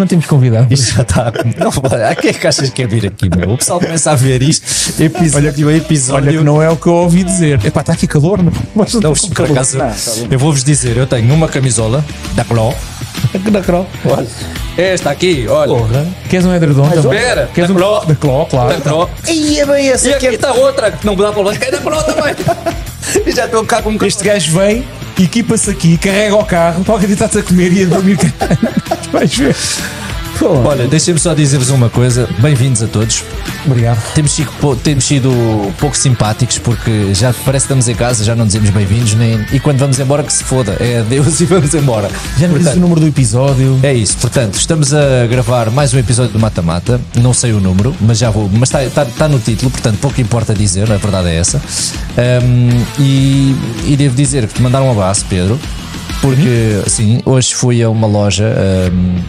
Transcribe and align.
Não 0.00 0.06
temos 0.06 0.24
convidado. 0.24 0.72
Isto 0.72 0.94
já 0.94 1.02
está. 1.02 1.30
Não, 1.58 1.68
a 2.08 2.14
quem 2.14 2.30
é 2.30 2.32
que 2.32 2.46
achas 2.46 2.70
que 2.70 2.82
é 2.82 2.86
vir 2.86 3.06
aqui, 3.08 3.28
meu? 3.36 3.50
O 3.50 3.58
pessoal 3.58 3.78
começa 3.78 4.10
a 4.10 4.14
ver 4.14 4.40
isto. 4.40 4.64
Episódio, 4.98 5.66
olha, 5.68 5.76
episódio. 5.76 6.28
Olha 6.30 6.38
que 6.38 6.44
não 6.44 6.62
é 6.62 6.70
o 6.70 6.76
que 6.76 6.86
eu 6.86 6.94
ouvi 6.94 7.22
dizer. 7.22 7.62
Epá, 7.62 7.82
está 7.82 7.92
aqui 7.92 8.06
calor, 8.06 8.42
não? 8.42 8.50
Mas 8.74 8.94
Não, 8.94 9.12
por 9.12 9.50
acaso, 9.50 9.76
eu 10.30 10.38
vou-vos 10.38 10.64
dizer, 10.64 10.96
eu 10.96 11.06
tenho 11.06 11.34
uma 11.34 11.48
camisola 11.48 12.02
da 12.32 12.44
Cló. 12.44 12.72
da 13.52 13.60
Cro. 13.60 13.86
Esta 14.78 15.10
aqui, 15.10 15.46
olha. 15.46 15.70
Porra. 15.70 16.06
Queres 16.30 16.46
um 16.46 16.54
edredom 16.54 16.88
também? 16.88 17.18
Espera, 17.18 17.50
Queres 17.52 17.68
da 17.68 17.74
um 17.74 17.76
Cló. 17.76 18.00
Da 18.06 18.14
Cló, 18.14 18.44
claro. 18.46 18.68
Da 18.70 18.80
Cló. 18.80 19.08
E 19.28 19.60
é 19.60 19.66
bem 19.66 19.90
essa 19.90 20.08
E 20.08 20.12
que 20.12 20.16
aqui 20.16 20.26
é. 20.28 20.34
está 20.34 20.52
outra 20.54 20.92
que 20.92 21.04
não 21.04 21.14
dá 21.14 21.30
para 21.30 21.58
que 21.58 21.64
é 21.66 21.70
da 21.72 21.78
Cló 21.78 22.02
também. 22.02 22.34
E 23.26 23.32
já 23.34 23.46
estou 23.46 23.64
cá 23.64 23.82
com 23.82 23.90
um 23.90 23.98
Este 24.04 24.22
gajo 24.24 24.58
vem, 24.58 24.84
equipa-se 25.18 25.70
aqui, 25.70 25.98
carrega 25.98 26.36
o 26.36 26.44
carro, 26.44 26.84
para 26.84 26.96
acreditar-te 26.96 27.38
a 27.38 27.42
comer 27.42 27.72
e 27.72 27.82
a 27.82 27.86
dormir. 27.86 28.18
Vais 29.12 29.36
ver. 29.36 29.56
Olha, 30.64 30.86
deixem-me 30.86 31.20
só 31.20 31.34
dizer-vos 31.34 31.68
uma 31.70 31.90
coisa. 31.90 32.26
Bem-vindos 32.38 32.82
a 32.82 32.86
todos. 32.86 33.22
Obrigado. 33.66 34.00
Temos 34.14 34.32
sido, 34.32 34.76
temos 34.82 35.04
sido 35.04 35.30
pouco 35.78 35.94
simpáticos 35.96 36.58
porque 36.58 37.12
já 37.14 37.32
parece 37.44 37.66
que 37.66 37.72
estamos 37.74 37.88
em 37.88 37.94
casa, 37.94 38.24
já 38.24 38.34
não 38.34 38.46
dizemos 38.46 38.70
bem-vindos, 38.70 39.14
nem. 39.14 39.44
E 39.52 39.60
quando 39.60 39.78
vamos 39.78 39.98
embora, 39.98 40.22
que 40.22 40.32
se 40.32 40.42
foda. 40.42 40.76
É 40.80 41.00
adeus 41.00 41.40
e 41.40 41.44
vamos 41.44 41.74
embora. 41.74 42.08
Já 42.38 42.48
não 42.48 42.56
dizes 42.56 42.74
o 42.74 42.80
número 42.80 43.00
do 43.00 43.06
episódio. 43.08 43.78
É 43.82 43.92
isso, 43.92 44.16
portanto, 44.16 44.54
estamos 44.54 44.94
a 44.94 45.26
gravar 45.28 45.70
mais 45.70 45.92
um 45.92 45.98
episódio 45.98 46.32
do 46.32 46.38
Mata 46.38 46.62
Mata. 46.62 46.98
Não 47.16 47.34
sei 47.34 47.52
o 47.52 47.60
número, 47.60 47.94
mas 48.00 48.16
já 48.18 48.30
vou. 48.30 48.48
Mas 48.50 48.70
está 48.70 48.82
está- 48.82 49.02
está 49.02 49.28
no 49.28 49.38
título, 49.38 49.70
portanto, 49.70 49.98
pouco 50.00 50.20
importa 50.22 50.54
dizer, 50.54 50.90
a 50.90 50.96
verdade 50.96 51.28
é 51.28 51.34
essa. 51.36 51.58
Ahm, 52.16 52.82
e, 52.98 53.54
e 53.84 53.94
devo 53.96 54.14
dizer 54.16 54.46
que 54.46 54.54
te 54.54 54.62
mandaram 54.62 54.86
um 54.88 54.92
abraço, 54.92 55.26
Pedro, 55.28 55.60
porque, 56.22 56.82
sim, 56.86 57.20
hoje 57.26 57.54
fui 57.54 57.82
a 57.82 57.90
uma 57.90 58.06
loja. 58.06 58.46
ahm, 58.46 59.20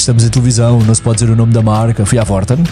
estamos 0.00 0.24
em 0.24 0.28
televisão, 0.28 0.80
não 0.80 0.94
se 0.94 1.02
pode 1.02 1.18
dizer 1.18 1.32
o 1.32 1.36
nome 1.36 1.52
da 1.52 1.62
marca. 1.62 2.04
Fui 2.04 2.18
à 2.18 2.24
Vorten. 2.24 2.62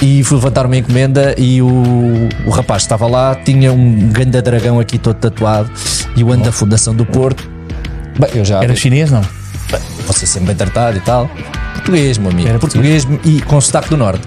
E 0.00 0.22
fui 0.22 0.36
levantar 0.36 0.66
uma 0.66 0.76
encomenda 0.76 1.34
e 1.38 1.62
o, 1.62 2.28
o 2.46 2.50
rapaz 2.50 2.82
que 2.82 2.86
estava 2.86 3.06
lá 3.06 3.34
tinha 3.34 3.72
um 3.72 4.10
grande 4.10 4.40
dragão 4.42 4.78
aqui 4.78 4.98
todo 4.98 5.16
tatuado 5.16 5.70
e 6.14 6.22
o 6.22 6.30
ano 6.30 6.44
da 6.44 6.52
Fundação 6.52 6.94
do 6.94 7.06
Porto. 7.06 7.48
Bem, 8.18 8.30
eu 8.34 8.44
já 8.44 8.62
Era 8.62 8.76
chinês, 8.76 9.10
não? 9.10 9.22
você 10.06 10.26
sempre 10.26 10.48
bem 10.48 10.56
tratado 10.56 10.96
e 10.96 11.00
tal. 11.00 11.30
Português, 11.74 12.18
meu 12.18 12.30
amigo. 12.30 12.48
Era 12.48 12.58
português 12.58 13.06
e 13.24 13.40
com 13.42 13.60
sotaque 13.60 13.88
do 13.88 13.96
norte. 13.96 14.26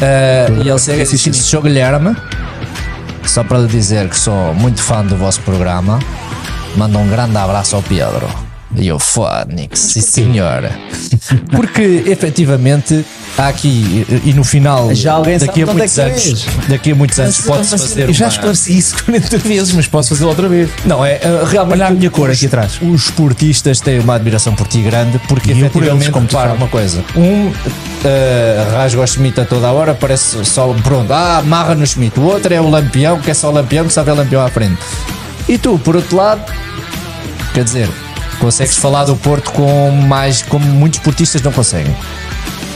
Eh, 0.00 0.48
e 0.64 0.68
ele 0.68 0.78
chega 0.78 1.02
e 1.02 1.06
disse: 1.06 1.32
Sou 1.32 1.62
Guilherme, 1.62 2.16
só 3.24 3.44
para 3.44 3.58
lhe 3.58 3.68
dizer 3.68 4.08
que 4.08 4.18
sou 4.18 4.54
muito 4.54 4.82
fã 4.82 5.04
do 5.04 5.16
vosso 5.16 5.40
programa. 5.42 5.98
Manda 6.76 6.98
um 6.98 7.08
grande 7.08 7.36
abraço 7.36 7.76
ao 7.76 7.82
Pedro. 7.82 8.49
E 8.76 8.86
eu, 8.86 8.98
Fónix, 9.00 9.78
sim 9.80 10.00
senhora. 10.00 10.72
Porque 11.50 12.04
efetivamente 12.06 13.04
há 13.36 13.48
aqui, 13.48 14.06
e 14.24 14.32
no 14.32 14.44
final, 14.44 14.94
Já 14.94 15.14
alguém 15.14 15.38
daqui 15.38 15.62
a 15.62 15.66
sabe 15.66 15.70
onde 15.70 15.70
é 15.70 15.74
muitos 15.74 15.94
que 15.94 16.00
anos, 16.28 16.46
daqui 16.68 16.92
a 16.92 16.94
muitos 16.94 17.18
anos, 17.18 17.40
pode-se 17.40 17.70
fazer. 17.76 18.08
Eu 18.08 18.12
já 18.12 18.26
uma- 18.26 18.30
esclareci 18.30 18.78
isso 18.78 18.94
40 19.04 19.38
vezes, 19.38 19.72
mas 19.72 19.86
posso 19.88 20.10
fazê-lo 20.10 20.30
outra 20.30 20.48
vez. 20.48 20.70
Não, 20.84 21.04
é 21.04 21.14
eh, 21.14 21.44
realmente. 21.48 21.74
Olha 21.74 21.86
a 21.88 21.90
minha 21.90 22.10
cor 22.10 22.30
aqui 22.30 22.46
atrás. 22.46 22.78
Os 22.80 23.06
esportistas 23.06 23.80
têm 23.80 23.98
uma 23.98 24.14
admiração 24.14 24.54
por 24.54 24.68
ti 24.68 24.80
grande 24.82 25.18
porque 25.26 25.50
E 25.50 25.68
por 25.68 25.82
efetivamente 25.82 26.32
sabes. 26.32 26.56
uma 26.56 26.68
coisa. 26.68 27.04
Um 27.16 27.52
eh, 28.04 28.66
rasga 28.72 29.00
o 29.00 29.06
Schmidt 29.06 29.40
a 29.40 29.44
toda 29.44 29.66
a 29.66 29.72
hora, 29.72 29.94
parece 29.94 30.44
só 30.44 30.72
pronto, 30.84 31.12
ah, 31.12 31.38
amarra 31.38 31.74
no 31.74 31.84
Schmidt. 31.84 32.20
O 32.20 32.22
outro 32.22 32.54
é 32.54 32.60
o 32.60 32.68
lampião, 32.70 33.18
que 33.20 33.32
é 33.32 33.34
só 33.34 33.48
o 33.50 33.52
lampião, 33.52 33.84
que 33.86 33.92
sabe 33.92 34.10
é 34.10 34.12
lampião 34.14 34.40
à 34.46 34.48
frente. 34.48 34.78
E 35.48 35.58
tu, 35.58 35.76
por 35.80 35.96
outro 35.96 36.16
lado, 36.16 36.40
quer 37.52 37.64
dizer, 37.64 37.88
consegues 38.40 38.76
falar 38.76 39.04
do 39.04 39.14
Porto 39.16 39.52
com 39.52 39.90
mais, 39.90 40.42
como 40.42 40.64
muitos 40.66 40.98
esportistas 40.98 41.42
não 41.42 41.52
conseguem. 41.52 41.94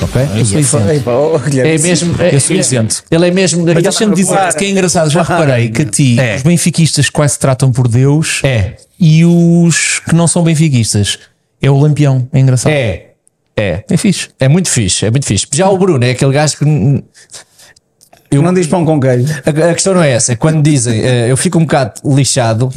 Ok? 0.02 0.20
Eu 0.36 0.44
sou 0.44 0.58
isento. 0.60 1.10
Oh, 1.10 1.40
É 1.58 1.78
mesmo. 1.78 2.14
É, 2.22 2.34
Eu 2.34 2.40
sou 2.40 2.54
isento. 2.54 3.02
Ele 3.10 3.28
é 3.28 3.30
mesmo. 3.30 3.64
Mas 3.64 3.82
deixa-me 3.82 4.14
dizer 4.14 4.54
que 4.56 4.64
é 4.64 4.70
engraçado, 4.70 5.10
já 5.10 5.22
reparei 5.22 5.70
que 5.70 5.82
a 5.82 5.84
ti, 5.86 6.20
É. 6.20 6.36
os 6.36 6.42
benfiquistas 6.42 7.08
quase 7.08 7.34
se 7.34 7.38
tratam 7.38 7.72
por 7.72 7.88
Deus 7.88 8.40
É. 8.44 8.74
e 9.00 9.24
os 9.24 10.00
que 10.00 10.14
não 10.14 10.26
são 10.26 10.42
benfiquistas 10.42 11.18
é 11.62 11.70
o 11.70 11.78
lampião. 11.78 12.28
É 12.32 12.38
engraçado. 12.38 12.72
É. 12.72 13.06
É. 13.56 13.84
É 13.88 13.96
fixe. 13.96 14.28
É 14.38 14.48
muito 14.48 14.68
fixe, 14.68 15.06
é 15.06 15.10
muito 15.10 15.26
fixe. 15.26 15.46
Já 15.54 15.68
o 15.70 15.78
Bruno 15.78 16.04
é 16.04 16.10
aquele 16.10 16.32
gajo 16.32 16.56
que 16.58 16.64
não 18.32 18.52
diz 18.52 18.66
pão 18.66 18.84
com 18.84 18.98
queijo. 19.00 19.32
A, 19.46 19.70
a 19.70 19.74
questão 19.74 19.94
não 19.94 20.02
é 20.02 20.10
essa, 20.10 20.32
é 20.32 20.36
quando 20.36 20.60
dizem, 20.60 21.00
eh, 21.00 21.30
eu 21.30 21.36
fico 21.36 21.56
um 21.58 21.62
bocado 21.62 22.00
lixado, 22.04 22.68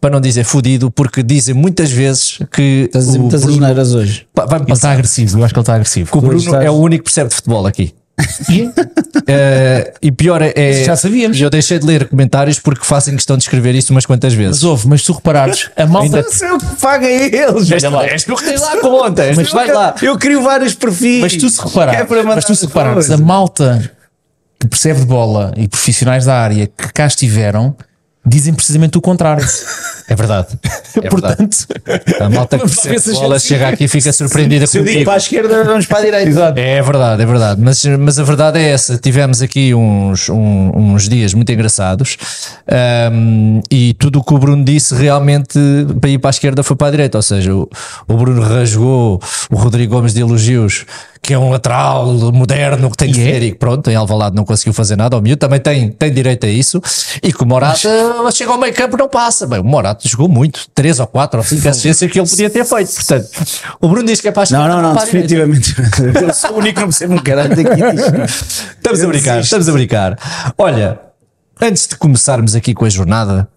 para 0.00 0.10
não 0.10 0.20
dizer 0.20 0.44
fudido, 0.44 0.90
porque 0.90 1.22
dizem 1.22 1.54
muitas 1.54 1.90
vezes 1.90 2.38
que 2.52 2.84
Estás 2.86 3.04
a 3.04 3.06
dizer 3.08 3.18
muitas 3.18 3.40
Bruno 3.42 3.56
asneiras 3.56 3.94
hoje. 3.94 4.26
vai-me 4.34 4.64
Ele 4.66 4.72
está 4.72 4.92
agressivo, 4.92 5.38
eu 5.38 5.44
acho 5.44 5.52
que 5.54 5.58
ele 5.58 5.62
está 5.62 5.74
agressivo. 5.74 6.10
Que 6.12 6.18
o 6.18 6.20
Bruno 6.20 6.38
estás- 6.38 6.64
é 6.64 6.70
o 6.70 6.74
único 6.74 7.04
que 7.04 7.10
percebe 7.10 7.30
de 7.30 7.36
futebol 7.36 7.66
aqui. 7.66 7.94
Eh, 9.26 9.94
e 10.02 10.10
pior 10.10 10.42
é, 10.42 10.52
é- 10.56 10.84
Já 10.84 10.96
sabíamos. 10.96 11.40
Eu 11.40 11.48
deixei 11.48 11.78
de 11.78 11.86
ler 11.86 12.08
comentários 12.08 12.58
porque 12.58 12.84
fazem 12.84 13.14
questão 13.14 13.36
de 13.36 13.44
escrever 13.44 13.74
isso 13.74 13.92
umas 13.92 14.04
quantas 14.04 14.34
vezes. 14.34 14.56
Mas 14.62 14.64
ouve, 14.64 14.88
mas 14.88 15.00
se 15.02 15.06
tu 15.06 15.12
reparares, 15.12 15.70
a 15.76 15.86
malta. 15.86 16.24
Sei 16.28 16.50
o 16.50 16.58
que 16.58 16.66
paga 16.80 17.06
eles. 17.08 17.70
És 17.70 18.24
tu 18.24 18.34
que 18.34 18.44
tens 18.44 18.60
lá 18.60 18.76
Mas 19.36 19.52
vais 19.52 19.72
lá. 19.72 19.94
Eu 20.02 20.18
crio 20.18 20.42
vários 20.42 20.74
perfis. 20.74 21.20
Mas 21.20 21.36
tu 21.36 21.48
se 21.48 21.60
é 21.60 21.64
reparares, 21.64 22.06
para 22.08 22.16
mandar 22.18 22.34
mas 22.36 22.44
tu 22.44 22.54
se 22.54 22.66
reparares, 22.66 23.10
a 23.10 23.16
malta 23.16 23.90
que 24.58 24.66
percebe 24.66 25.00
de 25.00 25.06
bola 25.06 25.52
e 25.56 25.68
profissionais 25.68 26.24
da 26.24 26.34
área 26.34 26.66
que 26.66 26.92
cá 26.92 27.06
estiveram 27.06 27.76
dizem 28.24 28.54
precisamente 28.54 28.96
o 28.98 29.00
contrário. 29.00 29.44
É 30.08 30.14
verdade. 30.16 30.48
É 30.96 31.08
verdade. 31.08 31.36
Portanto, 31.36 31.56
A 32.20 32.28
malta 32.28 32.58
que 32.58 32.68
se 32.68 32.88
a 32.88 33.14
bola 33.14 33.38
gente- 33.38 33.48
chega 33.48 33.68
aqui 33.68 33.84
e 33.84 33.88
fica 33.88 34.12
surpreendida 34.12 34.66
Se 34.66 34.76
eu 34.76 34.84
digo 34.84 35.04
para 35.04 35.14
a 35.14 35.16
esquerda, 35.16 35.64
vamos 35.64 35.86
para 35.86 35.98
a 35.98 36.02
direita. 36.02 36.60
É 36.60 36.82
verdade, 36.82 37.22
é 37.22 37.24
verdade. 37.24 37.60
Mas, 37.62 37.82
mas 37.98 38.18
a 38.18 38.24
verdade 38.24 38.58
é 38.58 38.68
essa. 38.72 38.98
Tivemos 38.98 39.40
aqui 39.40 39.72
uns, 39.72 40.28
um- 40.28 40.72
uns 40.74 41.08
dias 41.08 41.32
muito 41.32 41.50
engraçados 41.52 42.18
ahm, 42.68 43.60
e 43.70 43.94
tudo 43.94 44.18
o 44.18 44.24
que 44.24 44.34
o 44.34 44.38
Bruno 44.38 44.64
disse 44.64 44.94
realmente 44.94 45.58
para 46.00 46.10
ir 46.10 46.18
para 46.18 46.28
a 46.28 46.32
esquerda 46.32 46.62
foi 46.62 46.76
para 46.76 46.88
a 46.88 46.90
direita. 46.90 47.16
Ou 47.16 47.22
seja, 47.22 47.54
o, 47.54 47.68
o 48.08 48.14
Bruno 48.14 48.42
rasgou 48.42 49.20
o 49.50 49.56
Rodrigo 49.56 49.94
Gomes 49.94 50.12
de 50.12 50.20
elogios, 50.20 50.84
que 51.22 51.32
é 51.32 51.38
um 51.38 51.50
lateral 51.50 52.04
moderno 52.32 52.90
que 52.90 52.96
tem 52.96 53.12
de 53.12 53.20
E 53.20 53.22
é? 53.22 53.32
ser 53.32 53.42
e 53.44 53.52
que 53.52 53.56
pronto, 53.58 53.88
em 53.88 53.94
Alvalade 53.94 54.34
não 54.34 54.44
conseguiu 54.44 54.72
fazer 54.72 54.96
nada. 54.96 55.16
O 55.16 55.20
miúdo 55.22 55.38
também 55.38 55.60
tem, 55.60 55.88
tem 55.88 56.12
direito 56.12 56.44
a 56.44 56.48
isso. 56.48 56.82
E 57.22 57.32
que 57.32 57.40
o 57.44 57.46
Morata 57.46 57.78
chega 58.32 58.50
ao 58.50 58.58
meio 58.58 58.74
campo 58.74 58.96
não 58.96 59.08
passa. 59.08 59.46
Bem, 59.46 59.60
o 59.60 59.64
Morata 59.64 60.08
jogou 60.08 60.28
muito, 60.28 60.68
três 60.74 60.98
ou 60.98 61.06
quatro 61.06 61.38
ou 61.38 61.44
cinco 61.46 61.68
assistências 61.68 62.10
que 62.10 62.18
ele 62.18 62.28
podia 62.28 62.50
ter 62.50 62.64
feito. 62.64 62.92
Portanto, 62.92 63.28
o 63.80 63.88
Bruno 63.88 64.04
diz 64.04 64.20
que 64.20 64.26
é 64.26 64.32
para 64.32 64.50
Não, 64.50 64.66
não, 64.66 64.82
não, 64.82 64.94
definitivamente. 64.96 65.76
Eu 66.20 66.34
sou 66.34 66.54
o 66.54 66.58
único 66.58 66.74
que 66.74 66.80
não 66.80 66.88
percebo 66.88 67.14
um 67.14 67.18
caralho 67.18 67.50
daqui. 67.50 67.80
Estamos 68.74 69.04
a 69.04 69.06
brincar, 69.06 69.36
desisto. 69.36 69.42
estamos 69.44 69.68
a 69.68 69.72
brincar. 69.72 70.18
Olha, 70.58 70.98
antes 71.60 71.86
de 71.86 71.94
começarmos 71.94 72.56
aqui 72.56 72.74
com 72.74 72.84
a 72.84 72.90
jornada, 72.90 73.48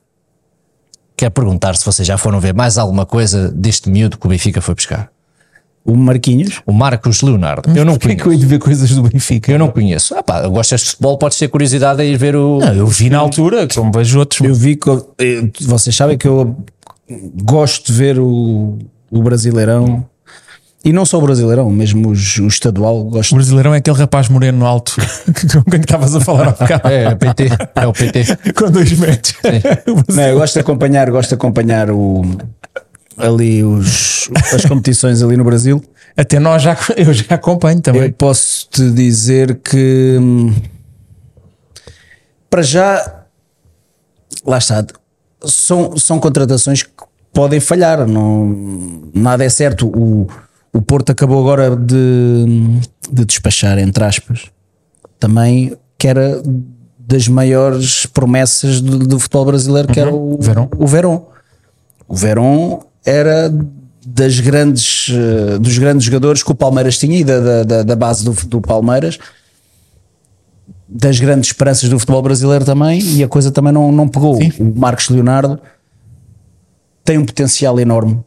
quero 1.17 1.31
perguntar 1.31 1.75
se 1.75 1.83
vocês 1.83 2.07
já 2.07 2.15
foram 2.15 2.39
ver 2.39 2.53
mais 2.53 2.77
alguma 2.77 3.07
coisa 3.07 3.49
deste 3.49 3.89
miúdo 3.89 4.19
que 4.19 4.27
o 4.27 4.29
Benfica 4.29 4.61
foi 4.61 4.75
buscar. 4.75 5.14
O 5.85 5.95
Marquinhos. 5.95 6.61
O 6.65 6.73
Marcos 6.73 7.21
Leonardo. 7.21 7.69
Eu 7.77 7.85
não 7.85 7.93
porquê 7.93 8.13
é 8.13 8.15
que 8.15 8.23
conheço. 8.23 8.41
eu 8.41 8.47
de 8.47 8.53
ver 8.55 8.59
coisas 8.59 8.89
do 8.89 9.03
Benfica? 9.03 9.51
Eu 9.51 9.59
não 9.59 9.69
conheço. 9.69 10.15
Ah 10.15 10.23
pá, 10.23 10.47
gostas 10.47 10.81
de 10.81 10.87
futebol, 10.89 11.17
podes 11.19 11.37
ter 11.37 11.47
curiosidade 11.47 12.01
a 12.01 12.05
ir 12.05 12.17
ver 12.17 12.35
o. 12.35 12.57
Não, 12.59 12.73
eu 12.73 12.87
vi 12.87 13.09
na 13.09 13.19
altura, 13.19 13.67
como 13.73 13.91
vejo 13.91 14.17
outros. 14.17 14.41
Eu 14.41 14.55
vi 14.55 14.75
que. 14.75 14.89
eu- 14.89 15.13
eh, 15.19 15.43
Vocês 15.61 15.95
sabem 15.95 16.17
que 16.17 16.27
eu 16.27 16.55
gosto 17.43 17.91
de 17.91 17.93
ver 17.97 18.17
o, 18.19 18.77
o 19.11 19.21
Brasileirão. 19.21 20.05
E 20.83 20.93
não 20.93 21.03
só 21.03 21.17
o 21.17 21.21
Brasileirão, 21.21 21.69
mesmo 21.71 22.09
os- 22.09 22.37
o 22.37 22.45
estadual. 22.47 22.99
O 23.01 23.03
Gosto. 23.05 23.33
brasileirão 23.35 23.73
é 23.73 23.77
aquele 23.77 23.97
rapaz 23.97 24.29
moreno 24.29 24.65
alto 24.65 24.95
com 25.53 25.63
quem 25.71 25.79
estavas 25.79 26.15
a 26.15 26.19
falar 26.21 26.49
há 26.49 26.51
bocado. 26.57 26.87
É, 26.87 27.03
é 27.05 27.09
o 27.09 27.15
PT. 27.17 27.49
É 27.75 27.87
o 27.87 27.93
PT. 27.93 28.53
Com 28.53 28.69
dois 28.71 28.91
metros. 28.93 29.35
Não, 30.15 30.23
eu 30.23 30.37
gosto 30.37 30.53
de 30.53 30.59
acompanhar, 30.59 31.09
gosto 31.09 31.29
de 31.29 31.35
acompanhar 31.35 31.89
o, 31.89 32.21
ali 33.17 33.63
os, 33.63 34.29
as 34.53 34.65
competições 34.65 35.21
ali 35.21 35.37
no 35.37 35.43
Brasil. 35.43 35.83
Até 36.17 36.39
nós 36.39 36.61
já, 36.61 36.77
eu 36.95 37.13
já 37.13 37.35
acompanho 37.35 37.77
Eu 37.77 37.81
também. 37.81 38.11
posso 38.11 38.67
te 38.69 38.89
dizer 38.91 39.59
que 39.59 40.17
hum, 40.19 40.53
para 42.49 42.61
já 42.61 43.25
lá 44.45 44.57
está 44.57 44.85
são, 45.43 45.97
são 45.97 46.19
contratações 46.19 46.83
que 46.83 46.89
podem 47.33 47.59
falhar 47.59 48.07
não, 48.07 49.11
nada 49.13 49.43
é 49.43 49.49
certo 49.49 49.87
o, 49.87 50.27
o 50.71 50.81
Porto 50.81 51.11
acabou 51.11 51.41
agora 51.41 51.75
de, 51.75 52.45
de 53.11 53.25
despachar 53.25 53.77
entre 53.77 54.03
aspas 54.03 54.45
também 55.19 55.75
que 55.97 56.07
era 56.07 56.41
das 56.97 57.27
maiores 57.27 58.05
promessas 58.05 58.79
do, 58.79 58.99
do 58.99 59.19
futebol 59.19 59.45
brasileiro 59.45 59.89
que 59.89 59.99
era 59.99 60.13
o 60.13 60.37
Verón. 60.39 60.69
o 60.77 60.87
Verón 60.87 61.25
o 62.07 62.15
Verón 62.15 62.79
era 63.05 63.53
das 64.05 64.39
grandes, 64.39 65.07
eh, 65.09 65.57
dos 65.59 65.77
grandes 65.77 66.05
jogadores 66.05 66.43
que 66.43 66.51
o 66.51 66.55
Palmeiras 66.55 66.97
tinha 66.97 67.17
e 67.19 67.23
da, 67.23 67.63
da- 67.63 67.83
da, 67.83 67.95
base 67.95 68.23
do, 68.23 68.33
do 68.47 68.61
Palmeiras, 68.61 69.17
das 70.87 71.19
grandes 71.19 71.49
esperanças 71.49 71.89
do 71.89 71.97
futebol 71.99 72.21
brasileiro 72.21 72.63
também, 72.63 72.99
e 73.01 73.23
a 73.23 73.27
coisa 73.27 73.51
também 73.51 73.73
não, 73.73 73.91
não 73.91 74.07
pegou. 74.07 74.37
O 74.59 74.79
Marcos 74.79 75.09
Leonardo 75.09 75.59
tem 77.03 77.17
um 77.17 77.25
potencial 77.25 77.79
enorme. 77.79 78.19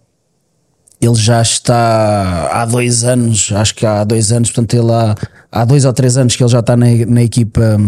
Ele 1.00 1.14
já 1.14 1.40
está 1.40 2.48
há 2.52 2.64
dois 2.66 3.04
anos, 3.04 3.52
acho 3.54 3.72
que 3.74 3.86
há 3.86 4.02
dois 4.02 4.32
anos, 4.32 4.50
portanto, 4.50 4.74
ele 4.74 4.90
há, 4.92 5.14
há 5.52 5.64
dois 5.64 5.84
ou 5.84 5.92
três 5.92 6.16
anos 6.16 6.34
que 6.34 6.42
ele 6.42 6.50
já 6.50 6.58
está 6.58 6.76
na, 6.76 6.86
na 7.06 7.22
equipa, 7.22 7.78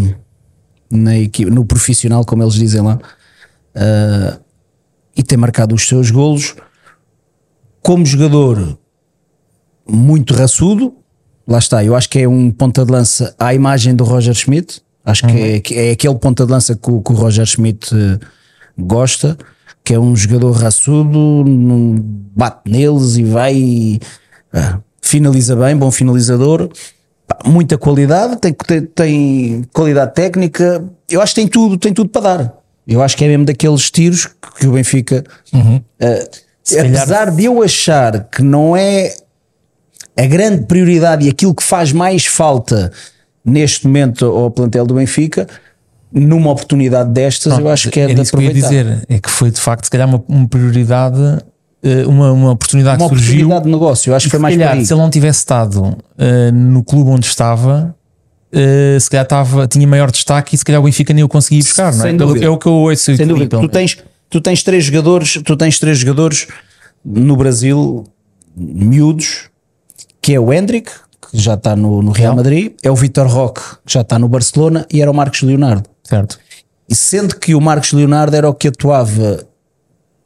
na 0.88 1.18
equipa, 1.18 1.50
no 1.50 1.64
profissional, 1.64 2.24
como 2.24 2.42
eles 2.44 2.54
dizem 2.54 2.80
lá, 2.82 2.98
Ah, 3.74 4.38
e 5.16 5.22
tem 5.24 5.36
marcado 5.36 5.74
os 5.74 5.86
seus 5.88 6.10
golos. 6.12 6.54
Como 7.82 8.04
jogador, 8.04 8.78
muito 9.88 10.34
raçudo, 10.34 10.94
lá 11.46 11.58
está. 11.58 11.84
Eu 11.84 11.96
acho 11.96 12.08
que 12.08 12.18
é 12.20 12.28
um 12.28 12.50
ponta 12.50 12.84
de 12.84 12.92
lança 12.92 13.34
à 13.38 13.54
imagem 13.54 13.94
do 13.94 14.04
Roger 14.04 14.34
Schmidt. 14.34 14.82
Acho 15.04 15.26
que, 15.26 15.32
é, 15.38 15.60
que 15.60 15.74
é 15.74 15.90
aquele 15.92 16.14
ponta 16.16 16.44
de 16.44 16.52
lança 16.52 16.76
que, 16.76 16.90
o- 16.90 17.00
que 17.00 17.12
o 17.12 17.14
Roger 17.14 17.46
Schmidt 17.46 17.88
eh, 17.94 18.18
gosta, 18.78 19.36
que 19.82 19.94
é 19.94 19.98
um 19.98 20.14
jogador 20.14 20.52
raçudo, 20.52 21.42
bate 22.36 22.70
neles 22.70 23.16
e 23.16 23.24
vai 23.24 23.54
e, 23.56 24.00
ah, 24.52 24.78
finaliza 25.00 25.56
bem, 25.56 25.74
bom 25.76 25.90
finalizador. 25.90 26.68
Muita 27.46 27.78
qualidade, 27.78 28.36
tem, 28.36 28.52
tem, 28.52 28.82
tem 28.86 29.64
qualidade 29.72 30.14
técnica. 30.14 30.84
Eu 31.08 31.22
acho 31.22 31.34
que 31.34 31.40
tem 31.40 31.48
tudo, 31.48 31.78
tem 31.78 31.94
tudo 31.94 32.10
para 32.10 32.20
dar. 32.36 32.54
Eu 32.86 33.02
acho 33.02 33.16
que 33.16 33.24
é 33.24 33.28
mesmo 33.28 33.46
daqueles 33.46 33.90
tiros 33.90 34.28
que 34.58 34.66
o 34.66 34.72
Benfica, 34.72 35.24
eh, 35.98 36.30
calhar- 36.76 36.96
apesar 37.02 37.30
de 37.30 37.44
eu 37.44 37.62
achar 37.62 38.24
que 38.24 38.42
não 38.42 38.76
é 38.76 39.14
a 40.16 40.26
grande 40.26 40.66
prioridade 40.66 41.26
e 41.26 41.30
aquilo 41.30 41.54
que 41.54 41.62
faz 41.62 41.92
mais 41.92 42.26
falta 42.26 42.92
neste 43.44 43.86
momento 43.86 44.26
ao 44.26 44.50
plantel 44.50 44.84
do 44.86 44.94
Benfica, 44.94 45.46
numa 46.12 46.50
oportunidade 46.50 47.10
destas, 47.10 47.56
eu 47.58 47.68
acho 47.68 47.90
que 47.90 48.00
é 48.00 48.06
de 48.08 48.20
isso 48.20 48.30
que 48.32 48.36
eu 48.36 48.42
ia 48.42 48.48
aproveitar. 48.50 48.68
dizer. 48.68 49.04
É 49.08 49.18
que 49.18 49.30
foi 49.30 49.50
de 49.50 49.60
facto, 49.60 49.84
se 49.84 49.90
calhar, 49.90 50.08
uma, 50.08 50.22
uma 50.28 50.48
prioridade, 50.48 51.38
eh, 51.82 52.04
uma, 52.06 52.32
uma 52.32 52.50
oportunidade 52.50 53.00
Uma 53.00 53.08
que 53.08 53.14
surgiu. 53.14 53.32
oportunidade 53.34 53.64
de 53.64 53.70
negócio, 53.70 54.10
eu 54.10 54.16
acho 54.16 54.26
que 54.26 54.30
foi 54.30 54.40
mais 54.40 54.56
calhar, 54.56 54.84
se 54.84 54.92
ele 54.92 55.00
não 55.00 55.08
tivesse 55.08 55.38
estado 55.38 55.96
eh, 56.18 56.50
no 56.50 56.82
clube 56.82 57.10
onde 57.10 57.26
estava, 57.26 57.94
eh, 58.52 58.98
se 59.00 59.08
calhar 59.08 59.24
estava, 59.24 59.66
tinha 59.68 59.86
maior 59.86 60.10
destaque 60.10 60.54
e 60.54 60.58
se 60.58 60.64
calhar 60.64 60.80
o 60.80 60.84
Benfica 60.84 61.14
nem 61.14 61.22
o 61.24 61.28
conseguia 61.28 61.62
buscar, 61.62 61.94
não 61.94 62.04
é? 62.06 62.12
Dúvida. 62.12 62.44
é 62.44 62.48
o 62.48 62.58
que 62.58 62.66
eu 62.66 62.72
ouço. 62.72 63.16
Sem 63.16 63.26
dúvida. 63.26 63.58
Tu 63.60 63.68
tens, 63.68 63.96
tu 64.30 64.40
tens 64.40 64.62
três 64.62 64.84
jogadores, 64.84 65.38
tu 65.44 65.56
tens 65.56 65.78
três 65.78 65.98
jogadores 65.98 66.46
no 67.04 67.36
Brasil 67.36 68.04
miúdos, 68.56 69.50
que 70.22 70.32
é 70.34 70.40
o 70.40 70.52
Hendrick, 70.52 70.90
que 71.30 71.38
já 71.38 71.54
está 71.54 71.74
no, 71.76 72.02
no 72.02 72.12
Real. 72.12 72.36
Madrid, 72.36 72.72
é 72.82 72.90
o 72.90 72.94
Vitor 72.94 73.26
Roque, 73.26 73.60
que 73.84 73.92
já 73.92 74.00
está 74.02 74.18
no 74.18 74.28
Barcelona, 74.28 74.86
e 74.92 75.02
era 75.02 75.10
o 75.10 75.14
Marcos 75.14 75.42
Leonardo. 75.42 75.88
Certo. 76.04 76.38
E 76.88 76.94
sendo 76.94 77.36
que 77.36 77.54
o 77.54 77.60
Marcos 77.60 77.92
Leonardo 77.92 78.34
era 78.36 78.48
o 78.48 78.54
que 78.54 78.68
atuava 78.68 79.44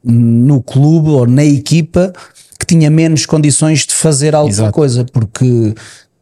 no 0.03 0.61
clube 0.61 1.09
ou 1.09 1.27
na 1.27 1.43
equipa 1.43 2.13
que 2.59 2.65
tinha 2.65 2.89
menos 2.89 3.25
condições 3.25 3.85
de 3.85 3.93
fazer 3.93 4.33
alguma 4.35 4.51
Exato. 4.51 4.71
coisa, 4.71 5.05
porque 5.05 5.73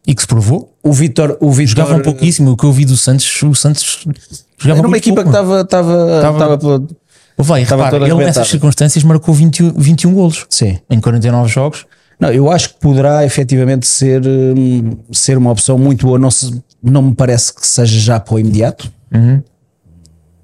E 0.05 0.13
que 0.13 0.21
se 0.21 0.27
provou. 0.27 0.73
o 0.83 0.91
Vitor 0.91 1.37
o 1.39 1.51
Vitor 1.51 1.69
Jogava 1.85 1.95
um 1.95 2.01
pouquíssimo. 2.01 2.51
O 2.51 2.57
que 2.57 2.65
eu 2.65 2.71
vi 2.71 2.85
do 2.85 2.97
Santos, 2.97 3.41
o 3.43 3.55
Santos 3.55 4.05
jogava 4.57 4.79
era 4.79 4.87
uma 4.87 4.97
equipa 4.97 5.23
pouco. 5.23 5.29
que 5.31 5.37
estava 5.37 5.61
estava 5.61 6.59
Estava 7.37 7.85
repara, 7.85 8.05
ele 8.07 8.15
nessas 8.25 8.47
circunstâncias 8.47 9.03
marcou 9.03 9.33
21, 9.33 9.73
21 9.73 10.13
golos 10.13 10.45
sim. 10.49 10.77
em 10.89 10.99
49 10.99 11.49
jogos. 11.49 11.85
Não, 12.19 12.31
eu 12.31 12.49
acho 12.51 12.69
que 12.69 12.79
poderá 12.79 13.25
efetivamente 13.25 13.85
ser, 13.87 14.21
hum, 14.25 14.97
ser 15.11 15.37
uma 15.37 15.51
opção 15.51 15.77
muito 15.77 16.05
boa. 16.05 16.17
Não, 16.19 16.29
se- 16.31 16.61
não 16.81 17.01
me 17.01 17.15
parece 17.15 17.53
que 17.53 17.65
seja 17.65 17.99
já 17.99 18.19
para 18.19 18.35
o 18.35 18.39
imediato, 18.39 18.89
Uhum. 19.13 19.41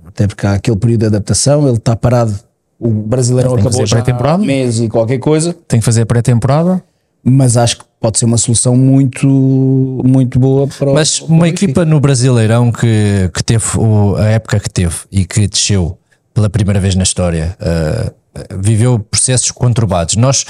até 0.06 0.28
porque 0.28 0.46
há 0.48 0.54
aquele 0.54 0.78
período 0.78 1.02
de 1.02 1.06
adaptação. 1.08 1.68
Ele 1.68 1.78
está 1.78 1.96
parado. 1.96 2.34
O 2.80 2.90
brasileirão 2.90 3.52
Tem 3.52 3.62
que 3.62 3.68
acabou 3.68 3.80
fazer 3.82 3.90
já 3.92 4.00
há 4.00 4.02
pré-temporada. 4.04 4.44
mês 4.44 4.80
e 4.80 4.88
qualquer 4.90 5.20
coisa, 5.20 5.54
Tem 5.68 5.80
que 5.80 5.86
fazer 5.86 6.02
a 6.02 6.06
pré-temporada. 6.06 6.82
mas 7.24 7.56
acho 7.58 7.78
que 7.80 7.84
pode 8.00 8.18
ser 8.18 8.24
uma 8.26 8.38
solução 8.38 8.76
muito, 8.76 9.28
muito 9.28 10.40
boa 10.40 10.66
para 10.68 10.90
o 10.90 10.94
Mas 10.94 11.20
para 11.20 11.26
o 11.26 11.36
uma 11.36 11.44
Benfica. 11.46 11.66
equipa 11.66 11.86
no 11.86 12.00
Brasileirão 12.00 12.72
que, 12.72 13.30
que 13.34 13.44
teve 13.44 13.66
o- 13.78 14.16
a 14.16 14.26
época 14.30 14.60
que 14.62 14.70
teve 14.70 14.96
e 15.12 15.26
que 15.26 15.46
desceu 15.48 15.98
pela 16.34 16.50
primeira 16.50 16.80
vez 16.80 16.96
na 16.96 17.04
história, 17.04 17.58
uh, 17.60 18.14
viveu 18.60 19.00
processos 19.00 19.52
conturbados. 19.52 20.16
Nós, 20.16 20.46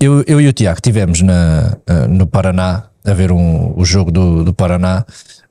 eu, 0.00 0.22
eu 0.26 0.40
e 0.40 0.48
o 0.48 0.52
Tiago, 0.52 0.80
tivemos 0.80 1.20
na, 1.22 1.76
uh, 1.88 2.08
no 2.08 2.26
Paraná 2.26 2.84
a 3.04 3.12
ver 3.12 3.30
um, 3.30 3.74
o 3.76 3.84
jogo 3.84 4.10
do, 4.10 4.44
do 4.44 4.54
Paraná. 4.54 5.04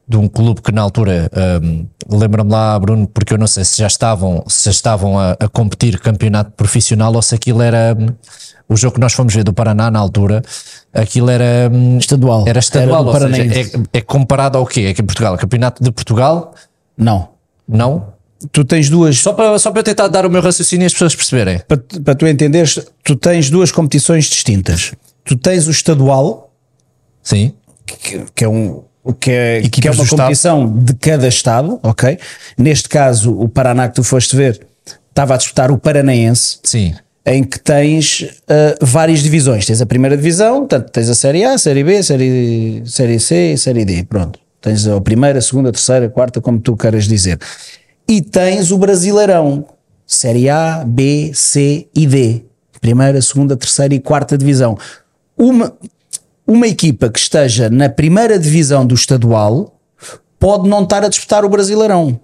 De 0.05 0.17
um 0.17 0.27
clube 0.27 0.61
que 0.61 0.69
na 0.69 0.81
altura, 0.81 1.31
um, 1.63 1.87
lembra-me 2.09 2.51
lá, 2.51 2.77
Bruno, 2.77 3.07
porque 3.07 3.33
eu 3.33 3.37
não 3.37 3.47
sei 3.47 3.63
se 3.63 3.77
já 3.77 3.87
estavam, 3.87 4.43
se 4.49 4.65
já 4.65 4.71
estavam 4.71 5.17
a, 5.17 5.31
a 5.39 5.47
competir 5.47 5.97
campeonato 5.97 6.51
profissional 6.51 7.13
ou 7.13 7.21
se 7.21 7.33
aquilo 7.33 7.61
era 7.61 7.95
um, 7.97 8.07
o 8.67 8.75
jogo 8.75 8.95
que 8.95 8.99
nós 8.99 9.13
fomos 9.13 9.33
ver 9.33 9.45
do 9.45 9.53
Paraná 9.53 9.89
na 9.89 9.99
altura, 9.99 10.43
aquilo 10.93 11.29
era 11.29 11.69
um, 11.71 11.97
Estadual. 11.99 12.43
era 12.45 12.59
estadual, 12.59 13.15
Era 13.15 13.27
do 13.27 13.27
ou 13.27 13.35
seja, 13.35 13.79
é, 13.93 13.99
é 13.99 14.01
comparado 14.01 14.57
ao 14.57 14.65
quê? 14.65 14.81
É 14.81 14.93
que 14.93 15.01
em 15.01 15.05
Portugal, 15.05 15.37
Campeonato 15.37 15.81
de 15.81 15.89
Portugal? 15.89 16.53
Não. 16.97 17.29
Não? 17.65 18.13
Tu 18.51 18.63
tens 18.65 18.89
duas. 18.89 19.19
Só 19.19 19.33
para, 19.33 19.57
só 19.57 19.71
para 19.71 19.79
eu 19.79 19.83
tentar 19.83 20.07
dar 20.07 20.25
o 20.25 20.29
meu 20.29 20.41
raciocínio 20.41 20.85
e 20.85 20.87
as 20.87 20.93
pessoas 20.93 21.15
perceberem. 21.15 21.61
Para, 21.67 21.81
para 22.03 22.15
tu 22.15 22.27
entenderes, 22.27 22.79
tu 23.03 23.15
tens 23.15 23.49
duas 23.49 23.71
competições 23.71 24.25
distintas. 24.25 24.93
Tu 25.23 25.37
tens 25.37 25.67
o 25.67 25.71
estadual, 25.71 26.53
Sim. 27.21 27.53
que, 27.85 28.25
que 28.35 28.43
é 28.43 28.49
um 28.49 28.83
que 29.19 29.31
é, 29.31 29.61
que 29.69 29.85
é 29.85 29.91
uma 29.91 29.97
do 29.97 30.03
Estado. 30.03 30.19
competição 30.21 30.77
de 30.77 30.93
cada 30.93 31.27
estado, 31.27 31.77
ok? 31.83 32.17
Neste 32.57 32.87
caso, 32.87 33.37
o 33.37 33.49
Paraná 33.49 33.89
que 33.89 33.95
tu 33.95 34.03
foste 34.03 34.33
ver 34.35 34.65
estava 35.09 35.33
a 35.33 35.37
disputar 35.37 35.71
o 35.71 35.77
Paranaense, 35.77 36.59
Sim. 36.63 36.95
em 37.25 37.43
que 37.43 37.59
tens 37.59 38.25
ah, 38.47 38.77
várias 38.81 39.21
divisões. 39.21 39.65
Tens 39.65 39.81
a 39.81 39.85
primeira 39.85 40.15
divisão, 40.15 40.59
portanto, 40.59 40.89
tens 40.89 41.09
a 41.09 41.15
Série 41.15 41.43
A, 41.43 41.57
Série 41.57 41.83
B, 41.83 42.01
Série, 42.01 42.83
série 42.85 43.19
C 43.19 43.53
e 43.53 43.57
Série 43.57 43.83
D. 43.83 44.03
Pronto. 44.03 44.39
Tens 44.61 44.87
a 44.87 44.99
primeira, 45.01 45.41
segunda, 45.41 45.71
terceira, 45.73 46.09
quarta, 46.09 46.39
como 46.39 46.57
tu 46.59 46.77
queiras 46.77 47.05
dizer. 47.05 47.37
E 48.13 48.21
tens 48.21 48.69
o 48.71 48.77
Brasileirão, 48.77 49.65
Série 50.05 50.47
A, 50.47 50.83
B, 50.85 51.31
C 51.33 51.87
e 51.95 52.05
D. 52.05 52.43
Primeira, 52.79 53.19
segunda, 53.23 53.57
terceira 53.57 53.95
e 53.95 53.99
quarta 53.99 54.37
divisão. 54.37 54.77
Uma, 55.35 55.73
uma 56.45 56.67
equipa 56.67 57.09
que 57.09 57.17
esteja 57.17 57.71
na 57.71 57.89
primeira 57.89 58.37
divisão 58.37 58.85
do 58.85 58.93
estadual 58.93 59.79
pode 60.39 60.69
não 60.69 60.83
estar 60.83 61.03
a 61.03 61.07
disputar 61.07 61.43
o 61.43 61.49
Brasileirão 61.49 62.19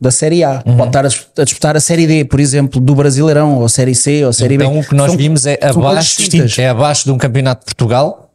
da 0.00 0.10
Série 0.10 0.42
A. 0.42 0.62
Uhum. 0.64 0.78
Pode 0.78 0.88
estar 0.88 1.04
a 1.04 1.08
dis- 1.08 1.26
a 1.36 1.44
disputar 1.44 1.76
a 1.76 1.80
Série 1.80 2.06
D, 2.06 2.24
por 2.24 2.40
exemplo, 2.40 2.80
do 2.80 2.94
Brasileirão, 2.94 3.58
ou 3.58 3.68
Série 3.68 3.94
C, 3.94 4.24
ou 4.24 4.32
Série 4.32 4.54
Então 4.54 4.72
B. 4.72 4.78
o 4.78 4.82
que 4.88 4.94
nós 4.94 5.08
São- 5.08 5.16
vimos 5.18 5.44
é 5.44 5.58
abaixo, 5.60 6.22
é 6.58 6.68
abaixo 6.70 7.04
de 7.04 7.10
um 7.12 7.18
Campeonato 7.18 7.60
de 7.60 7.74
Portugal? 7.74 8.30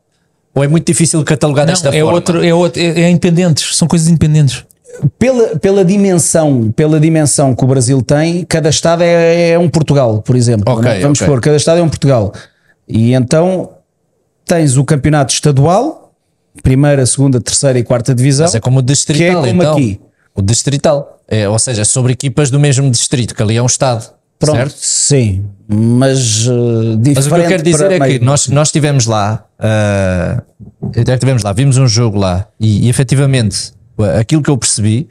Ou 0.54 0.64
é 0.64 0.68
muito 0.68 0.86
difícil 0.86 1.24
catalogar 1.24 1.66
Não, 1.66 1.74
desta 1.74 1.90
é, 1.90 2.02
forma? 2.02 2.12
outro, 2.14 2.46
é, 2.46 2.54
outro, 2.54 2.80
é, 2.80 3.02
é 3.02 3.10
independentes, 3.10 3.76
são 3.76 3.88
coisas 3.88 4.08
independentes. 4.08 4.64
Pela, 5.20 5.58
pela 5.60 5.86
dimensão, 5.86 6.72
pela 6.76 7.00
dimensão 7.00 7.56
que 7.56 7.64
o 7.64 7.68
Brasil 7.68 8.02
tem, 8.02 8.46
cada 8.46 8.70
estado 8.70 9.04
é, 9.04 9.52
é 9.52 9.60
um 9.60 9.70
Portugal, 9.70 10.22
por 10.22 10.36
exemplo. 10.36 10.72
Ok, 10.72 10.84
Não 10.84 10.92
é? 10.92 11.00
Vamos 11.00 11.22
ok. 11.22 11.28
pôr, 11.28 11.42
cada 11.42 11.58
estado 11.58 11.80
é 11.80 11.84
um 11.84 11.90
Portugal. 11.90 12.34
E 12.88 13.14
então 13.14 13.70
tens 14.46 14.78
o 14.78 14.84
campeonato 14.84 15.34
estadual, 15.34 16.14
primeira, 16.62 17.06
segunda, 17.06 17.42
terceira 17.42 17.80
e 17.80 17.84
quarta 17.84 18.14
divisão. 18.14 18.46
Mas 18.46 18.56
é 18.56 18.60
como 18.60 18.80
o 18.80 18.82
distrital, 18.82 19.42
Que 19.44 19.50
é 19.50 19.52
como 19.52 19.64
então. 19.64 19.74
aqui. 19.74 20.00
O 20.36 20.42
distrital. 20.42 21.20
É, 21.28 21.50
ou 21.50 21.58
seja, 21.58 21.84
sobre 21.86 22.14
equipas 22.14 22.52
do 22.52 22.60
mesmo 22.60 22.90
distrito, 22.92 23.34
que 23.34 23.42
ali 23.42 23.58
é 23.58 23.62
um 23.62 23.66
Estado. 23.66 24.14
Pronto, 24.38 24.58
Certo? 24.58 24.76
sim, 24.78 25.46
mas 25.68 26.46
uh. 26.46 27.00
Mas 27.16 27.26
o 27.26 27.30
que 27.30 27.36
eu 27.40 27.48
quero 27.48 27.64
dizer 27.64 27.90
é 27.90 28.00
que 28.00 28.20
nós, 28.20 28.50
nós 28.50 28.68
estivemos 28.68 29.06
lá, 29.06 29.46
estivemos 30.94 31.42
lá, 31.42 31.54
vimos 31.54 31.78
um 31.78 31.88
jogo 31.88 32.18
lá 32.20 32.46
e, 32.60 32.86
e 32.86 32.90
efetivamente 32.90 33.72
aquilo 34.20 34.42
que 34.42 34.50
eu 34.50 34.58
percebi, 34.58 35.08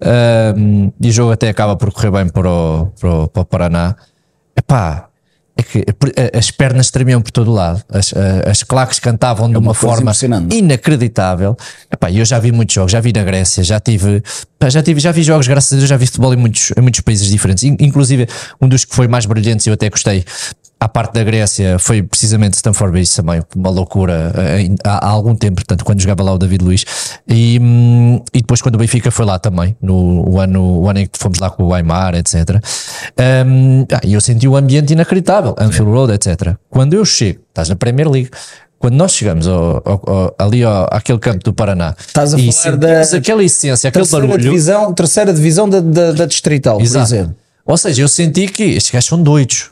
ah, 0.00 0.54
e 1.00 1.08
o 1.08 1.12
jogo 1.12 1.32
até 1.32 1.48
acaba 1.48 1.76
por 1.76 1.92
correr 1.92 2.10
bem 2.10 2.28
para 2.28 2.48
o, 2.48 2.86
para 2.98 3.10
o, 3.10 3.28
para 3.28 3.42
o 3.42 3.44
Paraná, 3.44 3.96
epá, 4.56 5.06
é 5.56 5.62
que 5.62 5.84
as 6.32 6.50
pernas 6.50 6.90
tremiam 6.90 7.20
por 7.20 7.30
todo 7.30 7.52
lado, 7.52 7.82
as, 7.90 8.14
as 8.48 8.62
claques 8.62 8.98
cantavam 8.98 9.50
de 9.50 9.58
uma, 9.58 9.72
É 9.72 9.74
forma 9.74 10.14
inacreditável. 10.54 11.54
Epá, 11.92 12.10
eu 12.10 12.24
já 12.24 12.38
vi 12.38 12.50
muitos 12.50 12.74
jogos, 12.74 12.92
já 12.92 13.00
vi 13.00 13.12
na 13.12 13.22
Grécia, 13.22 13.62
já 13.62 13.78
tive, 13.78 14.22
já 14.68 14.82
tive, 14.82 15.00
já 15.00 15.12
vi 15.12 15.22
jogos, 15.22 15.46
graças 15.46 15.72
a 15.72 15.76
Deus, 15.76 15.88
já 15.88 15.98
vi 15.98 16.06
futebol 16.06 16.32
em 16.32 16.36
muitos, 16.36 16.72
em 16.78 16.80
muitos 16.80 17.00
países 17.02 17.28
diferentes, 17.28 17.64
In- 17.64 17.76
inclusive 17.80 18.26
um 18.58 18.68
dos 18.68 18.86
que 18.86 18.94
foi 18.94 19.06
mais 19.06 19.26
brilhantes 19.26 19.66
e 19.66 19.68
eu 19.68 19.74
até 19.74 19.90
gostei 19.90 20.24
à 20.80 20.88
parte 20.88 21.12
da 21.12 21.22
Grécia 21.22 21.78
foi 21.78 22.02
precisamente 22.02 22.54
Stanford 22.54 22.90
Bridge 22.90 23.14
também, 23.14 23.42
uma 23.54 23.68
loucura 23.68 24.32
eh, 24.34 24.66
há, 24.82 25.06
algum 25.06 25.34
tempo, 25.34 25.56
portanto, 25.56 25.84
quando 25.84 26.00
jogava 26.00 26.22
lá 26.22 26.32
o 26.32 26.38
David 26.38 26.64
Luiz. 26.64 26.86
E, 27.28 27.58
hum, 27.60 28.22
e 28.32 28.40
depois, 28.40 28.62
quando 28.62 28.76
o 28.76 28.78
Benfica 28.78 29.10
foi 29.10 29.26
lá 29.26 29.38
também, 29.38 29.76
no 29.82 30.26
o 30.26 30.40
ano, 30.40 30.80
o 30.80 30.88
ano 30.88 31.00
em 31.00 31.06
que 31.06 31.18
fomos 31.18 31.38
lá 31.38 31.50
com 31.50 31.64
o 31.64 31.74
Aymar, 31.74 32.14
etc. 32.14 32.34
Um, 33.46 33.84
ah, 33.92 34.00
e 34.02 34.14
eu 34.14 34.20
senti 34.22 34.48
o 34.48 34.56
ambiente 34.56 34.94
inacreditável, 34.94 35.54
Anfield 35.58 35.92
Road, 35.92 36.14
etc. 36.14 36.56
Quando 36.70 36.94
eu 36.94 37.04
chego, 37.04 37.40
estás 37.50 37.68
na 37.68 37.76
Premier 37.76 38.08
League. 38.08 38.30
Quando 38.78 38.94
nós 38.94 39.12
chegamos 39.12 39.46
ao, 39.46 39.82
ao, 39.84 40.02
ao, 40.06 40.34
ali 40.38 40.64
ao, 40.64 40.88
àquele 40.90 41.18
campo 41.18 41.44
do 41.44 41.52
Paraná 41.52 41.94
Estás 41.98 42.32
a 42.32 42.38
e 42.38 42.50
falar 42.50 42.76
da 42.78 43.02
aquela 43.02 43.44
essência, 43.44 43.88
aquele 43.88 44.06
barulho, 44.06 44.38
divisão, 44.38 44.94
terceira 44.94 45.34
divisão 45.34 45.68
da, 45.68 45.80
da, 45.80 46.12
da 46.12 46.24
Distrital, 46.24 46.78
por 46.78 46.82
Exato. 46.82 47.14
exemplo. 47.14 47.36
Ou 47.66 47.76
seja, 47.76 48.00
eu 48.00 48.08
senti 48.08 48.48
que 48.48 48.62
estes 48.62 48.90
gajos 48.90 49.10
são 49.10 49.22
doidos. 49.22 49.70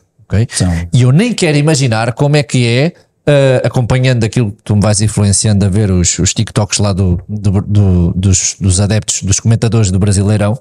São. 0.50 0.72
E 0.92 1.02
eu 1.02 1.12
nem 1.12 1.32
quero 1.32 1.56
imaginar 1.56 2.12
como 2.12 2.36
é 2.36 2.42
que 2.42 2.66
é, 2.66 2.92
eh, 3.26 3.62
acompanhando 3.64 4.24
aquilo 4.24 4.52
que 4.52 4.62
tu 4.62 4.74
me 4.76 4.82
vais 4.82 5.00
influenciando 5.00 5.64
a 5.64 5.68
ver 5.68 5.90
os, 5.90 6.18
os 6.18 6.32
TikToks 6.34 6.78
lá 6.78 6.92
do, 6.92 7.20
do- 7.28 7.62
do- 7.62 8.12
dos, 8.14 8.56
dos 8.60 8.80
adeptos, 8.80 9.22
dos 9.22 9.40
comentadores 9.40 9.90
do 9.90 9.98
Brasileirão, 9.98 10.58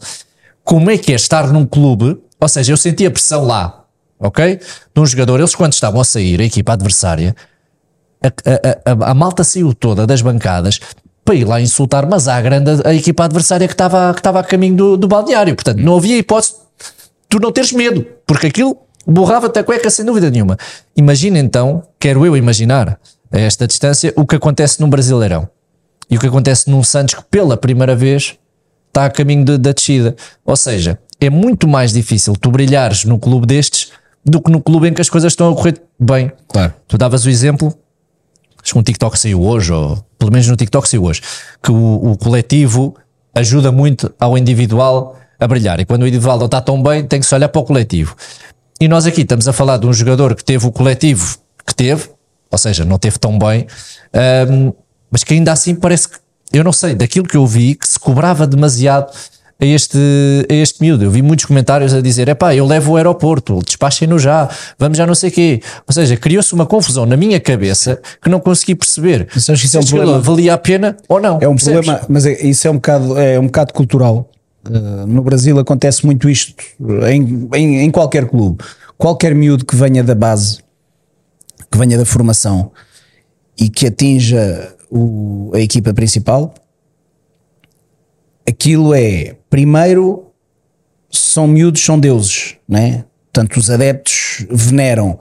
como 0.64 0.90
é 0.92 0.98
que 0.98 1.12
é 1.12 1.16
estar 1.16 1.48
num 1.52 1.66
clube, 1.66 2.18
ou 2.40 2.48
seja, 2.48 2.72
eu 2.74 2.78
senti 2.78 3.06
a 3.06 3.12
pressão 3.12 3.44
lá, 3.46 3.86
ok? 4.20 4.60
De 4.94 5.02
um 5.02 5.06
jogador, 5.06 5.40
eles 5.40 5.56
quando 5.56 5.74
estavam 5.74 6.02
a 6.02 6.04
sair, 6.04 6.42
a 6.42 6.44
equipa 6.46 6.74
adversária, 6.74 7.36
a, 8.22 8.28
a- 8.28 8.92
a- 9.08 9.12
a 9.12 9.14
malta 9.14 9.44
saiu 9.44 9.74
toda 9.74 10.06
das 10.08 10.22
bancadas 10.22 10.80
para 11.24 11.36
ir 11.36 11.46
lá 11.46 11.60
insultar, 11.62 12.06
mas 12.10 12.28
à 12.28 12.40
grande 12.42 12.72
a 12.86 12.94
equipa 12.94 13.26
adversária 13.26 13.68
que 13.68 13.74
estava, 13.74 14.14
que 14.14 14.20
estava 14.20 14.40
a 14.40 14.44
caminho 14.44 14.76
do, 14.76 14.98
do 14.98 15.08
balneário. 15.08 15.56
Portanto, 15.56 15.80
não 15.80 15.98
havia 15.98 16.18
hipótese 16.18 16.54
de 16.54 16.58
tu 17.30 17.40
não 17.40 17.52
teres 17.52 17.72
medo, 17.74 18.06
porque 18.26 18.48
aquilo 18.48 18.78
borrava-te 19.08 19.58
a 19.60 19.64
cueca 19.64 19.90
sem 19.90 20.06
dúvida 20.06 20.30
nenhuma. 20.30 20.58
Imagina 20.96 21.40
então, 21.40 21.84
quero 22.00 22.26
eu 22.26 22.36
imaginar 22.36 23.00
a 23.32 23.40
esta 23.40 23.66
distância, 23.68 24.14
o 24.16 24.26
que 24.26 24.36
acontece 24.36 24.80
num 24.82 24.90
Brasileirão 24.90 25.48
e 26.10 26.18
o 26.18 26.20
que 26.20 26.28
acontece 26.28 26.70
num 26.70 26.84
Santos 26.84 27.14
que 27.16 27.24
pela 27.30 27.58
primeira 27.58 27.96
vez 27.96 28.36
está 28.88 29.06
a 29.06 29.10
caminho 29.10 29.44
de- 29.46 29.58
da 29.58 29.72
descida. 29.72 30.16
Ou 30.46 30.56
seja, 30.56 31.00
é 31.20 31.30
muito 31.30 31.68
mais 31.68 31.92
difícil 31.94 32.34
tu 32.40 32.50
brilhares 32.52 33.04
no 33.06 33.18
clube 33.20 33.46
destes 33.48 33.92
do 34.26 34.42
que 34.42 34.52
no 34.52 34.62
clube 34.62 34.88
em 34.90 34.94
que 34.94 35.02
as 35.02 35.10
coisas 35.10 35.32
estão 35.34 35.52
a 35.52 35.56
correr 35.56 35.82
bem. 36.00 36.32
Claro. 36.48 36.74
Tu 36.88 36.98
davas 36.98 37.26
o 37.26 37.30
exemplo, 37.30 37.74
acho 38.62 38.74
que 38.74 38.80
um 38.80 38.84
TikTok 38.84 39.18
saiu 39.18 39.42
hoje, 39.42 39.72
ou 39.72 39.98
pelo 40.20 40.32
menos 40.32 40.48
no 40.48 40.56
TikTok 40.56 40.88
saiu 40.88 41.04
hoje, 41.04 41.22
que 41.64 41.72
o, 41.72 42.12
o 42.12 42.18
coletivo 42.18 42.96
ajuda 43.34 43.72
muito 43.72 44.14
ao 44.20 44.38
individual 44.38 45.16
a 45.40 45.48
brilhar. 45.48 45.80
E 45.80 45.86
quando 45.86 46.02
o 46.04 46.08
individual 46.08 46.38
não 46.38 46.46
está 46.48 46.60
tão 46.60 46.82
bem, 46.82 47.06
tem 47.06 47.20
que 47.20 47.26
se 47.26 47.34
olhar 47.36 47.48
para 47.50 47.62
o 47.62 47.64
coletivo. 47.64 48.16
E 48.80 48.88
nós 48.88 49.06
aqui 49.06 49.22
estamos 49.22 49.48
a 49.48 49.54
falar 49.54 49.78
de 49.78 49.88
um 49.88 49.94
jogador 49.94 50.36
que 50.36 50.44
teve 50.44 50.66
o 50.68 50.72
coletivo 50.72 51.38
que 51.66 51.74
teve, 51.74 52.10
ou 52.52 52.58
seja, 52.58 52.86
não 52.86 52.98
teve 53.00 53.18
tão 53.18 53.38
bem, 53.38 53.66
ahm, 54.14 54.72
mas 55.12 55.24
que 55.24 55.34
ainda 55.34 55.52
assim 55.52 55.74
parece 55.76 56.10
que, 56.10 56.16
eu 56.54 56.64
não 56.64 56.72
sei, 56.72 56.94
daquilo 56.96 57.26
que 57.28 57.36
eu 57.36 57.46
vi, 57.46 57.76
que 57.76 57.88
se 57.88 58.00
cobrava 58.00 58.46
demasiado 58.46 59.12
a 59.60 59.66
este, 59.66 59.98
a 60.50 60.54
este 60.54 60.80
miúdo. 60.80 61.04
Eu 61.04 61.10
vi 61.10 61.24
muitos 61.24 61.46
comentários 61.46 61.92
a 61.94 62.00
dizer: 62.02 62.30
epá, 62.30 62.54
eu 62.54 62.66
levo 62.68 62.92
o 62.92 62.96
aeroporto, 62.98 63.60
despachem-no 63.66 64.20
já, 64.20 64.48
vamos 64.78 64.98
já 64.98 65.08
não 65.08 65.16
sei 65.16 65.32
quê. 65.32 65.62
Ou 65.88 65.94
seja, 65.94 66.16
criou-se 66.16 66.54
uma 66.54 66.66
confusão 66.68 67.06
na 67.08 67.18
minha 67.18 67.40
cabeça 67.40 68.00
que 68.22 68.30
não 68.30 68.40
consegui 68.40 68.76
perceber 68.76 69.28
isso 69.36 69.56
se 69.58 69.76
é 69.76 69.80
um 69.80 69.84
problema. 69.84 70.20
valia 70.20 70.54
a 70.54 70.58
pena 70.58 70.96
ou 71.10 71.20
não. 71.20 71.40
É 71.42 71.48
um 71.48 71.56
percebes? 71.56 71.86
problema, 71.86 72.06
mas 72.08 72.26
é- 72.28 72.46
isso 72.46 72.68
é 72.68 72.72
um 72.72 72.76
bocado, 72.76 73.18
é 73.18 73.40
um 73.40 73.46
bocado 73.48 73.74
cultural. 73.74 74.30
Uh, 74.70 75.06
no 75.08 75.22
Brasil 75.22 75.58
acontece 75.60 76.06
muito 76.06 76.30
isto 76.30 76.54
em, 77.12 77.48
em, 77.56 77.80
em 77.84 77.92
qualquer 77.92 78.28
clube. 78.28 78.64
Qualquer 78.98 79.34
miúdo 79.36 79.66
que 79.66 79.76
venha 79.76 80.04
da 80.04 80.16
base, 80.16 80.60
que 81.72 81.78
venha 81.78 81.98
da 81.98 82.06
formação 82.06 82.72
e 83.60 83.70
que 83.70 83.88
atinja 83.88 84.76
o- 84.90 85.52
a 85.54 85.60
equipa 85.60 85.94
principal, 85.94 86.54
aquilo 88.48 88.94
é 88.94 89.36
primeiro 89.50 90.26
são 91.10 91.48
miúdos, 91.48 91.84
são 91.84 92.00
deuses, 92.00 92.56
né? 92.68 93.06
Portanto, 93.32 93.58
os 93.58 93.70
adeptos 93.70 94.46
veneram. 94.50 95.18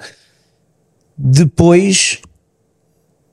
Depois 1.17 2.21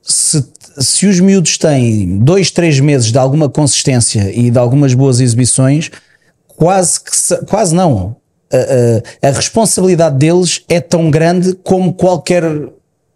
se, 0.02 0.46
se 0.78 1.06
os 1.06 1.20
miúdos 1.20 1.56
têm 1.58 2.18
dois, 2.18 2.50
três 2.50 2.80
meses 2.80 3.10
de 3.12 3.18
alguma 3.18 3.48
consistência 3.48 4.30
e 4.34 4.50
de 4.50 4.58
algumas 4.58 4.94
boas 4.94 5.20
exibições, 5.20 5.90
quase 6.46 7.00
que 7.02 7.16
se- 7.16 7.44
quase 7.46 7.74
não. 7.74 8.16
A, 8.52 8.56
a- 9.26 9.28
a 9.28 9.32
responsabilidade 9.32 10.16
deles 10.16 10.62
é 10.68 10.80
tão 10.80 11.10
grande 11.10 11.54
como 11.62 11.92
qualquer 11.92 12.44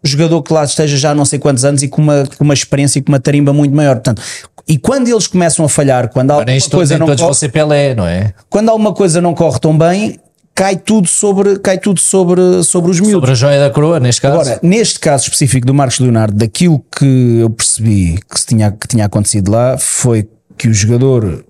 jogador 0.03 0.41
que 0.43 0.53
lá 0.53 0.63
esteja 0.63 0.95
já 0.97 1.11
há 1.11 1.15
não 1.15 1.25
sei 1.25 1.39
quantos 1.39 1.65
anos 1.65 1.83
e 1.83 1.87
com 1.87 2.01
uma, 2.01 2.25
com 2.37 2.43
uma 2.43 2.53
experiência 2.53 2.99
e 2.99 3.01
com 3.01 3.11
uma 3.11 3.19
tarimba 3.19 3.51
muito 3.53 3.75
maior. 3.75 3.95
Portanto, 3.95 4.21
e 4.67 4.77
quando 4.77 5.07
eles 5.09 5.27
começam 5.27 5.65
a 5.65 5.69
falhar, 5.69 6.09
quando 6.09 6.31
alguma 6.31 6.45
coisa 6.77 6.93
não 6.99 7.05
corre, 7.21 7.29
Pelé, 7.49 7.95
não 7.95 8.07
é? 8.07 8.33
quando 8.49 8.69
alguma 8.69 8.93
coisa 8.93 9.19
não 9.21 9.33
corre 9.33 9.59
tão 9.59 9.77
bem, 9.77 10.19
cai 10.59 10.75
tudo 10.75 11.07
sobre, 11.07 11.57
cai 11.59 11.77
tudo 11.77 12.01
sobre, 12.01 12.41
sobre 12.63 12.91
os 12.91 12.99
miúdos. 12.99 13.13
Sobre 13.13 13.31
a 13.31 13.35
joia 13.35 13.59
da 13.61 13.69
coroa, 13.69 13.97
neste 13.97 14.19
caso. 14.21 14.33
Agora, 14.41 14.59
neste 14.61 14.99
caso 14.99 15.23
específico 15.23 15.65
do 15.65 15.73
Marcos 15.73 15.99
Leonardo, 15.99 16.35
daquilo 16.35 16.83
que 16.97 17.37
eu 17.39 17.49
percebi 17.49 18.19
que, 18.29 18.45
tinha, 18.45 18.69
que 18.69 18.85
tinha 18.85 19.05
acontecido 19.05 19.49
lá 19.49 19.77
foi 19.77 20.27
que 20.57 20.67
o 20.67 20.73
jogador 20.73 21.45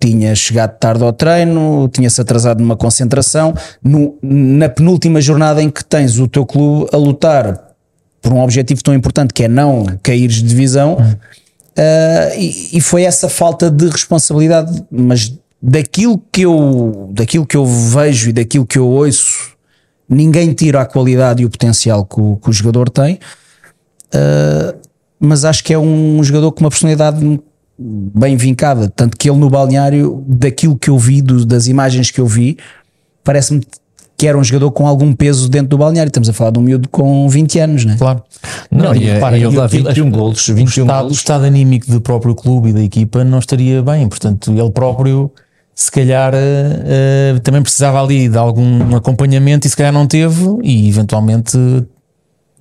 tinha 0.00 0.32
chegado 0.36 0.78
tarde 0.78 1.02
ao 1.02 1.12
treino, 1.12 1.88
tinha-se 1.92 2.20
atrasado 2.20 2.60
numa 2.60 2.76
concentração, 2.76 3.52
no- 3.82 4.16
na 4.22 4.68
penúltima 4.68 5.20
jornada 5.20 5.60
em 5.60 5.68
que 5.68 5.84
tens 5.84 6.20
o 6.20 6.28
teu 6.28 6.46
clube 6.46 6.88
a 6.92 6.96
lutar 6.96 7.60
por 8.22 8.32
um 8.32 8.40
objetivo 8.40 8.84
tão 8.84 8.94
importante 8.94 9.34
que 9.34 9.42
é 9.42 9.48
não 9.48 9.84
caíres 10.00 10.36
de 10.36 10.44
divisão, 10.44 10.96
ah, 11.76 12.34
e, 12.36 12.76
e 12.78 12.80
foi 12.80 13.02
essa 13.02 13.28
falta 13.28 13.68
de 13.68 13.88
responsabilidade, 13.88 14.84
mas 14.90 15.32
daquilo 15.66 16.22
que 16.30 16.42
eu 16.42 17.08
daquilo 17.14 17.46
que 17.46 17.56
eu 17.56 17.64
vejo 17.64 18.28
e 18.28 18.32
daquilo 18.34 18.66
que 18.66 18.78
eu 18.78 18.86
ouço 18.86 19.54
ninguém 20.06 20.52
tira 20.52 20.82
a 20.82 20.84
qualidade 20.84 21.42
e 21.42 21.46
o 21.46 21.50
potencial 21.50 22.04
que 22.04 22.20
o, 22.20 22.36
que 22.36 22.50
o 22.50 22.52
jogador 22.52 22.90
tem, 22.90 23.14
uh, 24.14 24.76
mas 25.18 25.44
acho 25.46 25.64
que 25.64 25.72
é 25.72 25.78
um 25.78 26.22
jogador 26.22 26.52
com 26.52 26.60
uma 26.60 26.68
personalidade 26.70 27.40
bem 27.78 28.36
vincada. 28.36 28.88
Tanto 28.94 29.16
que 29.16 29.28
ele 29.30 29.38
no 29.38 29.48
balneário, 29.48 30.22
daquilo 30.28 30.76
que 30.76 30.90
eu 30.90 30.98
vi, 30.98 31.22
do- 31.22 31.46
das 31.46 31.66
imagens 31.66 32.10
que 32.10 32.20
eu 32.20 32.26
vi, 32.26 32.58
parece-me 33.24 33.62
que 34.16 34.26
era 34.28 34.38
um 34.38 34.44
jogador 34.44 34.70
com 34.72 34.86
algum 34.86 35.12
peso 35.14 35.48
dentro 35.48 35.68
do 35.70 35.78
balneário. 35.78 36.08
Estamos 36.10 36.28
a 36.28 36.32
falar 36.34 36.50
de 36.50 36.58
um 36.58 36.62
miúdo 36.62 36.88
com 36.90 37.26
20 37.28 37.58
anos, 37.58 37.84
né? 37.86 37.96
Claro. 37.98 38.22
Não, 38.70 38.94
e 38.94 39.08
é- 39.08 39.14
repara, 39.14 39.38
e 39.38 39.42
ele 39.42 39.56
dá 39.56 39.64
aquilo- 39.64 39.88
21 39.88 40.10
golos, 40.10 40.46
o 40.48 40.54
21 40.54 40.84
estado, 40.84 40.98
o 40.98 41.02
golos. 41.04 41.16
estado 41.16 41.44
anímico 41.46 41.90
do 41.90 42.00
próprio 42.00 42.34
clube 42.34 42.68
e 42.68 42.72
da 42.74 42.82
equipa 42.82 43.24
não 43.24 43.38
estaria 43.38 43.82
bem. 43.82 44.06
Portanto, 44.08 44.52
ele 44.52 44.70
próprio, 44.70 45.32
se 45.74 45.90
calhar, 45.90 46.32
eh, 46.34 47.38
também 47.42 47.60
precisava 47.62 48.00
ali 48.00 48.28
de 48.28 48.38
algum 48.38 48.94
acompanhamento 48.94 49.66
e 49.66 49.70
se 49.70 49.76
calhar 49.76 49.92
não 49.92 50.06
teve 50.06 50.44
e 50.62 50.88
eventualmente 50.88 51.58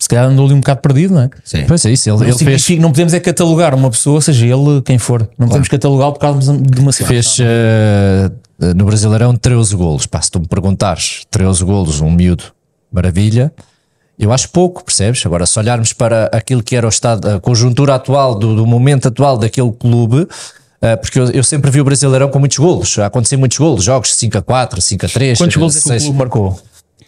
se 0.04 0.10
calhar 0.10 0.26
andou 0.26 0.46
ali 0.46 0.54
um 0.54 0.60
bocado 0.60 0.82
perdido, 0.82 1.14
não 1.14 1.22
é? 1.22 1.30
Pois 1.66 1.86
é 1.86 1.92
isso, 1.92 2.10
ele, 2.10 2.18
Não, 2.18 2.26
ele 2.26 2.38
fez, 2.38 2.70
não 2.80 2.92
podemos 2.92 3.14
é 3.14 3.20
catalogar 3.20 3.74
uma 3.74 3.90
pessoa, 3.90 4.20
seja 4.20 4.46
ele 4.46 4.82
quem 4.82 4.98
for. 4.98 5.30
Não 5.38 5.48
podemos 5.48 5.70
catalogá-lo 5.70 6.14
por 6.14 6.20
causa 6.20 6.58
de 6.58 6.80
uma 6.80 6.92
situação. 6.92 7.08
fez 7.08 7.38
eh, 7.40 8.74
no 8.76 8.86
Brasileirão 8.86 9.36
13 9.36 9.76
golos. 9.76 10.06
Pá, 10.06 10.22
se 10.22 10.30
tu 10.30 10.40
me 10.40 10.48
perguntares 10.48 11.24
13 11.32 11.64
golos, 11.64 12.02
um 12.02 12.12
miúdo, 12.12 12.44
maravilha. 12.92 13.54
Eu 14.20 14.32
acho 14.32 14.50
pouco, 14.50 14.84
percebes? 14.84 15.26
Agora, 15.26 15.46
se 15.46 15.58
olharmos 15.58 15.94
para 15.94 16.26
aquilo 16.34 16.62
que 16.62 16.76
era 16.76 16.86
o 16.86 16.90
estado, 16.90 17.28
a 17.28 17.40
conjuntura 17.40 17.96
atual, 17.96 18.36
do, 18.36 18.56
do 18.56 18.66
momento 18.66 19.08
atual 19.08 19.38
daquele 19.38 19.72
clube, 19.72 20.28
porque 20.98 21.20
eu, 21.20 21.30
eu 21.32 21.44
sempre 21.44 21.72
vi 21.72 21.80
o 21.80 21.84
Brasileirão 21.84 22.30
com 22.30 22.40
muitos 22.40 22.58
golos, 22.58 22.98
a 23.00 23.06
acontecer 23.06 23.38
muitos 23.38 23.58
golos, 23.58 23.84
jogos 23.84 24.14
5 24.16 24.38
a 24.38 24.42
4, 24.42 24.82
5 24.82 25.06
a 25.06 25.10
3. 25.10 25.38
Quantos 25.38 25.56
gols 25.58 25.76
é 25.78 25.80
que 25.80 25.86
o 25.86 25.90
6. 25.90 26.04
clube 26.04 26.18
marcou? 26.20 26.60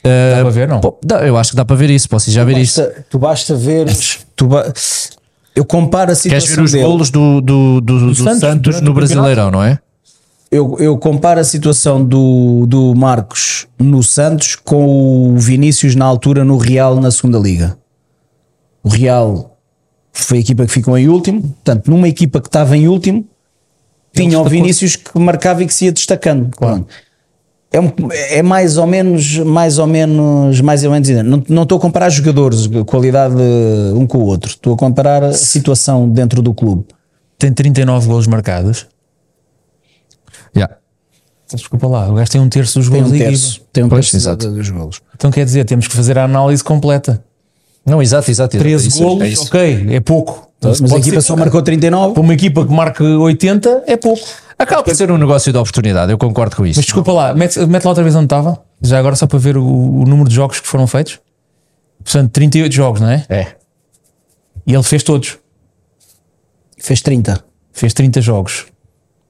Dá 0.03 0.41
para 0.41 0.49
ver, 0.51 0.67
não? 0.67 0.79
Pô, 0.81 0.97
dá- 1.03 1.25
eu 1.25 1.35
acho 1.35 1.49
que 1.51 1.55
dá 1.57 1.65
para 1.65 1.75
ver 1.75 1.89
isso, 1.89 2.07
posso 2.07 2.29
já 2.31 2.43
ver 2.43 2.57
isso. 2.57 2.79
Basta- 2.81 3.05
tu 3.09 3.17
basta 3.19 3.55
ver. 3.55 3.87
Tu 4.35 4.47
ba- 4.47 4.71
eu 5.55 5.65
comparo 5.65 6.11
a 6.11 6.15
Queres 6.15 6.43
situação 6.43 6.55
ver 6.57 6.61
os 6.63 6.71
dele. 6.71 6.83
golos 6.83 7.09
do, 7.09 7.41
do, 7.41 7.81
do, 7.81 7.99
do 8.07 8.15
Santos, 8.15 8.39
Santos, 8.39 8.61
durante 8.61 8.83
no 8.83 8.93
Brasileirão, 8.93 9.49
não 9.51 9.63
é? 9.63 9.79
Eu, 10.51 10.77
eu 10.79 10.97
comparo 10.97 11.39
a 11.39 11.43
situação 11.43 12.03
do, 12.05 12.65
do 12.67 12.93
Marcos 12.95 13.65
no 13.79 14.03
Santos 14.03 14.55
com 14.55 15.33
o 15.33 15.37
Vinícius 15.39 15.95
na 15.95 16.05
altura 16.05 16.45
no 16.45 16.57
Real 16.57 16.99
na 17.01 17.09
segunda 17.09 17.39
Liga. 17.39 17.75
O 18.83 18.89
Real 18.89 19.57
foi 20.13 20.37
a 20.37 20.41
equipa 20.41 20.65
que 20.65 20.71
ficou 20.71 20.97
em 20.97 21.09
último, 21.09 21.41
portanto, 21.41 21.89
numa 21.89 22.07
equipa 22.07 22.39
que 22.39 22.47
estava 22.47 22.77
em 22.77 22.87
último, 22.87 23.25
tinha 24.15 24.39
o. 24.39 24.43
Vinícius 24.45 24.95
que 24.95 25.19
marcava 25.19 25.63
e 25.63 25.67
que 25.67 25.73
se 25.73 25.85
ia 25.85 25.91
destacando. 25.91 26.49
Pronto. 26.57 26.87
É, 27.71 28.37
é 28.37 28.41
mais 28.41 28.77
ou 28.77 28.87
menos, 28.87 29.37
mais 29.39 29.77
ou 29.77 29.87
menos, 29.87 30.61
mais 30.61 30.83
ou 30.83 30.91
menos. 30.91 31.09
Não, 31.09 31.43
não 31.49 31.63
estou 31.63 31.77
a 31.77 31.81
comparar 31.81 32.09
jogadores, 32.09 32.67
qualidade 32.85 33.35
um 33.93 34.07
com 34.07 34.19
o 34.19 34.25
outro. 34.25 34.49
Estou 34.49 34.73
a 34.73 34.77
comparar 34.77 35.23
a 35.23 35.33
situação 35.33 36.09
dentro 36.09 36.41
do 36.41 36.53
clube. 36.53 36.85
Tem 37.37 37.51
39 37.51 38.07
gols 38.07 38.27
marcados. 38.27 38.87
Yeah. 40.55 40.77
Desculpa 41.53 41.87
lá, 41.87 42.09
o 42.09 42.15
gajo 42.15 42.31
tem 42.31 42.41
um 42.41 42.49
terço 42.49 42.79
dos 42.79 42.89
Tem 42.89 43.01
gols 43.01 43.13
um 43.13 43.17
terço, 43.17 43.61
tem 43.71 43.83
um 43.83 43.89
Pois, 43.89 44.09
terço 44.09 44.17
exato. 44.17 44.49
dos 44.49 44.69
golos. 44.69 45.01
Então 45.15 45.29
quer 45.29 45.45
dizer, 45.45 45.65
temos 45.65 45.87
que 45.87 45.95
fazer 45.95 46.17
a 46.17 46.23
análise 46.23 46.63
completa. 46.63 47.23
Não, 47.85 48.01
exato, 48.01 48.31
exato. 48.31 48.57
13 48.57 48.87
isso, 48.87 49.03
golos, 49.03 49.21
é 49.23 49.27
isso. 49.29 49.43
ok, 49.45 49.87
é 49.91 49.99
pouco. 49.99 50.49
Mas 50.61 50.81
a 50.81 50.97
equipa 50.97 51.21
ser- 51.21 51.27
só 51.27 51.35
marcou 51.35 51.61
39. 51.61 52.13
Para 52.13 52.21
uma 52.21 52.33
equipa 52.33 52.65
que 52.65 52.73
marca 52.73 53.03
80 53.03 53.83
é 53.85 53.95
pouco. 53.95 54.25
Acaba 54.57 54.83
por 54.83 54.95
ser 54.95 55.11
um 55.11 55.17
negócio 55.17 55.51
de 55.51 55.57
oportunidade, 55.57 56.11
eu 56.11 56.17
concordo 56.17 56.55
com 56.55 56.65
isso. 56.65 56.79
Mas 56.79 56.85
desculpa 56.85 57.11
lá, 57.11 57.33
mete, 57.33 57.59
mete 57.67 57.83
lá 57.83 57.91
outra 57.91 58.03
vez 58.03 58.15
onde 58.15 58.25
estava, 58.25 58.59
já 58.81 58.97
agora 58.97 59.15
só 59.15 59.27
para 59.27 59.37
ver 59.37 59.57
o, 59.57 59.63
o 59.65 60.05
número 60.05 60.27
de 60.29 60.33
jogos 60.35 60.59
que 60.59 60.67
foram 60.67 60.87
feitos. 60.87 61.19
Portanto, 62.03 62.31
38 62.31 62.73
jogos, 62.73 63.01
não 63.01 63.09
é? 63.09 63.25
É. 63.29 63.47
E 64.65 64.73
ele 64.73 64.83
fez 64.83 65.03
todos. 65.03 65.37
Fez 66.77 67.01
30. 67.01 67.43
Fez 67.71 67.93
30 67.93 68.21
jogos. 68.21 68.65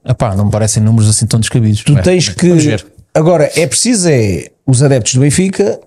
Epá, 0.04 0.34
não 0.36 0.46
me 0.46 0.50
parecem 0.50 0.82
números 0.82 1.10
assim 1.10 1.26
tão 1.26 1.40
descabidos. 1.40 1.82
Tu 1.82 1.94
tens 2.02 2.28
que. 2.28 2.76
Agora, 3.12 3.50
é 3.56 3.66
preciso 3.66 4.08
é 4.08 4.50
os 4.66 4.82
adeptos 4.82 5.14
do 5.14 5.20
Benfica 5.20 5.80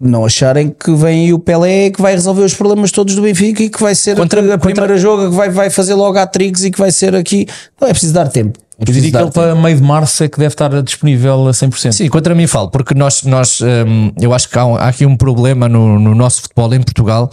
não 0.00 0.24
acharem 0.24 0.70
que 0.70 0.92
vem 0.94 1.32
o 1.32 1.38
Pelé 1.38 1.90
que 1.90 2.00
vai 2.00 2.12
resolver 2.14 2.42
os 2.42 2.54
problemas 2.54 2.90
todos 2.90 3.14
do 3.14 3.22
Benfica 3.22 3.62
e 3.62 3.68
que 3.68 3.80
vai 3.82 3.94
ser 3.94 4.16
Contra- 4.16 4.54
a 4.54 4.58
primeira 4.58 4.96
jogo 4.96 5.28
que 5.30 5.36
vai, 5.36 5.50
vai 5.50 5.68
fazer 5.70 5.94
logo 5.94 6.18
a 6.18 6.26
tricks 6.26 6.64
e 6.64 6.70
que 6.70 6.78
vai 6.78 6.90
ser 6.90 7.14
aqui. 7.14 7.46
Não 7.80 7.86
é 7.88 7.90
preciso 7.92 8.14
dar 8.14 8.28
tempo. 8.28 8.58
É 8.78 8.82
Eu 8.82 8.86
preciso 8.86 9.04
diria 9.04 9.10
que 9.10 9.12
dar 9.12 9.22
ele 9.24 9.30
para 9.54 9.54
meio 9.60 9.76
de 9.76 9.82
março 9.82 10.24
é 10.24 10.28
que 10.28 10.38
deve 10.38 10.54
estar 10.54 10.82
disponível 10.82 11.48
a 11.48 11.50
100%. 11.52 11.92
Sim, 11.92 12.08
contra 12.08 12.34
mim 12.34 12.46
falo, 12.46 12.70
porque 12.70 12.94
nós, 12.94 13.22
nós 13.24 13.60
hum, 13.60 14.10
eu 14.18 14.32
acho 14.32 14.48
que 14.48 14.58
há, 14.58 14.64
um- 14.64 14.76
há 14.76 14.88
aqui 14.88 15.04
um 15.04 15.16
problema 15.18 15.68
no, 15.68 15.98
no 15.98 16.14
nosso 16.14 16.40
futebol 16.42 16.72
em 16.72 16.80
Portugal 16.80 17.28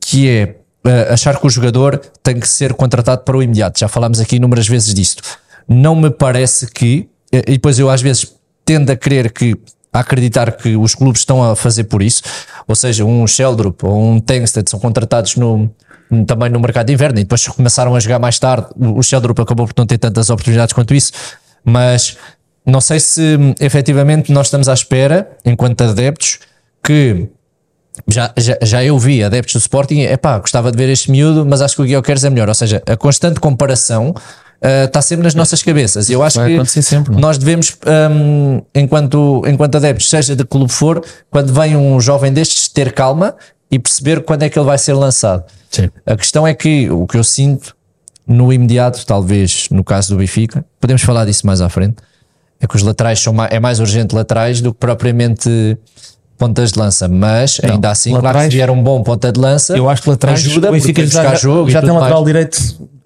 que 0.00 0.28
é 0.28 0.56
eh, 0.86 1.08
achar 1.10 1.40
que 1.40 1.46
o 1.46 1.48
jogador 1.50 1.98
tem 2.22 2.38
que 2.38 2.46
ser 2.46 2.74
contratado 2.74 3.22
para 3.22 3.34
o 3.34 3.42
imediato. 3.42 3.78
Já 3.80 3.88
falámos 3.88 4.20
aqui 4.20 4.36
inúmeras 4.36 4.68
vezes 4.68 4.92
disto. 4.92 5.22
Não 5.66 5.96
me 5.96 6.10
parece 6.10 6.66
que, 6.70 7.08
eh, 7.32 7.38
e 7.48 7.52
depois 7.52 7.78
eu 7.78 7.88
às 7.88 8.02
vezes 8.02 8.30
tendo 8.66 8.90
a 8.90 8.96
crer 8.96 9.32
que, 9.32 9.56
a 9.94 10.00
acreditar 10.00 10.50
que 10.50 10.76
os 10.76 10.92
clubes 10.96 11.20
estão 11.20 11.40
a 11.40 11.54
fazer 11.54 11.84
por 11.84 12.02
isso, 12.02 12.20
ou 12.66 12.74
seja, 12.74 13.04
um 13.04 13.24
Sheldrup 13.28 13.84
ou 13.84 13.96
um 13.96 14.18
Tengsted 14.18 14.68
são 14.68 14.80
contratados 14.80 15.36
no, 15.36 15.70
também 16.26 16.50
no 16.50 16.58
mercado 16.58 16.86
de 16.86 16.92
inverno 16.92 17.20
e 17.20 17.22
depois 17.22 17.46
começaram 17.46 17.94
a 17.94 18.00
jogar 18.00 18.18
mais 18.18 18.36
tarde. 18.38 18.66
O 18.76 19.00
Sheldrup 19.04 19.38
acabou 19.38 19.68
por 19.68 19.74
não 19.78 19.86
ter 19.86 19.98
tantas 19.98 20.30
oportunidades 20.30 20.72
quanto 20.72 20.92
isso, 20.92 21.12
mas 21.64 22.16
não 22.66 22.80
sei 22.80 22.98
se 22.98 23.36
hum, 23.36 23.54
efetivamente 23.60 24.32
nós 24.32 24.48
estamos 24.48 24.68
à 24.68 24.74
espera, 24.74 25.30
enquanto 25.44 25.82
adeptos, 25.82 26.40
que 26.82 27.28
já, 28.08 28.32
já, 28.36 28.58
já 28.62 28.84
eu 28.84 28.98
vi 28.98 29.22
adeptos 29.22 29.54
do 29.54 29.60
Sporting, 29.60 30.00
epá, 30.00 30.38
gostava 30.38 30.72
de 30.72 30.76
ver 30.76 30.88
este 30.88 31.08
miúdo, 31.08 31.46
mas 31.46 31.62
acho 31.62 31.76
que 31.76 31.82
o 31.82 31.84
Guilherme 31.84 32.26
é 32.26 32.30
melhor. 32.30 32.48
Ou 32.48 32.54
seja, 32.54 32.82
a 32.84 32.96
constante 32.96 33.38
comparação 33.38 34.12
ah, 34.64 34.84
está 34.84 35.02
sempre 35.02 35.24
nas 35.24 35.34
nossas 35.34 35.62
cabeças. 35.62 36.08
Eu 36.08 36.22
acho 36.22 36.38
que 36.42 36.82
sempre, 36.82 37.12
não 37.12 37.18
é? 37.18 37.20
nós 37.20 37.36
devemos, 37.36 37.76
hum, 38.10 38.62
enquanto, 38.74 39.42
enquanto 39.46 39.76
adeptos, 39.76 40.08
seja 40.08 40.34
de 40.34 40.44
clube 40.44 40.72
for, 40.72 41.04
quando 41.30 41.52
vem 41.52 41.76
um 41.76 42.00
jovem 42.00 42.32
destes, 42.32 42.66
ter 42.68 42.92
calma 42.92 43.34
e 43.70 43.78
perceber 43.78 44.22
quando 44.24 44.42
é 44.42 44.48
que 44.48 44.58
ele 44.58 44.64
vai 44.66 44.78
ser 44.78 44.94
lançado. 44.94 45.44
Sim. 45.70 45.90
A 46.06 46.16
questão 46.16 46.46
é 46.46 46.54
que 46.54 46.88
o 46.90 47.06
que 47.06 47.18
eu 47.18 47.24
sinto 47.24 47.76
no 48.26 48.50
imediato, 48.50 49.04
talvez 49.04 49.68
no 49.70 49.84
caso 49.84 50.10
do 50.14 50.16
Benfica, 50.16 50.64
podemos 50.80 51.02
falar 51.02 51.26
disso 51.26 51.46
mais 51.46 51.60
à 51.60 51.68
frente, 51.68 51.96
é 52.58 52.66
que 52.66 52.74
os 52.74 52.82
laterais 52.82 53.20
são 53.20 53.34
mais, 53.34 53.52
é 53.52 53.60
mais 53.60 53.80
urgente 53.80 54.14
laterais 54.14 54.62
do 54.62 54.72
que 54.72 54.78
propriamente 54.80 55.76
pontas 56.38 56.72
de 56.72 56.78
lança, 56.78 57.06
mas 57.06 57.60
ainda 57.62 57.90
assim, 57.90 58.10
claro 58.10 58.24
laterais- 58.26 58.50
se 58.50 58.56
vier 58.56 58.70
um 58.70 58.82
bom 58.82 59.02
ponta 59.02 59.30
de 59.30 59.38
lança, 59.38 59.76
Eu 59.76 59.90
acho 59.90 60.02
que 60.02 60.08
laterais 60.08 60.40
ajuda 60.40 60.70
o 60.70 60.72
Benfica 60.72 61.02
já, 61.02 61.06
buscar 61.06 61.30
já, 61.32 61.34
jogo 61.36 61.68
e 61.68 61.72
já 61.72 61.80
tem 61.80 61.90
mais. 61.90 62.00
lateral 62.00 62.24
direito 62.24 62.58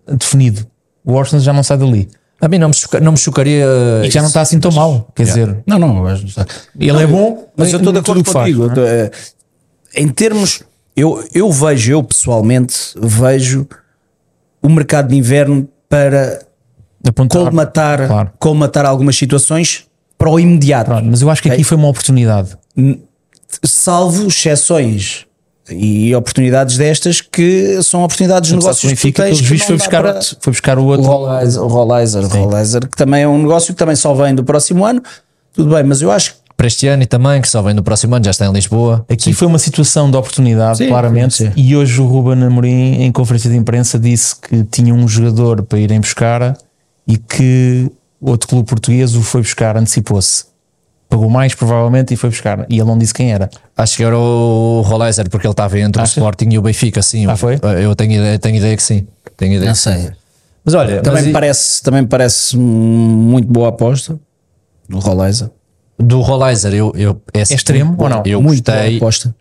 definido. 0.06 0.64
O 1.08 1.12
Washington 1.14 1.38
já 1.40 1.52
não 1.54 1.62
sai 1.62 1.78
dali. 1.78 2.08
A 2.40 2.46
mim 2.48 2.58
não 2.58 2.68
me, 2.68 2.74
choca- 2.74 3.00
não 3.00 3.12
me 3.12 3.18
chocaria. 3.18 3.64
E 4.04 4.10
já 4.10 4.20
não 4.20 4.28
está 4.28 4.42
assim 4.42 4.60
tão 4.60 4.70
mal. 4.70 5.08
Quer 5.14 5.24
dizer, 5.24 5.56
Não, 5.66 5.78
não, 5.78 5.94
mas- 5.94 6.22
ele 6.78 7.02
é 7.02 7.06
bom, 7.06 7.48
Mas 7.56 7.72
eu 7.72 7.78
estou 7.78 7.92
de 7.92 7.98
acordo 8.00 8.22
faz, 8.30 8.54
contigo. 8.54 8.76
não 8.76 8.84
é? 8.86 9.04
Eh, 9.06 9.10
Em 9.96 10.06
termos, 10.08 10.62
eu, 10.94 11.26
eu 11.34 11.50
vejo, 11.50 11.92
eu 11.92 12.02
pessoalmente 12.04 12.76
vejo 13.00 13.66
o 14.62 14.68
mercado 14.68 15.08
de 15.08 15.16
inverno 15.16 15.66
para 15.88 16.40
Apontar. 17.08 17.42
colmatar, 17.42 18.06
Claro. 18.06 18.30
colmatar 18.38 18.84
algumas 18.84 19.16
situações 19.16 19.86
para 20.18 20.28
o 20.28 20.38
imediato. 20.38 20.90
Mas 21.04 21.22
eu 21.22 21.30
acho 21.30 21.42
que 21.42 21.50
aqui 21.50 21.64
foi 21.64 21.76
uma 21.78 21.88
oportunidade. 21.88 22.50
Salvo 23.64 24.28
exceções 24.28 25.26
e 25.70 26.14
oportunidades 26.14 26.76
destas 26.76 27.20
que 27.20 27.82
são 27.82 28.02
oportunidades 28.02 28.50
de 28.50 28.56
negócios 28.56 28.92
que 28.92 29.12
tu 29.12 29.16
tens 29.22 29.40
que 29.40 29.58
foi 29.58 29.76
buscar, 29.76 30.02
para- 30.02 30.14
outro, 30.14 30.36
foi 30.40 30.50
buscar 30.52 30.78
o 30.78 30.82
o 30.82 30.86
outro. 30.86 31.06
Rollizer, 31.06 31.62
o 31.62 31.66
Rollizer, 31.66 32.24
o 32.24 32.28
Rollizer, 32.28 32.88
que 32.88 32.96
também 32.96 33.22
é 33.22 33.28
um 33.28 33.38
negócio 33.38 33.74
que 33.74 33.78
também 33.78 33.96
só 33.96 34.14
vem 34.14 34.34
do 34.34 34.42
próximo 34.44 34.84
ano. 34.84 35.02
Tudo 35.52 35.74
bem, 35.74 35.82
mas 35.84 36.00
eu 36.02 36.10
acho 36.10 36.32
que 36.34 36.38
Para 36.56 36.66
este 36.66 36.86
ano 36.88 37.02
e 37.02 37.06
também, 37.06 37.40
que 37.40 37.48
só 37.48 37.62
vem 37.62 37.72
no 37.74 37.82
próximo 37.82 38.14
ano, 38.16 38.24
já 38.24 38.30
está 38.32 38.46
em 38.46 38.52
Lisboa. 38.52 39.04
Aqui 39.08 39.32
foi 39.32 39.46
uma 39.46 39.58
situação 39.58 40.10
de 40.10 40.16
oportunidade, 40.16 40.78
Sim, 40.78 40.88
claramente. 40.88 41.34
sim. 41.36 41.52
E 41.56 41.76
hoje 41.76 42.00
o 42.00 42.06
Ruben 42.06 42.42
Amorim, 42.44 43.02
em 43.02 43.12
conferência 43.12 43.48
de 43.50 43.56
imprensa, 43.56 43.98
disse 43.98 44.34
que 44.36 44.64
tinha 44.64 44.92
um 44.94 45.06
jogador 45.06 45.62
para 45.62 45.78
irem 45.78 46.00
buscar 46.00 46.56
e 47.06 47.16
que 47.16 47.90
outro 48.20 48.48
clube 48.48 48.68
português 48.68 49.14
o 49.14 49.22
foi 49.22 49.40
buscar, 49.42 49.76
antecipou-se. 49.76 50.46
Pagou 51.08 51.30
mais, 51.30 51.54
provavelmente, 51.54 52.12
e 52.12 52.16
foi 52.16 52.28
buscar. 52.28 52.66
E 52.68 52.74
ele 52.78 52.84
não 52.84 52.98
disse 52.98 53.14
quem 53.14 53.32
era. 53.32 53.48
Acho 53.76 53.96
que 53.96 54.04
era 54.04 54.18
o 54.18 54.82
Rollizer, 54.84 55.28
porque 55.30 55.46
ele 55.46 55.52
estava 55.52 55.78
entre 55.78 56.02
Acha? 56.02 56.12
o 56.12 56.22
Sporting 56.22 56.48
e 56.50 56.58
o 56.58 56.62
Benfica, 56.62 57.00
sim. 57.00 57.26
Ah, 57.26 57.34
foi? 57.36 57.58
Eu 57.82 57.94
tenho 57.96 58.12
ideia, 58.12 58.38
tenho 58.38 58.56
ideia 58.56 58.76
que 58.76 58.82
sim. 58.82 59.06
Tenho 59.36 59.54
ideia. 59.54 59.68
não 59.70 59.74
sei. 59.74 60.10
Mas 60.64 60.74
olha, 60.74 61.00
Também 61.00 61.12
mas 61.20 61.24
me 61.24 61.30
e- 61.30 61.32
parece, 61.32 61.82
também 61.82 62.04
parece 62.06 62.56
muito 62.58 63.48
boa 63.50 63.70
aposta 63.70 64.18
do 64.86 64.98
Rollizer. 64.98 65.48
do 65.98 66.20
Rollizer, 66.20 66.74
eu, 66.74 66.92
eu, 66.94 67.18
é, 67.32 67.40
extremo 67.40 67.94
ou 67.98 68.08
não? 68.08 68.22
Eu 68.26 68.42
muito 68.42 68.62
boa 68.62 68.76
gostei. 68.78 68.96
aposta. 68.98 69.34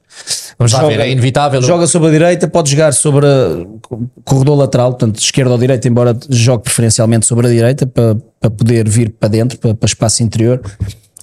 Vamos 0.58 0.72
lá 0.72 0.80
Joga- 0.80 0.96
ver, 0.96 1.00
é 1.02 1.12
inevitável. 1.12 1.62
Joga 1.62 1.86
sobre 1.86 2.08
a 2.08 2.12
direita, 2.12 2.48
pode 2.48 2.72
jogar 2.72 2.94
sobre 2.94 3.28
a 3.28 3.66
corredor 4.24 4.58
lateral, 4.58 4.92
portanto, 4.92 5.20
esquerda 5.20 5.52
ou 5.52 5.58
direita, 5.58 5.86
embora 5.88 6.18
jogue 6.30 6.64
preferencialmente 6.64 7.26
sobre 7.26 7.46
a 7.48 7.50
direita 7.50 7.86
para, 7.86 8.16
para 8.40 8.50
poder 8.50 8.88
vir 8.88 9.10
para 9.12 9.28
dentro, 9.28 9.60
para, 9.60 9.76
para 9.76 9.86
espaço 9.86 10.24
interior 10.24 10.62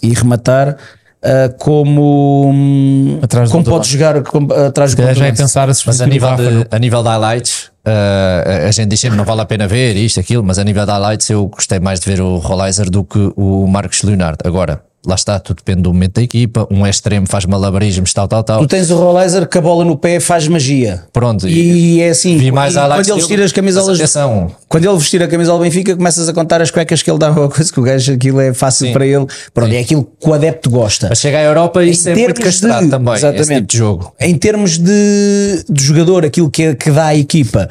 e 0.05 0.15
rematar. 0.15 0.77
ah, 1.23 1.49
como 1.59 2.51
hum, 2.53 3.19
Atrás 3.23 3.51
como 3.51 3.65
pode 3.65 3.89
jogar 3.89 4.23
como, 4.23 4.53
atrás 4.53 4.95
do 4.95 5.03
lança. 5.03 5.25
pensar 5.33 5.71
a 5.71 5.73
Mas 5.87 6.01
a 6.01 6.07
nível, 6.07 6.37
de, 6.37 6.67
a 6.71 6.79
nível 6.79 7.03
de 7.03 7.09
highlights, 7.09 7.71
uh, 7.87 8.69
a 8.69 8.71
gente 8.71 8.89
diz 8.89 9.01
sempre 9.01 9.17
não 9.17 9.25
vale 9.25 9.41
a 9.41 9.47
pena 9.47 9.67
ver 9.67 9.97
isto, 9.97 10.21
aquilo, 10.21 10.43
mas 10.43 10.59
a 10.59 10.65
nível 10.65 10.85
de 10.85 10.93
highlights 10.93 11.31
eu 11.31 11.47
gostei 11.47 11.81
mais 11.81 11.99
de 12.01 12.11
ver 12.11 12.21
o 12.21 12.37
Rollizer 12.37 12.91
do 12.91 13.05
que 13.05 13.33
o 13.37 13.67
Marcos 13.67 14.03
Leonardo. 14.03 14.47
Agora, 14.47 14.83
lá 15.07 15.15
está, 15.15 15.39
tudo 15.39 15.57
depende 15.59 15.83
do 15.83 15.93
momento 15.93 16.15
da 16.15 16.23
equipa. 16.23 16.67
Um 16.71 16.85
é 16.87 16.91
extremo, 16.91 17.27
faz 17.29 17.45
malabarismos, 17.47 18.13
tal, 18.13 18.27
tal, 18.29 18.43
tal. 18.43 18.61
Tu 18.61 18.69
tens 18.69 18.91
o 18.91 18.97
Rollizer 18.97 19.49
que 19.49 19.59
a 19.59 19.61
bola 19.61 19.85
no 19.85 19.97
pé 19.97 20.21
faz 20.21 20.47
magia. 20.49 21.03
Pronto, 21.13 21.47
E 21.49 22.01
é 22.01 22.09
assim, 22.11 22.37
vi 22.37 22.51
mais 22.51 22.75
e 22.75 22.79
quando 22.79 23.09
ele 23.09 23.15
vestir 23.17 23.41
as 23.43 23.53
camisolas 23.53 23.99
atenção, 23.99 24.51
Quando 24.69 24.85
ele 24.85 24.97
vestir 24.99 25.23
a 25.23 25.29
camisola 25.29 25.59
do 25.59 25.63
Benfica, 25.65 25.97
começas 25.97 26.29
a 26.29 26.33
contar 26.33 26.61
as 26.63 26.71
cuecas 26.71 27.03
que 27.03 27.11
ele 27.11 27.19
dá 27.19 27.31
uma 27.31 27.49
coisa 27.49 27.73
que 27.73 27.79
o 27.81 27.83
gajo 27.83 28.13
aquilo 28.13 28.41
é 28.41 28.53
fácil 28.55 28.87
Sim. 28.89 28.93
para 28.93 29.07
ele. 29.07 29.27
Pronto, 29.53 29.73
é 29.73 29.79
aquilo 29.79 30.05
que 30.21 30.29
o 30.29 30.33
adepto 30.35 30.71
gosta. 30.71 31.09
Mas 31.11 31.19
chega 31.19 31.39
à 31.39 31.43
Europa 31.43 31.85
e 31.85 31.91
isso 31.91 32.09
é 32.09 32.15
muito 32.15 32.41
castrado 32.41 32.85
de- 32.85 32.91
também, 32.91 33.15
esse 33.15 33.55
tipo 33.55 33.67
de 33.67 33.77
jogo. 33.79 34.13
Em 34.21 34.35
termos 34.37 34.79
de, 34.79 35.65
de 35.69 35.85
jogador, 35.85 36.25
aquilo 36.25 36.51
que, 36.51 36.75
que 36.75 36.91
dá 36.91 37.07
à 37.07 37.15
equipa. 37.17 37.69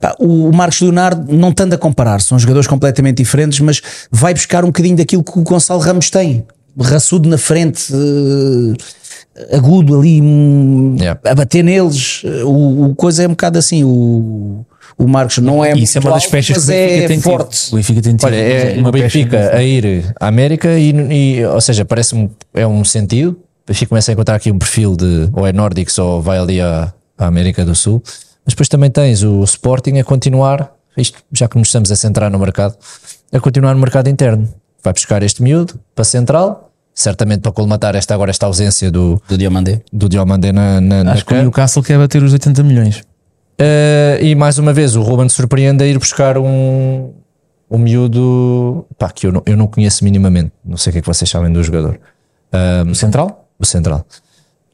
Pá, 0.00 0.14
O 0.18 0.52
Marcos 0.52 0.80
Leonardo 0.80 1.32
não 1.34 1.52
tanto 1.52 1.74
a 1.74 1.78
comparar, 1.78 2.20
são 2.20 2.38
jogadores 2.38 2.66
completamente 2.66 3.16
diferentes, 3.18 3.60
mas 3.60 3.80
vai 4.10 4.32
buscar 4.34 4.64
um 4.64 4.68
bocadinho 4.68 4.96
daquilo 4.96 5.22
que 5.24 5.38
o 5.38 5.42
Gonçalo 5.42 5.80
Ramos 5.80 6.10
tem. 6.10 6.44
Raçudo 6.78 7.28
na 7.28 7.38
frente, 7.38 7.90
eh, 7.92 9.56
agudo 9.56 9.98
ali, 9.98 10.20
hum, 10.20 10.96
Yeah. 10.98 11.18
a 11.24 11.34
bater 11.34 11.62
neles. 11.62 12.22
O, 12.44 12.86
o 12.90 12.94
coisa 12.94 13.22
é 13.22 13.26
um 13.26 13.30
bocado 13.30 13.58
assim. 13.58 13.82
O, 13.84 14.64
o 14.98 15.06
Marcos 15.08 15.38
não 15.38 15.64
é 15.64 15.72
isso 15.76 15.98
é 15.98 16.00
uma 16.00 16.12
das 16.12 16.26
peças 16.26 16.56
mas 16.56 16.64
que 16.66 16.70
o 16.72 16.74
Benfica 16.74 17.04
é 17.04 17.06
tem 17.08 17.16
tido. 17.16 17.22
forte. 17.24 17.72
O 17.72 17.76
Benfica 17.76 18.02
tem 18.02 18.16
tido 18.16 18.26
Olha, 18.26 18.36
é 18.36 18.78
uma 18.78 18.90
Benfica 18.92 19.56
a 19.56 19.62
ir 19.62 20.14
à 20.20 20.26
América 20.28 20.78
e, 20.78 20.90
e- 20.90 21.44
ou 21.46 21.60
seja, 21.60 21.84
parece-me 21.84 22.30
é 22.54 22.66
um 22.66 22.82
sentido. 22.84 23.30
O 23.30 23.66
Benfica 23.68 23.88
começa 23.90 24.10
a 24.10 24.14
encontrar 24.14 24.36
aqui 24.36 24.50
um 24.50 24.58
perfil 24.58 24.96
de 24.96 25.28
ou 25.32 25.46
é 25.46 25.52
Nordics 25.52 25.98
ou 25.98 26.22
vai 26.22 26.38
ali 26.38 26.60
à, 26.60 26.92
à 27.18 27.26
América 27.26 27.64
do 27.64 27.74
Sul. 27.74 28.02
Mas 28.46 28.54
depois 28.54 28.68
também 28.68 28.90
tens 28.90 29.24
o 29.24 29.42
Sporting 29.42 29.98
a 29.98 30.04
continuar, 30.04 30.72
isto 30.96 31.18
já 31.32 31.48
que 31.48 31.58
nos 31.58 31.66
estamos 31.68 31.90
a 31.90 31.96
centrar 31.96 32.30
no 32.30 32.38
mercado, 32.38 32.76
a 33.32 33.40
continuar 33.40 33.74
no 33.74 33.80
mercado 33.80 34.08
interno. 34.08 34.48
Vai 34.84 34.92
buscar 34.92 35.20
este 35.24 35.42
miúdo 35.42 35.80
para 35.94 36.02
a 36.02 36.04
central, 36.04 36.70
certamente 36.94 37.40
para 37.40 37.50
colmatar 37.50 37.96
esta 37.96 38.14
agora 38.14 38.30
esta 38.30 38.46
ausência 38.46 38.88
do, 38.88 39.20
Do 39.28 39.36
Diamandé. 39.36 39.82
do 39.92 40.08
Diomandé 40.08 40.52
na, 40.52 40.80
na, 40.80 41.02
na 41.02 41.12
Acho 41.12 41.26
que 41.26 41.34
o. 41.34 41.42
Newcastle 41.42 41.82
quer 41.82 41.98
bater 41.98 42.22
os 42.22 42.32
80 42.32 42.62
milhões. 42.62 43.00
Uh, 43.60 44.22
e 44.22 44.34
mais 44.36 44.58
uma 44.58 44.72
vez 44.72 44.94
o 44.94 45.02
Ruben 45.02 45.28
surpreende 45.28 45.82
a 45.82 45.86
ir 45.86 45.98
buscar 45.98 46.38
um, 46.38 47.12
um 47.68 47.78
miúdo 47.78 48.86
pá, 48.96 49.10
que 49.10 49.26
eu 49.26 49.32
não, 49.32 49.42
eu 49.44 49.56
não 49.56 49.66
conheço 49.66 50.04
minimamente. 50.04 50.52
Não 50.64 50.76
sei 50.76 50.90
o 50.90 50.92
que 50.92 50.98
é 50.98 51.02
que 51.02 51.08
vocês 51.08 51.28
sabem 51.28 51.52
do 51.52 51.62
jogador. 51.64 51.98
O 52.88 52.94
Central? 52.94 53.50
O 53.58 53.66
central. 53.66 54.06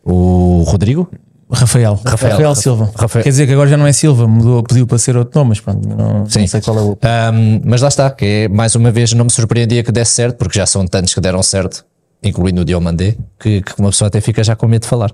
O 0.05 0.63
Rodrigo? 0.67 1.11
Rafael. 1.53 2.01
Rafael, 2.05 2.33
Rafael. 2.33 2.55
Silva. 2.55 2.91
Rafael. 2.97 3.23
Quer 3.23 3.29
dizer 3.31 3.47
que 3.47 3.53
agora 3.53 3.69
já 3.69 3.77
não 3.77 3.87
é 3.87 3.93
Silva, 3.93 4.27
mudou, 4.27 4.63
pediu 4.63 4.87
para 4.87 4.97
ser 4.99 5.17
outro 5.17 5.39
nome, 5.39 5.51
mas 5.51 5.61
pronto, 5.61 5.87
não, 5.87 6.27
Sim. 6.27 6.41
não 6.41 6.47
sei 6.47 6.61
qual 6.63 6.79
é 6.79 6.81
o. 6.81 6.93
Um, 6.93 7.61
mas 7.65 7.83
lá 7.83 7.89
está, 7.89 8.11
que 8.11 8.25
é, 8.25 8.49
mais 8.49 8.75
uma 8.75 8.91
vez 8.91 9.13
não 9.13 9.25
me 9.27 9.31
surpreendia 9.31 9.83
que 9.85 9.93
desse 9.93 10.13
certo, 10.13 10.37
porque 10.37 10.59
já 10.59 10.65
são 10.67 10.87
tantos 10.87 11.13
que 11.15 11.21
deram 11.21 11.43
certo, 11.43 11.85
incluindo 12.23 12.63
o 12.63 12.65
Diomandé, 12.65 13.17
que, 13.39 13.61
que 13.61 13.73
uma 13.79 13.91
pessoa 13.91 14.09
até 14.09 14.21
fica 14.21 14.43
já 14.43 14.57
com 14.57 14.67
medo 14.67 14.83
de 14.83 14.89
falar. 14.89 15.13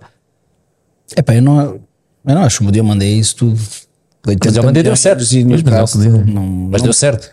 Epá, 1.17 1.35
eu 1.35 1.43
não, 1.43 1.61
eu 1.61 2.35
não 2.35 2.43
acho 2.43 2.61
que 2.61 2.67
o 2.67 2.71
dia 2.73 2.83
mandei 2.85 3.15
isso 3.15 3.35
tudo. 3.37 3.59
80 4.27 4.53
Diomandé 4.53 4.83
deu 4.83 4.95
certo. 4.97 5.23
e 5.23 5.45
Mas, 5.45 5.61
é 5.61 5.63
o 5.63 5.65
Newcastle, 5.71 6.01
dizem. 6.03 6.25
não- 6.35 6.43
Mas 6.71 6.81
não- 6.83 6.87
deu 6.87 6.93
certo. 6.93 7.31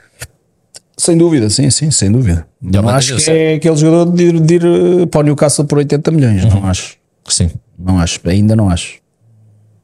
Sem 0.98 1.18
dúvida, 1.18 1.50
sim, 1.50 1.70
sim, 1.70 1.92
sem 1.92 2.10
dúvida. 2.12 2.48
Não 2.62 2.72
Diomandé 2.72 2.98
acho 2.98 3.08
deu 3.10 3.18
que 3.18 3.24
certo. 3.24 3.38
é 3.38 3.54
aquele 3.56 3.76
jogador 3.76 4.12
de 4.16 4.24
ir, 4.24 4.40
de 4.40 4.54
ir 4.56 4.64
eh, 4.66 5.06
para 5.08 5.20
o 5.20 5.24
Newcastle 5.24 5.66
por 5.66 5.78
80 5.80 6.10
milhões, 6.12 6.46
não 6.46 6.66
acho. 6.66 6.96
Sim. 7.28 7.52
Não 7.78 8.00
acho, 8.00 8.20
ainda 8.28 8.56
não 8.56 8.70
acho. 8.70 9.00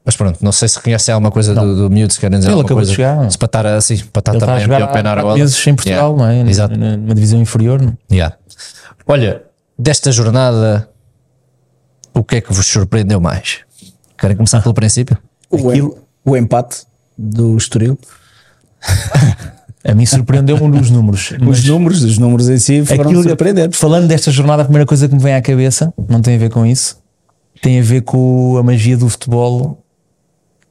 Mas 0.04 0.16
pronto, 0.16 0.38
não 0.42 0.50
sei 0.50 0.66
se 0.68 0.76
reconhecem 0.76 1.12
alguma 1.14 1.30
coisa 1.30 1.54
do, 1.54 1.76
do 1.76 1.90
miúdo, 1.90 2.12
se 2.12 2.18
querem 2.18 2.38
dizer 2.38 2.48
Ele 2.50 2.54
alguma 2.54 2.66
acabou 2.66 2.82
de 2.82 2.88
coisa. 2.96 3.14
chegar. 3.16 3.30
Se 3.30 3.38
para 3.38 3.46
estar 3.46 3.66
assim, 3.66 3.96
para 3.98 4.18
estar 4.20 4.32
Ele 4.32 4.38
está 4.38 4.44
a 4.46 4.48
também 4.60 4.64
jogar 4.64 5.06
há 5.06 5.10
argola. 5.12 5.34
meses 5.38 5.66
em 5.66 5.74
Portugal, 5.74 6.10
Yeah. 6.16 6.16
não 6.40 6.44
é? 6.46 6.50
Exato. 6.50 6.76
Numa 6.76 7.14
divisão 7.14 7.40
inferior. 7.40 7.80
não? 7.80 7.96
Yeah. 8.10 8.36
Olha, 9.06 9.42
desta 9.78 10.10
jornada, 10.10 10.88
o 12.14 12.24
que 12.24 12.36
é 12.36 12.40
que 12.40 12.52
vos 12.52 12.66
surpreendeu 12.66 13.20
mais? 13.20 13.58
Querem 14.18 14.36
começar 14.36 14.60
pelo 14.62 14.74
princípio? 14.74 15.16
O, 15.48 15.72
em- 15.72 15.92
o 16.24 16.36
empate 16.36 16.82
do 17.16 17.56
Estoril. 17.56 17.96
A 19.84 19.94
mim 19.94 20.06
surpreendeu-me 20.06 20.78
os 20.78 20.90
números. 20.90 21.32
Os 21.44 21.64
números, 21.64 22.02
os 22.04 22.16
números 22.16 22.48
em 22.48 22.56
si 22.58 22.84
foram 22.84 23.02
aquilo- 23.02 23.22
surpreendentes. 23.24 23.78
Falando 23.80 24.06
desta 24.06 24.30
jornada, 24.30 24.62
a 24.62 24.64
primeira 24.64 24.86
coisa 24.86 25.08
que 25.08 25.14
me 25.14 25.20
vem 25.20 25.34
à 25.34 25.42
cabeça, 25.42 25.92
não 26.08 26.20
tem 26.22 26.36
a 26.36 26.38
ver 26.38 26.50
com 26.50 26.64
isso, 26.64 27.01
tem 27.62 27.78
a 27.78 27.82
ver 27.82 28.02
com 28.02 28.56
a 28.58 28.62
magia 28.62 28.96
do 28.96 29.08
futebol, 29.08 29.82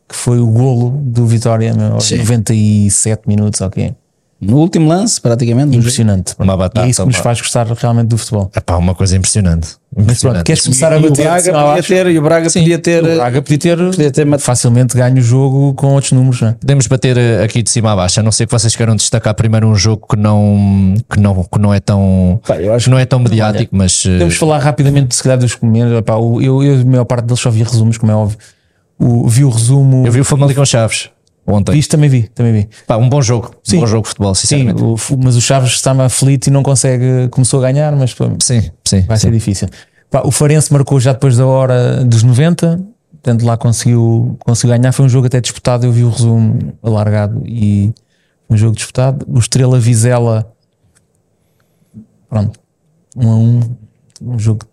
que 0.08 0.16
foi 0.16 0.40
o 0.40 0.46
golo 0.46 0.90
do 0.90 1.26
Vitória 1.26 1.74
aos 1.94 2.04
Sim. 2.04 2.18
97 2.18 3.28
minutos, 3.28 3.62
ok? 3.62 3.96
No 4.42 4.58
último 4.58 4.90
lance, 4.90 5.22
praticamente. 5.22 5.78
Impressionante. 5.78 6.34
Uma 6.40 6.56
E 6.56 6.58
batata, 6.58 6.88
é 6.88 6.90
isso 6.90 7.02
que 7.04 7.08
nos 7.08 7.18
pá. 7.18 7.24
faz 7.24 7.40
gostar 7.42 7.68
realmente 7.68 8.08
do 8.08 8.18
futebol. 8.18 8.50
É 8.56 8.60
pá, 8.60 8.76
uma 8.78 8.96
coisa 8.96 9.16
impressionante. 9.16 9.76
Mas 9.96 10.20
pronto, 10.22 10.44
queres 10.44 10.64
começar 10.64 10.92
a 10.94 10.96
E 10.98 11.00
o 11.06 11.10
bater 11.10 11.24
Braga 11.26 11.38
de 11.42 11.44
cima 11.46 11.60
a 11.60 11.66
podia 11.76 11.84
ter, 11.84 12.08
e 12.08 12.18
o 12.18 12.22
Braga 12.24 12.50
podia 12.50 12.80
ter. 12.80 13.04
O 13.04 13.16
Braga 13.18 13.42
podia 13.42 13.58
ter, 13.60 13.78
podia 13.78 14.12
ter 14.12 14.40
facilmente 14.40 14.98
ganho 14.98 15.18
o 15.18 15.22
jogo 15.22 15.74
com 15.76 15.94
outros 15.94 16.12
números, 16.14 16.42
não 16.42 16.48
é? 16.48 16.52
Podemos 16.54 16.88
bater 16.88 17.18
eh, 17.18 17.44
aqui 17.44 17.62
de 17.62 17.70
cima 17.70 17.92
a 17.92 17.96
baixo, 17.96 18.20
a 18.20 18.24
não 18.24 18.32
ser 18.32 18.48
que 18.48 18.52
vocês 18.52 18.76
queiram 18.76 18.96
destacar 18.96 19.36
primeiro 19.36 19.68
um 19.68 19.76
jogo 19.76 20.08
que 20.08 20.16
não, 20.16 20.96
que 21.12 21.20
não, 21.20 21.44
que 21.44 21.60
não 21.60 21.74
é 21.74 21.80
tão 21.80 22.40
Pá, 22.48 22.56
eu 22.60 22.74
acho 22.74 22.86
que 22.86 22.90
não 22.90 22.98
é 22.98 23.06
tão 23.06 23.20
mediático, 23.20 23.76
mas 23.76 24.04
eh, 24.08 24.14
Podemos 24.14 24.38
falar 24.38 24.58
rapidamente, 24.60 25.14
se 25.16 25.22
calhar, 25.22 25.38
dos 25.38 25.54
comentários. 25.54 26.00
Epá, 26.00 26.16
o- 26.16 26.42
Eu, 26.42 26.64
eu, 26.64 26.82
a 26.82 26.86
maior 26.86 27.06
parte 27.06 27.26
deles 27.26 27.40
só 27.40 27.52
vi 27.52 27.62
resumos, 27.62 27.98
como 27.98 28.12
é 28.12 28.16
óbvio. 28.16 28.38
O, 28.98 29.28
vi 29.28 29.44
o 29.44 29.50
resumo. 29.50 30.06
eu 30.08 30.12
vi 30.12 30.22
o 30.22 30.26
Famalicão 30.26 30.66
Chaves 30.66 31.10
ontem. 31.52 31.78
Isto 31.78 31.92
também 31.92 32.10
vi, 32.10 32.24
também 32.30 32.54
vi. 32.54 32.70
Pá, 32.88 32.98
um 32.98 33.08
bom 33.10 33.22
jogo, 33.22 33.52
Sim. 33.64 33.78
um 33.78 33.80
bom 33.82 33.88
jogo 33.88 34.04
de 34.04 34.10
futebol, 34.10 34.36
Sim, 34.36 34.42
sinceramente. 34.48 34.84
o- 34.84 34.98
mas 35.24 35.36
o 35.36 35.42
Chaves 35.42 35.72
estava 35.72 36.06
aflito 36.06 36.48
e 36.48 36.50
não 36.52 36.64
consegue, 36.64 37.28
começou 37.30 37.60
a 37.60 37.72
ganhar, 37.72 37.96
mas 37.96 38.14
pô, 38.14 38.26
Sim, 38.42 38.70
sim. 38.86 39.02
vai 39.02 39.18
sim. 39.18 39.24
ser 39.28 39.32
difícil. 39.32 39.68
Pá, 40.10 40.22
o 40.26 40.32
Farense 40.32 40.72
marcou 40.74 41.00
já 41.00 41.14
depois 41.14 41.38
da 41.38 41.46
hora 41.46 42.04
dos 42.04 42.24
90, 42.24 42.84
portanto 43.12 43.46
lá 43.46 43.56
conseguiu, 43.58 44.36
conseguiu 44.40 44.76
ganhar. 44.78 44.92
Foi 44.92 45.06
um 45.06 45.10
jogo 45.10 45.28
até 45.28 45.40
disputado, 45.40 45.86
eu 45.86 45.92
vi 45.92 46.04
o 46.04 46.10
resumo 46.10 46.74
alargado 46.84 47.42
e 47.46 47.94
um 48.50 48.58
jogo 48.58 48.76
disputado. 48.76 49.26
O 49.30 49.40
Estrela 49.40 49.80
Vizela, 49.80 50.52
pronto, 52.30 52.60
um 53.16 53.30
a 53.32 53.36
um, 53.36 53.60
um 54.22 54.40
jogo 54.40 54.66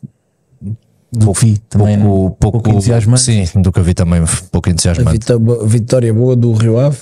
do 1.12 1.32
que 1.32 1.44
vi 1.46 1.58
também. 1.68 1.96
não- 1.96 2.04
pouco, 2.06 2.36
pouco, 2.36 2.62
pouco 2.62 2.70
entusiasmante. 2.70 3.20
Sim, 3.22 3.62
do 3.62 3.72
que 3.72 3.78
eu 3.80 3.84
vi 3.84 3.94
também, 3.94 4.22
pouco 4.50 4.68
A 4.68 4.72
entusiasmante. 4.72 5.12
vita- 5.12 5.38
vitória 5.66 6.12
boa 6.12 6.36
do 6.36 6.52
Rio 6.52 6.78
Ave. 6.78 6.98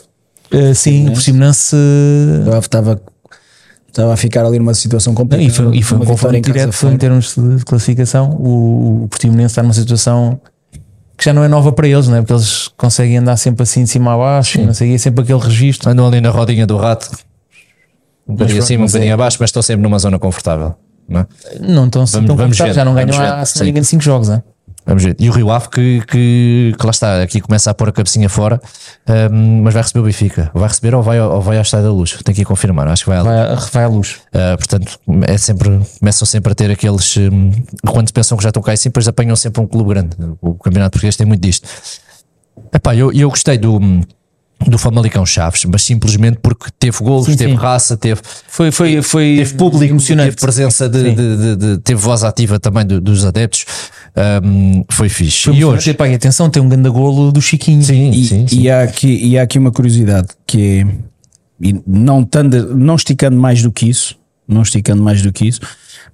Uh, 0.53 0.75
sim, 0.75 1.09
o 1.09 1.12
Portimonense 1.12 1.75
O 1.75 2.45
Rio 2.45 2.53
Ave 2.55 2.66
estava, 2.66 3.03
estava 3.88 4.12
a 4.14 4.16
ficar 4.16 4.45
ali 4.47 4.59
numa 4.61 4.75
situação 4.75 5.12
Não, 5.12 5.16
complicada. 5.16 5.42
e 5.42 5.51
foi, 5.51 5.77
e 5.77 5.83
foi 5.83 5.99
um 5.99 6.05
confronto 6.05 6.40
direto 6.40 6.87
em 6.88 6.97
termos 6.97 7.35
de 7.35 7.64
classificação. 7.64 8.31
O, 8.31 9.05
o 9.05 9.09
Portimonense 9.09 9.47
está 9.53 9.62
numa 9.62 9.75
situação 9.75 10.40
que 11.19 11.25
já 11.25 11.33
não 11.33 11.42
é 11.42 11.49
nova 11.49 11.73
para 11.73 11.88
eles, 11.88 12.07
não 12.07 12.16
é? 12.16 12.21
Porque 12.21 12.35
eles 12.35 12.69
conseguem 12.77 13.16
andar 13.19 13.37
sempre 13.38 13.62
assim 13.64 13.83
de 13.85 13.90
cima 13.90 14.12
a 14.14 14.16
baixo, 14.19 14.61
não 14.62 14.73
sei, 14.75 14.95
é 14.95 14.99
sempre 14.99 15.25
aquele 15.25 15.40
registro. 15.40 15.90
Andam 15.90 16.07
ali 16.07 16.21
na 16.21 16.31
rodinha 16.31 16.66
do 16.66 16.77
rato, 16.77 17.11
um 18.29 18.35
bocadinho 18.35 18.62
acima, 18.62 18.85
um 18.85 18.87
bocadinho 18.87 19.11
é- 19.11 19.14
abaixo, 19.14 19.38
mas 19.40 19.49
estão 19.49 19.62
sempre 19.62 19.83
numa 19.83 19.99
zona 19.99 20.19
confortável. 20.19 20.75
Não 21.09 21.21
é? 21.21 21.27
Não 21.61 21.87
estão 21.87 22.03
assim 22.03 22.25
tão 22.25 22.37
vamos 22.37 22.59
ver, 22.59 22.73
já 22.73 22.85
não 22.85 22.95
ganham 22.95 23.21
há, 23.21 23.45
se 23.45 23.53
sim. 23.55 23.59
não 23.61 23.64
me 23.64 23.71
engano, 23.71 23.85
5 23.85 24.03
jogos, 24.03 24.29
não 24.29 24.37
é? 24.37 24.42
Vamos 24.85 25.03
ver. 25.03 25.16
E 25.19 25.29
o 25.29 25.33
Rio 25.33 25.51
Ave 25.51 25.69
que, 25.69 26.01
que, 26.07 26.75
que 26.79 26.87
lá 26.87 26.90
está, 26.92 27.21
aqui 27.21 27.40
começa 27.40 27.69
a 27.69 27.75
pôr 27.75 27.88
a 27.88 27.92
cabecinha 27.92 28.29
fora, 28.29 28.61
hum, 29.33 29.62
mas 29.64 29.75
vai 29.75 29.83
receber 29.83 29.99
o 29.99 30.05
Benfica. 30.05 30.49
Vai 30.55 30.69
receber 30.69 30.95
ou 30.95 31.03
vai, 31.03 31.21
ou 31.21 31.40
vai 31.40 31.57
ao 31.57 31.62
Estádio 31.62 31.87
da 31.88 31.92
Luz? 31.92 32.12
Tenho 32.23 32.37
que 32.37 32.42
ir 32.42 32.45
confirmar, 32.45 32.87
acho 32.87 33.03
que 33.03 33.09
vai 33.11 33.19
à 33.19 33.23
Vai, 33.25 33.37
a- 33.37 33.55
vai 33.57 33.85
à 33.85 33.88
luz. 33.88 34.21
Uh, 34.33 34.57
portanto, 34.57 34.97
é 35.27 35.37
sempre, 35.38 35.81
começam 35.99 36.25
sempre 36.25 36.53
a 36.53 36.55
ter 36.55 36.71
aqueles. 36.71 37.16
hum, 37.16 37.51
quando 37.85 38.12
pensam 38.12 38.37
que 38.38 38.45
já 38.45 38.51
estão 38.51 38.62
cá 38.62 38.75
em 38.75 38.77
cima, 38.77 38.90
depois 38.90 39.09
apanham 39.09 39.35
sempre 39.35 39.61
um 39.61 39.66
clube 39.66 39.90
grande. 39.90 40.16
O 40.40 40.55
campeonato 40.55 40.92
português 40.92 41.16
tem 41.16 41.27
muito 41.27 41.40
disto. 41.42 41.69
Epá, 42.73 42.95
eu, 42.95 43.12
eu 43.12 43.29
gostei 43.29 43.59
do, 43.59 43.81
do 44.69 44.79
Famalicão 44.79 45.25
Chaves, 45.27 45.64
mas 45.66 45.83
simplesmente 45.83 46.38
porque 46.42 46.71
teve 46.79 46.99
golos, 46.99 47.27
Sim, 47.27 47.37
teve 47.37 47.53
sim. 47.53 47.57
raça, 47.59 47.97
teve, 47.97 48.21
Foi, 48.49 48.71
foi, 48.73 49.03
foi 49.03 49.37
teve 49.38 49.55
público, 49.55 49.85
emocionante. 49.92 50.31
teve 50.31 50.40
presença, 50.40 50.88
de, 50.88 51.03
de- 51.14 51.37
de- 51.37 51.57
de- 51.57 51.79
teve 51.79 52.01
voz 52.01 52.25
ativa 52.25 52.59
também 52.59 52.85
do- 52.87 53.01
dos 53.01 53.25
adeptos. 53.25 53.64
Um, 54.42 54.83
foi 54.90 55.09
fixe. 55.11 55.45
Foi 55.45 55.55
e 55.57 55.64
hoje. 55.64 55.90
Epá, 55.90 56.09
e 56.09 56.14
atenção, 56.14 56.49
tem 56.49 56.62
um 56.62 56.69
grande 56.69 56.88
golo 56.88 57.31
do 57.31 57.40
Chiquinho. 57.42 57.83
Sim, 57.83 58.11
E, 58.11 58.25
sim, 58.27 58.47
sim. 58.49 58.61
e 58.61 58.71
há 58.71 58.83
aqui, 58.83 59.09
e 59.09 59.38
há 59.38 59.42
aqui 59.42 59.59
uma 59.59 59.71
curiosidade 59.71 60.29
que 60.47 60.81
é, 60.81 60.87
e 61.61 61.81
não, 61.87 62.25
tando, 62.25 62.75
não 62.75 62.97
esticando 62.97 63.37
mais 63.38 63.62
do 63.62 63.71
que 63.71 63.87
isso, 63.88 64.19
não 64.49 64.62
esticando 64.62 65.03
mais 65.03 65.21
do 65.23 65.31
que 65.33 65.47
isso, 65.47 65.61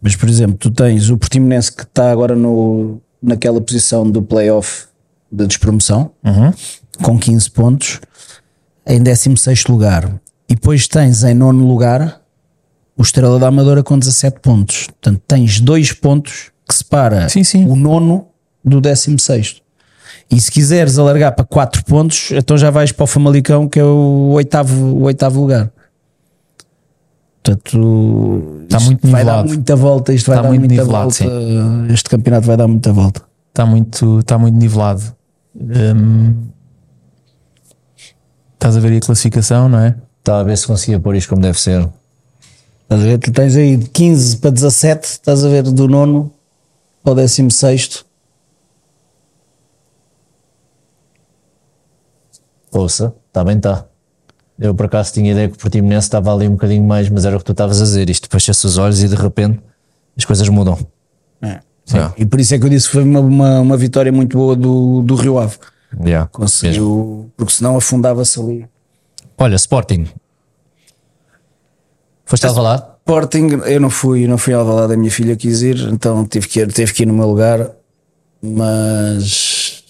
mas 0.02 0.16
por 0.16 0.28
exemplo, 0.28 0.57
tu 0.59 0.70
tens 0.70 1.11
o 1.11 1.16
Portimonense 1.16 1.70
que 1.74 1.85
está 1.85 2.11
agora 2.11 2.35
no, 2.35 3.00
naquela 3.22 3.61
posição 3.61 4.09
do 4.11 4.20
playoff 4.20 4.85
de 5.31 5.46
despromoção, 5.46 6.11
com 7.02 7.18
15 7.18 7.50
pontos, 7.50 8.00
em 8.86 9.02
16 9.02 9.66
lugar, 9.66 10.20
e 10.48 10.54
depois 10.54 10.86
tens 10.88 11.22
em 11.24 11.34
nono 11.34 11.66
lugar 11.66 12.20
o 12.96 13.02
Estrela 13.02 13.38
da 13.38 13.48
Amadora 13.48 13.82
com 13.82 13.98
17 13.98 14.40
pontos. 14.40 14.86
Portanto, 14.86 15.22
tens 15.26 15.60
dois 15.60 15.92
pontos 15.92 16.50
que 16.68 16.74
separa 16.74 17.28
Sim, 17.28 17.42
sim. 17.44 17.66
o 17.68 17.74
nono 17.76 18.26
do 18.64 18.80
16. 18.80 19.62
E 20.30 20.40
se 20.40 20.50
quiseres 20.50 20.98
alargar 20.98 21.32
para 21.34 21.44
4 21.44 21.84
pontos, 21.84 22.30
então 22.32 22.56
já 22.56 22.70
vais 22.70 22.92
para 22.92 23.04
o 23.04 23.06
Famalicão, 23.06 23.68
que 23.68 23.78
é 23.78 23.84
o 23.84 24.30
oitavo, 24.32 24.74
o 24.74 25.02
oitavo 25.02 25.40
lugar. 25.40 25.70
Portanto, 27.42 28.60
Está 28.64 28.78
muito 28.80 29.06
vai 29.08 29.24
dar 29.24 29.42
nivelado. 29.42 29.48
muita 29.48 29.76
volta. 29.76 30.14
Isto 30.14 30.26
vai 30.28 30.36
Está 30.36 30.42
dar 30.42 30.48
muito 30.48 30.60
muita 30.60 30.82
nivelado, 30.82 31.10
volta. 31.10 31.92
Este 31.92 32.08
campeonato 32.10 32.46
vai 32.46 32.56
dar 32.56 32.68
muita 32.68 32.92
volta. 32.92 33.22
Está 33.48 33.66
muito, 33.66 34.20
está 34.20 34.38
muito 34.38 34.56
nivelado. 34.56 35.02
Hum, 35.54 36.34
estás 38.62 38.77
a 38.77 38.81
ver 38.81 38.92
aí 38.92 38.98
a 38.98 39.01
classificação, 39.01 39.68
não 39.68 39.81
é? 39.81 39.96
Estava 40.20 40.40
a 40.40 40.44
ver 40.44 40.57
se 40.57 40.68
conseguia 40.68 41.01
pôr 41.01 41.16
isto 41.16 41.29
como 41.29 41.42
deve 41.42 41.61
ser. 41.61 41.88
Estás 42.85 43.03
a 43.03 43.05
ver? 43.05 43.18
Tu 43.18 43.33
tens 43.33 43.57
aí 43.57 43.77
de 43.77 43.88
15 43.88 44.37
para 44.37 44.51
17, 44.51 45.05
estás 45.05 45.44
a 45.44 45.48
ver 45.48 45.64
do 45.64 45.88
nono 45.88 46.33
ao 47.05 47.12
16. 47.12 48.05
Ouça, 52.70 53.12
está 53.27 53.42
bem, 53.42 53.57
está. 53.57 53.85
Eu 54.59 54.75
por 54.77 54.87
acaso 54.87 55.12
tinha 55.12 55.33
ideia 55.33 55.48
que 55.48 55.57
o 55.57 55.59
Portimonense 55.59 56.07
estava 56.07 56.33
ali 56.33 56.46
um 56.46 56.53
bocadinho 56.53 56.85
mais, 56.85 57.09
mas 57.09 57.25
era 57.25 57.35
o 57.35 57.40
que 57.40 57.44
tu 57.44 57.53
estavas 57.53 57.81
a 57.81 57.85
dizer. 57.85 58.09
Isto 58.09 58.29
fecha-se 58.31 58.64
os 58.64 58.79
olhos 58.79 59.03
e 59.03 59.09
de 59.09 59.16
repente 59.16 59.59
as 60.16 60.25
coisas 60.25 60.48
mudam. 60.48 60.79
Sim. 61.85 61.98
Ah. 61.98 62.12
E 62.16 62.25
por 62.25 62.38
isso 62.38 62.55
é 62.55 62.59
que 62.61 62.64
eu 62.64 62.70
disse 62.70 62.87
que 62.87 62.92
foi 62.92 63.03
uma, 63.03 63.18
uma, 63.18 63.61
uma 63.61 63.77
vitória 63.77 64.12
muito 64.12 64.38
boa 64.38 64.55
do, 64.55 65.03
do 65.03 65.16
Rio 65.16 65.37
Ave. 65.38 65.59
Yeah, 66.00 66.24
mesmo. 66.24 66.28
Conseguiu, 66.31 67.33
porque 67.37 67.52
senão 67.52 67.76
afundava-se 67.76 68.40
ali. 68.40 68.66
Olha, 69.38 69.57
Sporting. 69.57 70.07
Foste 72.24 72.46
a 72.46 72.55
falar? 72.55 72.98
Sporting, 73.00 73.61
eu 73.66 73.81
não 73.81 73.90
fui, 73.90 74.26
não 74.26 74.38
fui 74.38 74.55
ao 74.55 74.61
Alvalade, 74.61 74.94
a 74.94 74.96
minha 74.96 75.11
filha 75.11 75.37
quis 75.37 75.61
ir, 75.62 75.88
então 75.92 76.24
tive 76.24 76.46
que 76.46 76.61
ir, 76.61 76.72
teve 76.72 76.92
que 76.92 77.02
ir 77.02 77.07
no 77.07 77.14
meu 77.14 77.28
lugar, 77.28 77.70
mas 78.40 79.85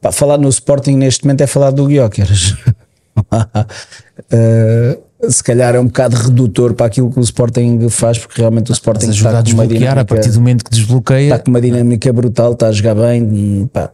pá, 0.00 0.12
falar 0.12 0.38
no 0.38 0.48
Sporting 0.48 0.94
neste 0.94 1.24
momento 1.24 1.40
é 1.40 1.46
falar 1.46 1.70
do 1.70 1.86
Guióqueras. 1.86 2.56
Eh, 4.30 4.98
se 5.28 5.42
calhar 5.42 5.74
é 5.74 5.80
um 5.80 5.86
bocado 5.86 6.16
redutor 6.16 6.74
para 6.74 6.86
aquilo 6.86 7.10
que 7.10 7.18
o 7.18 7.22
Sporting 7.22 7.88
faz, 7.88 8.18
porque 8.18 8.40
realmente 8.40 8.70
o 8.70 8.72
Sporting 8.72 9.08
ajuda 9.08 9.38
a 9.38 9.40
está 9.40 9.50
com 9.50 9.56
uma 9.56 9.66
desbloquear 9.66 9.98
a 9.98 10.04
partir 10.04 10.30
do 10.30 10.38
momento 10.38 10.64
que 10.64 10.70
desbloqueia. 10.70 11.34
está 11.34 11.38
com 11.38 11.50
uma 11.50 11.60
dinâmica 11.60 12.12
brutal, 12.12 12.52
está 12.52 12.68
a 12.68 12.72
jogar 12.72 12.94
bem, 12.94 13.68
pá, 13.72 13.90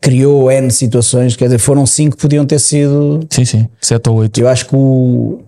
criou 0.00 0.50
N 0.50 0.70
situações, 0.70 1.36
quer 1.36 1.44
dizer, 1.46 1.58
foram 1.58 1.84
cinco 1.84 2.16
que 2.16 2.22
podiam 2.22 2.46
ter 2.46 2.58
sido 2.58 3.20
Sim, 3.30 3.44
sim, 3.44 3.68
7 3.80 4.08
ou 4.08 4.16
8. 4.16 4.40
eu 4.40 4.48
acho 4.48 4.66
que 4.66 4.74
o, 4.74 5.40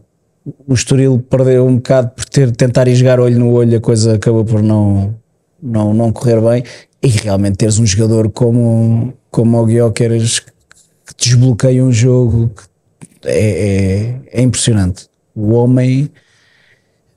o 0.66 0.74
Estoril 0.74 1.18
perdeu 1.18 1.66
um 1.66 1.76
bocado 1.76 2.10
por 2.10 2.24
ter 2.26 2.50
tentar 2.54 2.86
ir 2.88 2.94
jogar 2.94 3.18
olho 3.18 3.38
no 3.38 3.50
olho, 3.52 3.78
a 3.78 3.80
coisa 3.80 4.16
acabou 4.16 4.44
por 4.44 4.62
não, 4.62 5.14
não, 5.62 5.94
não 5.94 6.12
correr 6.12 6.40
bem 6.40 6.64
e 7.02 7.08
realmente 7.08 7.56
teres 7.56 7.78
um 7.78 7.86
jogador 7.86 8.30
como, 8.30 9.14
como 9.30 9.58
o 9.58 9.66
Guioqueras 9.66 10.40
que 10.40 10.52
desbloqueia 11.18 11.82
um 11.82 11.92
jogo 11.92 12.52
é, 13.24 14.20
é, 14.32 14.40
é 14.40 14.42
impressionante. 14.42 15.06
O 15.34 15.54
homem, 15.54 16.10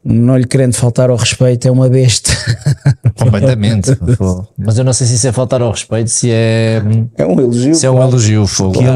não 0.04 0.38
lhe 0.38 0.45
querendo 0.45 0.74
faltar 0.74 1.10
ao 1.10 1.17
respeito, 1.17 1.67
é 1.67 1.71
uma 1.71 1.89
besta. 1.89 2.32
Completamente. 3.17 3.91
Mas 4.58 4.78
eu 4.78 4.84
não 4.84 4.93
sei 4.93 5.08
se 5.08 5.15
isso 5.15 5.28
é 5.28 5.32
faltar 5.32 5.62
ao 5.62 5.71
respeito, 5.71 6.10
se 6.10 6.30
é, 6.32 6.82
É 7.17 7.25
um 7.25 7.39
elogio. 7.39 7.73
se 7.75 7.86
é 7.86 7.91
um 7.91 8.01
elogio. 8.01 8.45
Fogo. 8.45 8.80
Ele- 8.82 8.88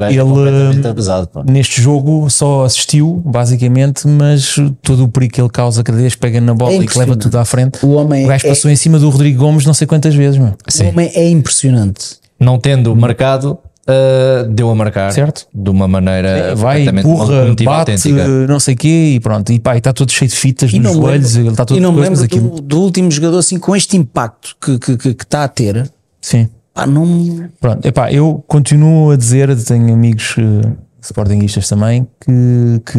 é 0.00 0.12
ele- 0.12 0.22
completamente 0.22 0.86
abusado. 0.88 1.28
Neste 1.48 1.80
jogo 1.80 2.28
só 2.30 2.64
assistiu, 2.64 3.22
basicamente, 3.24 4.06
mas 4.08 4.56
todo 4.82 5.04
o 5.04 5.08
perigo 5.08 5.34
que 5.34 5.40
ele 5.40 5.48
causa 5.50 5.82
cada 5.82 5.98
vez 5.98 6.14
pega 6.14 6.40
na 6.40 6.54
bola 6.54 6.72
É 6.72 6.76
e 6.78 6.86
que 6.86 6.98
leva 6.98 7.16
tudo 7.16 7.38
à 7.38 7.44
frente. 7.44 7.84
O 7.84 7.90
homem 7.92 8.24
O 8.24 8.28
gajo 8.28 8.46
é- 8.46 8.50
passou 8.50 8.70
em 8.70 8.76
cima 8.76 8.98
do 8.98 9.08
Rodrigo 9.10 9.38
Gomes 9.44 9.64
não 9.64 9.74
sei 9.74 9.86
quantas 9.86 10.14
vezes, 10.14 10.38
meu. 10.38 10.48
O 10.80 10.84
homem 10.88 11.10
é 11.14 11.28
impressionante. 11.28 12.16
Não 12.40 12.58
tendo 12.58 12.94
marcado, 12.96 13.58
ah, 13.86 14.46
deu 14.48 14.70
a 14.70 14.74
marcar 14.74 15.12
Certo. 15.12 15.46
de 15.52 15.70
uma 15.70 15.88
maneira 15.88 16.54
Vai, 16.54 16.86
empurra, 16.86 17.46
bate, 17.46 17.66
autêntica. 17.66 18.28
não 18.46 18.60
sei 18.60 18.74
o 18.74 18.76
quê, 18.76 19.12
e 19.16 19.20
pronto. 19.20 19.52
E 19.52 19.58
pá, 19.58 19.74
e 19.74 19.78
está 19.78 19.92
todo 19.92 20.10
cheio 20.12 20.30
de 20.30 20.36
fitas 20.36 20.72
E 20.72 20.78
nos 20.78 20.92
joelhos, 20.94 21.34
lembro, 21.34 21.40
ele 21.48 21.50
está 21.52 21.64
todo 21.64 21.76
e 21.78 21.80
não 21.80 21.92
me 21.92 22.00
lembro 22.00 22.22
aquilo. 22.22 22.48
do, 22.50 22.60
do 22.62 22.80
último 22.80 23.10
jogador 23.10 23.38
assim 23.38 23.58
com 23.58 23.74
este 23.74 23.96
impacto 23.96 24.56
que 24.60 24.72
está 24.72 24.86
que, 24.86 24.96
que, 24.96 25.14
que 25.14 25.26
tá 25.26 25.44
a 25.44 25.48
ter. 25.48 25.90
Sim. 26.20 26.48
Pá, 26.72 26.86
não, 26.86 27.50
Pronto, 27.60 27.84
epá, 27.86 28.10
eu 28.12 28.42
continuo 28.46 29.10
a 29.10 29.16
dizer, 29.16 29.54
tenho 29.64 29.92
amigos 29.92 30.36
eh, 30.38 30.70
sportinguistas 31.02 31.68
também 31.68 32.06
que, 32.20 32.80
que 32.90 32.98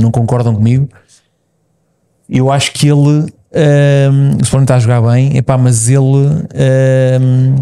não 0.00 0.10
concordam 0.10 0.54
comigo. 0.54 0.88
Eu 2.28 2.50
acho 2.50 2.72
que 2.72 2.88
ele 2.88 3.26
ehm, 3.52 4.36
o 4.38 4.42
Sporting 4.42 4.62
está 4.64 4.76
a 4.76 4.78
jogar 4.78 5.02
bem, 5.02 5.36
epá, 5.36 5.58
mas 5.58 5.88
ele 5.90 6.46
ehm, 6.54 7.56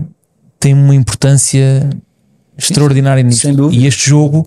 tem 0.60 0.74
uma 0.74 0.94
importância 0.94 1.88
extraordinária 2.58 3.22
nisto. 3.22 3.42
sem 3.42 3.54
dúvida. 3.54 3.80
E 3.82 3.86
este 3.86 4.10
jogo, 4.10 4.46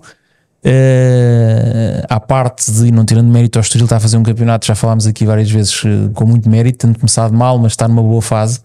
eh, 0.64 2.04
à 2.08 2.20
parte 2.20 2.70
de 2.70 2.90
não 2.92 3.04
tirando 3.04 3.28
mérito 3.30 3.58
ao 3.58 3.62
Estoril, 3.62 3.86
está 3.86 3.96
a 3.96 4.00
fazer 4.00 4.16
um 4.16 4.22
campeonato, 4.22 4.66
já 4.66 4.74
falámos 4.74 5.06
aqui 5.06 5.24
várias 5.24 5.50
vezes 5.50 5.82
eh, 5.84 6.10
com 6.14 6.24
muito 6.26 6.48
mérito, 6.48 6.86
tendo 6.86 6.98
começado 6.98 7.32
mal, 7.34 7.58
mas 7.58 7.72
está 7.72 7.88
numa 7.88 8.02
boa 8.02 8.22
fase. 8.22 8.60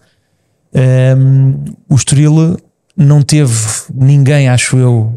Um, 1.16 1.64
o 1.88 1.94
Estoril 1.94 2.56
não 2.96 3.22
teve 3.22 3.54
ninguém, 3.94 4.48
acho 4.48 4.76
eu, 4.76 5.16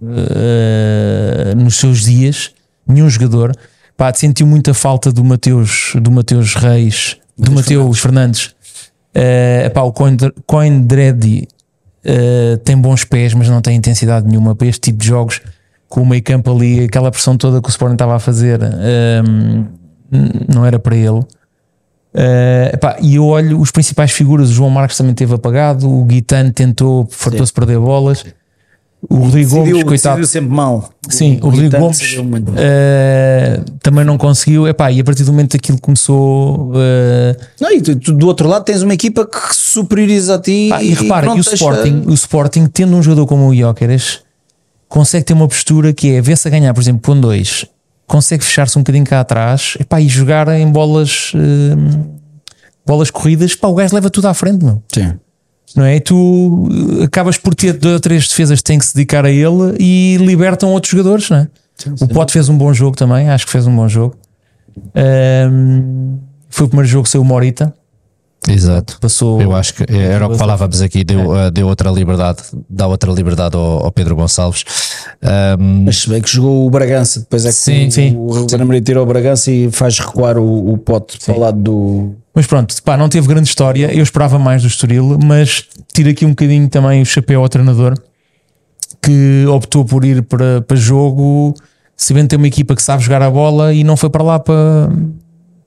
uh, 0.00 1.56
nos 1.56 1.76
seus 1.76 2.04
dias, 2.04 2.52
nenhum 2.86 3.08
jogador. 3.10 3.52
Pá, 3.96 4.12
sentiu 4.14 4.46
muita 4.46 4.72
falta 4.72 5.12
do 5.12 5.22
Mateus, 5.22 5.92
do 6.00 6.10
Mateus 6.10 6.54
Reis, 6.54 7.18
do 7.36 7.52
Mateus 7.52 7.98
Fernandes. 8.00 8.54
Uh, 9.14 9.70
pá, 9.74 9.82
o 9.82 9.92
Coindre- 9.92 10.32
Coindredi 10.46 11.46
uh, 12.04 12.56
tem 12.58 12.76
bons 12.76 13.04
pés, 13.04 13.34
mas 13.34 13.48
não 13.48 13.60
tem 13.60 13.76
intensidade 13.76 14.26
nenhuma 14.26 14.54
para 14.54 14.66
este 14.66 14.80
tipo 14.80 14.98
de 14.98 15.06
jogos. 15.06 15.40
Com 15.88 16.02
o 16.02 16.06
meio 16.06 16.22
campo 16.22 16.50
ali, 16.50 16.84
aquela 16.84 17.10
pressão 17.10 17.36
toda 17.36 17.60
que 17.60 17.68
o 17.68 17.70
Sporting 17.70 17.94
estava 17.94 18.16
a 18.16 18.18
fazer, 18.18 18.60
um, 18.62 19.66
n- 20.10 20.46
não 20.54 20.64
era 20.64 20.78
para 20.78 20.96
ele. 20.96 21.20
Uh, 22.14 22.68
epá, 22.74 22.96
e 23.00 23.16
eu 23.16 23.24
olho 23.26 23.58
os 23.60 23.70
principais 23.70 24.10
figuras, 24.10 24.50
o 24.50 24.52
João 24.52 24.70
Marcos 24.70 24.96
também 24.96 25.14
teve 25.14 25.34
apagado, 25.34 25.90
o 25.90 26.04
Guitano 26.04 26.52
tentou, 26.52 27.06
fartou-se 27.10 27.52
perder 27.52 27.78
bolas, 27.78 28.24
o 29.08 29.16
Rodrigo 29.16 29.50
Gomes, 29.50 29.66
decidiu, 29.66 29.86
coitado, 29.86 30.20
decidiu 30.20 30.40
sempre 30.40 30.54
mal. 30.54 30.90
sim, 31.08 31.38
o, 31.42 31.46
Rodrigo 31.46 31.64
Guitano 31.64 31.84
Gomes 31.84 32.00
uh, 32.00 33.70
também 33.82 34.04
não 34.04 34.16
conseguiu, 34.16 34.68
epá, 34.68 34.92
e 34.92 35.00
a 35.00 35.04
partir 35.04 35.24
do 35.24 35.32
momento 35.32 35.50
que 35.50 35.56
aquilo 35.56 35.80
começou, 35.80 36.70
uh, 36.70 37.36
Não, 37.60 37.72
e 37.72 37.80
tu, 37.80 37.96
tu 37.96 38.12
do 38.12 38.28
outro 38.28 38.48
lado 38.48 38.64
tens 38.64 38.82
uma 38.82 38.94
equipa 38.94 39.26
que 39.26 39.54
superioriza 39.54 40.36
a 40.36 40.38
ti. 40.38 40.68
pá, 40.70 40.82
e 40.82 40.94
repara, 40.94 41.26
pronto, 41.26 41.38
e 41.38 41.40
o 41.40 41.52
Sporting, 41.52 42.02
o 42.06 42.14
Sporting, 42.14 42.66
tendo 42.66 42.96
um 42.96 43.02
jogador 43.02 43.26
como 43.26 43.48
o 43.48 43.54
Jóqueres, 43.54 44.20
consegue 44.88 45.24
ter 45.24 45.32
uma 45.32 45.48
postura 45.48 45.92
que 45.92 46.14
é 46.14 46.20
ver-se 46.20 46.46
a 46.46 46.50
ganhar, 46.50 46.72
por 46.72 46.80
exemplo, 46.80 47.02
com 47.04 47.20
dois, 47.20 47.66
consegue 48.06 48.44
fechar-se 48.44 48.78
um 48.78 48.82
bocadinho 48.82 49.04
cá 49.04 49.20
atrás 49.20 49.74
epá, 49.80 50.00
e 50.00 50.08
jogar 50.08 50.48
em 50.48 50.70
bolas, 50.70 51.32
uh, 51.34 52.06
bolas 52.86 53.10
corridas, 53.10 53.56
pá, 53.56 53.66
o 53.66 53.74
gajo 53.74 53.94
leva 53.96 54.08
tudo 54.08 54.28
à 54.28 54.34
frente, 54.34 54.64
meu. 54.64 54.80
Sim. 54.94 55.14
Não 55.76 55.84
é? 55.84 55.96
E 55.96 56.00
tu 56.00 56.16
uh, 56.16 57.04
acabas 57.04 57.38
por 57.38 57.54
ter 57.54 57.72
dois 57.74 57.94
ou 57.94 58.00
três 58.00 58.28
defesas 58.28 58.58
que 58.58 58.64
têm 58.64 58.78
que 58.78 58.84
se 58.84 58.94
dedicar 58.94 59.24
a 59.24 59.30
ele 59.30 59.76
e 59.78 60.16
libertam 60.18 60.70
outros 60.70 60.90
jogadores, 60.90 61.30
não 61.30 61.38
é? 61.38 61.48
O 62.00 62.08
Pote 62.08 62.32
fez 62.32 62.48
um 62.48 62.56
bom 62.56 62.72
jogo 62.72 62.96
também, 62.96 63.28
acho 63.28 63.46
que 63.46 63.52
fez 63.52 63.66
um 63.66 63.74
bom 63.74 63.88
jogo. 63.88 64.16
Ahm, 64.94 66.18
foi 66.48 66.66
o 66.66 66.68
primeiro 66.68 66.88
jogo 66.88 67.04
que 67.04 67.10
saiu 67.10 67.22
o 67.22 67.24
Morita, 67.24 67.74
Exato. 68.48 68.98
passou. 69.00 69.40
Eu 69.40 69.54
acho 69.54 69.74
que 69.74 69.84
era 69.88 70.26
o 70.26 70.30
que 70.30 70.38
falávamos 70.38 70.82
aqui, 70.82 71.04
deu, 71.04 71.36
eh, 71.36 71.50
deu 71.50 71.68
outra 71.68 71.90
liberdade, 71.90 72.42
dá 72.68 72.86
outra 72.86 73.12
liberdade 73.12 73.56
ao, 73.56 73.84
ao 73.84 73.92
Pedro 73.92 74.16
Gonçalves. 74.16 74.64
Ahm, 75.22 75.84
Mas 75.84 75.98
se 75.98 76.08
bem 76.08 76.20
que 76.20 76.28
jogou 76.28 76.66
o 76.66 76.70
Bragança, 76.70 77.20
depois 77.20 77.44
é 77.44 77.48
que 77.48 77.54
Sim, 77.54 77.86
o, 77.86 77.92
sim. 77.92 78.16
o 78.16 78.32
Ruben 78.32 78.60
Amorim 78.60 78.82
tirou 78.82 79.04
o 79.04 79.06
Bragança 79.06 79.50
e 79.50 79.70
faz 79.70 79.98
recuar 79.98 80.38
o, 80.38 80.72
o 80.72 80.78
pote 80.78 81.18
para 81.24 81.36
o 81.36 81.38
lado 81.38 81.60
do. 81.60 82.14
Mas 82.34 82.46
pronto, 82.46 82.74
pá, 82.82 82.96
não 82.96 83.08
teve 83.08 83.28
grande 83.28 83.48
história. 83.48 83.94
Eu 83.94 84.02
esperava 84.02 84.38
mais 84.38 84.62
do 84.62 84.68
Estoril, 84.68 85.18
mas 85.22 85.64
tiro 85.92 86.10
aqui 86.10 86.24
um 86.24 86.30
bocadinho 86.30 86.68
também 86.68 87.02
o 87.02 87.06
chapéu 87.06 87.42
ao 87.42 87.48
treinador 87.48 87.94
que 89.02 89.44
optou 89.46 89.84
por 89.84 90.04
ir 90.04 90.22
para, 90.22 90.62
para 90.62 90.76
jogo, 90.76 91.54
sabendo 91.96 92.28
ter 92.28 92.36
uma 92.36 92.46
equipa 92.46 92.74
que 92.74 92.82
sabe 92.82 93.02
jogar 93.02 93.20
a 93.20 93.30
bola 93.30 93.74
e 93.74 93.82
não 93.82 93.96
foi 93.96 94.08
para 94.08 94.22
lá 94.22 94.38
para, 94.38 94.88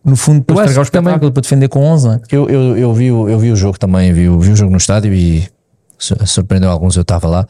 no 0.05 0.15
fundo, 0.15 0.43
para 0.43 0.55
Eu 0.55 0.59
estragar 0.61 0.81
o 0.81 0.85
que 0.85 0.91
também- 0.91 1.09
espetáculo, 1.13 1.31
para 1.31 1.41
defender 1.41 1.67
com 1.67 1.79
11. 1.83 2.07
não 2.07 2.13
é? 2.15 2.19
eu, 2.31 2.49
eu, 2.49 2.77
eu, 2.77 2.93
vi, 2.93 3.11
o- 3.11 3.27
eu 3.29 3.39
vi 3.39 3.51
o 3.51 3.55
jogo 3.55 3.77
também, 3.79 4.13
vi, 4.13 4.29
o- 4.29 4.39
vi 4.39 4.51
o 4.51 4.55
jogo 4.55 4.71
no 4.71 4.77
estádio 4.77 5.13
e 5.13 5.47
su- 5.97 6.15
surpreendeu 6.25 6.69
alguns, 6.69 6.95
eu 6.95 7.01
estava 7.01 7.27
lá, 7.27 7.47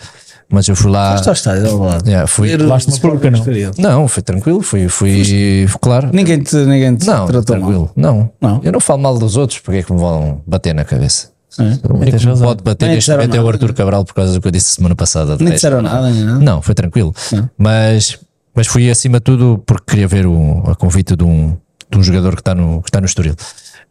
mas 0.49 0.67
eu 0.67 0.75
fui 0.75 0.89
lá. 0.91 1.15
Está 1.15 1.31
ao 1.31 1.33
estádio, 1.33 1.69
ao 1.69 1.77
lado. 1.79 2.07
Yeah, 2.07 2.27
fui, 2.27 2.55
Levaste 2.55 2.89
uma 2.91 2.99
porca, 2.99 3.29
não? 3.31 3.43
não, 3.77 4.07
foi 4.07 4.23
tranquilo, 4.23 4.61
fui, 4.61 4.87
fui 4.87 5.67
claro. 5.81 6.09
Ninguém 6.13 6.39
te, 6.39 6.55
ninguém 6.55 6.95
te 6.95 7.05
Não, 7.07 7.25
tratou 7.25 7.55
mal. 7.57 7.65
tranquilo. 7.65 7.91
Não. 7.95 8.29
Não? 8.39 8.61
Eu 8.63 8.71
não 8.71 8.79
falo 8.79 9.01
mal 9.01 9.17
dos 9.17 9.35
outros, 9.37 9.59
porque 9.59 9.79
é 9.79 9.83
que 9.83 9.91
me 9.91 9.99
vão 9.99 10.41
bater 10.47 10.73
na 10.73 10.85
cabeça? 10.85 11.33
Razão. 11.57 12.47
pode 12.47 12.63
bater 12.63 12.89
neste 12.89 13.09
momento 13.11 13.33
é 13.35 13.41
o. 13.41 13.47
Arthur 13.47 13.73
Cabral 13.73 14.03
por 14.03 14.13
causa 14.13 14.33
do 14.33 14.41
que 14.41 14.47
eu 14.47 14.51
disse 14.51 14.75
semana 14.75 14.93
passada. 14.93 15.37
Nem 15.39 15.53
disseram 15.53 15.81
nada, 15.81 16.09
nem 16.11 16.23
nada. 16.25 16.39
Não, 16.39 16.61
foi 16.61 16.75
tranquilo. 16.75 17.13
Mas, 17.57 18.19
mas 18.53 18.67
fui 18.67 18.89
acima 18.89 19.19
de 19.19 19.23
tudo 19.23 19.63
porque 19.65 19.83
queria 19.91 20.07
ver 20.07 20.25
o, 20.25 20.63
a 20.67 20.75
convite 20.75 21.15
de 21.15 21.23
um, 21.23 21.55
de 21.89 21.97
um 21.97 22.03
jogador 22.03 22.35
que 22.35 22.41
está 22.41 22.55
no, 22.55 22.81
que 22.81 22.89
está 22.89 22.99
no 22.99 23.05
Estoril. 23.05 23.35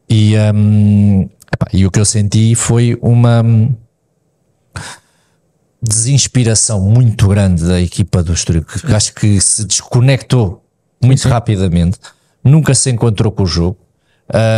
E, 0.08 0.34
hum, 0.54 1.28
epá, 1.52 1.66
e 1.72 1.86
o 1.86 1.90
que 1.90 2.00
eu 2.00 2.04
senti 2.04 2.54
foi 2.54 2.98
uma 3.00 3.42
hum, 3.42 3.74
desinspiração 5.82 6.80
muito 6.80 7.28
grande 7.28 7.64
da 7.64 7.80
equipa 7.80 8.22
do 8.22 8.32
Estoril, 8.32 8.64
que 8.64 8.94
acho 8.94 9.14
que 9.14 9.40
se 9.40 9.64
desconectou 9.64 10.64
muito 11.02 11.28
rapidamente, 11.28 11.98
nunca 12.42 12.74
se 12.74 12.90
encontrou 12.90 13.30
com 13.30 13.42
o 13.42 13.46
jogo. 13.46 13.78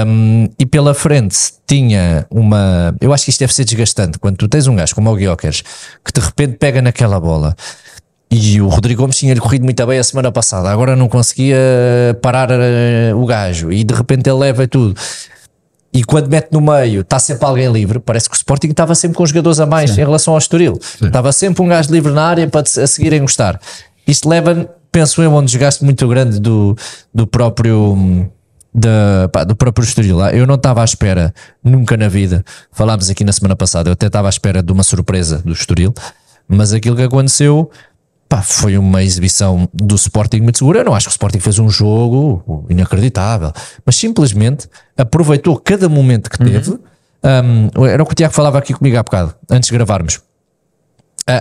Um, 0.06 0.48
e 0.60 0.64
pela 0.64 0.94
frente 0.94 1.36
tinha 1.66 2.24
uma. 2.30 2.94
Eu 3.00 3.12
acho 3.12 3.24
que 3.24 3.30
isto 3.30 3.40
deve 3.40 3.52
ser 3.52 3.64
desgastante 3.64 4.16
quando 4.16 4.36
tu 4.36 4.48
tens 4.48 4.68
um 4.68 4.76
gajo 4.76 4.94
como 4.94 5.10
o 5.10 5.16
Guiocas 5.16 5.60
que 6.04 6.12
de 6.14 6.20
repente 6.20 6.56
pega 6.56 6.80
naquela 6.80 7.18
bola 7.18 7.56
e 8.30 8.60
o 8.60 8.68
Rodrigo 8.68 9.02
Gomes 9.02 9.16
tinha-lhe 9.16 9.40
corrido 9.40 9.64
muito 9.64 9.86
bem 9.86 9.98
a 9.98 10.04
semana 10.04 10.32
passada, 10.32 10.68
agora 10.68 10.96
não 10.96 11.08
conseguia 11.08 11.56
parar 12.20 12.48
eh, 12.50 13.12
o 13.14 13.24
gajo 13.24 13.72
e 13.72 13.84
de 13.84 13.94
repente 13.94 14.28
ele 14.28 14.38
leva 14.38 14.66
tudo. 14.66 14.94
E 15.92 16.04
quando 16.04 16.28
mete 16.28 16.52
no 16.52 16.60
meio, 16.60 17.00
está 17.00 17.18
sempre 17.18 17.46
alguém 17.46 17.72
livre. 17.72 17.98
Parece 17.98 18.28
que 18.28 18.34
o 18.34 18.36
Sporting 18.36 18.68
estava 18.68 18.94
sempre 18.94 19.16
com 19.16 19.24
jogadores 19.24 19.58
a 19.60 19.64
mais 19.64 19.96
em 19.96 20.04
relação 20.04 20.34
ao 20.34 20.38
Estoril. 20.38 20.78
Estava 21.00 21.32
sempre 21.32 21.62
um 21.62 21.68
gajo 21.68 21.90
livre 21.90 22.12
na 22.12 22.22
área 22.22 22.46
para 22.46 22.60
a 22.60 22.86
seguir 22.86 23.14
encostar. 23.14 23.58
Isto 24.06 24.28
leva, 24.28 24.68
penso 24.92 25.22
eu, 25.22 25.34
a 25.34 25.38
um 25.38 25.42
desgaste 25.42 25.82
muito 25.82 26.06
grande 26.06 26.38
do, 26.38 26.76
do 27.14 27.26
próprio. 27.26 28.30
Da, 28.74 29.30
pá, 29.32 29.42
do 29.42 29.56
próprio 29.56 29.84
Estoril. 29.84 30.20
Ah, 30.20 30.32
Eu 30.32 30.46
não 30.46 30.56
estava 30.56 30.82
à 30.82 30.84
espera, 30.84 31.32
nunca 31.64 31.96
na 31.96 32.08
vida. 32.08 32.44
Falámos 32.70 33.08
aqui 33.08 33.24
na 33.24 33.32
semana 33.32 33.56
passada, 33.56 33.88
eu 33.88 33.94
até 33.94 34.08
estava 34.08 34.28
à 34.28 34.30
espera 34.30 34.62
de 34.62 34.70
uma 34.70 34.82
surpresa 34.82 35.38
do 35.38 35.52
Estoril, 35.52 35.94
mas 36.46 36.74
aquilo 36.74 36.94
que 36.94 37.02
aconteceu 37.02 37.70
pá, 38.28 38.42
foi 38.42 38.76
uma 38.76 39.02
exibição 39.02 39.68
do 39.72 39.94
Sporting 39.94 40.40
muito 40.40 40.58
segura. 40.58 40.80
Eu 40.80 40.84
não 40.84 40.94
acho 40.94 41.06
que 41.06 41.10
o 41.10 41.12
Sporting 41.12 41.40
fez 41.40 41.58
um 41.58 41.68
jogo 41.68 42.66
inacreditável, 42.68 43.52
mas 43.84 43.96
simplesmente 43.96 44.68
aproveitou 44.96 45.56
cada 45.58 45.88
momento 45.88 46.30
que 46.30 46.38
teve. 46.38 46.78
Um, 47.22 47.84
era 47.86 48.02
o 48.02 48.06
que 48.06 48.12
o 48.12 48.14
Tiago 48.14 48.34
falava 48.34 48.58
aqui 48.58 48.72
comigo 48.72 48.96
há 48.96 49.02
bocado, 49.02 49.34
antes 49.50 49.68
de 49.68 49.74
gravarmos. 49.74 50.20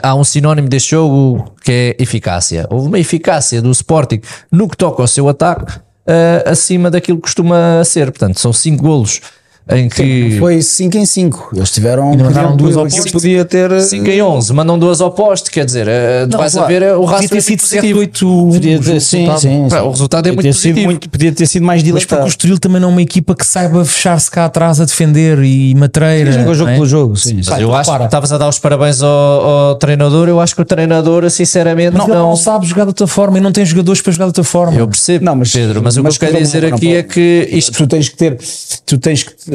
Há 0.02 0.15
um 0.15 0.24
sinónimo 0.24 0.67
deste 0.67 0.91
jogo 0.91 1.54
que 1.63 1.71
é 1.71 2.04
eficácia. 2.04 2.65
Houve 2.71 2.88
uma 2.88 2.98
eficácia 2.98 3.62
do 3.62 3.69
Sporting 3.69 4.19
no 4.52 4.67
que 4.67 4.76
toca 4.76 5.04
ao 5.04 5.08
seu 5.08 5.30
ataque 5.30 5.80
ah, 6.08 6.50
acima 6.50 6.89
daquilo 6.89 7.17
que 7.17 7.24
costuma 7.24 7.84
ser. 7.84 8.12
Portanto, 8.12 8.39
são 8.39 8.54
cinco 8.54 8.84
golos 8.84 9.21
em 9.67 9.89
que 9.89 10.38
Foi 10.39 10.62
5 10.62 10.95
em 10.97 11.06
5. 11.08 11.49
Eles 11.56 11.71
tiveram. 11.71 12.12
Ainda 12.12 12.23
mandaram 12.25 12.56
duas 12.56 12.78
a 12.78 12.82
ao 12.82 12.88
posto. 12.88 13.12
podia 13.12 13.43
ter. 13.43 13.82
5 13.82 14.08
em 14.10 14.21
11 14.21 14.54
mandam 14.54 14.78
duas 14.78 15.01
ao 15.01 15.10
poste, 15.12 15.49
quer 15.49 15.65
dizer, 15.65 15.88
eh, 15.88 16.28
tu 16.30 16.38
vais 16.38 16.56
a 16.56 16.60
claro. 16.60 16.73
ver 16.73 16.82
eh, 16.84 16.93
o 16.93 16.99
Podia 17.01 17.15
raço 17.15 17.30
ter 17.30 17.38
é 17.38 17.41
sido 17.41 17.60
positivo. 17.62 17.82
7, 17.88 17.93
8. 17.95 18.47
Podia 18.51 18.80
ter- 18.80 18.99
sim, 19.01 19.28
sim, 19.38 19.69
sim. 19.69 19.75
o 19.78 19.89
resultado 19.89 20.28
é 20.28 20.32
Podia 20.32 20.34
muito 20.34 20.43
ter 20.43 20.54
sido 20.54 20.62
positivo. 20.73 20.86
muito- 20.86 21.10
Podia 21.10 21.32
ter 21.32 21.47
sido 21.47 21.65
mais 21.65 21.82
Mas 21.82 21.89
porque 21.91 21.99
dilatado. 22.06 22.25
o 22.25 22.30
Estoril 22.30 22.60
também 22.60 22.80
não 22.80 22.89
é 22.89 22.91
uma 22.91 23.01
equipa 23.01 23.34
que 23.36 23.45
saiba 23.45 23.84
fechar-se 23.84 24.30
cá 24.30 24.45
atrás 24.45 24.80
a 24.80 24.86
defender 24.86 25.39
e 25.43 25.73
matreira. 25.73 26.32
Joga 26.32 26.51
o 26.51 26.54
jogo 26.54 26.65
não 26.65 26.71
é? 26.71 26.75
pelo 26.75 26.86
jogo, 26.86 27.15
sim. 27.15 27.34
Mas 27.38 27.47
Pá, 27.49 27.60
eu 27.60 27.73
acho 27.73 27.91
que 27.97 28.04
estavas 28.04 28.32
a 28.32 28.38
dar 28.38 28.47
os 28.49 28.60
parabéns 28.60 29.01
ao, 29.01 29.10
ao 29.10 29.75
treinador. 29.75 30.30
Eu 30.30 30.39
acho 30.39 30.56
que 30.56 30.62
o 30.62 30.65
treinador, 30.65 31.28
sinceramente, 31.32 31.97
Mas 31.97 32.08
ele 32.08 32.15
não. 32.17 32.30
não 32.30 32.36
sabe 32.36 32.67
jogar 32.67 32.84
de 32.84 32.89
outra 32.89 33.08
forma 33.08 33.39
e 33.39 33.41
não 33.41 33.51
tem 33.51 33.65
jogadores 33.65 33.99
para 34.01 34.12
jogar 34.12 34.25
de 34.25 34.30
outra 34.30 34.43
forma. 34.43 34.78
Eu 34.78 34.88
percebo, 34.88 35.25
Não, 35.25 35.36
mas- 35.36 35.51
Pedro, 35.51 35.82
mas, 35.82 35.97
mas 35.97 36.15
o 36.15 36.19
que 36.19 36.25
eu 36.25 36.30
quero 36.30 36.43
dizer 36.43 36.62
não 36.69 36.75
aqui 36.78 36.95
é 36.95 37.01
que 37.01 37.49
isto. 37.51 37.71
tu 37.73 37.88
tens 37.88 38.10
que 38.10 38.15
ter, 38.15 38.38
tu 38.86 38.97
tens 38.99 39.25
é 39.25 39.55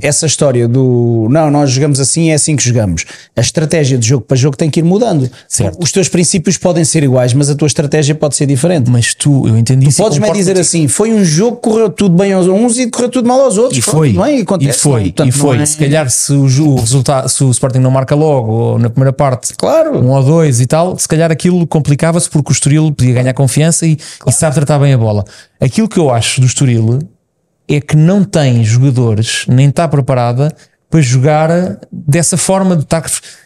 essa 0.00 0.24
história 0.24 0.66
do 0.66 1.28
não, 1.30 1.50
nós 1.50 1.70
jogamos 1.70 2.00
assim, 2.00 2.30
é 2.30 2.34
assim 2.34 2.56
que 2.56 2.64
jogamos. 2.64 3.04
A 3.36 3.42
estratégia 3.42 3.98
de 3.98 4.08
jogo 4.08 4.24
para 4.24 4.36
jogo 4.38 4.56
tem 4.56 4.70
que 4.70 4.80
ir 4.80 4.82
mudando. 4.82 5.30
Certo. 5.46 5.78
Os 5.82 5.92
teus 5.92 6.08
princípios 6.08 6.56
podem 6.56 6.82
ser 6.82 7.02
iguais, 7.04 7.34
mas 7.34 7.50
a 7.50 7.54
tua 7.54 7.66
estratégia 7.66 8.14
pode 8.14 8.34
ser 8.34 8.46
diferente. 8.46 8.90
Mas 8.90 9.14
tu, 9.14 9.46
eu 9.46 9.56
entendi 9.56 9.88
isso. 9.88 10.00
e 10.00 10.02
Podes-me 10.02 10.32
dizer 10.32 10.58
assim: 10.58 10.88
foi 10.88 11.12
um 11.12 11.22
jogo 11.22 11.56
que 11.56 11.68
correu 11.68 11.90
tudo 11.90 12.16
bem 12.16 12.32
aos 12.32 12.46
uns 12.48 12.78
e 12.78 12.88
correu 12.90 13.10
tudo 13.10 13.28
mal 13.28 13.42
aos 13.42 13.58
outros. 13.58 13.78
E 13.78 13.82
Pronto, 13.82 13.96
foi, 13.98 14.08
tudo 14.14 14.22
bem, 14.24 14.38
e 14.38 14.42
acontece, 14.42 14.78
foi, 14.78 14.92
não, 14.92 15.02
portanto, 15.10 15.28
e 15.28 15.32
foi. 15.32 15.58
é- 15.58 15.66
Se 15.66 15.76
calhar 15.76 16.10
se 16.10 16.32
o, 16.32 16.48
ju- 16.48 16.70
o 16.70 16.76
resultado, 16.76 17.28
se 17.28 17.44
o 17.44 17.50
Sporting 17.50 17.78
não 17.80 17.90
marca 17.90 18.14
logo 18.14 18.50
ou 18.50 18.78
na 18.78 18.88
primeira 18.88 19.12
parte, 19.12 19.52
Claro. 19.54 19.98
um 19.98 20.10
ou 20.10 20.22
dois 20.24 20.58
e 20.60 20.66
tal, 20.66 20.98
se 20.98 21.06
calhar 21.06 21.30
aquilo 21.30 21.66
complicava-se 21.66 22.30
porque 22.30 22.50
o 22.50 22.54
Estoril 22.54 22.90
podia 22.92 23.12
ganhar 23.12 23.34
confiança 23.34 23.86
e, 23.86 23.98
e 24.26 24.32
sabe 24.32 24.54
tratar 24.54 24.78
bem 24.78 24.94
a 24.94 24.98
bola. 24.98 25.22
Aquilo 25.60 25.86
que 25.88 25.98
eu 26.00 26.10
acho 26.10 26.40
do 26.40 26.46
Estoril 26.46 26.98
é 27.74 27.80
que 27.80 27.96
não 27.96 28.24
tem 28.24 28.62
jogadores, 28.64 29.44
nem 29.48 29.68
está 29.68 29.86
preparada 29.88 30.54
para 30.90 31.00
jogar 31.00 31.78
dessa 31.90 32.36
forma 32.36 32.76
de 32.76 32.82
estar 32.82 33.02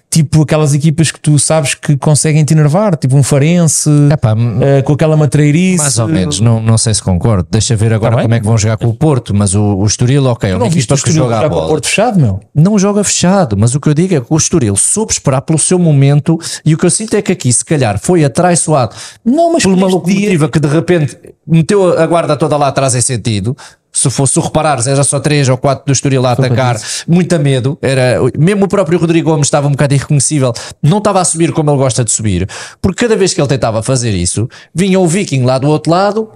tipo 0.08 0.42
aquelas 0.42 0.72
equipas 0.72 1.10
que 1.10 1.20
tu 1.20 1.38
sabes 1.38 1.74
que 1.74 1.94
conseguem 1.96 2.42
te 2.44 2.54
enervar, 2.54 2.96
tipo 2.96 3.14
um 3.16 3.22
Farense, 3.22 3.90
Epá, 4.10 4.34
eh, 4.62 4.80
com 4.82 4.94
aquela 4.94 5.14
matreirice. 5.16 5.78
mais 5.78 5.98
ou 5.98 6.08
menos, 6.08 6.40
não, 6.40 6.60
não 6.62 6.78
sei 6.78 6.94
se 6.94 7.02
concordo. 7.02 7.46
Deixa 7.50 7.76
ver 7.76 7.92
agora 7.92 8.16
Tá 8.16 8.22
como 8.22 8.34
é 8.34 8.40
que 8.40 8.46
vão 8.46 8.56
jogar 8.56 8.78
com 8.78 8.86
o 8.86 8.94
Porto. 8.94 9.34
Mas 9.34 9.54
o, 9.54 9.62
o 9.62 9.84
Estoril, 9.84 10.24
ok, 10.24 10.48
é 10.48 10.52
Eu 10.52 10.56
uma 10.56 10.64
não 10.64 10.70
viste 10.70 10.90
equipa 10.90 10.94
o 10.94 11.02
que 11.04 11.08
Estoril 11.10 11.22
joga 11.24 11.34
a 11.34 11.36
jogar 11.42 11.48
com 11.50 11.54
o 11.54 11.58
bola. 11.58 11.68
Porto 11.70 11.86
fechado, 11.86 12.18
meu. 12.18 12.40
Não 12.54 12.78
joga 12.78 13.04
fechado, 13.04 13.56
mas 13.58 13.74
o 13.74 13.80
que 13.80 13.88
eu 13.88 13.94
digo 13.94 14.14
é 14.14 14.20
que 14.20 14.26
o 14.30 14.36
Estoril 14.36 14.74
soube 14.76 15.12
esperar 15.12 15.42
pelo 15.42 15.58
seu 15.58 15.78
momento 15.78 16.38
e 16.64 16.72
o 16.74 16.78
que 16.78 16.86
eu 16.86 16.90
sinto 16.90 17.14
é 17.14 17.20
que 17.20 17.32
aqui, 17.32 17.52
se 17.52 17.64
calhar, 17.64 17.98
foi 18.00 18.24
atraiçoado 18.24 18.94
Não, 19.24 19.52
mas 19.52 19.64
por 19.64 19.72
uma 19.74 19.86
neste 19.86 19.90
dia- 20.04 20.14
locomotiva 20.14 20.48
que 20.48 20.58
de 20.60 20.68
repente 20.68 21.18
meteu 21.46 21.96
a 21.98 22.06
guarda 22.06 22.36
toda 22.36 22.56
lá 22.56 22.68
atrás 22.68 22.94
em 22.94 23.00
sentido. 23.02 23.54
Se 24.06 24.10
fosse 24.10 24.34
se 24.34 24.40
reparares, 24.40 24.86
era 24.86 25.02
só 25.02 25.18
3 25.18 25.48
ou 25.48 25.58
4 25.58 25.84
do 25.84 25.92
Estoril 25.92 26.24
a 26.24 26.32
atacar, 26.32 26.80
muita 27.08 27.40
medo. 27.40 27.76
Era, 27.82 28.18
mesmo 28.38 28.66
o 28.66 28.68
próprio 28.68 28.98
Rodrigo 29.00 29.30
Gomes 29.30 29.48
estava 29.48 29.66
um 29.66 29.72
bocado 29.72 29.94
irreconhecível, 29.94 30.52
não 30.80 30.98
estava 30.98 31.20
a 31.20 31.24
subir 31.24 31.52
como 31.52 31.70
ele 31.72 31.78
gosta 31.78 32.04
de 32.04 32.12
subir, 32.12 32.48
porque 32.80 33.04
cada 33.04 33.16
vez 33.16 33.34
que 33.34 33.40
ele 33.40 33.48
tentava 33.48 33.82
fazer 33.82 34.12
isso, 34.12 34.48
vinha 34.72 35.00
o 35.00 35.08
Viking 35.08 35.42
lá 35.42 35.58
do 35.58 35.66
outro 35.66 35.90
lado, 35.90 36.30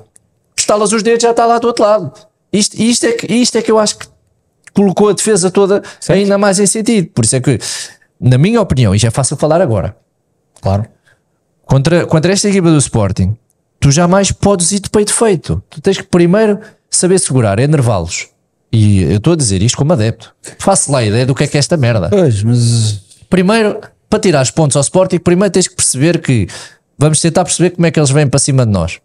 estalas 0.56 0.92
os 0.92 1.02
dedos, 1.02 1.22
já 1.22 1.30
está 1.30 1.46
lá 1.46 1.58
do 1.58 1.68
outro 1.68 1.84
lado. 1.84 2.12
Isto, 2.52 2.74
isto, 2.82 3.06
é, 3.06 3.12
que, 3.12 3.32
isto 3.32 3.56
é 3.56 3.62
que 3.62 3.70
eu 3.70 3.78
acho 3.78 3.98
que 3.98 4.06
colocou 4.74 5.08
a 5.08 5.12
defesa 5.12 5.48
toda 5.48 5.80
ainda 6.08 6.36
mais 6.36 6.58
em 6.58 6.66
sentido. 6.66 7.08
Por 7.14 7.24
isso 7.24 7.36
é 7.36 7.40
que, 7.40 7.56
na 8.20 8.36
minha 8.36 8.60
opinião, 8.60 8.92
e 8.92 8.98
já 8.98 9.08
é 9.08 9.10
fácil 9.12 9.36
falar 9.36 9.60
agora, 9.60 9.96
Claro. 10.60 10.86
contra, 11.64 12.04
contra 12.04 12.32
esta 12.32 12.48
equipa 12.48 12.68
do 12.68 12.78
Sporting, 12.78 13.36
tu 13.78 13.92
jamais 13.92 14.32
podes 14.32 14.72
ir 14.72 14.80
de 14.80 14.90
peito 14.90 15.14
feito. 15.14 15.62
Tu 15.70 15.80
tens 15.80 15.98
que 15.98 16.02
primeiro 16.02 16.58
saber 17.00 17.18
segurar, 17.18 17.58
enervá-los. 17.58 18.28
E 18.72 19.02
eu 19.02 19.16
estou 19.16 19.32
a 19.32 19.36
dizer 19.36 19.62
isto 19.62 19.76
como 19.76 19.92
adepto. 19.92 20.32
Faço 20.58 20.92
lá 20.92 20.98
a 21.00 21.04
ideia 21.04 21.26
do 21.26 21.34
que 21.34 21.42
é 21.44 21.46
que 21.46 21.56
é 21.56 21.60
esta 21.60 21.76
merda. 21.76 22.08
Pois, 22.08 22.42
mas 22.42 23.00
Primeiro, 23.28 23.80
para 24.08 24.18
tirar 24.18 24.42
os 24.42 24.50
pontos 24.50 24.76
ao 24.76 24.80
Sporting, 24.82 25.18
primeiro 25.18 25.52
tens 25.52 25.68
que 25.68 25.74
perceber 25.74 26.20
que 26.20 26.48
vamos 26.98 27.20
tentar 27.20 27.44
perceber 27.44 27.70
como 27.70 27.86
é 27.86 27.90
que 27.90 27.98
eles 27.98 28.10
vêm 28.10 28.26
para 28.28 28.38
cima 28.40 28.66
de 28.66 28.72
nós. 28.72 28.98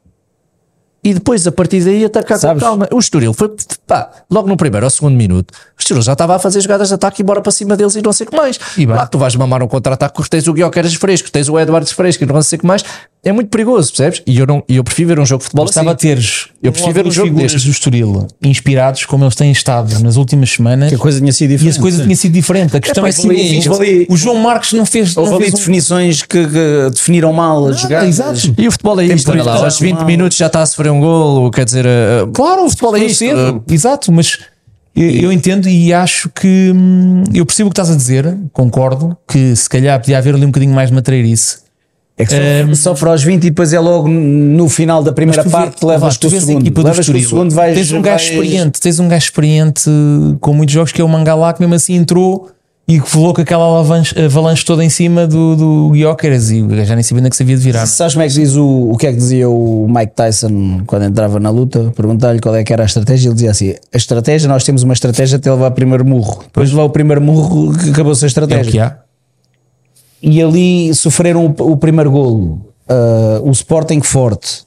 E 1.03 1.13
depois, 1.13 1.45
a 1.45 1.51
partir 1.51 1.83
daí, 1.83 2.03
atacar 2.03 2.39
Sabes- 2.39 2.63
com 2.63 2.67
calma. 2.69 2.87
O 2.91 2.97
Estoril 2.97 3.31
foi, 3.31 3.55
pá, 3.85 4.09
logo 4.27 4.47
no 4.47 4.57
primeiro 4.57 4.87
ou 4.87 4.89
segundo 4.89 5.15
minuto, 5.15 5.51
o 5.51 5.79
Estoril 5.79 6.01
já 6.01 6.13
estava 6.13 6.35
a 6.35 6.39
fazer 6.39 6.59
jogadas 6.61 6.87
de 6.87 6.95
ataque 6.95 7.21
e 7.21 7.23
bora 7.23 7.41
para 7.41 7.51
cima 7.51 7.77
deles 7.77 7.95
e 7.95 8.01
não 8.01 8.11
sei 8.11 8.25
o 8.25 8.29
que 8.31 8.35
mais. 8.35 8.59
E. 8.75 8.87
Lá 8.87 9.05
tu 9.05 9.19
vais 9.19 9.35
mamar 9.35 9.61
um 9.61 9.67
contra-ataque 9.67 10.15
porque 10.15 10.31
tens 10.31 10.47
o 10.47 10.53
Guilherme 10.53 10.97
fresco, 10.97 11.29
tens 11.29 11.47
o 11.47 11.59
Eduardo 11.59 11.87
fresco 11.93 12.23
e 12.23 12.25
não 12.25 12.41
sei 12.41 12.57
o 12.57 12.59
que 12.61 12.65
mais. 12.65 12.83
É 13.25 13.31
muito 13.31 13.49
perigoso, 13.49 13.89
percebes? 13.91 14.21
E 14.27 14.37
eu, 14.37 14.45
não, 14.45 14.63
e 14.69 14.75
eu 14.75 14.83
prefiro 14.83 15.07
ver 15.09 15.19
um 15.19 15.25
jogo 15.25 15.39
de 15.39 15.45
futebol 15.45 15.65
Estava 15.65 15.89
a 15.89 15.93
assim. 15.93 16.07
teres 16.07 16.47
Eu 16.61 16.71
prefiro 16.71 16.93
ver 16.93 17.07
um 17.07 17.11
jogo 17.11 17.35
destes. 17.35 17.63
do 17.65 17.71
Estoril 17.71 18.27
inspirados 18.43 19.03
como 19.05 19.23
eles 19.25 19.33
têm 19.33 19.51
estado 19.51 19.99
nas 19.99 20.15
últimas 20.15 20.51
semanas 20.51 20.89
que 20.89 20.95
a 20.95 20.97
coisa 20.99 21.19
tinha 21.19 21.33
sido 21.33 21.49
e 21.49 21.53
diferente. 21.55 21.75
as 21.75 21.81
coisas 21.81 22.01
tinham 22.03 22.15
sido 22.15 22.31
diferentes. 22.33 22.75
A 22.75 22.79
questão 22.79 23.03
é 23.05 23.09
que 23.11 23.15
sim, 23.19 23.27
o- 23.67 23.73
ali- 23.75 24.07
João 24.11 24.37
Marcos 24.37 24.73
não 24.73 24.85
fez. 24.85 25.17
Houve 25.17 25.29
não 25.31 25.37
ali 25.37 25.45
fez 25.45 25.55
um- 25.55 25.57
definições 25.57 26.21
que, 26.21 26.45
que 26.47 26.89
definiram 26.93 27.33
mal 27.33 27.65
as 27.67 27.79
jogadas. 27.81 28.09
exato. 28.09 28.53
E 28.57 28.67
o 28.67 28.71
futebol 28.71 28.99
é 29.01 29.05
isto, 29.05 29.31
olha 29.31 29.43
lá, 29.43 29.55
aos 29.65 29.79
20 29.79 29.95
mal. 29.95 30.05
minutos 30.05 30.37
já 30.37 30.45
está 30.45 30.61
a 30.61 30.65
sofrer 30.67 30.91
um 30.91 30.99
golo, 30.99 31.49
quer 31.49 31.65
dizer, 31.65 31.85
uh, 31.85 32.27
Claro, 32.31 32.65
o 32.65 32.69
futebol 32.69 32.95
é 32.95 33.05
isto. 33.05 33.17
cedo. 33.17 33.63
Exato, 33.71 34.11
mas 34.11 34.37
eu, 34.95 35.09
eu 35.09 35.31
entendo 35.31 35.67
e 35.67 35.91
acho 35.91 36.29
que 36.29 36.71
hum, 36.75 37.23
eu 37.33 37.43
percebo 37.43 37.69
o 37.69 37.71
que 37.73 37.81
estás 37.81 37.89
a 37.89 37.97
dizer, 37.97 38.37
concordo 38.53 39.17
que 39.27 39.55
se 39.55 39.67
calhar 39.67 39.99
podia 39.99 40.19
haver 40.19 40.35
ali 40.35 40.43
um 40.43 40.49
bocadinho 40.49 40.73
mais 40.75 40.89
de 40.89 40.95
matreirice. 40.95 41.64
É 42.17 42.25
que 42.25 42.31
sofre, 42.31 42.75
sofre 42.77 43.09
aos 43.09 43.23
20 43.23 43.43
e 43.43 43.49
depois 43.49 43.73
é 43.73 43.79
logo 43.79 44.07
no 44.07 44.69
final 44.69 45.03
da 45.03 45.11
primeira 45.11 45.43
vê- 45.43 45.49
parte 45.49 45.85
levas 45.85 46.15
vá, 46.15 46.19
com 46.21 46.27
o 46.35 46.39
segundo. 46.39 46.61
equipa 46.61 46.81
do 46.81 46.87
Levas 46.87 47.09
com 47.09 47.17
o 47.17 47.19
segundo, 47.21 47.53
vais. 47.53 47.75
tens 47.75 47.91
um 47.91 48.01
gajo 48.01 48.17
vais- 48.17 48.31
experiente, 48.31 48.79
tens 48.79 48.99
um 48.99 49.07
gajo 49.09 49.23
experiente 49.25 49.89
com 50.39 50.53
muitos 50.53 50.73
jogos 50.73 50.91
que 50.93 51.01
é 51.01 51.03
o 51.03 51.09
Mangalá 51.09 51.51
que 51.51 51.59
mesmo 51.59 51.75
assim 51.75 51.93
entrou 51.95 52.49
e 52.87 53.01
que 53.01 53.09
falou 53.09 53.33
com 53.33 53.41
aquela 53.41 53.65
avalanche, 53.79 54.17
avalanche 54.17 54.63
toda 54.63 54.85
em 54.85 54.89
cima 54.89 55.25
do, 55.27 55.55
do 55.57 55.89
Guioqueras 55.89 56.51
e 56.51 56.61
o 56.61 56.67
gajo 56.67 56.85
já 56.85 56.93
nem 56.95 57.03
sabia 57.03 57.19
onde 57.19 57.27
é 57.27 57.29
que 57.31 57.35
se 57.35 57.43
havia 57.43 57.57
de 57.57 57.63
virar. 57.63 57.85
Sabes 57.87 58.13
como 58.13 58.23
é 58.23 58.27
que 58.29 58.33
diz 58.35 58.55
o, 58.55 58.91
o 58.91 58.95
que 58.97 59.07
é 59.07 59.11
que 59.11 59.17
dizia 59.17 59.49
o 59.49 59.85
Mike 59.89 60.13
Tyson 60.15 60.83
quando 60.85 61.03
entrava 61.03 61.37
na 61.39 61.49
luta? 61.49 61.91
Perguntar-lhe 61.97 62.39
qual 62.39 62.55
é 62.55 62.63
que 62.63 62.71
era 62.71 62.83
a 62.83 62.85
estratégia. 62.85 63.27
Ele 63.27 63.33
dizia 63.35 63.51
assim: 63.51 63.73
A 63.93 63.97
estratégia, 63.97 64.47
nós 64.47 64.63
temos 64.63 64.83
uma 64.83 64.93
estratégia 64.93 65.35
até 65.37 65.51
levar 65.51 65.67
o 65.67 65.71
primeiro 65.71 66.05
murro. 66.05 66.43
Depois 66.45 66.69
de 66.69 66.75
levar 66.75 66.85
o 66.85 66.89
primeiro 66.91 67.19
murro, 67.21 67.75
que 67.75 67.89
acabou-se 67.89 68.23
a 68.23 68.25
É 68.25 68.27
o 68.27 68.29
estratégia. 68.29 68.71
que 68.71 68.79
há. 68.79 68.97
E 70.25 70.41
ali 70.41 70.93
sofreram 70.95 71.45
o, 71.59 71.71
o 71.71 71.77
primeiro 71.77 72.09
golo. 72.09 72.61
Uh, 72.89 73.47
o 73.47 73.51
Sporting 73.51 74.01
forte. 74.01 74.65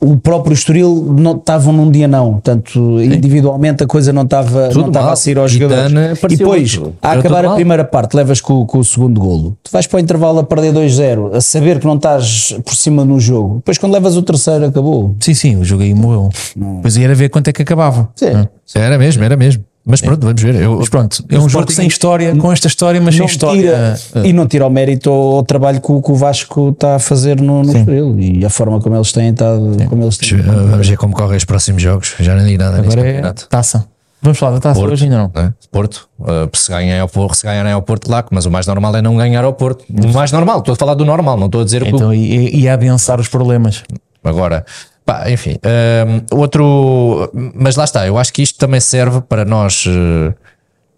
O 0.00 0.16
próprio 0.16 0.54
Estoril 0.54 1.12
não 1.18 1.34
estavam 1.36 1.72
num 1.72 1.90
dia 1.90 2.06
não, 2.06 2.34
portanto 2.34 3.02
individualmente 3.02 3.82
a 3.82 3.86
coisa 3.86 4.12
não 4.12 4.22
estava 4.22 4.68
não 4.72 4.86
estava 4.86 5.10
a 5.10 5.16
sair 5.16 5.36
aos 5.36 5.50
E 5.50 5.54
jogadores. 5.58 5.92
E 6.30 6.36
depois, 6.36 6.78
outro. 6.78 6.94
a 7.02 7.10
Era 7.10 7.18
acabar 7.20 7.44
a 7.44 7.48
mal. 7.48 7.56
primeira 7.56 7.84
parte, 7.84 8.14
levas 8.16 8.40
com, 8.40 8.64
com 8.64 8.78
o 8.78 8.84
segundo 8.84 9.20
golo. 9.20 9.56
Tu 9.60 9.72
vais 9.72 9.88
para 9.88 9.96
o 9.96 10.00
intervalo 10.00 10.38
a 10.38 10.44
perder 10.44 10.72
2-0, 10.72 11.34
a 11.34 11.40
saber 11.40 11.80
que 11.80 11.86
não 11.86 11.96
estás 11.96 12.56
por 12.64 12.76
cima 12.76 13.04
no 13.04 13.18
jogo. 13.18 13.56
Depois 13.56 13.76
quando 13.76 13.92
levas 13.92 14.16
o 14.16 14.22
terceiro 14.22 14.66
acabou. 14.66 15.16
Sim, 15.18 15.34
sim, 15.34 15.56
o 15.56 15.64
jogo 15.64 15.82
aí 15.82 15.92
morreu. 15.92 16.28
Depois 16.54 16.96
ia 16.96 17.04
era 17.06 17.14
ver 17.16 17.28
quanto 17.28 17.48
é 17.48 17.52
que 17.52 17.62
acabava. 17.62 18.08
Sim. 18.14 18.46
era 18.76 18.96
mesmo, 18.98 19.24
era 19.24 19.36
mesmo. 19.36 19.64
Mas 19.90 20.02
pronto, 20.02 20.20
vamos 20.26 20.42
ver. 20.42 20.54
Eu, 20.56 20.76
Mas 20.78 20.88
pronto, 20.90 21.24
é 21.30 21.38
um 21.38 21.48
jogo 21.48 21.72
sem 21.72 21.86
história, 21.86 22.36
com 22.36 22.52
esta 22.52 22.68
história, 22.68 23.00
mas 23.00 23.16
sem 23.16 23.24
história. 23.24 23.96
tira, 24.12 24.22
e 24.26 24.34
não 24.34 24.46
tira 24.46 24.66
o 24.66 24.70
mérito 24.70 25.08
ao, 25.10 25.42
trabalho 25.42 25.80
que, 25.80 25.90
o- 25.90 26.02
que 26.02 26.12
o 26.12 26.14
Vasco 26.14 26.68
está 26.68 26.96
a 26.96 26.98
fazer 26.98 27.40
no, 27.40 27.62
no. 27.62 27.74
Estoril 27.76 28.20
e 28.20 28.44
a 28.44 28.50
forma 28.50 28.78
como 28.80 28.94
eles 28.94 29.10
têm 29.12 29.30
estado. 29.30 29.76
Como 29.88 30.02
eles 30.02 30.18
têm. 30.18 30.36
Vamos 30.42 30.86
ver 30.86 30.96
como 30.98 31.14
correm 31.14 31.38
os 31.38 31.44
próximos 31.46 31.80
jogos. 31.80 32.14
Já 32.20 32.34
não 32.36 32.44
digo 32.44 32.62
nada 32.62 32.78
Agora 32.78 33.00
é 33.00 33.04
campeonato. 33.12 33.48
taça. 33.48 33.86
Vamos 34.20 34.36
falar 34.38 34.52
da 34.54 34.60
taça 34.60 34.80
Porto, 34.80 34.92
hoje 34.92 35.04
ainda 35.04 35.16
não. 35.16 35.30
né? 35.34 35.54
Porto, 35.70 36.08
uh, 36.18 36.26
se 36.52 36.68
ganharem 36.70 37.00
ao 37.00 37.08
Porto, 37.08 37.34
se 37.36 37.44
ganharem 37.46 37.72
ao 37.72 37.80
Porto, 37.80 38.08
claro, 38.08 38.26
mas 38.32 38.44
o 38.46 38.50
mais 38.50 38.66
normal 38.66 38.96
é 38.96 39.00
não 39.00 39.16
ganhar 39.16 39.44
ao 39.44 39.52
Porto. 39.52 39.84
O 39.88 40.12
mais 40.12 40.32
normal, 40.32 40.58
estou 40.58 40.72
a 40.72 40.76
falar 40.76 40.94
do 40.94 41.04
normal, 41.04 41.36
não 41.38 41.46
estou 41.46 41.60
a 41.60 41.64
dizer 41.64 41.82
o 41.82 41.86
que 41.86 41.92
Então 41.92 42.12
ia, 42.12 42.54
ia 42.56 42.72
adensar 42.74 43.20
os 43.20 43.28
problemas. 43.28 43.84
Agora, 44.24 44.66
pá, 45.08 45.30
enfim, 45.30 45.56
hum, 45.64 46.36
outro. 46.36 47.30
Mas 47.54 47.76
lá 47.76 47.84
está, 47.84 48.06
eu 48.06 48.18
acho 48.18 48.30
que 48.32 48.42
isto 48.42 48.58
também 48.58 48.78
serve 48.80 49.22
para 49.22 49.42
nós 49.44 49.84
eh, 49.88 50.34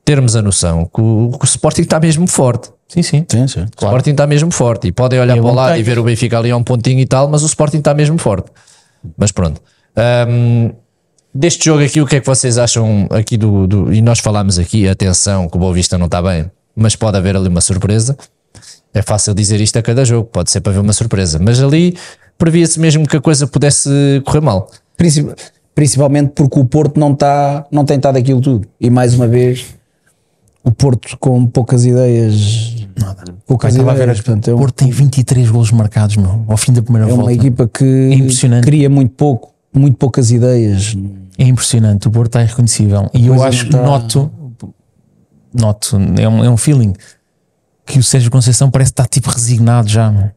termos 0.04 0.34
a 0.34 0.42
noção 0.42 0.84
que 0.92 1.00
o, 1.00 1.30
que 1.38 1.44
o 1.44 1.46
Sporting 1.46 1.82
está 1.82 2.00
mesmo 2.00 2.26
forte. 2.26 2.70
Sim, 2.88 3.02
sim. 3.02 3.24
Sim, 3.30 3.46
sim. 3.46 3.60
O 3.60 3.84
Sporting 3.84 4.10
está 4.10 4.26
mesmo 4.26 4.50
forte 4.50 4.88
e 4.88 4.92
podem 4.92 5.20
olhar 5.20 5.36
para 5.36 5.44
o 5.46 5.54
lado 5.54 5.78
e 5.78 5.82
ver 5.84 5.96
o 5.98 6.02
Benfica 6.02 6.38
ali 6.38 6.50
a 6.50 6.56
um 6.56 6.64
pontinho 6.64 6.98
e 6.98 7.06
tal, 7.06 7.28
mas 7.28 7.44
o 7.44 7.46
Sporting 7.46 7.78
está 7.78 7.94
mesmo 7.94 8.18
forte. 8.18 8.50
Mas 9.16 9.30
pronto. 9.30 9.62
Hum, 10.28 10.72
deste 11.32 11.64
jogo 11.66 11.84
aqui, 11.84 12.00
o 12.00 12.06
que 12.06 12.16
é 12.16 12.20
que 12.20 12.26
vocês 12.26 12.58
acham 12.58 13.06
aqui 13.10 13.36
do, 13.36 13.68
do- 13.68 13.92
E 13.94 14.02
nós 14.02 14.18
falámos 14.18 14.58
aqui, 14.58 14.88
atenção, 14.88 15.48
que 15.48 15.56
o 15.56 15.60
Boa 15.60 15.72
Vista 15.72 15.96
não 15.96 16.06
está 16.06 16.20
bem, 16.20 16.50
mas 16.74 16.96
pode 16.96 17.16
haver 17.16 17.36
ali 17.36 17.48
uma 17.48 17.60
surpresa. 17.60 18.16
É 18.92 19.02
fácil 19.02 19.32
dizer 19.34 19.60
isto 19.60 19.78
a 19.78 19.82
cada 19.82 20.04
jogo, 20.04 20.28
pode 20.32 20.50
ser 20.50 20.60
para 20.60 20.72
ver 20.72 20.80
uma 20.80 20.92
surpresa, 20.92 21.38
mas 21.40 21.62
ali 21.62 21.96
previa-se 22.40 22.80
mesmo 22.80 23.06
que 23.06 23.16
a 23.16 23.20
coisa 23.20 23.46
pudesse 23.46 23.88
correr 24.24 24.40
mal. 24.40 24.68
Princip- 24.96 25.32
Principalmente 25.74 26.32
porque 26.34 26.58
o 26.58 26.64
Porto 26.64 26.98
não, 26.98 27.12
está, 27.12 27.64
não 27.70 27.84
tem 27.84 27.96
estado 27.96 28.16
aquilo 28.16 28.40
tudo. 28.40 28.66
E 28.80 28.90
mais 28.90 29.14
uma 29.14 29.28
vez, 29.28 29.66
o 30.64 30.70
Porto 30.72 31.16
com 31.18 31.46
poucas 31.46 31.84
ideias. 31.86 32.76
Nada. 32.98 33.34
Poucas 33.46 33.72
Estava 33.72 33.92
a 33.92 33.94
ver, 33.94 34.02
ideias. 34.02 34.20
Portanto, 34.20 34.48
é, 34.48 34.52
o 34.52 34.56
um- 34.56 34.58
Porto 34.58 34.74
tem 34.74 34.90
23 34.90 35.48
golos 35.48 35.70
marcados, 35.70 36.16
meu, 36.16 36.44
ao 36.48 36.56
fim 36.56 36.72
da 36.72 36.82
primeira 36.82 37.08
é 37.08 37.12
uma 37.12 37.22
volta. 37.22 37.32
equipa 37.32 37.68
que 37.68 38.10
impressionante. 38.12 38.64
cria 38.64 38.90
muito 38.90 39.12
pouco, 39.14 39.54
muito 39.72 39.96
poucas 39.96 40.30
ideias. 40.32 40.96
É 41.38 41.44
impressionante, 41.44 42.08
o 42.08 42.10
Porto 42.10 42.26
está 42.30 42.42
irreconhecível. 42.42 43.08
E 43.14 43.26
eu 43.28 43.42
é, 43.42 43.46
acho, 43.48 43.66
está- 43.66 43.82
noto, 43.82 44.30
noto, 45.54 45.96
é 46.18 46.28
um, 46.28 46.44
é 46.44 46.50
um 46.50 46.56
feeling 46.56 46.92
que 47.86 47.98
o 47.98 48.02
Sérgio 48.02 48.30
Conceição 48.30 48.70
parece 48.70 48.90
estar 48.92 49.06
tipo 49.06 49.30
resignado 49.30 49.88
já. 49.88 50.10
meu. 50.10 50.30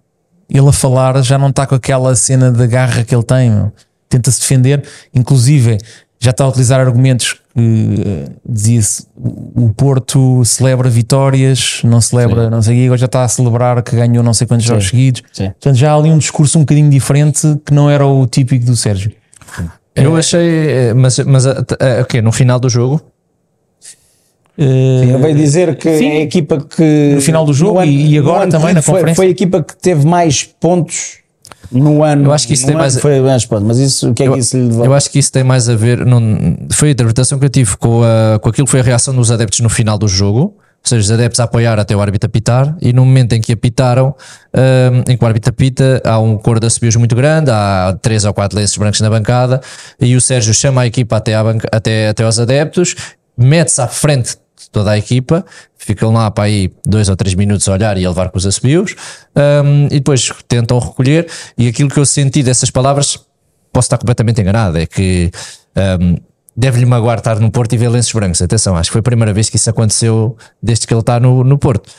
Ele 0.49 0.67
a 0.67 0.71
falar 0.71 1.21
já 1.23 1.37
não 1.37 1.49
está 1.49 1.65
com 1.65 1.75
aquela 1.75 2.15
cena 2.15 2.51
da 2.51 2.65
garra 2.67 3.03
que 3.03 3.13
ele 3.15 3.23
tem. 3.23 3.71
Tenta-se 4.09 4.39
defender, 4.41 4.83
inclusive 5.13 5.77
já 6.19 6.31
está 6.31 6.45
a 6.45 6.47
utilizar 6.47 6.79
argumentos 6.79 7.35
que 7.53 8.03
eh, 8.05 8.31
dizia-se 8.47 9.05
o 9.17 9.73
Porto 9.75 10.43
celebra 10.45 10.89
vitórias, 10.89 11.81
não 11.83 11.99
celebra, 11.99 12.49
não 12.49 12.61
sei 12.61 12.85
agora 12.85 12.97
já 12.97 13.07
está 13.07 13.23
a 13.23 13.27
celebrar 13.27 13.81
que 13.83 13.95
ganhou 13.95 14.23
não 14.23 14.33
sei 14.33 14.47
quantos 14.47 14.65
jogos 14.65 14.87
seguidos. 14.87 15.21
Sim. 15.33 15.49
Portanto, 15.49 15.75
já 15.75 15.91
há 15.91 15.95
ali 15.97 16.09
um 16.09 16.17
discurso 16.17 16.57
um 16.57 16.61
bocadinho 16.61 16.89
diferente 16.89 17.59
que 17.65 17.73
não 17.73 17.89
era 17.89 18.05
o 18.05 18.25
típico 18.25 18.65
do 18.65 18.75
Sérgio. 18.75 19.11
Eu 19.95 20.15
achei, 20.15 20.69
eh, 20.89 20.93
mas, 20.93 21.19
mas 21.19 21.45
eh, 21.45 21.61
t- 21.61 21.75
o 22.01 22.05
quê? 22.05 22.21
No 22.21 22.31
final 22.31 22.59
do 22.59 22.69
jogo? 22.69 23.01
Eh, 24.57 24.63
Ele 25.03 25.17
veio 25.17 25.35
dizer 25.35 25.75
que 25.77 25.97
Sim. 25.97 26.07
é 26.09 26.17
a 26.17 26.21
equipa 26.21 26.59
que 26.59 27.11
No 27.15 27.21
final 27.21 27.45
do 27.45 27.53
jogo 27.53 27.79
no 27.79 27.85
e- 27.85 28.17
agora 28.17 28.43
ano 28.43 28.51
também 28.51 28.73
na 28.73 28.81
foi, 28.81 28.93
conferência. 28.93 29.15
Foi 29.15 29.25
a 29.27 29.29
equipa 29.29 29.63
que 29.63 29.75
teve 29.75 30.05
mais 30.05 30.43
pontos 30.43 31.17
no 31.71 32.03
ano. 32.03 32.25
Eu 32.25 32.31
acho 32.33 32.45
que 32.47 32.53
isso 32.53 32.63
tem 32.65 32.73
ano 32.75 32.81
mais- 32.81 32.99
Foi 32.99 33.19
mais 33.19 33.45
pontos, 33.45 33.65
mas 33.67 33.77
isso, 33.79 34.11
o 34.11 34.13
que 34.13 34.23
é 34.23 34.31
que 34.31 34.37
isso 34.39 34.55
lhe 34.55 34.63
levou? 34.67 34.85
Eu 34.85 34.93
acho 34.93 35.09
que 35.09 35.17
isso 35.17 35.31
tem 35.31 35.43
mais 35.43 35.67
a 35.67 35.75
ver, 35.75 36.05
não, 36.05 36.21
foi 36.71 36.89
a 36.89 36.91
interpretação 36.91 37.39
que 37.39 37.45
eu 37.45 37.49
tive 37.49 37.75
com, 37.77 38.01
a, 38.03 38.37
com 38.39 38.49
aquilo 38.49 38.65
que 38.65 38.71
foi 38.71 38.79
a 38.81 38.83
reação 38.83 39.15
dos 39.15 39.31
adeptos 39.31 39.59
no 39.59 39.69
final 39.69 39.97
do 39.97 40.07
jogo. 40.07 40.55
Ou 40.85 40.89
seja, 40.89 40.99
os 41.01 41.11
adeptos 41.11 41.39
a 41.39 41.45
apoiar 41.45 41.79
até 41.79 41.95
o 41.95 42.01
árbitro 42.01 42.27
apitar, 42.27 42.75
e 42.81 42.91
no 42.91 43.05
momento 43.05 43.31
em 43.31 43.39
que 43.39 43.53
apitaram, 43.53 44.13
hum, 44.53 45.03
em 45.09 45.15
que 45.15 45.23
o 45.23 45.25
árbitro 45.25 45.49
apita, 45.49 46.01
há 46.05 46.19
um 46.19 46.37
cor 46.37 46.59
de 46.59 46.67
assobios 46.67 46.97
muito 46.97 47.15
grande, 47.15 47.49
há 47.49 47.97
três 48.01 48.25
ou 48.25 48.33
quatro 48.33 48.59
lenços 48.59 48.75
brancos 48.77 48.99
na 48.99 49.09
bancada, 49.09 49.61
e 49.97 50.13
o 50.13 50.19
Sérgio 50.19 50.53
chama 50.53 50.81
a 50.81 50.85
equipa 50.85 51.15
até, 51.15 51.41
banca, 51.41 51.69
até, 51.71 52.09
até 52.09 52.23
aos 52.25 52.37
adeptos, 52.37 52.95
mete-se 53.37 53.81
à 53.81 53.87
frente 53.87 54.31
de 54.59 54.69
toda 54.71 54.91
a 54.91 54.97
equipa, 54.97 55.45
ficam 55.77 56.11
lá 56.13 56.29
para 56.31 56.45
aí 56.45 56.71
dois 56.85 57.09
ou 57.09 57.15
três 57.15 57.35
minutos 57.35 57.67
a 57.67 57.73
olhar 57.73 57.97
e 57.97 58.05
a 58.05 58.09
levar 58.09 58.29
com 58.29 58.37
os 58.37 58.45
assobios, 58.45 58.95
hum, 59.65 59.85
e 59.87 59.95
depois 59.99 60.31
tentam 60.47 60.79
recolher, 60.79 61.27
e 61.57 61.67
aquilo 61.67 61.89
que 61.89 61.99
eu 61.99 62.05
senti 62.05 62.41
dessas 62.43 62.69
palavras 62.71 63.17
posso 63.71 63.85
estar 63.87 63.97
completamente 63.97 64.39
enganado, 64.41 64.77
é 64.77 64.85
que 64.85 65.31
hum, 65.99 66.17
deve-lhe 66.55 66.85
magoar 66.85 67.17
estar 67.17 67.39
no 67.39 67.49
Porto 67.51 67.73
e 67.73 67.77
ver 67.77 67.89
lenços 67.89 68.13
brancos. 68.13 68.41
Atenção, 68.41 68.75
acho 68.77 68.89
que 68.89 68.93
foi 68.93 68.99
a 68.99 69.03
primeira 69.03 69.33
vez 69.33 69.49
que 69.49 69.55
isso 69.57 69.69
aconteceu 69.69 70.37
desde 70.61 70.85
que 70.87 70.93
ele 70.93 71.01
está 71.01 71.19
no, 71.19 71.43
no 71.43 71.57
Porto. 71.57 71.89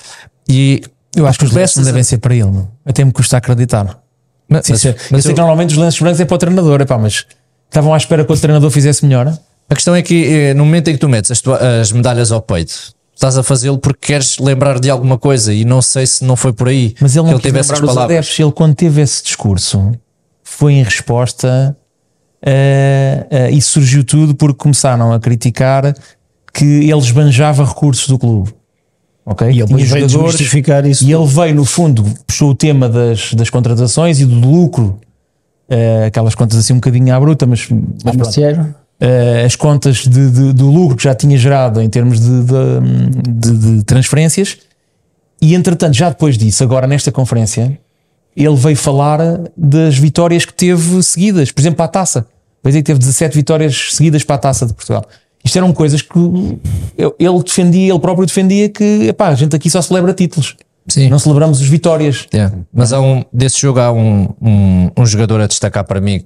E 0.48 0.80
Eu 1.16 1.26
acho 1.26 1.38
que 1.38 1.44
os 1.44 1.52
lenços 1.52 1.76
não 1.78 1.84
devem 1.84 2.02
ser 2.04 2.18
para 2.18 2.34
ele. 2.34 2.50
meu. 2.50 2.68
Até 2.84 3.04
me 3.04 3.12
custa 3.12 3.36
acreditar. 3.36 3.98
Mas, 4.48 4.66
Sim, 4.66 4.76
sim. 4.76 4.94
mas 5.10 5.12
eu 5.12 5.22
sei 5.22 5.30
eu- 5.32 5.34
que 5.34 5.40
normalmente 5.40 5.70
os 5.72 5.76
lenços 5.76 6.00
brancos 6.00 6.20
é 6.20 6.24
para 6.24 6.34
o 6.34 6.38
treinador, 6.38 6.80
epá, 6.80 6.96
mas 6.98 7.26
estavam 7.68 7.92
à 7.92 7.96
espera 7.96 8.24
que 8.24 8.32
o 8.32 8.36
treinador 8.36 8.70
fizesse 8.70 9.04
melhor. 9.04 9.36
A 9.68 9.74
questão 9.74 9.94
é 9.94 10.02
que 10.02 10.24
eh, 10.26 10.54
no 10.54 10.64
momento 10.64 10.88
em 10.88 10.92
que 10.94 10.98
tu 10.98 11.08
metes 11.08 11.30
as, 11.30 11.40
tua- 11.40 11.58
as 11.80 11.90
medalhas 11.92 12.30
ao 12.32 12.40
peito, 12.42 12.92
estás 13.14 13.36
a 13.38 13.42
fazê-lo 13.42 13.78
porque 13.78 14.08
queres 14.08 14.38
lembrar 14.38 14.78
de 14.80 14.90
alguma 14.90 15.18
coisa 15.18 15.52
e 15.54 15.64
não 15.64 15.80
sei 15.80 16.06
se 16.06 16.24
não 16.24 16.36
foi 16.36 16.52
por 16.52 16.68
aí 16.68 16.94
Mas 17.00 17.14
ele 17.16 17.24
que 17.26 17.30
não 17.32 17.38
quis 17.38 17.42
teve 17.44 17.58
lembrar 17.58 17.74
essas 17.74 17.78
os 17.80 17.94
palavras. 17.94 18.16
adeptos. 18.18 18.38
Ele, 18.38 18.52
quando 18.52 18.74
teve 18.74 19.00
esse 19.02 19.22
discurso, 19.22 19.92
foi 20.42 20.74
em 20.74 20.82
resposta 20.82 21.76
eh, 22.42 23.26
eh, 23.30 23.50
e 23.52 23.60
surgiu 23.62 24.04
tudo 24.04 24.34
porque 24.34 24.58
começaram 24.58 25.12
a 25.12 25.18
criticar 25.20 25.94
que 26.52 26.64
ele 26.64 26.98
esbanjava 26.98 27.64
recursos 27.64 28.06
do 28.08 28.18
clube. 28.18 28.54
Ok? 29.26 29.46
E 29.50 29.60
ele 29.60 29.66
veio 29.86 30.04
isso. 30.06 30.18
E 31.02 31.12
ele 31.12 31.26
veio, 31.26 31.54
no 31.54 31.64
fundo, 31.64 32.04
puxou 32.26 32.50
o 32.50 32.54
tema 32.54 32.88
das, 32.88 33.32
das 33.32 33.48
contratações 33.48 34.20
e 34.20 34.26
do 34.26 34.34
lucro, 34.34 35.00
eh, 35.68 36.04
aquelas 36.06 36.34
contas 36.34 36.58
assim 36.58 36.74
um 36.74 36.76
bocadinho 36.76 37.14
à 37.14 37.18
bruta, 37.18 37.46
mas, 37.46 37.66
mas 38.04 38.14
Eh, 39.00 39.42
as 39.44 39.56
contas 39.56 40.06
de- 40.06 40.30
de- 40.30 40.52
do 40.52 40.70
lucro 40.70 40.96
que 40.96 41.02
já 41.04 41.14
tinha 41.14 41.36
gerado 41.36 41.82
em 41.82 41.88
termos 41.90 42.20
de, 42.20 42.42
de- 43.78 43.82
transferências. 43.84 44.58
E 45.42 45.54
entretanto, 45.54 45.94
já 45.94 46.08
depois 46.10 46.38
disso, 46.38 46.62
agora 46.62 46.86
nesta 46.86 47.10
conferência, 47.12 47.78
ele 48.36 48.54
veio 48.56 48.76
falar 48.76 49.18
das 49.56 49.98
vitórias 49.98 50.44
que 50.44 50.54
teve 50.54 51.02
seguidas, 51.02 51.50
por 51.50 51.60
exemplo, 51.60 51.76
para 51.76 51.86
a 51.86 51.88
taça. 51.88 52.26
Dizer 52.64 52.78
que 52.78 52.84
teve 52.86 52.98
17 52.98 53.34
vitórias 53.36 53.88
seguidas 53.92 54.24
para 54.24 54.36
a 54.36 54.38
taça 54.38 54.64
de 54.66 54.72
Portugal. 54.72 55.04
Isto 55.44 55.58
eram 55.58 55.72
coisas 55.74 56.00
que 56.00 56.18
ele 56.96 57.42
defendia, 57.44 57.92
ele 57.92 57.98
próprio 58.00 58.24
defendia 58.26 58.68
que 58.70 59.08
epá, 59.08 59.28
a 59.28 59.34
gente 59.34 59.54
aqui 59.54 59.68
só 59.68 59.82
celebra 59.82 60.14
títulos, 60.14 60.56
Sim. 60.88 61.10
não 61.10 61.18
celebramos 61.18 61.60
as 61.60 61.66
vitórias. 61.68 62.26
Yeah. 62.32 62.56
Mas 62.72 62.94
há 62.94 63.00
um, 63.02 63.22
desse 63.30 63.60
jogo 63.60 63.80
há 63.80 63.92
um, 63.92 64.28
um, 64.40 64.90
um 64.96 65.04
jogador 65.04 65.42
a 65.42 65.46
destacar 65.46 65.84
para 65.84 66.00
mim. 66.00 66.24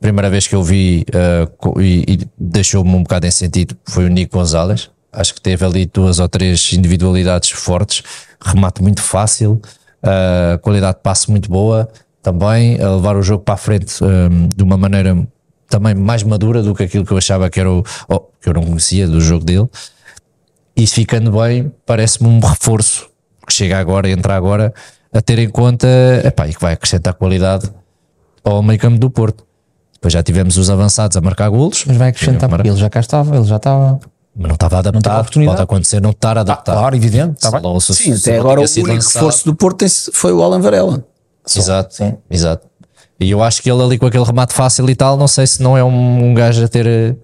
Primeira 0.00 0.30
vez 0.30 0.46
que 0.46 0.54
eu 0.54 0.62
vi 0.62 1.04
uh, 1.10 1.80
e, 1.80 2.04
e 2.06 2.18
deixou-me 2.38 2.94
um 2.94 3.02
bocado 3.02 3.26
em 3.26 3.30
sentido 3.30 3.76
foi 3.88 4.04
o 4.04 4.08
Nico 4.08 4.36
Gonzalez. 4.38 4.90
Acho 5.12 5.34
que 5.34 5.40
teve 5.40 5.64
ali 5.64 5.86
duas 5.86 6.20
ou 6.20 6.28
três 6.28 6.72
individualidades 6.72 7.50
fortes, 7.50 8.02
remate 8.40 8.82
muito 8.82 9.02
fácil, 9.02 9.60
uh, 10.02 10.58
qualidade 10.60 10.98
de 10.98 11.02
passe 11.02 11.30
muito 11.30 11.50
boa, 11.50 11.88
também 12.22 12.80
a 12.80 12.94
levar 12.94 13.16
o 13.16 13.22
jogo 13.22 13.42
para 13.42 13.54
a 13.54 13.56
frente 13.56 13.92
um, 14.04 14.48
de 14.48 14.62
uma 14.62 14.76
maneira 14.76 15.16
também 15.68 15.94
mais 15.94 16.22
madura 16.22 16.62
do 16.62 16.74
que 16.74 16.84
aquilo 16.84 17.04
que 17.04 17.12
eu 17.12 17.18
achava 17.18 17.50
que 17.50 17.58
era 17.58 17.70
o 17.70 17.82
oh, 18.08 18.20
que 18.40 18.48
eu 18.48 18.54
não 18.54 18.62
conhecia 18.62 19.06
do 19.06 19.20
jogo 19.20 19.44
dele. 19.44 19.68
E 20.76 20.86
ficando 20.86 21.32
bem, 21.32 21.72
parece-me 21.84 22.28
um 22.28 22.38
reforço 22.38 23.10
que 23.46 23.52
chega 23.52 23.78
agora, 23.78 24.08
entra 24.08 24.36
agora, 24.36 24.72
a 25.12 25.20
ter 25.20 25.38
em 25.38 25.48
conta 25.48 25.88
epá, 26.24 26.46
e 26.46 26.54
que 26.54 26.60
vai 26.60 26.74
acrescentar 26.74 27.14
qualidade 27.14 27.68
ao 28.44 28.62
meio 28.62 28.78
campo 28.78 28.98
do 28.98 29.10
Porto. 29.10 29.47
Depois 30.00 30.12
já 30.12 30.22
tivemos 30.22 30.56
os 30.56 30.70
avançados 30.70 31.16
a 31.16 31.20
marcar 31.20 31.48
golos, 31.48 31.84
Mas 31.86 31.96
vai 31.96 32.08
acrescentar, 32.10 32.48
porque 32.48 32.68
ele 32.68 32.76
já 32.76 32.88
cá 32.88 33.00
estava, 33.00 33.36
ele 33.36 33.44
já 33.44 33.56
estava. 33.56 33.98
mas 34.36 34.46
não 34.48 34.54
estava 34.54 34.78
adaptado. 34.78 35.18
oportunidade. 35.20 35.56
Pode 35.56 35.64
acontecer 35.64 36.00
não 36.00 36.10
estar 36.10 36.38
adaptado. 36.38 36.78
Claro, 36.78 36.94
evidente, 36.94 37.34
está 37.44 37.50
bem. 37.60 37.80
Se- 37.80 37.94
Sim, 37.94 38.16
se 38.16 38.30
até 38.30 38.38
não 38.38 38.44
agora 38.44 38.60
o 38.60 38.62
único 38.64 38.88
lançado. 38.88 39.14
reforço 39.14 39.44
do 39.44 39.54
Porto 39.56 39.84
foi 40.12 40.32
o 40.32 40.42
Alan 40.42 40.60
Varela. 40.60 41.04
Exato, 41.56 41.94
Sim. 41.94 42.14
exato. 42.30 42.66
E 43.20 43.28
eu 43.30 43.42
acho 43.42 43.60
que 43.60 43.68
ele 43.70 43.82
ali 43.82 43.98
com 43.98 44.06
aquele 44.06 44.22
remate 44.22 44.54
fácil 44.54 44.88
e 44.88 44.94
tal, 44.94 45.16
não 45.16 45.26
sei 45.26 45.44
se 45.48 45.60
não 45.60 45.76
é 45.76 45.82
um, 45.82 46.30
um 46.30 46.34
gajo 46.34 46.62
a 46.64 46.68
ter, 46.68 46.86
eh, 46.86 47.16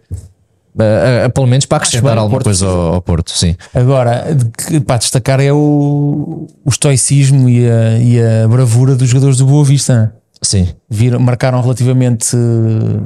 a- 0.76 1.26
a- 1.26 1.30
pelo 1.30 1.46
menos 1.46 1.66
para 1.66 1.76
acrescentar 1.78 2.18
alguma 2.18 2.30
Porto 2.38 2.44
coisa 2.46 2.66
ao, 2.66 2.94
ao 2.94 3.02
Porto, 3.02 3.30
sim. 3.30 3.54
Agora, 3.72 4.34
de 4.34 4.44
que, 4.46 4.80
pá, 4.80 4.96
destacar 4.96 5.38
é 5.38 5.52
o, 5.52 6.48
o 6.64 6.68
estoicismo 6.68 7.48
e 7.48 7.70
a, 7.70 7.98
e 7.98 8.20
a 8.20 8.48
bravura 8.48 8.96
dos 8.96 9.08
jogadores 9.08 9.36
do 9.36 9.46
Boa 9.46 9.64
Vista. 9.64 10.12
Sim, 10.44 10.68
Viram, 10.88 11.18
marcaram 11.18 11.60
relativamente 11.60 12.36
eh, 12.36 13.00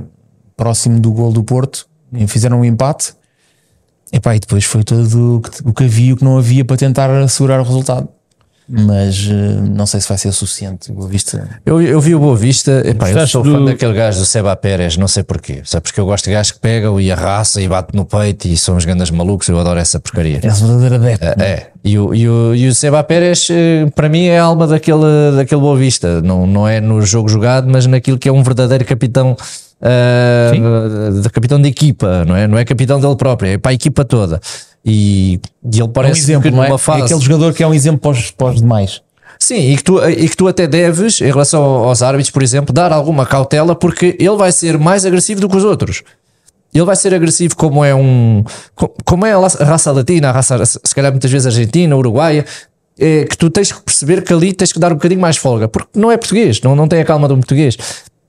próximo 0.57 0.99
do 0.99 1.12
gol 1.12 1.32
do 1.32 1.45
Porto, 1.45 1.89
fizeram 2.26 2.61
um 2.61 2.64
empate. 2.64 3.14
Epá, 4.12 4.34
e 4.34 4.41
depois 4.41 4.64
foi 4.64 4.82
todo 4.82 5.36
o 5.36 5.41
que, 5.41 5.68
o 5.68 5.72
que 5.72 5.84
havia 5.84 6.09
e 6.09 6.12
o 6.14 6.16
que 6.16 6.24
não 6.24 6.39
havia 6.39 6.64
para 6.64 6.76
tentar 6.76 7.11
assegurar 7.11 7.61
o 7.61 7.62
resultado. 7.62 8.09
Mas 8.71 9.27
eh, 9.31 9.61
não 9.75 9.87
sei 9.87 9.99
se 9.99 10.07
vai 10.09 10.19
ser 10.19 10.29
o 10.29 10.33
suficiente. 10.33 10.91
O 10.91 10.95
Boa 10.95 11.09
Vista. 11.09 11.49
Eu, 11.64 11.81
eu 11.81 11.99
vi 12.03 12.14
o 12.14 12.19
Boa 12.19 12.37
Vista, 12.37 12.83
epá, 12.85 13.11
eu 13.11 13.27
sou 13.27 13.43
do- 13.43 13.51
fã 13.53 13.64
daquele 13.64 13.95
gajo 13.95 14.19
do 14.19 14.27
Seba 14.27 14.55
Pérez, 14.55 14.99
não 14.99 15.09
sei 15.09 15.23
porquê. 15.23 15.62
Sabe 15.64 15.85
porque 15.85 15.99
eu 15.99 16.05
gosto 16.05 16.27
de 16.27 16.33
gajos 16.33 16.53
que 16.53 16.59
pegam 16.61 17.01
e 17.01 17.11
arrasa 17.11 17.62
e 17.62 17.66
bate 17.66 17.97
no 17.97 18.05
peito 18.05 18.47
e 18.47 18.59
são 18.59 18.77
os 18.77 18.85
grandes 18.85 19.11
malucos, 19.11 19.49
eu 19.49 19.59
adoro 19.59 19.81
essa 19.81 19.99
porcaria. 19.99 20.37
É 20.43 20.49
verdadeiro 20.51 20.95
adepto. 20.97 21.43
É, 21.43 21.69
e 21.83 21.99
o, 21.99 22.14
e 22.14 22.29
o, 22.29 22.55
e 22.55 22.69
o 22.69 22.75
Seba 22.75 23.03
Pérez, 23.03 23.49
eh, 23.51 23.87
para 23.95 24.09
mim, 24.11 24.27
é 24.27 24.39
a 24.39 24.45
alma 24.45 24.66
daquele, 24.66 25.01
daquele 25.35 25.61
Boa 25.62 25.77
Vista. 25.79 26.21
Não, 26.21 26.47
não 26.47 26.69
é 26.69 26.79
no 26.79 27.01
jogo 27.01 27.29
jogado, 27.31 27.66
mas 27.71 27.87
naquilo 27.87 28.19
que 28.19 28.29
é 28.29 28.33
um 28.33 28.43
verdadeiro 28.43 28.85
capitão. 28.85 29.35
Uh, 29.81 31.21
de 31.23 31.31
capitão 31.31 31.61
de 31.62 31.69
equipa, 31.69 32.25
não 32.25 32.35
é? 32.35 32.49
Não 32.49 32.59
é 32.59 32.64
capitão 32.64 32.99
dele 33.01 33.14
próprio, 33.16 33.53
é 33.53 33.59
para 33.59 33.71
a 33.71 33.75
equipa 33.75 34.05
toda. 34.05 34.41
E, 34.85 35.35
e 35.64 35.68
ele 35.74 35.81
É 35.81 35.85
um 35.85 35.89
parece 35.89 36.20
exemplo, 36.20 36.43
que 36.43 36.49
é? 36.49 36.51
numa 36.51 36.79
fase. 36.79 37.01
É 37.03 37.05
aquele 37.05 37.20
jogador 37.20 37.53
que 37.55 37.62
é 37.62 37.66
um 37.66 37.74
exemplo 37.74 38.01
para 38.01 38.11
os, 38.12 38.31
para 38.31 38.49
os 38.49 38.61
demais. 38.61 39.03
Sim, 39.39 39.72
e 39.72 39.76
que, 39.76 39.85
tu, 39.85 40.03
e 40.09 40.29
que 40.29 40.37
tu 40.37 40.49
até 40.49 40.66
deves, 40.66 41.20
em 41.20 41.26
relação 41.26 41.62
aos 41.62 42.03
árbitros, 42.03 42.31
por 42.31 42.43
exemplo, 42.43 42.72
dar 42.74 42.93
alguma 42.93 43.24
cautela, 43.24 43.74
porque 43.74 44.16
ele 44.18 44.37
vai 44.37 44.51
ser 44.51 44.79
mais 44.79 45.07
agressivo 45.07 45.41
do 45.41 45.49
que 45.49 45.57
os 45.57 45.64
outros. 45.64 46.03
Ele 46.74 46.85
vai 46.85 46.97
ser 46.97 47.14
agressivo 47.14 47.57
como 47.57 47.85
é 47.85 47.95
um. 47.95 48.45
co- 48.74 48.93
Como 49.05 49.24
é 49.24 49.33
a 49.33 49.39
raça 49.64 49.91
latina, 49.93 50.29
a 50.29 50.33
raça, 50.33 50.64
se 50.66 50.95
calhar 50.95 51.11
muitas 51.12 51.31
vezes 51.31 51.47
argentina, 51.47 51.97
uruguaia, 51.97 52.45
é, 52.99 53.24
que 53.24 53.39
tu 53.39 53.49
tens 53.49 53.70
que 53.72 53.81
perceber 53.81 54.22
que 54.22 54.33
ali 54.33 54.53
tens 54.53 54.72
que 54.72 54.79
dar 54.79 54.91
um 54.93 54.97
bocadinho 54.97 55.20
mais 55.20 55.37
folga, 55.37 55.68
porque 55.68 55.89
não 55.99 56.11
é 56.11 56.16
português, 56.16 56.61
não, 56.61 56.74
não 56.74 56.89
tem 56.89 57.01
a 57.01 57.05
calma 57.05 57.26
de 57.29 57.35
um 57.35 57.39
português. 57.39 57.76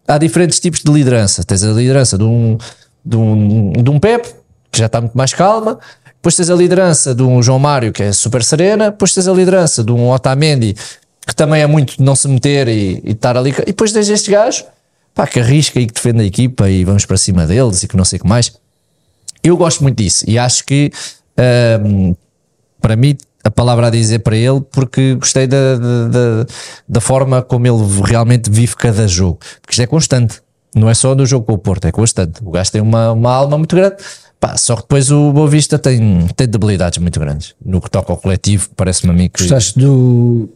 Há 0.08 0.18
diferentes 0.18 0.60
tipos 0.60 0.82
de 0.82 0.92
liderança. 0.92 1.44
Tens 1.44 1.64
a 1.64 1.72
liderança 1.72 2.18
de 2.18 2.24
um, 2.24 2.58
de 3.04 3.18
um, 3.18 3.72
de 3.74 3.90
um 3.90 4.00
Pep, 4.00 4.28
que 4.72 4.78
já 4.80 4.86
está 4.86 5.02
muito 5.02 5.18
mais 5.18 5.34
calma. 5.34 5.80
Depois 6.20 6.36
tens 6.36 6.50
a 6.50 6.56
liderança 6.56 7.16
de 7.16 7.24
um 7.24 7.42
João 7.42 7.60
Mário, 7.60 7.94
que 7.94 8.04
é 8.04 8.12
super 8.12 8.44
serena. 8.44 8.92
Depois 8.92 9.14
tens 9.14 9.28
a 9.28 9.34
liderança 9.34 9.84
de 9.84 9.92
um 9.92 10.10
Otamendi, 10.12 10.76
que 11.26 11.34
também 11.34 11.62
é 11.62 11.68
muito 11.68 11.98
de 11.98 12.04
não 12.04 12.14
se 12.16 12.28
meter 12.28 12.68
e, 12.68 13.02
e 13.06 13.12
estar 13.12 13.38
ali. 13.38 13.52
E 13.62 13.68
depois 13.68 13.94
tens 13.94 14.10
este 14.10 14.30
gajo, 14.30 14.66
pá, 15.16 15.26
que 15.26 15.40
arrisca 15.40 15.80
e 15.80 15.88
que 15.88 15.94
defende 15.94 16.22
a 16.22 16.26
equipa 16.26 16.70
e 16.70 16.84
vamos 16.84 17.06
para 17.06 17.16
cima 17.16 17.48
deles 17.48 17.84
e 17.84 17.88
que 17.88 17.96
não 17.96 18.04
sei 18.04 18.18
o 18.20 18.24
que 18.24 18.28
mais. 18.28 18.52
Eu 19.42 19.56
gosto 19.56 19.82
muito 19.82 19.98
disso 19.98 20.26
e 20.28 20.38
acho 20.38 20.66
que 20.66 20.92
hum, 21.86 22.14
para 22.82 22.98
mim 22.98 23.18
a 23.42 23.50
palavra 23.50 23.88
a 23.88 23.90
dizer 23.90 24.20
para 24.20 24.36
ele 24.36 24.60
porque 24.60 25.16
gostei 25.16 25.48
da, 25.48 25.78
da, 25.78 26.08
da, 26.08 26.46
da 26.88 27.00
forma 27.00 27.42
como 27.42 27.66
ele 27.66 28.02
realmente 28.04 28.50
vive 28.50 28.76
cada 28.76 29.08
jogo, 29.08 29.40
porque 29.62 29.72
isto 29.72 29.82
é 29.82 29.88
constante. 29.88 30.42
Não 30.76 30.90
é 30.90 30.94
só 30.94 31.16
no 31.16 31.26
jogo 31.26 31.46
com 31.46 31.54
o 31.54 31.58
Porto, 31.58 31.86
é 31.86 31.92
constante. 31.92 32.42
O 32.44 32.52
gajo 32.52 32.72
tem 32.72 32.82
uma, 32.82 33.12
uma 33.12 33.34
alma 33.34 33.58
muito 33.58 33.76
grande. 33.76 33.96
Pá, 34.40 34.56
só 34.56 34.76
que 34.76 34.84
depois 34.84 35.12
o 35.12 35.34
Boa 35.34 35.48
Vista 35.50 35.78
tem, 35.78 36.26
tem 36.36 36.48
debilidades 36.48 36.98
muito 37.00 37.20
grandes. 37.20 37.56
No 37.64 37.82
que 37.82 37.90
toca 37.92 38.12
ao 38.14 38.18
coletivo, 38.18 38.70
parece-me 38.76 39.12
a 39.12 39.16
mim 39.16 39.30
que. 39.30 39.42
Gostaste 39.42 39.78
do, 39.78 40.50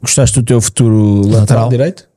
gostaste 0.00 0.40
do 0.40 0.44
teu 0.44 0.60
futuro 0.60 1.16
lateral, 1.22 1.40
Lateral. 1.40 1.68
direito? 1.68 2.08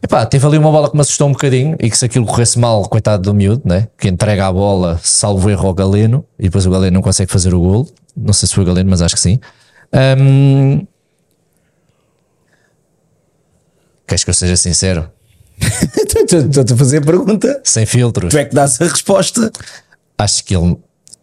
Epá, 0.00 0.24
teve 0.26 0.46
ali 0.46 0.58
uma 0.58 0.70
bola 0.70 0.88
que 0.90 0.94
me 0.96 1.00
assustou 1.00 1.26
um 1.28 1.32
bocadinho 1.32 1.76
e 1.80 1.88
que 1.90 1.96
se 1.96 2.04
aquilo 2.04 2.26
corresse 2.26 2.58
mal, 2.58 2.86
coitado 2.88 3.22
do 3.22 3.34
miúdo, 3.34 3.62
né? 3.64 3.88
que 3.98 4.06
entrega 4.06 4.46
a 4.46 4.52
bola, 4.52 5.00
salvo 5.02 5.48
erro 5.48 5.66
ao 5.66 5.72
Galeno, 5.74 6.24
e 6.38 6.42
depois 6.44 6.66
o 6.66 6.70
Galeno 6.70 6.92
não 6.94 7.02
consegue 7.02 7.32
fazer 7.32 7.54
o 7.54 7.60
gol. 7.60 7.88
Não 8.14 8.32
sei 8.34 8.46
se 8.46 8.54
foi 8.54 8.62
o 8.64 8.66
Galeno, 8.66 8.90
mas 8.90 9.00
acho 9.02 9.14
que 9.14 9.20
sim. 9.20 9.40
Ahm, 9.92 10.86
Queres 14.06 14.22
que 14.24 14.30
eu 14.30 14.34
seja 14.34 14.56
sincero? 14.56 15.10
Estou-te 15.58 16.72
a 16.72 16.76
fazer 16.76 16.98
a 16.98 17.00
pergunta. 17.00 17.60
Sem 17.64 17.86
filtros. 17.86 18.30
Tu 18.30 18.38
é 18.38 18.44
que 18.44 18.54
dás 18.54 18.80
a 18.80 18.84
resposta. 18.84 19.50
Acho 20.16 20.44
que 20.44 20.56
ele, 20.56 20.76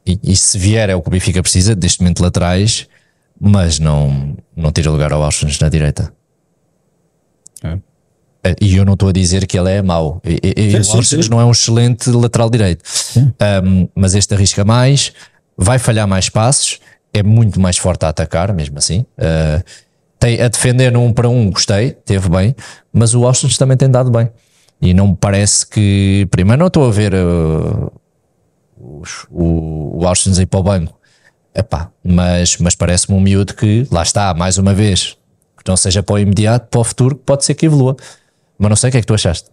e, 0.06 0.20
e 0.24 0.36
se 0.36 0.58
vier 0.58 0.90
é 0.90 0.96
o 0.96 1.02
que 1.02 1.08
o 1.08 1.12
Benfica 1.12 1.42
precisa, 1.42 1.76
deste 1.76 2.02
momento 2.02 2.22
laterais, 2.22 2.88
mas 3.40 3.80
não, 3.80 4.36
não 4.56 4.72
tira 4.72 4.92
lugar 4.92 5.12
ao 5.12 5.24
Austin 5.24 5.48
na 5.62 5.70
direita. 5.70 6.14
É. 7.64 8.56
E 8.60 8.76
eu 8.76 8.84
não 8.84 8.94
estou 8.94 9.10
a 9.10 9.12
dizer 9.12 9.46
que 9.46 9.58
ele 9.58 9.72
é 9.72 9.82
mau. 9.82 10.20
E, 10.26 10.40
e- 10.44 10.84
Sim, 10.84 10.92
o 10.92 10.96
Austin 10.98 11.30
não 11.30 11.40
é 11.40 11.46
um 11.46 11.52
excelente 11.52 12.10
lateral 12.10 12.50
direito. 12.50 12.84
Um, 13.64 13.88
mas 13.96 14.16
este 14.16 14.34
arrisca 14.34 14.66
mais, 14.66 15.14
vai 15.56 15.78
falhar 15.78 16.08
mais 16.08 16.28
passos, 16.28 16.80
é 17.14 17.22
muito 17.22 17.60
mais 17.60 17.78
forte 17.78 18.04
a 18.04 18.10
atacar, 18.10 18.52
mesmo 18.54 18.78
assim. 18.80 19.06
Uh, 19.18 19.64
tem, 20.20 20.42
a 20.42 20.48
defender 20.48 20.92
no 20.92 21.04
um 21.04 21.14
para 21.14 21.30
um, 21.30 21.52
gostei, 21.52 21.92
teve 21.92 22.30
bem, 22.30 22.56
mas 22.92 23.14
o 23.14 23.26
Austin 23.26 23.48
também 23.58 23.78
tem 23.78 23.90
dado 23.90 24.10
bem. 24.10 24.30
E 24.82 24.94
não 24.94 25.10
me 25.10 25.16
parece 25.16 25.66
que. 25.66 26.28
Primeiro, 26.32 26.60
não 26.60 26.68
estou 26.68 26.88
a 26.88 26.92
ver 26.92 27.14
uh, 27.14 27.92
os- 29.02 29.26
o, 29.30 30.00
o 30.02 30.08
Austin 30.08 30.32
ir 30.40 30.46
para 30.46 30.60
o 30.60 30.64
banco. 30.64 30.98
Epá, 31.54 31.92
mas, 32.04 32.58
mas 32.58 32.76
parece-me 32.76 33.18
um 33.18 33.22
miúdo 33.22 33.54
que, 33.54 33.86
lá 33.92 34.04
está, 34.04 34.34
mais 34.34 34.58
uma 34.58 34.74
vez, 34.74 35.18
que 35.58 35.68
não 35.70 35.76
seja 35.76 36.02
para 36.02 36.16
o 36.16 36.20
imediato, 36.20 36.68
para 36.70 36.80
o 36.80 36.84
futuro, 36.84 37.16
que 37.16 37.24
pode 37.24 37.44
ser 37.44 37.54
que 37.56 37.66
evolua. 37.66 37.96
Mas 38.58 38.70
não 38.70 38.76
sei 38.76 38.88
o 38.90 38.92
que 38.92 38.98
é 38.98 39.02
que 39.02 39.08
tu 39.08 39.14
achaste. 39.14 39.50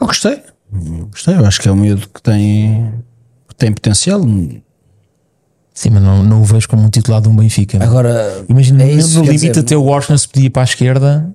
Eu 0.00 0.06
gostei. 0.06 0.42
Gostei. 1.10 1.34
Eu 1.36 1.44
acho 1.46 1.60
que 1.60 1.68
é 1.68 1.72
um 1.72 1.76
miúdo 1.76 2.08
que 2.08 2.20
tem, 2.22 2.94
que 3.48 3.54
tem 3.54 3.72
potencial. 3.72 4.20
Sim, 5.72 5.90
mas 5.90 6.02
não, 6.02 6.22
não 6.22 6.40
o 6.42 6.44
vejo 6.44 6.68
como 6.68 6.82
um 6.82 6.90
titular 6.90 7.20
de 7.20 7.28
um 7.28 7.36
Benfica. 7.36 7.78
não. 7.78 7.86
Agora, 7.86 8.44
Imagina, 8.48 8.82
é 8.82 8.92
isso, 8.92 9.18
no 9.18 9.24
limite 9.24 9.48
dizer, 9.48 9.60
até 9.60 9.76
o 9.76 9.82
Washington 9.84 10.18
se 10.18 10.28
podia 10.28 10.46
ir 10.46 10.50
para 10.50 10.62
a 10.62 10.64
esquerda, 10.64 11.32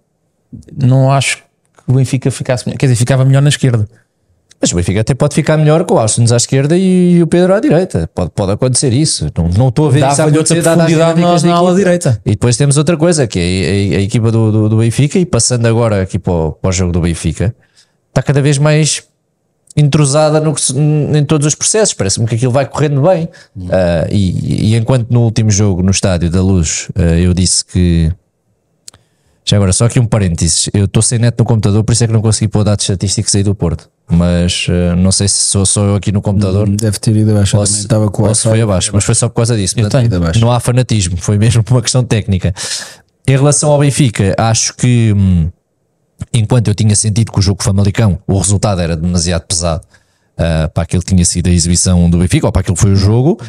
não 0.76 1.11
acho 1.11 1.38
que 1.38 1.43
o 1.91 1.93
Benfica 1.93 2.30
ficasse 2.30 2.66
melhor. 2.66 2.78
Quer 2.78 2.88
dizer, 2.88 2.95
ficava 2.97 3.24
melhor 3.26 3.41
na 3.41 3.49
esquerda. 3.49 3.88
Mas 4.60 4.72
o 4.72 4.76
Benfica 4.76 5.01
até 5.01 5.14
pode 5.14 5.36
ficar 5.36 5.58
melhor 5.58 5.84
com 5.86 5.95
o 5.95 5.99
Austin 5.99 6.26
à 6.32 6.38
esquerda 6.38 6.76
e 6.78 7.22
o 7.22 7.28
Pedro 7.28 7.53
à 7.53 7.60
direita. 7.60 8.10
Pode, 8.16 8.32
pode 8.32 8.51
acontecer 8.53 8.91
isso. 8.93 9.28
Não, 9.38 9.47
não 9.49 9.68
estou 9.68 9.88
a 9.88 9.91
ver 9.91 9.99
isso 9.99 10.18
Dava-lhe 10.18 10.38
outra 10.38 10.53
acontecer, 10.56 10.76
profundidade 10.76 11.22
na, 11.22 11.28
na 11.49 11.56
ala 11.56 11.76
direita. 11.76 12.22
E 12.26 12.32
depois 12.32 12.58
temos 12.58 12.78
outra 12.78 12.97
coisa, 12.97 13.28
que 13.28 13.38
é 13.39 13.93
a, 13.93 13.95
a- 13.95 13.99
a 13.99 14.01
equipa 14.01 14.32
do, 14.32 14.51
do, 14.51 14.70
do 14.70 14.78
Benfica, 14.78 15.20
e 15.20 15.26
passando 15.26 15.66
agora 15.68 16.01
aqui 16.01 16.18
para 16.18 16.32
o, 16.34 16.51
para 16.53 16.70
o 16.70 16.72
jogo 16.72 16.91
do 16.93 17.01
Benfica, 17.01 17.53
está 18.10 18.24
cada 18.24 18.41
vez 18.41 18.58
mais 18.58 19.03
entrosada 19.78 20.39
no 20.39 20.56
em 21.18 21.26
todos 21.26 21.45
os 21.45 21.53
processos. 21.53 21.93
Parece-me 21.93 22.26
que 22.26 22.36
aquilo 22.36 22.51
vai 22.51 22.66
correndo 22.66 23.01
bem. 23.01 23.28
Ah, 23.70 24.08
e, 24.10 24.72
e 24.72 24.76
enquanto 24.76 25.12
no 25.12 25.22
último 25.24 25.51
jogo, 25.51 25.84
no 25.84 25.91
estádio 25.91 26.30
da 26.32 26.41
Luz, 26.41 26.89
ah, 26.95 27.01
eu 27.20 27.34
disse 27.34 27.64
que. 27.66 28.12
Já 29.43 29.58
agora, 29.58 29.74
só 29.74 29.86
aqui 29.86 29.99
um 29.99 30.08
parênteses. 30.08 30.70
Eu 30.74 30.86
estou 30.86 31.03
sem 31.03 31.20
net 31.20 31.36
no 31.38 31.45
computador, 31.45 31.84
por 31.84 31.91
isso 31.91 32.03
é 32.03 32.08
que 32.08 32.14
não 32.14 32.22
consegui 32.22 32.47
pôr 32.47 32.64
dados 32.64 32.84
estatísticos 32.84 33.36
aí 33.36 33.43
do 33.43 33.53
Porto. 33.53 33.88
Mas 34.08 34.68
ah, 34.70 34.95
não 34.95 35.12
sei 35.12 35.28
se 35.28 35.38
sou 35.45 35.66
só 35.66 35.84
eu 35.86 35.95
aqui 35.95 36.12
no 36.12 36.22
computador. 36.22 36.70
deve 36.70 36.99
ter 36.99 37.16
ido 37.16 37.32
abaixo. 37.32 37.58
Ou 37.58 37.66
se- 37.66 37.80
Estava 37.82 38.10
com 38.12 38.24
o 38.24 38.28
ou 38.28 38.36
se 38.36 38.43
foi 38.43 38.62
abaixo, 38.62 38.91
mas 38.93 39.03
foi 39.03 39.16
só 39.16 39.28
por 39.28 39.36
causa 39.36 39.56
disso. 39.58 39.76
Portanto. 39.76 40.39
Não 40.39 40.51
há 40.51 40.60
fanatismo, 40.60 41.18
foi 41.18 41.38
mesmo 41.39 41.64
por 41.64 41.74
uma 41.76 41.82
questão 41.82 42.03
técnica. 42.03 42.53
Em 43.28 43.32
relação 43.32 43.72
ao 43.72 43.80
Benfica, 43.80 44.36
acho 44.38 44.76
que 44.76 45.12
hum, 45.16 45.49
enquanto 46.32 46.68
eu 46.68 46.76
tinha 46.76 46.95
sentido 46.95 47.32
que 47.32 47.39
o 47.39 47.41
jogo 47.41 47.64
Famalicão, 47.64 48.20
o 48.28 48.38
resultado 48.38 48.80
era 48.82 48.95
demasiado 48.95 49.41
pesado 49.47 49.82
ah, 50.38 50.70
para 50.72 50.84
aquilo 50.84 51.01
que 51.01 51.10
tinha 51.14 51.26
sido 51.26 51.47
a 51.47 51.51
exibição 51.51 52.08
do 52.08 52.20
Benfica, 52.20 52.45
ou 52.45 52.51
para 52.51 52.60
aquilo 52.62 52.76
que 52.76 52.82
foi 52.82 52.91
o 52.91 52.95
jogo, 52.95 53.39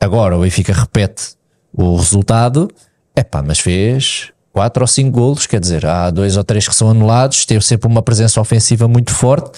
agora 0.00 0.34
o 0.36 0.40
Benfica 0.40 0.72
repete 0.72 1.34
o 1.72 1.94
resultado, 1.96 2.70
epá, 3.14 3.42
mas 3.42 3.58
fez 3.58 4.30
quatro 4.56 4.82
ou 4.82 4.86
cinco 4.86 5.20
golos, 5.20 5.46
quer 5.46 5.60
dizer, 5.60 5.84
há 5.84 6.08
dois 6.10 6.34
ou 6.38 6.42
três 6.42 6.66
que 6.66 6.74
são 6.74 6.88
anulados, 6.88 7.44
teve 7.44 7.62
sempre 7.62 7.86
uma 7.86 8.00
presença 8.00 8.40
ofensiva 8.40 8.88
muito 8.88 9.12
forte 9.12 9.50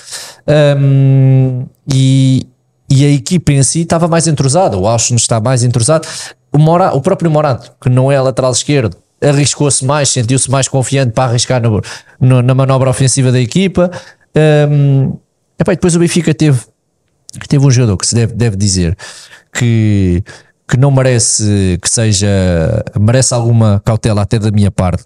hum, 0.77 1.65
e, 1.89 2.45
e 2.91 3.05
a 3.05 3.09
equipa 3.09 3.53
em 3.53 3.63
si 3.63 3.83
estava 3.83 4.09
mais 4.09 4.27
entrosada, 4.27 4.77
o 4.77 4.89
Austin 4.89 5.15
está 5.15 5.39
mais 5.41 5.63
entrosado, 5.63 6.09
o, 6.53 6.59
Mora, 6.59 6.93
o 6.97 7.01
próprio 7.01 7.31
Morato, 7.31 7.71
que 7.81 7.89
não 7.89 8.11
é 8.11 8.21
lateral 8.21 8.51
esquerdo, 8.51 8.97
arriscou-se 9.23 9.85
mais, 9.85 10.09
sentiu-se 10.09 10.51
mais 10.51 10.67
confiante 10.67 11.13
para 11.13 11.31
arriscar 11.31 11.63
no- 11.63 11.81
no- 12.21 12.43
na 12.43 12.53
manobra 12.53 12.91
ofensiva 12.91 13.31
da 13.31 13.39
equipa. 13.39 13.93
E 14.35 15.65
depois 15.65 15.95
o 15.95 15.99
Benfica 16.01 16.35
teve, 16.35 16.61
teve 17.49 17.65
um 17.65 17.71
jogador 17.71 17.97
que 17.97 18.07
se 18.07 18.17
deve, 18.17 18.33
deve 18.35 18.57
dizer 18.57 18.97
que, 19.53 20.25
que 20.69 20.77
não 20.77 20.91
merece 20.91 21.79
que 21.83 21.89
seja 21.89 22.29
merece 23.01 23.33
alguma 23.35 23.81
cautela 23.85 24.23
até 24.23 24.39
da 24.39 24.51
minha 24.51 24.71
parte 24.71 25.05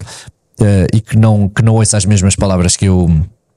eh, 0.60 0.86
e 0.92 1.00
que 1.00 1.16
não, 1.16 1.48
que 1.48 1.62
não 1.62 1.74
ouça 1.74 1.96
as 1.96 2.04
mesmas 2.04 2.34
palavras 2.36 2.76
que 2.76 2.86
eu 2.86 3.08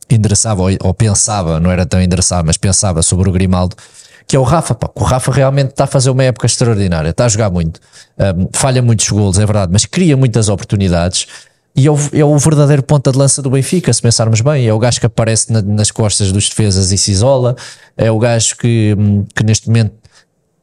endereçava 0.09 0.61
ou, 0.61 0.69
ou 0.83 0.93
pensava, 0.93 1.59
não 1.59 1.71
era 1.71 1.85
tão 1.85 2.01
endereçar, 2.01 2.43
mas 2.45 2.57
pensava 2.57 3.01
sobre 3.01 3.27
o 3.27 3.31
Grimaldo, 3.31 3.75
que 4.27 4.35
é 4.35 4.39
o 4.39 4.43
Rafa. 4.43 4.75
Pá, 4.75 4.89
o 4.93 5.03
Rafa 5.03 5.31
realmente 5.31 5.71
está 5.71 5.85
a 5.85 5.87
fazer 5.87 6.09
uma 6.11 6.23
época 6.23 6.45
extraordinária, 6.45 7.09
está 7.09 7.25
a 7.25 7.27
jogar 7.29 7.49
muito, 7.49 7.79
Um, 8.17 8.47
falha 8.53 8.81
muitos 8.81 9.09
golos, 9.09 9.37
é 9.39 9.45
verdade, 9.45 9.71
mas 9.73 9.85
cria 9.85 10.15
muitas 10.15 10.47
oportunidades. 10.47 11.27
E 11.75 11.87
é 11.87 11.91
o, 11.91 11.97
é 12.13 12.23
o 12.23 12.37
verdadeiro 12.37 12.81
ponta 12.83 13.11
de 13.11 13.17
lança 13.17 13.41
do 13.41 13.49
Benfica, 13.49 13.91
se 13.91 14.01
pensarmos 14.01 14.39
bem. 14.39 14.65
É 14.65 14.71
o 14.73 14.79
gajo 14.79 14.97
que 14.97 15.05
aparece 15.05 15.51
na- 15.51 15.61
nas 15.61 15.91
costas 15.91 16.31
dos 16.31 16.47
defesas 16.47 16.91
e 16.93 16.97
se 16.97 17.11
isola. 17.11 17.53
É 17.97 18.09
o 18.09 18.17
gajo 18.17 18.55
que, 18.55 18.95
que 19.35 19.43
neste 19.43 19.67
momento 19.67 19.91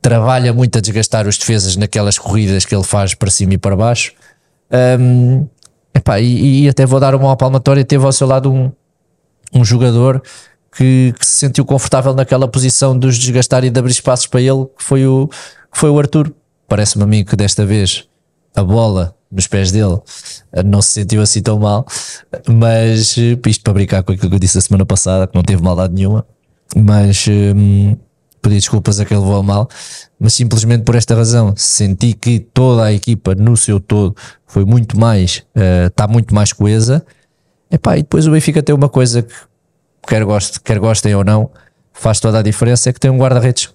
trabalha 0.03 0.53
muito 0.53 0.77
a 0.77 0.81
desgastar 0.81 1.29
os 1.29 1.39
defesas 1.39 1.77
naquelas 1.77 2.19
corridas 2.19 2.65
que 2.65 2.75
ele 2.75 2.83
faz 2.83 3.15
para 3.15 3.31
cima 3.31 3.55
e 3.55 3.59
para 3.59 3.77
baixo. 3.77 4.13
Um, 5.01 5.47
epá, 5.95 6.19
e, 6.19 6.65
e 6.65 6.69
até 6.69 6.85
vou 6.85 6.99
dar 6.99 7.15
uma 7.15 7.37
palmatória. 7.37 7.85
Teve 7.85 8.05
ao 8.05 8.13
seu 8.13 8.27
lado 8.27 8.53
um, 8.53 8.73
um 9.55 9.65
jogador 9.65 10.21
que, 10.77 11.15
que 11.17 11.25
se 11.25 11.35
sentiu 11.35 11.65
confortável 11.65 12.13
naquela 12.15 12.49
posição 12.49 12.99
de 12.99 13.07
os 13.07 13.17
desgastar 13.17 13.63
e 13.65 13.71
de 13.71 13.79
abrir 13.79 13.93
espaços 13.93 14.27
para 14.27 14.41
ele, 14.41 14.67
que 14.77 14.83
foi 14.83 15.07
o, 15.07 15.29
que 15.29 15.79
foi 15.79 15.89
o 15.89 15.99
Arthur. 15.99 16.35
Parece-me 16.67 17.05
a 17.05 17.07
mim 17.07 17.25
que 17.25 17.37
desta 17.37 17.65
vez 17.65 18.09
a 18.57 18.65
bola 18.65 19.15
nos 19.31 19.47
pés 19.47 19.71
dele 19.71 19.99
eh, 20.53 20.63
não 20.63 20.83
se 20.83 20.91
sentiu 20.91 21.23
assim 21.23 21.41
tão 21.41 21.59
mal, 21.59 21.87
mas 22.49 23.17
eh, 23.17 23.39
isto 23.47 23.63
para 23.63 23.73
brincar 23.73 24.03
com 24.03 24.13
aquilo 24.13 24.29
que 24.29 24.35
eu 24.37 24.41
disse 24.41 24.59
a 24.59 24.61
semana 24.61 24.85
passada, 24.85 25.27
que 25.27 25.35
não 25.35 25.43
teve 25.43 25.63
maldade 25.63 25.95
nenhuma, 25.95 26.27
mas 26.77 27.27
hum, 27.29 27.97
pedi 28.43 28.57
desculpas 28.57 28.99
a 29.01 29.05
quem 29.05 29.17
levou 29.17 29.37
a 29.37 29.43
mal, 29.43 29.69
mas 30.19 30.35
simplesmente 30.35 30.83
por 30.83 30.97
esta 30.97 31.15
razão 31.15 31.55
senti 31.57 32.13
que 32.13 32.41
toda 32.41 32.85
a 32.85 32.93
equipa 32.93 33.35
no 33.35 33.57
seu 33.57 33.79
todo 33.79 34.15
foi 34.47 34.65
muito 34.65 34.99
mais, 34.99 35.45
eh, 35.55 35.87
está 35.87 36.09
muito 36.09 36.35
mais 36.35 36.53
coesa. 36.53 37.05
Epá, 37.71 37.97
e 37.97 38.03
depois 38.03 38.27
o 38.27 38.33
Benfica 38.33 38.63
tem 38.63 38.75
uma 38.75 38.89
coisa 38.89 39.23
que 39.23 39.35
quer, 40.07 40.25
goste, 40.25 40.61
quer 40.61 40.79
gostem 40.79 41.15
ou 41.15 41.25
não, 41.25 41.49
faz 41.93 42.21
toda 42.21 42.41
a 42.41 42.43
diferença, 42.43 42.91
é 42.91 42.93
que 42.93 43.01
tem 43.01 43.11
um 43.11 43.17
guarda-redes 43.17 43.71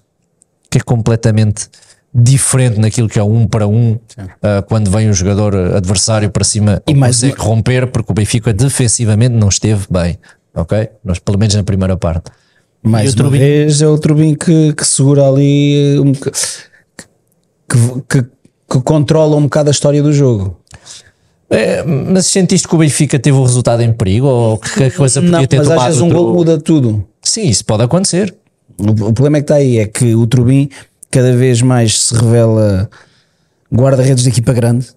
que 0.70 0.78
é 0.78 0.80
completamente 0.80 1.68
diferente 2.14 2.78
naquilo 2.78 3.08
que 3.08 3.18
é 3.18 3.22
um 3.22 3.46
para 3.46 3.66
um, 3.66 3.98
ah, 4.42 4.62
quando 4.62 4.90
vem 4.90 5.08
o 5.08 5.12
jogador 5.12 5.54
adversário 5.76 6.30
para 6.30 6.44
cima 6.44 6.82
E 6.86 6.94
mais 6.94 7.22
romper, 7.38 7.86
porque 7.88 8.12
o 8.12 8.14
Benfica 8.14 8.52
defensivamente 8.52 9.34
não 9.34 9.48
esteve 9.48 9.86
bem, 9.90 10.18
ok? 10.54 10.90
Nós, 11.04 11.18
pelo 11.18 11.38
menos 11.38 11.54
na 11.54 11.62
primeira 11.62 11.96
parte. 11.96 12.30
Mais 12.82 13.10
uma 13.10 13.16
Trubin? 13.16 13.38
vez 13.38 13.82
é 13.82 13.88
o 13.88 13.98
Trubin 13.98 14.34
que, 14.34 14.72
que 14.72 14.86
segura 14.86 15.28
ali 15.28 15.98
um 15.98 16.12
que, 16.12 16.30
que, 18.08 18.22
que 18.22 18.80
controla 18.82 19.36
um 19.36 19.42
bocado 19.42 19.68
a 19.68 19.72
história 19.72 20.02
do 20.02 20.12
jogo. 20.12 20.56
É, 21.50 21.82
mas 21.82 22.26
sentiste 22.26 22.68
que 22.68 22.74
o 22.74 22.78
Benfica 22.78 23.18
teve 23.18 23.36
o 23.36 23.42
resultado 23.42 23.82
em 23.82 23.92
perigo 23.92 24.26
ou 24.26 24.58
que 24.58 24.84
a 24.84 24.90
coisa 24.90 25.20
podia 25.20 25.38
Não, 25.38 25.46
ter 25.46 25.56
mas 25.56 25.68
às 25.68 25.74
tomado 25.74 25.86
vezes 25.86 26.02
um 26.02 26.10
gol 26.10 26.34
muda 26.34 26.58
tudo. 26.58 27.06
Sim, 27.22 27.48
isso 27.48 27.64
pode 27.64 27.82
acontecer. 27.82 28.34
O, 28.78 28.90
o 28.90 29.12
problema 29.12 29.38
é 29.38 29.40
que 29.40 29.44
está 29.44 29.54
aí, 29.56 29.78
é 29.78 29.86
que 29.86 30.14
o 30.14 30.26
Trubin 30.26 30.68
cada 31.10 31.34
vez 31.34 31.62
mais 31.62 31.98
se 32.00 32.14
revela 32.14 32.88
guarda-redes 33.74 34.24
de 34.24 34.30
equipa 34.30 34.52
grande. 34.52 34.88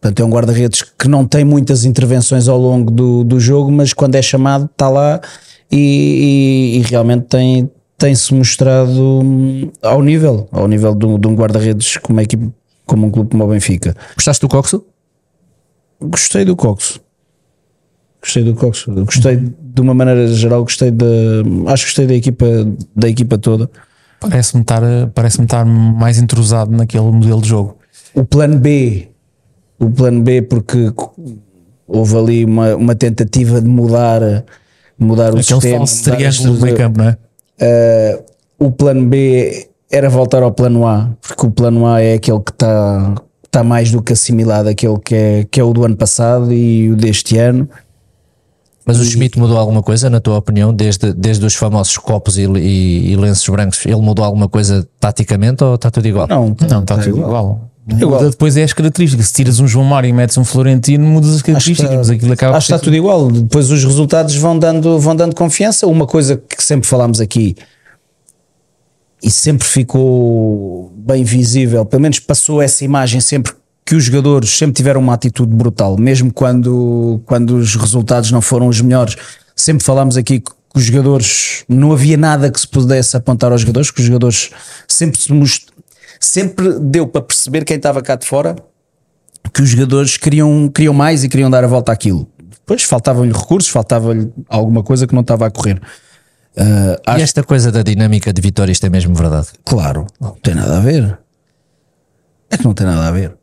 Portanto, 0.00 0.20
é 0.20 0.24
um 0.24 0.30
guarda-redes 0.30 0.82
que 0.82 1.08
não 1.08 1.26
tem 1.26 1.44
muitas 1.44 1.84
intervenções 1.84 2.46
ao 2.46 2.58
longo 2.58 2.90
do, 2.90 3.24
do 3.24 3.40
jogo, 3.40 3.72
mas 3.72 3.92
quando 3.92 4.14
é 4.14 4.22
chamado 4.22 4.66
está 4.66 4.88
lá 4.88 5.20
e, 5.70 5.76
e- 5.76 6.78
e 6.78 6.82
realmente 6.82 7.24
tem, 7.26 7.70
tem-se 7.96 8.32
mostrado 8.34 9.20
hum, 9.22 9.70
ao 9.82 10.02
nível, 10.02 10.48
ao 10.52 10.66
nível 10.68 10.94
de 10.94 11.06
um, 11.06 11.14
um 11.14 11.34
guarda-redes 11.34 11.96
como, 11.98 12.20
equipe, 12.20 12.50
como 12.86 13.06
um 13.06 13.10
clube 13.10 13.30
como 13.30 13.44
o 13.44 13.48
Benfica. 13.48 13.94
Gostaste 14.14 14.40
do 14.40 14.48
Coxo? 14.48 14.84
Gostei 16.00 16.44
do 16.44 16.54
Coxo. 16.56 17.00
Gostei 18.22 18.44
do 18.44 18.54
Coxo. 18.54 18.92
Gostei 19.04 19.36
de 19.36 19.80
uma 19.80 19.94
maneira 19.94 20.26
geral, 20.28 20.62
gostei 20.62 20.90
da. 20.90 21.06
Acho 21.68 21.84
que 21.84 21.90
gostei 21.90 22.06
da 22.06 22.14
equipa, 22.14 22.46
da 22.94 23.08
equipa 23.08 23.38
toda. 23.38 23.70
Parece-me 24.20 24.62
estar, 24.62 24.82
parece 25.14 25.40
estar 25.40 25.64
mais 25.64 26.18
entrosado 26.18 26.70
naquele 26.72 27.04
modelo 27.04 27.40
de 27.40 27.48
jogo. 27.48 27.76
O 28.14 28.24
plano 28.24 28.58
B, 28.58 29.08
o 29.78 29.88
plano 29.88 30.20
B, 30.22 30.42
porque 30.42 30.92
houve 31.86 32.16
ali 32.16 32.44
uma, 32.44 32.74
uma 32.74 32.94
tentativa 32.96 33.60
de 33.60 33.68
mudar, 33.68 34.44
mudar 34.98 35.34
o 35.34 35.38
Aquele 35.38 35.42
sistema. 35.42 35.76
falso 35.78 35.98
mudar 35.98 36.12
a 36.12 36.16
triângulo 36.16 36.54
do 36.54 36.62
meio 36.64 36.76
campo, 36.76 36.98
não 36.98 37.08
é? 37.08 37.16
Uh, 37.60 38.66
o 38.66 38.70
plano 38.70 39.06
B 39.06 39.68
era 39.90 40.08
voltar 40.08 40.42
ao 40.42 40.52
plano 40.52 40.86
A, 40.86 41.10
porque 41.20 41.46
o 41.46 41.50
plano 41.50 41.86
A 41.86 42.00
é 42.00 42.14
aquele 42.14 42.40
que 42.40 42.50
está 42.50 43.14
tá 43.50 43.64
mais 43.64 43.90
do 43.90 44.02
que 44.02 44.12
assimilado, 44.12 44.68
aquele 44.68 44.98
que 44.98 45.14
é, 45.14 45.46
que 45.50 45.60
é 45.60 45.64
o 45.64 45.72
do 45.72 45.84
ano 45.84 45.96
passado 45.96 46.52
e 46.52 46.90
o 46.90 46.96
deste 46.96 47.38
ano. 47.38 47.68
Mas 48.84 48.98
o 48.98 49.04
Schmidt 49.04 49.38
mudou 49.38 49.58
alguma 49.58 49.82
coisa, 49.82 50.08
na 50.08 50.18
tua 50.18 50.38
opinião, 50.38 50.72
desde, 50.72 51.12
desde 51.12 51.44
os 51.44 51.54
famosos 51.54 51.98
copos 51.98 52.38
e, 52.38 52.44
e, 52.46 53.12
e 53.12 53.16
lenços 53.16 53.46
brancos? 53.46 53.84
Ele 53.84 53.96
mudou 53.96 54.24
alguma 54.24 54.48
coisa 54.48 54.88
taticamente 54.98 55.62
ou 55.62 55.74
está 55.74 55.90
tudo 55.90 56.08
igual? 56.08 56.26
Não, 56.26 56.56
Não, 56.68 56.80
está 56.80 56.96
tudo 56.96 57.08
igual. 57.08 57.28
Igual. 57.28 57.67
Muda 57.88 58.30
depois 58.30 58.56
é 58.56 58.62
as 58.62 58.72
características. 58.72 59.28
Se 59.28 59.32
tiras 59.32 59.60
um 59.60 59.66
João 59.66 59.84
Mário 59.84 60.08
e 60.08 60.12
metes 60.12 60.36
um 60.36 60.44
Florentino, 60.44 61.06
mudas 61.06 61.36
as 61.36 61.42
características, 61.42 61.96
mas 61.96 62.10
aquilo 62.10 62.32
acaba 62.32 62.56
Acho 62.56 62.66
que 62.66 62.74
está 62.74 62.84
tudo 62.84 62.94
igual. 62.94 63.30
Depois 63.30 63.70
os 63.70 63.82
resultados 63.82 64.34
vão 64.36 64.58
dando, 64.58 64.98
vão 64.98 65.16
dando 65.16 65.34
confiança. 65.34 65.86
Uma 65.86 66.06
coisa 66.06 66.36
que 66.36 66.62
sempre 66.62 66.86
falámos 66.86 67.20
aqui 67.20 67.56
e 69.22 69.30
sempre 69.30 69.66
ficou 69.66 70.92
bem 70.96 71.24
visível, 71.24 71.84
pelo 71.84 72.02
menos 72.02 72.20
passou 72.20 72.62
essa 72.62 72.84
imagem 72.84 73.20
sempre 73.20 73.52
que 73.84 73.94
os 73.94 74.04
jogadores 74.04 74.50
sempre 74.50 74.74
tiveram 74.74 75.00
uma 75.00 75.14
atitude 75.14 75.52
brutal, 75.52 75.96
mesmo 75.96 76.30
quando, 76.32 77.22
quando 77.24 77.56
os 77.56 77.74
resultados 77.74 78.30
não 78.30 78.42
foram 78.42 78.68
os 78.68 78.80
melhores. 78.82 79.16
Sempre 79.56 79.82
falámos 79.82 80.16
aqui 80.16 80.40
que 80.40 80.52
os 80.74 80.84
jogadores 80.84 81.64
não 81.66 81.90
havia 81.92 82.16
nada 82.16 82.50
que 82.50 82.60
se 82.60 82.68
pudesse 82.68 83.16
apontar 83.16 83.50
aos 83.50 83.62
jogadores, 83.62 83.90
que 83.90 84.00
os 84.00 84.06
jogadores 84.06 84.50
sempre 84.86 85.18
se. 85.18 85.32
Sempre 86.20 86.78
deu 86.80 87.06
para 87.06 87.22
perceber 87.22 87.64
quem 87.64 87.76
estava 87.76 88.02
cá 88.02 88.16
de 88.16 88.26
fora 88.26 88.56
que 89.52 89.62
os 89.62 89.70
jogadores 89.70 90.16
queriam, 90.16 90.68
queriam 90.68 90.92
mais 90.92 91.24
e 91.24 91.28
queriam 91.28 91.50
dar 91.50 91.64
a 91.64 91.66
volta 91.66 91.90
àquilo. 91.92 92.28
Depois 92.50 92.82
faltavam-lhe 92.82 93.32
recursos, 93.32 93.70
faltava-lhe 93.70 94.30
alguma 94.48 94.82
coisa 94.82 95.06
que 95.06 95.14
não 95.14 95.22
estava 95.22 95.46
a 95.46 95.50
correr. 95.50 95.80
E 96.56 96.60
acho 97.06 97.22
esta 97.22 97.42
coisa 97.42 97.72
da 97.72 97.82
dinâmica 97.82 98.32
de 98.32 98.42
vitória, 98.42 98.70
isto 98.72 98.84
é 98.84 98.90
mesmo 98.90 99.14
verdade? 99.14 99.48
claro, 99.64 100.06
não 100.20 100.32
tem 100.42 100.54
nada 100.54 100.76
a 100.76 100.80
ver. 100.80 101.18
É 102.50 102.56
que 102.58 102.64
não 102.64 102.74
tem 102.74 102.86
nada 102.86 103.06
a 103.06 103.10
ver. 103.10 103.34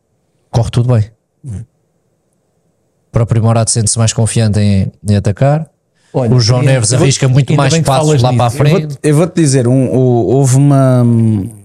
Corre 0.52 0.70
tudo 0.70 0.94
bem. 0.94 1.10
O 1.44 3.12
próprio 3.12 3.42
Morado 3.42 3.70
sente-se 3.70 3.98
mais 3.98 4.12
confiante 4.14 4.60
em, 4.60 4.92
em 5.08 5.16
atacar. 5.16 5.70
Olha, 6.14 6.34
o 6.34 6.40
João 6.40 6.62
Neves 6.62 6.92
vou- 6.92 7.00
arrisca 7.02 7.28
muito 7.28 7.54
mais 7.56 7.78
passos 7.80 8.22
lá 8.22 8.32
nisso. 8.32 8.38
para 8.38 8.46
a 8.46 8.50
frente. 8.50 8.98
Eu 9.02 9.16
vou-te 9.16 9.36
dizer, 9.36 9.68
um, 9.68 9.90
houve, 9.92 10.56
uma, 10.56 11.04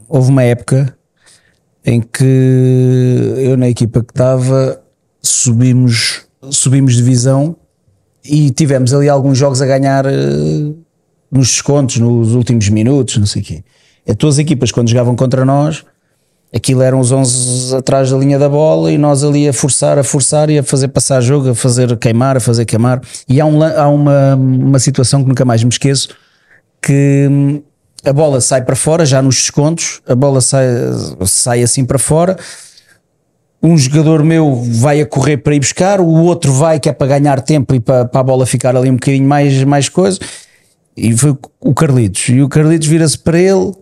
houve 0.09 0.31
uma 0.31 0.43
época 0.43 0.97
em 1.91 2.01
que 2.01 3.35
eu 3.37 3.57
na 3.57 3.69
equipa 3.69 4.01
que 4.01 4.13
estava 4.13 4.81
subimos, 5.21 6.23
subimos 6.51 6.95
divisão 6.95 7.57
e 8.25 8.51
tivemos 8.51 8.95
ali 8.95 9.09
alguns 9.09 9.37
jogos 9.37 9.61
a 9.61 9.67
ganhar 9.67 10.07
eh, 10.07 10.73
nos 11.31 11.49
descontos, 11.49 11.99
nos 11.99 12.35
últimos 12.35 12.69
minutos, 12.69 13.17
não 13.17 13.27
sei 13.27 13.43
o 13.43 13.45
quê. 13.45 13.65
E 14.07 14.15
todas 14.15 14.37
as 14.37 14.39
equipas 14.39 14.71
quando 14.71 14.89
jogavam 14.89 15.17
contra 15.17 15.45
nós, 15.45 15.85
aquilo 16.55 16.81
eram 16.81 17.01
os 17.01 17.11
11 17.11 17.75
atrás 17.75 18.11
da 18.11 18.17
linha 18.17 18.39
da 18.39 18.49
bola 18.49 18.93
e 18.93 18.97
nós 18.97 19.25
ali 19.25 19.49
a 19.49 19.53
forçar, 19.53 19.99
a 19.99 20.05
forçar 20.05 20.49
e 20.49 20.59
a 20.59 20.63
fazer 20.63 20.89
passar 20.89 21.21
jogo, 21.21 21.51
a 21.51 21.55
fazer 21.57 21.97
queimar, 21.97 22.37
a 22.37 22.41
fazer 22.41 22.67
queimar. 22.67 23.01
E 23.29 23.41
há, 23.41 23.47
um, 23.47 23.63
há 23.63 23.89
uma, 23.89 24.37
uma 24.37 24.79
situação 24.79 25.23
que 25.23 25.29
nunca 25.29 25.45
mais 25.45 25.65
me 25.65 25.71
esqueço, 25.71 26.11
que 26.81 27.27
hum, 27.29 27.63
a 28.05 28.13
bola 28.13 28.41
sai 28.41 28.63
para 28.63 28.77
fora, 28.77 29.05
já 29.05 29.21
nos 29.21 29.37
descontos, 29.37 30.01
a 30.07 30.15
bola 30.15 30.41
sai, 30.41 30.67
sai 31.27 31.63
assim 31.63 31.85
para 31.85 31.99
fora. 31.99 32.39
Um 33.63 33.77
jogador 33.77 34.25
meu 34.25 34.63
vai 34.65 35.01
a 35.03 35.07
correr 35.07 35.37
para 35.37 35.55
ir 35.55 35.61
buscar, 35.61 36.01
o 36.01 36.09
outro 36.09 36.53
vai 36.53 36.81
que 36.81 36.89
é 36.89 36.93
para 36.93 37.19
ganhar 37.19 37.43
tempo 37.43 37.75
e 37.75 37.81
para, 37.81 38.07
para 38.07 38.21
a 38.21 38.25
bola 38.25 38.47
ficar 38.47 38.75
ali 38.75 38.89
um 38.89 38.95
bocadinho 38.95 39.29
mais, 39.29 39.63
mais 39.65 39.89
coisa. 39.89 40.19
E 40.97 41.17
foi 41.17 41.37
o 41.61 41.75
Carlitos. 41.75 42.29
E 42.29 42.41
o 42.41 42.49
Carlitos 42.49 42.89
vira-se 42.89 43.19
para 43.19 43.39
ele, 43.39 43.73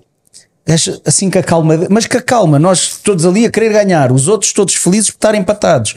assim 1.06 1.30
com 1.30 1.38
a 1.38 1.42
calma, 1.42 1.74
mas 1.88 2.06
com 2.06 2.18
a 2.18 2.22
calma, 2.22 2.58
nós 2.58 2.98
todos 2.98 3.24
ali 3.24 3.46
a 3.46 3.50
querer 3.50 3.72
ganhar, 3.72 4.10
os 4.10 4.26
outros 4.26 4.52
todos 4.52 4.74
felizes 4.74 5.10
por 5.10 5.16
estarem 5.16 5.40
empatados. 5.40 5.94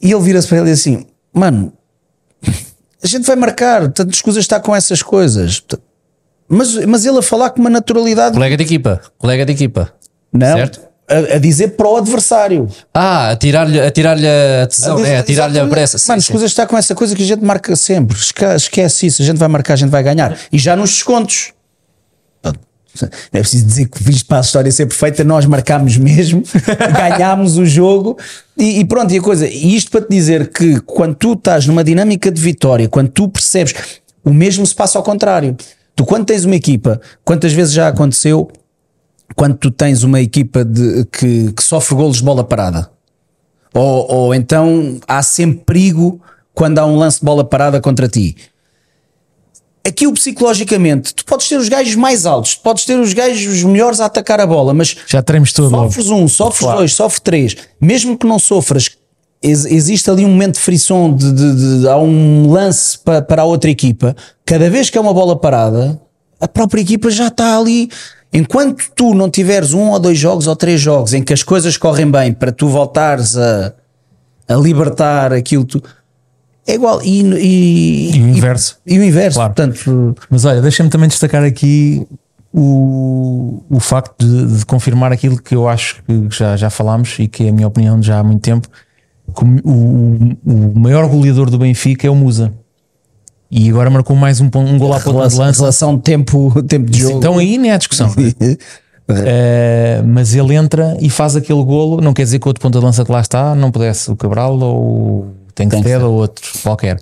E 0.00 0.12
ele 0.12 0.22
vira-se 0.22 0.48
para 0.48 0.58
ele 0.58 0.70
assim: 0.70 1.06
Mano, 1.32 1.72
a 3.02 3.06
gente 3.06 3.26
vai 3.26 3.36
marcar, 3.36 3.90
tanto 3.90 4.12
escusas 4.12 4.42
estar 4.42 4.60
com 4.60 4.76
essas 4.76 5.02
coisas. 5.02 5.62
Mas, 6.48 6.74
mas 6.86 7.04
ele 7.06 7.18
a 7.18 7.22
falar 7.22 7.50
com 7.50 7.60
uma 7.60 7.70
naturalidade, 7.70 8.34
Colega 8.34 8.56
de 8.56 8.62
equipa, 8.62 9.00
colega 9.18 9.44
de 9.46 9.52
equipa. 9.52 9.92
não, 10.32 10.56
Certo. 10.56 10.80
a, 11.08 11.36
a 11.36 11.38
dizer 11.38 11.68
para 11.68 11.88
o 11.88 11.96
adversário. 11.96 12.68
Ah, 12.92 13.30
a 13.30 13.36
tirar-lhe 13.36 13.80
a, 13.80 13.90
tirar 13.90 14.16
a 14.18 14.66
tesão, 14.66 15.04
é, 15.04 15.18
a 15.18 15.22
tirar-lhe 15.22 15.58
a 15.58 15.66
pressa. 15.66 15.96
Mano, 16.08 16.20
sim. 16.20 16.26
escusas 16.26 16.50
estar 16.50 16.66
com 16.66 16.76
essa 16.76 16.94
coisa 16.94 17.14
que 17.16 17.22
a 17.22 17.26
gente 17.26 17.42
marca 17.44 17.74
sempre. 17.76 18.16
Esque- 18.16 18.44
Esquece 18.44 19.06
isso, 19.06 19.22
a 19.22 19.24
gente 19.24 19.38
vai 19.38 19.48
marcar, 19.48 19.72
a 19.74 19.76
gente 19.76 19.90
vai 19.90 20.02
ganhar. 20.02 20.36
E 20.52 20.58
já 20.58 20.76
nos 20.76 20.90
descontos. 20.90 21.52
Não 22.42 22.52
é 23.32 23.40
preciso 23.40 23.66
dizer 23.66 23.88
que 23.88 24.08
isto 24.08 24.26
para 24.26 24.38
a 24.38 24.40
história 24.40 24.70
ser 24.70 24.86
perfeita, 24.86 25.24
nós 25.24 25.44
marcámos 25.46 25.96
mesmo, 25.96 26.44
ganhámos 26.96 27.56
o 27.58 27.66
jogo 27.66 28.16
e, 28.56 28.78
e 28.78 28.84
pronto, 28.84 29.12
e 29.12 29.18
a 29.18 29.20
coisa. 29.20 29.48
E 29.48 29.74
isto 29.74 29.90
para 29.90 30.02
te 30.02 30.10
dizer 30.10 30.48
que 30.52 30.78
quando 30.82 31.16
tu 31.16 31.32
estás 31.32 31.66
numa 31.66 31.82
dinâmica 31.82 32.30
de 32.30 32.40
vitória, 32.40 32.88
quando 32.88 33.08
tu 33.08 33.28
percebes, 33.28 33.74
o 34.24 34.32
mesmo 34.32 34.64
se 34.64 34.74
passa 34.74 34.96
ao 34.96 35.02
contrário. 35.02 35.56
Tu, 35.96 36.04
quando 36.04 36.24
tens 36.26 36.44
uma 36.44 36.56
equipa, 36.56 37.00
quantas 37.24 37.52
vezes 37.52 37.72
já 37.72 37.88
aconteceu, 37.88 38.50
quando 39.36 39.56
tu 39.56 39.70
tens 39.70 40.02
uma 40.02 40.20
equipa 40.20 40.64
de, 40.64 41.04
que, 41.06 41.52
que 41.52 41.62
sofre 41.62 41.94
golos 41.94 42.16
de 42.18 42.22
bola 42.24 42.42
parada, 42.44 42.90
ou, 43.72 44.10
ou 44.12 44.34
então 44.34 44.98
há 45.06 45.22
sempre 45.22 45.62
perigo 45.64 46.20
quando 46.52 46.78
há 46.78 46.86
um 46.86 46.96
lance 46.96 47.18
de 47.20 47.24
bola 47.24 47.44
parada 47.44 47.80
contra 47.80 48.08
ti. 48.08 48.36
Aquilo 49.86 50.14
psicologicamente, 50.14 51.14
tu 51.14 51.24
podes 51.26 51.46
ter 51.48 51.56
os 51.58 51.68
gajos 51.68 51.94
mais 51.94 52.24
altos, 52.24 52.54
tu 52.54 52.62
podes 52.62 52.84
ter 52.86 52.98
os 52.98 53.12
gajos 53.12 53.62
melhores 53.64 54.00
a 54.00 54.06
atacar 54.06 54.40
a 54.40 54.46
bola, 54.46 54.72
mas 54.72 54.96
Já 55.06 55.22
tremos 55.22 55.52
todo 55.52 55.68
logo. 55.70 55.84
sofres 55.88 56.08
um, 56.10 56.26
sofres 56.26 56.60
Claro. 56.60 56.78
dois, 56.78 56.94
sofres 56.94 57.20
três, 57.20 57.56
mesmo 57.80 58.16
que 58.16 58.26
não 58.26 58.38
sofras, 58.38 58.88
ex- 59.44 59.66
existe 59.66 60.10
ali 60.10 60.24
um 60.24 60.28
momento 60.30 60.54
de 60.54 60.60
frição, 60.60 61.14
de, 61.14 61.30
de- 61.32 61.80
de- 61.80 61.88
há 61.88 61.96
um 61.98 62.50
lance 62.50 62.98
pa- 62.98 63.22
para 63.22 63.42
a 63.42 63.44
outra 63.44 63.70
equipa. 63.70 64.16
Cada 64.44 64.68
vez 64.70 64.90
que 64.90 64.98
é 64.98 65.00
uma 65.00 65.12
bola 65.14 65.38
parada, 65.38 66.00
a 66.40 66.48
própria 66.48 66.80
equipa 66.80 67.10
já 67.10 67.28
está 67.28 67.58
ali. 67.58 67.88
Enquanto 68.32 68.84
tu 68.96 69.14
não 69.14 69.30
tiveres 69.30 69.72
um 69.72 69.90
ou 69.90 69.98
dois 70.00 70.18
jogos 70.18 70.46
ou 70.48 70.56
três 70.56 70.80
jogos 70.80 71.14
em 71.14 71.22
que 71.22 71.32
as 71.32 71.42
coisas 71.44 71.76
correm 71.76 72.10
bem 72.10 72.32
para 72.32 72.50
tu 72.50 72.68
voltares 72.68 73.36
a, 73.36 73.72
a 74.48 74.54
libertar 74.54 75.32
aquilo, 75.32 75.64
tu, 75.64 75.80
é 76.66 76.74
igual. 76.74 77.00
E, 77.02 77.20
e, 77.20 78.16
E 78.16 78.20
o 78.22 78.28
inverso. 78.30 78.76
E, 78.84 78.98
o 78.98 79.04
inverso, 79.04 79.36
Claro. 79.38 79.54
portanto, 79.54 80.16
Mas 80.28 80.44
olha, 80.44 80.60
deixa-me 80.60 80.90
também 80.90 81.08
destacar 81.08 81.44
aqui 81.44 82.04
o, 82.52 83.62
o 83.70 83.78
facto 83.80 84.14
de, 84.26 84.58
de 84.58 84.66
confirmar 84.66 85.12
aquilo 85.12 85.40
que 85.40 85.54
eu 85.54 85.68
acho 85.68 86.02
que 86.04 86.26
já, 86.36 86.56
já 86.56 86.70
falámos 86.70 87.16
e 87.18 87.28
que 87.28 87.44
é 87.44 87.48
a 87.50 87.52
minha 87.52 87.66
opinião 87.68 88.02
já 88.02 88.18
há 88.18 88.22
muito 88.24 88.40
tempo. 88.42 88.66
Que 89.34 89.44
o, 89.44 90.36
o, 90.46 90.78
maior 90.78 91.08
goleador 91.08 91.50
do 91.50 91.58
Benfica 91.58 92.06
é 92.06 92.10
o 92.10 92.14
Musa. 92.14 92.52
E 93.50 93.68
agora 93.68 93.90
marcou 93.90 94.16
mais 94.16 94.40
um, 94.40 94.46
um 94.46 94.78
gol 94.78 94.92
à 94.92 95.00
ponta 95.00 95.28
de 95.28 95.36
lança. 95.36 95.60
relação 95.60 95.98
tempo, 95.98 96.62
tempo 96.64 96.90
de 96.90 97.00
jogo. 97.00 97.18
Então 97.18 97.38
aí 97.38 97.58
nem 97.58 97.70
há 97.70 97.76
discussão. 97.76 98.12
Eh, 99.06 100.02
mas 100.06 100.34
ele 100.34 100.54
entra 100.54 100.96
e 100.98 101.10
faz 101.10 101.36
aquele 101.36 101.62
golo. 101.62 102.00
Não 102.00 102.14
quer 102.14 102.22
dizer 102.22 102.38
que 102.38 102.48
outro 102.48 102.62
ponta 102.62 102.78
de 102.78 102.84
lança 102.86 103.04
que 103.04 103.12
lá 103.12 103.20
está 103.20 103.54
não 103.54 103.70
pudesse, 103.70 104.10
o 104.10 104.16
Cabral 104.16 104.58
ou 104.58 104.78
o 104.78 105.34
Tencted 105.54 106.02
ou 106.02 106.14
outro 106.14 106.50
qualquer. 106.62 106.98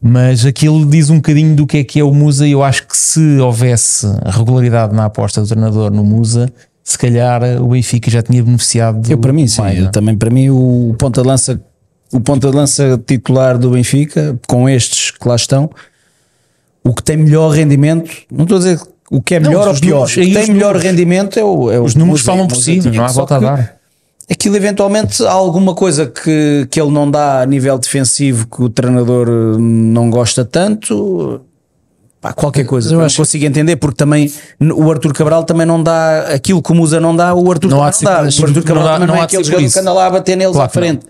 Mas 0.00 0.44
aquilo 0.44 0.84
diz 0.86 1.10
um 1.10 1.16
bocadinho 1.16 1.56
do 1.56 1.66
que 1.66 1.78
é 1.78 1.84
que 1.84 2.00
é 2.00 2.04
o 2.04 2.12
Musa. 2.12 2.46
E 2.46 2.52
eu 2.52 2.62
acho 2.62 2.86
que 2.86 2.96
se 2.96 3.38
houvesse 3.38 4.06
regularidade 4.26 4.94
na 4.94 5.06
aposta 5.06 5.40
do 5.40 5.46
treinador 5.46 5.90
no 5.90 6.04
Musa, 6.04 6.52
se 6.88 6.96
calhar 6.96 7.42
o 7.62 7.68
Benfica 7.68 8.10
já 8.10 8.22
tinha 8.22 8.42
beneficiado. 8.42 9.10
Eu 9.10 9.18
para 9.18 9.30
mim, 9.30 9.46
sim. 9.46 9.60
eu 9.76 9.90
também 9.90 10.16
para 10.16 10.30
mim 10.30 10.48
o 10.48 10.94
ponta 10.98 11.20
de 11.20 11.28
lança, 11.28 11.60
o 12.10 12.18
ponta 12.18 12.48
de 12.50 12.56
lança 12.56 12.98
titular 13.06 13.58
do 13.58 13.72
Benfica, 13.72 14.38
com 14.48 14.66
estes 14.66 15.10
que 15.10 15.28
lá 15.28 15.36
estão, 15.36 15.68
o 16.82 16.94
que 16.94 17.02
tem 17.02 17.18
melhor 17.18 17.50
rendimento, 17.50 18.10
não 18.32 18.44
estou 18.44 18.56
a 18.56 18.60
dizer 18.60 18.80
o 19.10 19.20
que 19.20 19.34
é 19.34 19.40
melhor 19.40 19.66
ou 19.66 19.74
os 19.74 19.80
pior, 19.80 19.92
números- 20.08 20.16
o 20.16 20.20
que 20.22 20.32
tem 20.32 20.42
os 20.44 20.48
melhor 20.48 20.66
números- 20.68 20.82
rendimento 20.82 21.38
é 21.38 21.44
o, 21.44 21.70
é 21.70 21.78
o 21.78 21.84
Os 21.84 21.94
números 21.94 22.22
falam 22.22 22.46
por 22.46 22.56
si, 22.56 22.80
não 22.80 23.04
há 23.04 23.08
volta 23.08 23.36
a 23.36 23.38
dar. 23.38 23.76
Aquilo 24.30 24.56
eventualmente 24.56 25.22
há 25.26 25.30
alguma 25.32 25.74
coisa 25.74 26.06
que, 26.06 26.66
que 26.70 26.80
ele 26.80 26.90
não 26.90 27.10
dá 27.10 27.42
a 27.42 27.46
nível 27.46 27.78
defensivo 27.78 28.46
que 28.46 28.62
o 28.62 28.70
treinador 28.70 29.28
eh, 29.28 29.58
não 29.58 30.08
gosta 30.08 30.42
tanto. 30.42 31.42
Pá, 32.20 32.32
qualquer 32.32 32.64
coisa, 32.64 32.92
eu 32.92 32.98
não 32.98 33.04
acho- 33.06 33.16
consigo 33.16 33.44
entender 33.44 33.76
porque 33.76 33.96
também 33.96 34.32
o 34.60 34.90
Arthur 34.90 35.12
Cabral 35.12 35.44
também 35.44 35.64
não 35.64 35.80
dá 35.80 36.22
aquilo 36.34 36.60
que 36.60 36.72
o 36.72 36.74
Musa 36.74 36.98
não 36.98 37.14
dá, 37.14 37.32
o 37.32 37.50
Arthur 37.50 37.68
Não 37.70 37.76
de 37.90 38.04
não 38.04 38.10
dá. 38.10 38.22
O 38.22 38.24
Arthur 38.26 38.48
não 38.54 38.62
Cabral 38.62 38.84
dá- 38.84 38.92
também 38.94 39.06
não 39.06 39.14
não 39.14 39.20
é 39.22 39.24
aquele 39.24 39.44
jogador 39.44 39.70
que 39.72 39.78
anda 39.78 39.92
lá 39.92 40.06
a 40.06 40.10
bater 40.10 40.36
neles 40.36 40.52
Claro 40.56 40.64
à 40.64 40.66
não. 40.66 40.72
frente. 40.72 41.06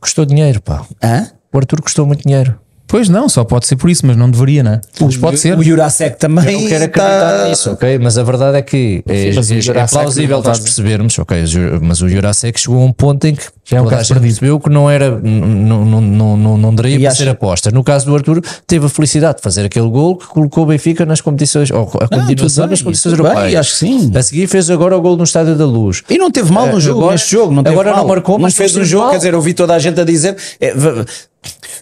Custou 0.00 0.24
dinheiro, 0.24 0.60
pá. 0.62 0.84
Hã? 1.02 1.26
O 1.52 1.58
Arthur 1.58 1.82
custou 1.82 2.06
muito 2.06 2.22
dinheiro. 2.26 2.58
Pois 2.92 3.08
não, 3.08 3.26
só 3.26 3.42
pode 3.42 3.66
ser 3.66 3.76
por 3.76 3.88
isso, 3.88 4.06
mas 4.06 4.18
não 4.18 4.30
deveria, 4.30 4.62
não 4.62 4.72
é? 4.72 4.80
Mas 5.00 5.16
pode 5.16 5.38
ser. 5.38 5.58
O 5.58 5.62
Jurasek 5.62 6.18
também. 6.18 6.44
Eu 6.52 6.60
não 6.60 6.68
quero 6.68 6.88
tá- 6.90 7.04
acreditar 7.06 7.48
nisso, 7.48 7.70
ok? 7.72 7.98
Mas 7.98 8.18
a 8.18 8.22
verdade 8.22 8.58
é 8.58 8.60
que 8.62 9.02
é, 9.08 9.12
é- 9.16 9.28
é 9.30 9.32
Jurassic 9.32 9.90
plausível 9.98 10.42
tá 10.42 10.50
nós 10.50 10.58
percebermos, 10.58 11.18
ok? 11.18 11.38
Mas 11.80 12.02
o 12.02 12.08
Jurassic 12.10 12.60
chegou 12.60 12.82
a 12.82 12.84
um 12.84 12.92
ponto 12.92 13.26
em 13.26 13.34
que 13.34 13.44
Já 13.64 13.78
é 13.78 13.80
um 13.80 13.86
caso 13.86 14.08
perdido. 14.08 14.28
percebeu 14.28 14.60
que 14.60 14.68
não 14.68 14.90
era, 14.90 15.10
não, 15.22 15.86
não, 15.86 16.00
não, 16.02 16.36
não, 16.36 16.58
não 16.58 16.74
daria 16.74 17.00
para 17.00 17.14
ser 17.14 17.30
aposta. 17.30 17.70
No 17.70 17.82
caso 17.82 18.04
do 18.04 18.14
Arthur, 18.14 18.42
teve 18.66 18.84
a 18.84 18.88
felicidade 18.90 19.38
de 19.38 19.42
fazer 19.42 19.64
aquele 19.64 19.88
gol 19.88 20.16
que 20.18 20.26
colocou 20.26 20.64
o 20.64 20.66
Benfica 20.66 21.06
nas 21.06 21.22
competições, 21.22 21.70
ou 21.70 21.90
a 21.98 22.06
continuação 22.08 22.66
nas 22.66 22.82
competições 22.82 23.18
europeias. 23.18 23.54
acho 23.58 23.70
que 23.72 23.76
sim. 23.78 24.12
A 24.14 24.22
seguir 24.22 24.46
fez 24.46 24.68
agora 24.68 24.94
o 24.98 25.00
gol 25.00 25.16
no 25.16 25.24
Estádio 25.24 25.56
da 25.56 25.64
Luz. 25.64 26.02
E 26.10 26.18
não 26.18 26.30
teve 26.30 26.52
mal 26.52 26.66
no 26.66 26.76
Eh, 26.76 26.80
jogo, 26.80 26.98
agora- 27.00 27.12
neste 27.14 27.30
jogo. 27.32 27.54
Não 27.54 27.62
agora 27.66 27.96
não 27.96 28.06
marcou, 28.06 28.34
não 28.36 28.42
mas 28.42 28.54
fez 28.54 28.76
um 28.76 28.84
jogo. 28.84 29.08
Quer 29.12 29.16
dizer, 29.16 29.32
eu 29.32 29.36
ouvi 29.38 29.54
toda 29.54 29.72
a 29.74 29.78
gente 29.78 29.98
a 29.98 30.04
dizer. 30.04 30.36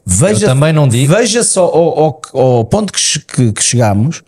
Ve- 0.06 0.26
veja, 0.26 0.46
Eu 0.46 0.48
também 0.50 0.72
não 0.72 0.88
digo. 0.88 1.14
Veja 1.14 1.42
só 1.44 1.64
ao, 1.64 1.98
ao- 1.98 2.20
ao 2.34 2.64
ponto 2.64 2.92
que, 2.92 3.00
que, 3.20 3.52
que 3.52 3.62
chegamos. 3.62 4.22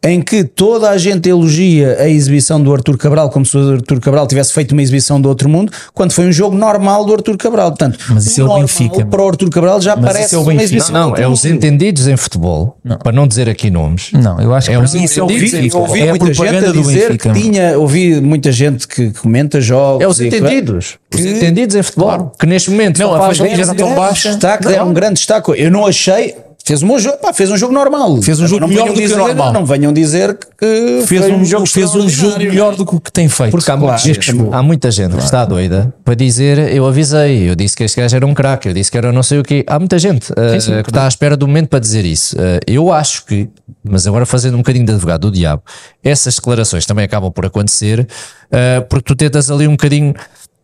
Em 0.00 0.22
que 0.22 0.44
toda 0.44 0.88
a 0.90 0.96
gente 0.96 1.28
elogia 1.28 1.96
a 1.98 2.08
exibição 2.08 2.62
do 2.62 2.72
Arthur 2.72 2.96
Cabral 2.96 3.28
como 3.30 3.44
se 3.44 3.56
o 3.56 3.72
Arthur 3.74 3.98
Cabral 3.98 4.28
tivesse 4.28 4.52
feito 4.52 4.70
uma 4.70 4.80
exibição 4.80 5.20
do 5.20 5.28
outro 5.28 5.48
mundo, 5.48 5.72
quando 5.92 6.12
foi 6.12 6.28
um 6.28 6.32
jogo 6.32 6.56
normal 6.56 7.04
do 7.04 7.12
Arthur 7.14 7.36
Cabral. 7.36 7.70
Portanto, 7.70 7.98
Mas 8.10 8.26
isso 8.26 8.40
é 8.40 8.44
o 8.44 8.54
Benfica. 8.60 9.04
Para 9.04 9.20
o 9.22 9.28
Arthur 9.28 9.50
Cabral 9.50 9.80
já 9.80 9.96
Mas 9.96 10.04
parece 10.12 10.36
é 10.36 10.38
o 10.38 10.42
uma 10.42 10.52
Benfica. 10.52 10.64
exibição. 10.66 10.94
Não, 10.94 11.08
não, 11.10 11.16
é 11.16 11.26
os 11.26 11.44
entendidos 11.44 12.06
em 12.06 12.16
futebol, 12.16 12.78
para 13.02 13.10
não 13.10 13.26
dizer 13.26 13.48
aqui 13.48 13.70
nomes. 13.70 14.10
Não, 14.12 14.40
eu 14.40 14.54
acho 14.54 14.68
que 14.68 14.74
É 14.76 14.78
os 14.78 14.94
isso 14.94 15.18
é 15.18 15.22
o 15.24 15.26
entendidos 15.26 15.52
em 15.54 15.56
Benfica. 15.62 15.76
Eu 15.76 15.80
ouvi 15.82 16.00
É 16.00 16.06
muita 16.10 16.32
gente 16.34 16.64
a 16.64 16.72
dizer 16.72 17.18
que 17.18 17.32
tinha, 17.32 17.78
ouvi 17.78 18.20
muita 18.20 18.52
gente 18.52 18.86
que 18.86 19.10
comenta 19.10 19.60
jogos. 19.60 20.04
É 20.04 20.06
os 20.06 20.20
e 20.20 20.28
que- 20.30 20.36
entendidos. 20.36 20.96
Os 21.12 21.20
que- 21.20 21.28
entendidos 21.28 21.74
em 21.74 21.82
futebol. 21.82 22.32
Que 22.38 22.46
neste 22.46 22.70
momento 22.70 22.98
Não, 23.00 23.12
a 23.16 23.18
faz 23.18 23.36
já 23.36 23.74
tão 23.74 23.96
baixa. 23.96 24.28
Destaque, 24.28 24.64
Não. 24.66 24.72
é 24.72 24.82
um 24.82 24.92
grande 24.92 25.14
destaque. 25.14 25.50
Eu 25.56 25.72
não 25.72 25.84
achei. 25.84 26.36
Fez 26.68 26.82
um 26.82 26.98
jogo, 26.98 27.16
pá, 27.16 27.32
fez 27.32 27.50
um 27.50 27.56
jogo 27.56 27.72
normal. 27.72 28.20
Fez 28.20 28.38
um 28.40 28.46
jogo 28.46 28.60
não 28.60 28.68
melhor 28.68 28.88
do 28.88 28.92
que 28.92 29.00
dizer, 29.00 29.16
normal. 29.16 29.54
Não 29.54 29.64
venham 29.64 29.90
dizer 29.90 30.34
que 30.36 31.02
Fez 31.06 31.24
foi 31.24 31.32
um, 31.32 31.42
jogo, 31.42 31.66
fez 31.66 31.94
um 31.94 32.06
jogo 32.06 32.38
melhor 32.38 32.76
do 32.76 32.84
que 32.84 32.94
o 32.94 33.00
que 33.00 33.10
tem 33.10 33.26
feito. 33.26 33.52
Porque 33.52 33.70
há, 33.70 33.76
muita 33.76 33.96
Claro, 33.96 34.54
há 34.54 34.62
muita 34.62 34.90
gente 34.90 35.16
que 35.16 35.22
está 35.24 35.46
doida 35.46 35.94
para 36.04 36.14
dizer 36.14 36.58
eu 36.74 36.86
avisei, 36.86 37.48
eu 37.48 37.54
disse 37.54 37.74
que 37.74 37.84
este 37.84 37.98
gajo 37.98 38.14
era 38.14 38.26
um 38.26 38.34
craque, 38.34 38.68
eu 38.68 38.74
disse 38.74 38.90
que 38.90 38.98
era 38.98 39.10
não 39.10 39.22
sei 39.22 39.38
o 39.38 39.42
quê. 39.42 39.64
Há 39.66 39.78
muita 39.78 39.98
gente 39.98 40.30
uh, 40.32 40.82
que 40.84 40.90
está 40.90 41.06
à 41.06 41.08
espera 41.08 41.38
do 41.38 41.46
momento 41.46 41.70
para 41.70 41.78
dizer 41.78 42.04
isso. 42.04 42.36
Uh, 42.36 42.60
eu 42.66 42.92
acho 42.92 43.24
que, 43.24 43.48
mas 43.82 44.06
agora 44.06 44.26
fazendo 44.26 44.52
um 44.52 44.58
bocadinho 44.58 44.84
de 44.84 44.92
advogado 44.92 45.22
do 45.22 45.30
diabo, 45.30 45.62
essas 46.04 46.34
declarações 46.34 46.84
também 46.84 47.06
acabam 47.06 47.32
por 47.32 47.46
acontecer 47.46 48.00
uh, 48.00 48.86
porque 48.90 49.04
tu 49.04 49.16
tentas 49.16 49.50
ali 49.50 49.66
um 49.66 49.72
bocadinho. 49.72 50.12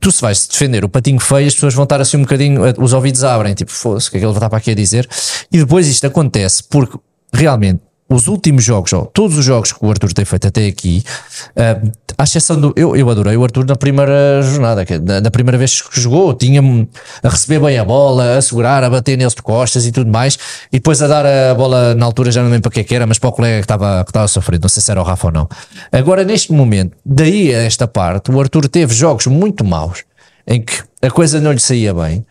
Tu 0.05 0.13
se 0.13 0.21
vais 0.21 0.47
defender 0.47 0.85
o 0.85 0.89
patinho 0.91 1.19
feio, 1.19 1.47
as 1.47 1.55
pessoas 1.55 1.73
vão 1.73 1.85
estar 1.85 1.99
assim 1.99 2.19
um 2.19 2.23
bocadinho, 2.25 2.61
uh, 2.63 2.75
os 2.79 2.93
ouvidos 2.93 3.25
abrem, 3.25 3.55
tipo, 3.55 3.73
fosse, 3.73 4.09
o 4.09 4.11
que 4.11 4.19
é 4.19 4.21
que 4.21 4.27
ele 4.27 4.35
está 4.35 4.51
para 4.51 4.59
aqui 4.59 4.73
a 4.73 4.75
dizer? 4.75 5.09
E 5.51 5.57
depois 5.57 5.89
isto 5.89 6.07
acontece 6.07 6.63
porque 6.65 6.99
realmente 7.33 7.81
os 8.15 8.29
últimos 8.29 8.65
jogos, 8.65 8.93
ó, 8.93 9.05
todos 9.05 9.39
os 9.39 9.45
jogos 9.45 9.73
que 9.73 9.85
o 9.85 9.91
Arthur 9.91 10.12
tem 10.12 10.25
feito 10.25 10.47
até 10.47 10.67
aqui, 10.67 11.03
uh, 11.51 11.93
à 12.17 12.25
exceção 12.25 12.61
do. 12.61 12.73
Eu, 12.77 12.97
eu 12.97 13.09
adorei 13.11 13.37
o 13.37 13.43
Arthur 13.43 13.67
na 13.67 13.77
primeira 13.77 14.41
jornada, 14.43 14.85
que, 14.85 14.99
na, 14.99 15.21
na 15.21 15.31
primeira 15.31 15.59
vez 15.59 15.83
que 15.83 16.01
jogou, 16.01 16.33
tinha-me 16.35 16.89
a 17.23 17.29
receber 17.29 17.61
bem 17.61 17.79
a 17.79 17.85
bola, 17.85 18.37
a 18.37 18.43
segurar, 18.43 18.85
a 18.85 18.91
bater 18.91 19.17
neles 19.17 19.35
de 19.35 19.43
costas 19.43 19.87
e 19.87 19.93
tudo 19.93 20.11
mais, 20.11 20.39
e 20.73 20.77
depois 20.77 21.03
a 21.03 21.07
dar 21.07 21.27
a 21.27 21.55
bola 21.55 21.95
na 21.95 22.07
altura, 22.07 22.31
já 22.31 22.43
não 22.43 22.49
lembro 22.49 22.62
para 22.62 22.73
que 22.73 22.81
é 22.81 22.85
que 22.85 22.95
era, 22.95 23.07
mas 23.07 23.19
para 23.19 23.31
o 23.31 23.33
colega 23.33 23.57
que 23.57 23.65
estava, 23.65 24.05
que 24.05 24.11
estava 24.11 24.25
a 24.25 24.29
sofrer, 24.29 24.61
não 24.61 24.69
sei 24.69 24.83
se 24.83 24.91
era 24.91 25.01
o 25.01 25.05
Rafa 25.05 25.29
ou 25.29 25.33
não. 25.33 25.49
Agora, 25.91 26.25
neste 26.25 26.53
momento, 26.53 26.97
daí 27.05 27.55
a 27.55 27.62
esta 27.62 27.87
parte, 27.87 28.31
o 28.31 28.41
Arthur 28.41 28.69
teve 28.69 28.95
jogos 28.95 29.27
muito 29.27 29.65
maus, 29.65 30.05
em 30.47 30.61
que 30.61 30.83
a 31.03 31.11
coisa 31.11 31.41
não 31.41 31.53
lhe 31.53 31.61
saía 31.61 31.93
bem. 31.93 32.25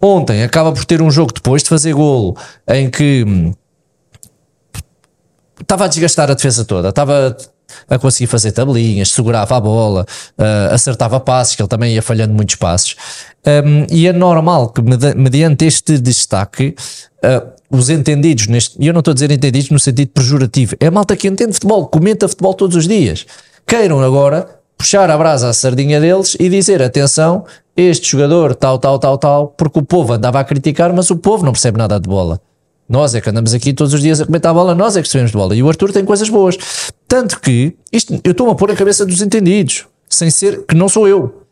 Ontem 0.00 0.42
acaba 0.42 0.72
por 0.72 0.84
ter 0.84 1.00
um 1.00 1.10
jogo 1.10 1.32
depois 1.32 1.62
de 1.62 1.68
fazer 1.68 1.94
golo 1.94 2.36
em 2.68 2.90
que 2.90 3.24
hum, 3.26 3.52
estava 5.60 5.84
a 5.84 5.88
desgastar 5.88 6.30
a 6.30 6.34
defesa 6.34 6.64
toda, 6.64 6.88
estava 6.90 7.36
a 7.88 7.98
conseguir 7.98 8.28
fazer 8.28 8.52
tabelinhas, 8.52 9.10
segurava 9.10 9.56
a 9.56 9.60
bola, 9.60 10.06
uh, 10.38 10.74
acertava 10.74 11.18
passes, 11.18 11.54
que 11.56 11.62
ele 11.62 11.68
também 11.68 11.94
ia 11.94 12.02
falhando 12.02 12.32
muitos 12.32 12.54
passes. 12.56 12.94
Um, 13.46 13.86
e 13.90 14.06
é 14.06 14.12
normal 14.12 14.70
que, 14.70 14.82
medi- 14.82 15.14
mediante 15.14 15.64
este 15.64 15.98
destaque, 15.98 16.74
uh, 17.24 17.56
os 17.70 17.90
entendidos 17.90 18.46
e 18.78 18.86
eu 18.86 18.92
não 18.92 19.00
estou 19.00 19.10
a 19.10 19.14
dizer 19.14 19.30
entendidos 19.30 19.70
no 19.70 19.80
sentido 19.80 20.08
pejorativo, 20.10 20.76
é 20.78 20.86
a 20.86 20.90
malta 20.90 21.16
que 21.16 21.26
entende 21.26 21.54
futebol, 21.54 21.86
comenta 21.86 22.28
futebol 22.28 22.54
todos 22.54 22.76
os 22.76 22.86
dias, 22.86 23.26
queiram 23.66 24.00
agora 24.00 24.48
puxar 24.78 25.10
a 25.10 25.18
brasa 25.18 25.48
à 25.48 25.52
sardinha 25.52 26.00
deles 26.00 26.36
e 26.38 26.48
dizer: 26.48 26.82
atenção, 26.82 27.44
este 27.76 28.10
jogador, 28.10 28.54
tal, 28.54 28.78
tal, 28.78 28.98
tal, 28.98 29.18
tal, 29.18 29.48
porque 29.48 29.78
o 29.78 29.82
povo 29.82 30.12
andava 30.12 30.38
a 30.38 30.44
criticar, 30.44 30.92
mas 30.92 31.10
o 31.10 31.16
povo 31.16 31.44
não 31.44 31.52
percebe 31.52 31.78
nada 31.78 31.98
de 31.98 32.08
bola. 32.08 32.40
Nós 32.88 33.14
é 33.14 33.20
que 33.20 33.28
andamos 33.28 33.52
aqui 33.52 33.72
todos 33.72 33.92
os 33.92 34.00
dias 34.00 34.20
a 34.20 34.26
comentar 34.26 34.50
a 34.50 34.54
bola, 34.54 34.74
nós 34.74 34.96
é 34.96 35.02
que 35.02 35.08
sabemos 35.08 35.32
de 35.32 35.36
bola. 35.36 35.56
E 35.56 35.62
o 35.62 35.68
Arthur 35.68 35.92
tem 35.92 36.04
coisas 36.04 36.28
boas. 36.28 36.56
Tanto 37.08 37.40
que, 37.40 37.76
isto, 37.92 38.20
eu 38.22 38.30
estou-me 38.30 38.52
a 38.52 38.54
pôr 38.54 38.70
a 38.70 38.76
cabeça 38.76 39.04
dos 39.04 39.20
entendidos, 39.20 39.86
sem 40.08 40.30
ser 40.30 40.64
que 40.66 40.74
não 40.74 40.88
sou 40.88 41.08
eu. 41.08 41.42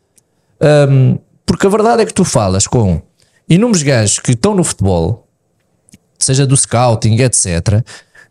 Um, 0.89 1.17
porque 1.45 1.67
a 1.67 1.69
verdade 1.69 2.01
é 2.01 2.05
que 2.05 2.13
tu 2.13 2.23
falas 2.23 2.65
com 2.67 3.01
inúmeros 3.49 3.83
gajos 3.83 4.19
que 4.19 4.31
estão 4.31 4.55
no 4.55 4.63
futebol, 4.63 5.27
seja 6.17 6.47
do 6.47 6.55
scouting, 6.55 7.17
etc. 7.21 7.83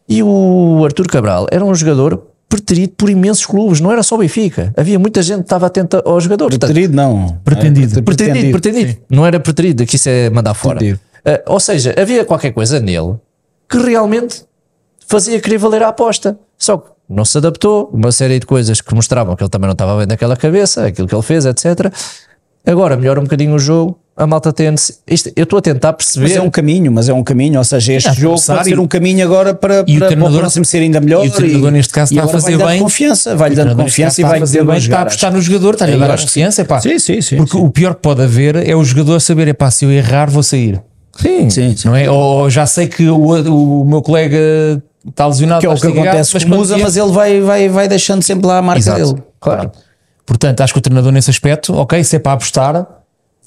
E 0.08 0.22
o 0.22 0.82
Arthur 0.84 1.06
Cabral 1.06 1.46
era 1.50 1.64
um 1.64 1.74
jogador 1.74 2.30
preterido 2.48 2.92
por 2.96 3.10
imensos 3.10 3.44
clubes, 3.46 3.80
não 3.80 3.90
era 3.90 4.02
só 4.02 4.14
o 4.14 4.18
Benfica. 4.18 4.72
Havia 4.76 4.98
muita 4.98 5.22
gente 5.22 5.38
que 5.38 5.44
estava 5.44 5.66
atenta 5.66 6.02
ao 6.04 6.20
jogador. 6.20 6.50
Preterido, 6.50 6.94
não. 6.94 7.38
Pretendido. 7.44 7.98
É, 7.98 8.02
pretendido, 8.02 8.50
pretendido. 8.50 8.98
Não 9.10 9.26
era 9.26 9.40
preterido, 9.40 9.84
que 9.86 9.96
isso 9.96 10.08
é 10.08 10.30
mandar 10.30 10.54
fora. 10.54 10.78
Pretendido. 10.78 11.00
Ah, 11.24 11.42
ou 11.46 11.60
seja, 11.60 11.94
havia 11.98 12.24
qualquer 12.24 12.52
coisa 12.52 12.80
nele 12.80 13.14
que 13.68 13.78
realmente 13.78 14.42
fazia 15.06 15.40
querer 15.40 15.58
valer 15.58 15.82
a 15.82 15.88
aposta. 15.88 16.38
Só 16.58 16.76
que 16.78 16.90
não 17.08 17.24
se 17.24 17.36
adaptou, 17.38 17.90
uma 17.92 18.10
série 18.12 18.38
de 18.38 18.46
coisas 18.46 18.80
que 18.80 18.94
mostravam 18.94 19.34
que 19.36 19.42
ele 19.42 19.50
também 19.50 19.66
não 19.66 19.72
estava 19.72 19.96
bem 19.98 20.06
naquela 20.06 20.36
cabeça, 20.36 20.86
aquilo 20.86 21.06
que 21.08 21.14
ele 21.14 21.22
fez, 21.22 21.44
etc. 21.46 21.92
Agora 22.66 22.96
melhora 22.96 23.20
um 23.20 23.24
bocadinho 23.24 23.54
o 23.54 23.58
jogo, 23.58 23.98
a 24.16 24.26
malta 24.26 24.52
tem. 24.52 24.72
Isto, 25.06 25.30
eu 25.36 25.42
estou 25.44 25.58
a 25.58 25.62
tentar 25.62 25.92
perceber. 25.92 26.28
Mas 26.28 26.36
é 26.36 26.40
um 26.40 26.48
caminho, 26.48 26.90
mas 26.90 27.08
é 27.10 27.12
um 27.12 27.22
caminho, 27.22 27.58
ou 27.58 27.64
seja, 27.64 27.92
este 27.92 28.08
É, 28.08 28.14
jogo 28.14 28.40
pode 28.40 28.64
ser 28.64 28.70
e- 28.76 28.78
um 28.78 28.86
caminho 28.86 29.22
agora 29.24 29.52
para, 29.52 29.84
E 29.86 29.96
o 29.96 29.98
para, 29.98 30.16
para 30.16 30.30
o 30.30 30.38
próximo 30.38 30.64
ser 30.64 30.78
ainda 30.78 30.98
melhor. 31.00 31.26
e 31.26 31.28
o 31.28 31.32
treinador 31.32 31.70
neste 31.72 31.92
caso 31.92 32.14
e 32.14 32.16
está 32.16 32.24
a 32.24 32.32
fazer 32.32 32.56
vai 32.56 32.66
bem. 32.68 32.76
dando 32.78 32.82
confiança, 32.84 33.36
vai-lhe 33.36 33.56
dando 33.56 33.76
confiança 33.76 34.20
e 34.20 34.24
vai 34.24 34.36
a 34.36 34.40
fazer 34.40 34.64
bem, 34.64 34.76
está 34.78 34.98
a 34.98 35.02
apostar 35.02 35.32
no 35.32 35.42
jogador, 35.42 35.74
está 35.74 35.84
a 35.84 35.90
Eu 35.90 35.98
dar 35.98 36.16
que 36.16 36.22
confiança, 36.22 36.64
pá. 36.64 36.80
Sim, 36.80 36.98
sim, 36.98 37.20
sim. 37.20 37.36
Porque 37.36 37.52
sim. 37.58 37.62
o 37.64 37.70
pior 37.70 37.94
que 37.96 38.00
pode 38.00 38.22
haver 38.22 38.56
é 38.66 38.74
o 38.74 38.82
jogador 38.84 39.20
saber, 39.20 39.48
é 39.48 39.52
pá, 39.52 39.70
se 39.70 39.84
eu 39.84 39.92
errar 39.92 40.30
vou 40.30 40.42
sair. 40.42 40.80
Sim, 41.16 41.48
Sim, 41.50 41.76
sim. 41.76 41.88
Não 41.88 41.96
é? 41.96 42.10
Ou 42.10 42.48
já 42.50 42.66
sei 42.66 42.86
que 42.88 43.08
o, 43.08 43.18
o 43.82 43.84
meu 43.84 44.02
colega 44.02 44.82
está 45.06 45.26
lesionado, 45.26 45.60
Que 45.60 45.66
é 45.66 45.70
o 45.70 45.74
que 45.74 45.86
acontece 45.86 46.38
com 46.40 46.54
o 46.54 46.56
Musa, 46.58 46.78
mas 46.78 46.96
ele 46.96 47.12
vai, 47.12 47.40
vai, 47.40 47.68
vai 47.68 47.88
deixando 47.88 48.22
sempre 48.22 48.46
lá 48.46 48.58
a 48.58 48.62
marca 48.62 48.80
Exato. 48.80 49.12
dele. 49.14 49.22
claro. 49.40 49.70
Portanto, 50.26 50.62
acho 50.62 50.72
que 50.72 50.78
o 50.78 50.82
treinador 50.82 51.12
nesse 51.12 51.28
aspecto, 51.28 51.74
ok, 51.74 52.02
se 52.02 52.16
é 52.16 52.18
para 52.18 52.32
apostar, 52.32 52.86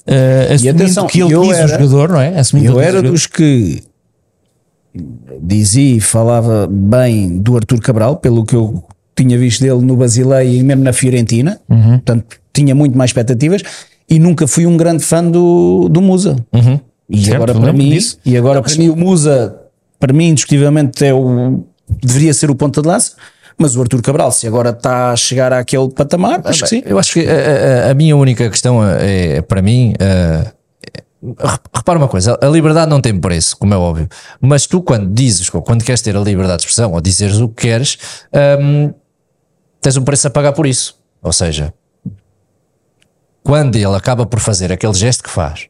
eh, 0.06 0.48
assumindo 0.54 0.82
atenção, 0.84 1.06
que 1.08 1.20
ele 1.20 1.40
quis 1.40 1.56
era- 1.58 1.64
o 1.66 1.68
jogador, 1.68 2.08
não 2.10 2.20
é? 2.20 2.38
Assumindo 2.38 2.70
Eu 2.72 2.80
era 2.80 3.02
dos 3.02 3.26
que 3.26 3.82
dizia 5.40 5.96
e 5.96 6.00
falava 6.00 6.66
bem 6.70 7.38
do 7.38 7.56
Arthur 7.56 7.80
Cabral, 7.80 8.16
pelo 8.16 8.44
que 8.44 8.54
eu 8.54 8.82
tinha 9.16 9.36
visto 9.36 9.60
dele 9.60 9.80
no 9.84 9.96
Basileia 9.96 10.44
e 10.48 10.62
mesmo 10.62 10.82
na 10.84 10.92
Fiorentina, 10.92 11.60
portanto 11.68 12.36
tinha 12.52 12.74
muito 12.74 12.96
mais 12.96 13.10
expectativas 13.10 13.62
e 14.08 14.18
nunca 14.18 14.46
fui 14.46 14.66
um 14.66 14.76
grande 14.76 15.02
fã 15.02 15.22
do, 15.24 15.88
do 15.90 16.00
Musa. 16.00 16.36
E 17.08 17.24
Certo, 17.24 17.36
agora 17.36 17.54
para 17.54 17.72
mim, 17.72 17.90
disso. 17.90 18.18
e 18.24 18.36
agora 18.36 18.60
para 18.62 18.74
mim 18.76 18.88
o 18.90 18.96
Musa, 18.96 19.58
para 19.98 20.12
mim 20.12 20.28
indiscutivelmente 20.28 21.04
é 21.04 21.14
o 21.14 21.64
deveria 22.02 22.34
ser 22.34 22.50
o 22.50 22.54
ponta 22.54 22.82
de 22.82 22.88
lança, 22.88 23.12
mas 23.56 23.74
o 23.76 23.80
Arthur 23.80 24.02
Cabral, 24.02 24.30
se 24.30 24.46
agora 24.46 24.70
está 24.70 25.10
a 25.12 25.16
chegar 25.16 25.52
àquele 25.52 25.88
patamar, 25.90 26.42
acho 26.44 26.62
que 26.64 26.68
sim. 26.68 26.82
Eu 26.84 26.98
acho 26.98 27.12
que 27.14 27.26
a, 27.26 27.86
a- 27.88 27.90
a 27.90 27.94
minha 27.94 28.14
única 28.16 28.48
questão 28.50 28.80
é, 28.84 29.40
para 29.40 29.62
mim, 29.62 29.94
eh, 29.98 30.52
é- 30.96 31.02
repara 31.74 31.98
uma 31.98 32.08
coisa, 32.08 32.38
a 32.42 32.46
liberdade 32.46 32.90
não 32.90 33.00
tem 33.00 33.18
preço, 33.18 33.56
como 33.56 33.72
é 33.72 33.76
óbvio, 33.76 34.06
mas 34.40 34.66
tu 34.66 34.82
quando 34.82 35.10
dizes, 35.12 35.48
quando 35.48 35.82
queres 35.82 36.02
ter 36.02 36.14
a 36.14 36.20
liberdade 36.20 36.58
de 36.58 36.68
expressão, 36.68 36.92
ou 36.92 37.00
dizeres 37.00 37.38
o 37.38 37.48
que 37.48 37.62
queres, 37.62 37.96
hum, 38.60 38.92
tens 39.80 39.96
um 39.96 40.02
preço 40.04 40.26
a 40.26 40.30
pagar 40.30 40.52
por 40.52 40.66
isso. 40.66 40.96
Ou 41.22 41.32
seja, 41.32 41.72
quando 43.42 43.76
ele 43.76 43.96
acaba 43.96 44.26
por 44.26 44.40
fazer 44.40 44.70
aquele 44.72 44.94
gesto 44.94 45.22
que 45.24 45.30
faz, 45.30 45.68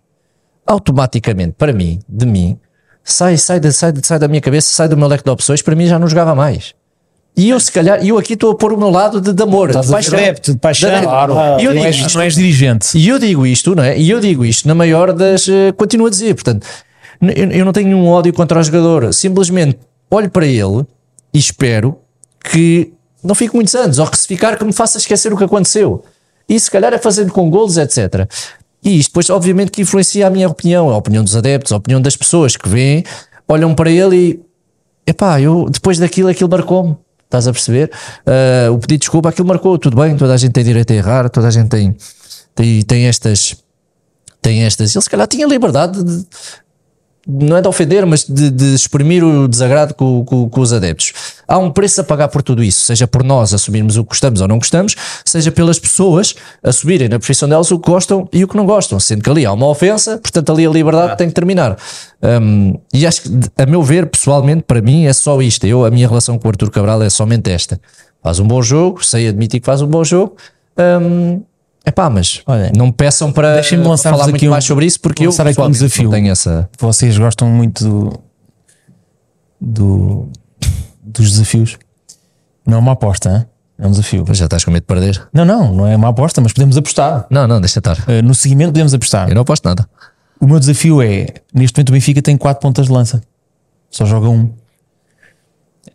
automaticamente, 0.69 1.55
para 1.57 1.73
mim, 1.73 1.99
de 2.09 2.27
mim, 2.27 2.59
sai, 3.03 3.37
sai, 3.37 3.59
da- 3.61 3.73
sai, 3.73 3.93
sai 4.03 4.19
da 4.19 4.29
minha 4.29 4.41
cabeça, 4.41 4.71
sai 4.73 4.89
do 4.89 4.97
meu 4.97 5.09
leque 5.09 5.25
de 5.25 5.31
opções, 5.31 5.62
para 5.62 5.75
mim 5.75 5.87
já 5.87 5.99
não 5.99 6.07
jogava 6.07 6.35
mais. 6.35 6.75
E 7.37 7.51
eu, 7.51 7.61
se 7.61 7.71
calhar, 7.71 8.05
eu 8.05 8.19
aqui 8.19 8.33
estou 8.33 8.51
a 8.51 8.55
pôr 8.57 8.73
o 8.73 8.77
meu 8.77 8.91
lado 8.91 9.21
de, 9.21 9.33
de 9.33 9.43
amor, 9.43 9.69
de 9.69 9.75
paixão. 9.93 10.19
Adepto, 10.19 10.53
de 10.55 10.59
paixão. 10.59 10.91
De- 11.01 11.03
Claro. 11.07 11.35
E 11.61 11.64
eu 11.64 11.71
não, 11.71 11.73
digo 11.75 11.85
és, 11.87 11.97
isto, 11.97 12.14
não 12.16 12.23
és 12.23 12.35
dirigente. 12.35 12.99
e 12.99 13.09
eu 13.09 13.19
digo 13.19 13.47
isto, 13.47 13.75
não 13.77 13.83
é? 13.85 13.97
E 13.99 14.11
eu 14.11 14.19
digo 14.21 14.45
isto 14.45 14.66
na 14.66 14.75
maior 14.75 15.12
das. 15.12 15.49
eh, 15.49 15.71
continuo 15.77 16.09
a 16.09 16.11
dizer, 16.11 16.35
portanto, 16.35 16.66
eu, 17.23 17.51
eu 17.53 17.64
não 17.64 17.73
tenho 17.73 17.87
nenhum 17.89 18.09
ódio 18.09 18.33
contra 18.33 18.59
o 18.59 18.62
jogador, 18.62 19.14
simplesmente 19.14 19.79
olho 20.11 20.29
para 20.31 20.47
ele 20.47 20.85
e 21.33 21.39
espero 21.39 21.99
que 22.51 22.93
não 23.23 23.35
fique 23.37 23.55
muitos 23.55 23.75
anos, 23.77 23.99
ou 24.01 24.07
que 24.09 24.19
se 24.19 24.27
ficar 24.27 24.57
que 24.59 24.64
me 24.64 24.73
faça 24.73 24.99
esquecer 24.99 25.33
o 25.33 25.37
que 25.37 25.45
aconteceu. 25.45 26.03
E 26.49 26.59
se 26.59 26.69
calhar 26.71 26.93
é 26.93 26.99
fazendo 26.99 27.33
com 27.33 27.49
golos, 27.51 27.77
etc. 27.77 28.27
E 28.85 28.99
isto 28.99 29.11
depois, 29.11 29.29
obviamente, 29.31 29.70
que 29.70 29.83
influencia 29.83 30.26
a 30.26 30.31
minha 30.31 30.49
opinião, 30.49 30.89
a 30.91 30.97
opinião 30.97 31.24
dos 31.24 31.35
adeptos, 31.35 31.72
a 31.72 31.76
opinião 31.76 32.01
das 32.01 32.16
pessoas 32.16 32.57
que 32.57 32.68
veem 32.68 33.05
olham 33.49 33.74
para 33.74 33.91
ele 33.91 34.16
e 34.16 34.41
epá, 35.11 35.41
eu 35.41 35.68
depois 35.70 35.99
daquilo 35.99 36.29
aquilo 36.29 36.49
marcou-me. 36.51 36.97
Estás 37.24 37.47
a 37.47 37.53
perceber? 37.53 37.91
Ah, 38.24 38.70
o 38.70 38.79
pedido 38.79 38.93
de 38.93 38.99
desculpa, 39.01 39.29
aquilo 39.29 39.47
marcou, 39.49 39.79
tudo 39.79 39.97
bem, 40.01 40.16
toda 40.16 40.33
a 40.33 40.37
gente 40.37 40.53
tem 40.53 40.64
direito 40.64 40.93
a 40.93 40.97
errar, 40.97 41.29
toda 41.29 41.49
a 41.49 41.51
gente 41.51 41.68
tem, 41.68 41.97
tem, 42.55 42.83
tem 42.83 43.07
estas. 43.07 43.57
Tem 44.41 44.62
estas. 44.62 44.95
Ele 44.95 45.03
se 45.03 45.11
calhar 45.11 45.26
tinha 45.26 45.47
liberdade 45.47 46.03
de, 46.03 46.24
não 47.26 47.57
é 47.57 47.61
de 47.61 47.68
ofender, 47.68 48.07
mas 48.07 48.24
de, 48.24 48.51
de 48.51 48.74
exprimir 48.74 49.22
o 49.24 49.49
desagrado 49.49 49.93
com, 49.95 50.24
com- 50.24 50.49
com 50.49 50.61
os 50.61 50.72
adeptos. 50.72 51.12
Há 51.49 51.57
um 51.59 51.71
preço 51.71 52.03
a 52.03 52.05
pagar 52.05 52.29
por 52.29 52.43
tudo 52.43 52.63
isso, 52.63 52.83
seja 52.83 53.07
por 53.07 53.25
nós 53.25 53.55
assumirmos 53.55 53.97
o 53.97 54.05
que 54.05 54.11
gostamos 54.11 54.43
ou 54.43 54.47
não 54.47 54.59
gostamos, 54.59 54.95
seja 55.25 55.51
pelas 55.51 55.79
pessoas 55.79 56.35
assumirem 56.63 57.09
na 57.09 57.19
profissão 57.19 57.49
delas 57.49 57.71
o 57.71 57.79
que 57.79 57.91
gostam 57.91 58.29
e 58.33 58.45
o 58.45 58.49
que 58.49 58.55
não 58.57 58.67
gostam, 58.67 59.01
sendo 59.01 59.23
que 59.23 59.31
ali 59.31 59.47
há 59.47 59.53
uma 59.53 59.67
ofensa, 59.67 60.19
portanto 60.19 60.53
ali 60.53 60.67
a 60.67 60.71
liberdade 60.71 61.17
tem 61.17 61.27
que 61.29 61.35
terminar. 61.35 61.79
Um, 62.23 62.79
e 62.93 63.07
acho 63.07 63.23
que, 63.23 63.31
a 63.57 63.65
meu 63.65 63.83
ver, 63.83 64.07
pessoalmente, 64.07 64.63
para 64.65 64.83
mim 64.83 65.07
é 65.07 65.13
só 65.15 65.41
isto. 65.41 65.67
Eu, 65.67 65.85
a 65.87 65.91
minha 65.91 66.07
relação 66.07 66.39
com 66.39 66.47
o 66.47 66.51
Arthur 66.51 66.71
Cabral 66.71 67.03
é 67.03 67.09
somente 67.09 67.51
esta. 67.51 67.81
Faz 68.23 68.39
um 68.39 68.47
bom 68.47 68.61
jogo, 68.61 69.03
sei 69.05 69.29
admitir 69.29 69.61
que 69.61 69.67
faz 69.67 69.81
um 69.81 69.87
bom 69.87 70.05
jogo. 70.05 70.37
Um, 70.79 71.43
Epá, 71.87 72.11
mas 72.11 72.43
Olha, 72.47 72.71
não 72.77 72.87
me 72.87 72.93
peçam 72.93 73.33
para 73.33 73.63
falar 73.63 74.25
aqui 74.25 74.31
muito 74.33 74.47
um- 74.47 74.51
mais 74.51 74.65
sobre 74.65 74.85
isso 74.85 75.01
porque 75.01 75.25
eu 75.27 75.31
aqui 75.31 75.61
um 75.63 75.71
desafio. 75.71 76.11
tenho 76.11 76.31
essa. 76.31 76.69
Vocês 76.79 77.17
gostam 77.17 77.49
muito 77.49 77.83
do, 77.83 78.21
do- 79.61 80.29
dos 81.09 81.33
desafios. 81.33 81.79
Não 82.67 82.77
é 82.77 82.81
uma 82.81 82.93
aposta, 82.93 83.31
hein? 83.31 83.47
é 83.79 83.87
um 83.87 83.91
desafio. 83.91 84.25
Já 84.33 84.47
estás 84.47 84.65
com 84.65 84.71
medo 84.71 84.83
de 84.83 84.87
perder? 84.87 85.29
Não, 85.33 85.45
não, 85.45 85.73
não 85.73 85.87
é 85.87 85.95
uma 85.95 86.09
aposta, 86.09 86.41
mas 86.41 86.53
podemos 86.53 86.77
apostar. 86.77 87.27
Não, 87.31 87.47
não, 87.47 87.61
deixa 87.61 87.79
estar. 87.79 87.97
Uh, 88.01 88.23
no 88.23 88.35
seguimento 88.35 88.73
podemos 88.73 88.93
apostar. 88.93 89.29
Eu 89.29 89.35
não 89.35 89.43
aposto 89.43 89.65
nada. 89.65 89.89
O 90.41 90.47
meu 90.47 90.59
desafio 90.59 91.01
é: 91.01 91.27
neste 91.55 91.77
momento 91.77 91.91
o 91.91 91.93
Benfica 91.93 92.21
tem 92.21 92.37
4 92.37 92.61
pontas 92.61 92.87
de 92.87 92.93
lança, 92.93 93.23
só 93.91 94.05
joga 94.05 94.29
um. 94.29 94.51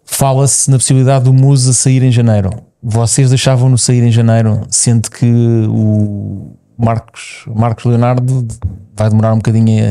Fala-se 0.05 0.69
na 0.71 0.77
possibilidade 0.77 1.25
do 1.25 1.33
Musa 1.33 1.73
sair 1.73 2.03
em 2.03 2.11
janeiro. 2.11 2.51
Vocês 2.81 3.29
deixavam-no 3.29 3.77
sair 3.77 4.03
em 4.03 4.11
janeiro, 4.11 4.65
sendo 4.69 5.09
que 5.09 5.25
o 5.69 6.51
Marcos, 6.77 7.45
Marcos 7.47 7.85
Leonardo 7.85 8.45
vai 8.95 9.09
demorar 9.09 9.33
um 9.33 9.37
bocadinho 9.37 9.83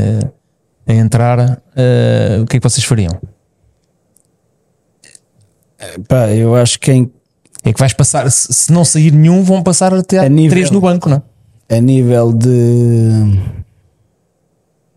a, 0.87 0.93
a 0.93 0.95
entrar. 0.95 1.39
Uh, 1.41 2.43
o 2.43 2.47
que 2.47 2.57
é 2.57 2.61
que 2.61 2.69
vocês 2.69 2.85
fariam? 2.85 3.19
Pá, 6.09 6.29
eu 6.31 6.55
acho 6.55 6.79
que 6.79 6.93
em, 6.93 7.11
É 7.65 7.73
que 7.73 7.79
vais 7.79 7.93
passar, 7.93 8.31
se, 8.31 8.73
não 8.73 8.85
sair 8.85 9.13
nenhum, 9.13 9.43
vão 9.43 9.63
passar 9.63 9.93
até 9.95 10.19
a 10.19 10.29
nível- 10.29 10.51
3 10.51 10.71
no 10.71 10.81
banco, 10.81 11.09
não 11.09 11.17
é? 11.69 11.77
a 11.77 11.81
nível 11.81 12.33
de 12.33 12.51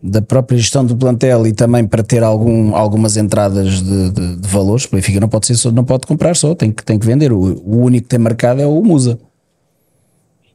da 0.02 0.20
própria 0.22 0.56
gestão 0.58 0.84
do 0.84 0.94
plantel 0.96 1.46
e 1.46 1.52
também 1.52 1.84
para 1.86 2.02
ter 2.02 2.22
algum, 2.22 2.76
algumas 2.76 3.16
entradas 3.16 3.82
de, 3.82 4.10
de, 4.10 4.36
de 4.36 4.48
valores, 4.48 4.84
o 4.84 4.90
Benfica 4.92 5.18
não 5.18 5.28
pode 5.28 5.46
ser 5.46 5.54
só, 5.56 5.70
não 5.72 5.84
pode 5.84 6.06
comprar 6.06 6.36
só, 6.36 6.54
tem 6.54 6.70
que, 6.70 6.84
tem 6.84 6.98
que 6.98 7.06
vender. 7.06 7.32
O, 7.32 7.38
o 7.40 7.78
único 7.78 8.04
que 8.04 8.10
tem 8.10 8.18
marcado 8.18 8.60
é 8.60 8.66
o 8.66 8.82
Musa. 8.82 9.18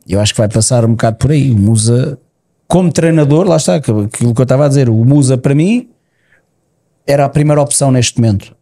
Eu 0.08 0.20
acho 0.22 0.34
que 0.34 0.40
vai 0.40 0.48
passar 0.48 0.86
um 0.86 0.92
bocado 0.92 1.18
por 1.18 1.32
aí. 1.32 1.52
O 1.52 1.58
Musa, 1.58 2.18
como 2.68 2.92
treinador, 2.92 3.46
lá 3.46 3.58
está, 3.58 3.76
aquilo 3.76 4.08
que 4.08 4.24
eu 4.26 4.44
estava 4.44 4.66
a 4.66 4.68
dizer, 4.70 4.90
o 4.90 5.04
Musa 5.04 5.38
para 5.38 5.54
mim 5.56 5.90
era 7.06 7.26
a 7.26 7.30
primeira 7.30 7.62
opção 7.62 7.92
neste 7.92 8.22
momento. 8.22 8.56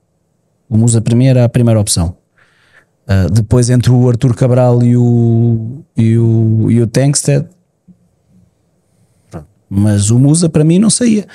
O 0.70 0.78
Musa 0.78 1.02
para 1.02 1.16
mim 1.16 1.26
era 1.26 1.44
a 1.44 1.50
primeira 1.50 1.80
opção. 1.80 2.16
Uh, 3.08 3.32
depois 3.32 3.72
entre 3.72 3.92
o 3.92 4.08
Arthur 4.08 4.36
Cabral 4.36 4.84
e 4.84 4.96
o, 4.96 5.84
e 5.98 6.16
o, 6.18 6.68
e 6.70 6.80
o 6.80 6.86
Tankstead. 6.86 7.48
Mas 9.68 10.12
o 10.12 10.20
Musa 10.20 10.48
para 10.48 10.64
mim 10.64 10.78
não 10.78 10.90
saía. 10.90 11.26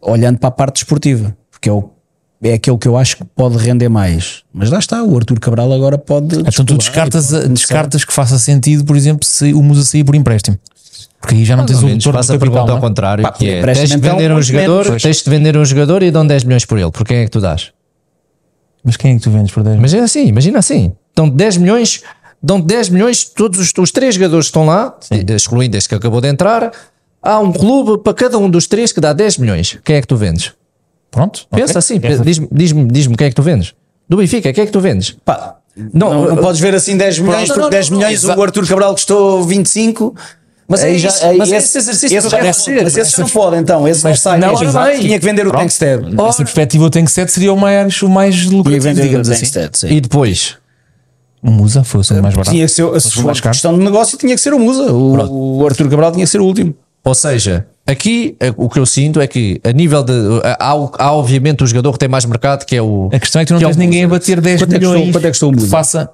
Olhando 0.00 0.38
para 0.38 0.48
a 0.48 0.52
parte 0.52 0.76
desportiva, 0.76 1.36
porque 1.50 1.68
é, 1.68 1.72
o, 1.72 1.90
é 2.42 2.54
aquele 2.54 2.78
que 2.78 2.88
eu 2.88 2.96
acho 2.96 3.16
que 3.16 3.24
pode 3.24 3.58
render 3.58 3.88
mais. 3.88 4.42
Mas 4.52 4.70
lá 4.70 4.78
está, 4.78 5.02
o 5.02 5.16
Arthur 5.16 5.38
Cabral 5.40 5.72
agora 5.72 5.98
pode. 5.98 6.38
Então 6.40 6.64
tu 6.64 6.76
descartas, 6.76 7.30
descartas 7.48 8.04
que 8.04 8.12
faça 8.12 8.38
sentido, 8.38 8.84
por 8.84 8.96
exemplo, 8.96 9.26
se 9.26 9.52
o 9.52 9.62
Musa 9.62 9.84
sair 9.84 10.04
por 10.04 10.14
empréstimo. 10.14 10.58
Porque 11.20 11.34
aí 11.34 11.44
já 11.44 11.54
não 11.54 11.66
tens 11.66 11.82
o 11.82 11.86
retorno 11.86 12.18
do 12.18 12.18
a 12.18 12.20
capital. 12.20 12.38
pergunta 12.38 12.60
ao 12.60 12.66
não 12.68 12.76
é? 12.78 12.80
contrário, 12.80 13.22
Pá, 13.22 13.32
que 13.32 13.48
é, 13.48 13.62
tens 13.62 13.90
de 13.90 13.96
então, 13.96 14.16
vender 14.16 14.32
um 14.32 14.40
jogador, 14.40 15.00
tens 15.00 15.22
de 15.22 15.30
vender 15.30 15.56
um 15.56 15.64
jogador 15.64 16.02
e 16.02 16.10
dão 16.10 16.26
10 16.26 16.44
milhões 16.44 16.64
por 16.64 16.78
ele. 16.78 16.90
Por 16.90 17.04
quem 17.04 17.18
é 17.18 17.24
que 17.24 17.30
tu 17.30 17.40
dás? 17.40 17.72
Mas 18.84 18.96
quem 18.96 19.12
é 19.12 19.14
que 19.16 19.22
tu 19.22 19.30
vendes 19.30 19.52
por 19.52 19.62
10 19.62 19.78
Mas 19.78 19.94
é 19.94 20.00
assim, 20.00 20.26
imagina 20.26 20.58
assim. 20.58 20.92
Dão 21.14 21.28
10 21.28 21.56
milhões, 21.58 22.02
dão 22.42 22.60
10 22.60 22.88
milhões, 22.88 23.24
todos 23.24 23.60
os, 23.60 23.72
os 23.78 23.90
três 23.90 24.14
jogadores 24.14 24.46
que 24.46 24.50
estão 24.50 24.66
lá, 24.66 24.96
excluindo 25.34 25.76
este 25.76 25.88
que 25.88 25.94
acabou 25.94 26.20
de 26.20 26.28
entrar, 26.28 26.72
há 27.22 27.38
um 27.38 27.52
clube 27.52 28.02
para 28.02 28.14
cada 28.14 28.38
um 28.38 28.48
dos 28.48 28.66
três 28.66 28.92
que 28.92 29.00
dá 29.00 29.12
10 29.12 29.38
milhões. 29.38 29.78
Quem 29.84 29.96
é 29.96 30.00
que 30.00 30.06
tu 30.06 30.16
vendes? 30.16 30.52
Pronto. 31.10 31.46
Pensa 31.50 31.72
ok. 31.72 31.78
assim, 31.78 32.00
Essa- 32.02 32.24
diz-me 32.24 32.48
diz 32.52 32.72
diz 32.72 33.06
quem 33.16 33.26
é 33.26 33.30
que 33.30 33.36
tu 33.36 33.42
vendes. 33.42 33.74
Do 34.08 34.16
Benfica, 34.16 34.52
quem 34.52 34.62
é 34.62 34.66
que 34.66 34.72
tu 34.72 34.80
vendes? 34.80 35.16
Pá, 35.24 35.56
Não, 35.76 36.12
não, 36.12 36.28
não 36.30 36.36
podes 36.36 36.60
ver 36.60 36.74
assim 36.74 36.96
10 36.96 37.18
milhões, 37.20 37.48
não, 37.48 37.54
porque 37.54 37.60
não, 37.60 37.70
10 37.70 37.90
não, 37.90 37.98
milhões 37.98 38.22
não, 38.24 38.36
o 38.36 38.42
Arthur 38.42 38.66
Cabral 38.66 38.92
custou 38.92 39.44
25. 39.44 40.14
Mas 40.70 40.84
é 40.84 40.92
isso, 40.92 41.08
mas 41.36 41.50
esse 41.50 41.78
exercício 41.78 42.16
esse 42.16 42.20
que 42.20 42.26
eu 42.26 42.30
já 42.30 42.36
quero 42.38 42.46
não- 42.46 42.54
fazer. 42.54 42.82
Mas 42.84 42.96
esse 42.96 43.18
não 43.20 43.28
pode 43.28 43.56
então, 43.56 43.88
esse 43.88 44.04
não 44.04 44.14
sai. 44.14 44.38
não, 44.38 44.54
bem. 44.54 45.00
Tinha 45.00 45.18
que 45.18 45.24
vender 45.26 45.46
o. 45.46 45.50
Tankstead. 45.50 46.14
Nessa 46.14 46.44
perspectiva, 46.44 46.84
o 46.84 46.90
Tank 46.90 47.08
7 47.08 47.30
seria 47.32 47.52
o 47.52 47.56
mais, 47.56 48.00
o 48.02 48.08
mais 48.08 48.44
lucrativo, 48.46 48.82
vender 48.84 49.00
o 49.00 49.04
digamos 49.04 49.28
assim. 49.28 49.40
Tankstead, 49.40 49.76
sim. 49.78 49.88
E 49.88 50.00
depois? 50.00 50.56
O 51.42 51.50
Musa 51.50 51.82
foi 51.82 52.00
o 52.02 52.04
segundo 52.04 52.22
mais 52.22 52.34
barato. 52.34 52.50
Tinha 52.52 52.66
que 52.66 52.72
ser, 52.72 52.84
se 53.00 53.10
Fosse 53.10 53.40
for 53.40 53.50
questão 53.50 53.76
de 53.76 53.82
negócio, 53.84 54.16
tinha 54.16 54.34
que 54.34 54.40
ser 54.40 54.54
o 54.54 54.58
Musa. 54.60 54.92
O, 54.92 55.58
o 55.58 55.66
Arthur 55.66 55.88
Cabral 55.90 56.12
tinha 56.12 56.24
que 56.24 56.30
ser 56.30 56.40
o 56.40 56.44
último. 56.44 56.74
Ou 57.02 57.14
seja, 57.14 57.66
aqui 57.86 58.36
o 58.58 58.68
que 58.68 58.78
eu 58.78 58.84
sinto 58.86 59.20
é 59.20 59.26
que 59.26 59.58
a 59.64 59.72
nível 59.72 60.04
de. 60.04 60.12
Há, 60.44 60.70
há 60.98 61.12
obviamente 61.12 61.64
o 61.64 61.66
jogador 61.66 61.92
que 61.92 61.98
tem 61.98 62.08
mais 62.08 62.24
mercado, 62.26 62.64
que 62.66 62.76
é 62.76 62.82
o. 62.82 63.08
A 63.12 63.18
questão 63.18 63.40
é 63.40 63.44
que 63.44 63.48
tu 63.48 63.54
não 63.54 63.58
que 63.58 63.64
é 63.64 63.68
tens 63.68 63.76
o 63.76 63.78
ninguém 63.80 64.04
a 64.04 64.08
bater 64.08 64.40
10 64.40 64.60
Quanto 64.60 64.70
é 64.70 64.74
que 64.74 64.80
custou- 64.80 64.94
milhões 64.98 65.12
quanto 65.14 65.24
é 65.24 65.26
que 65.26 65.32
custou 65.32 65.48
o 65.48 65.52
Musa? 65.54 65.66
faça 65.66 66.10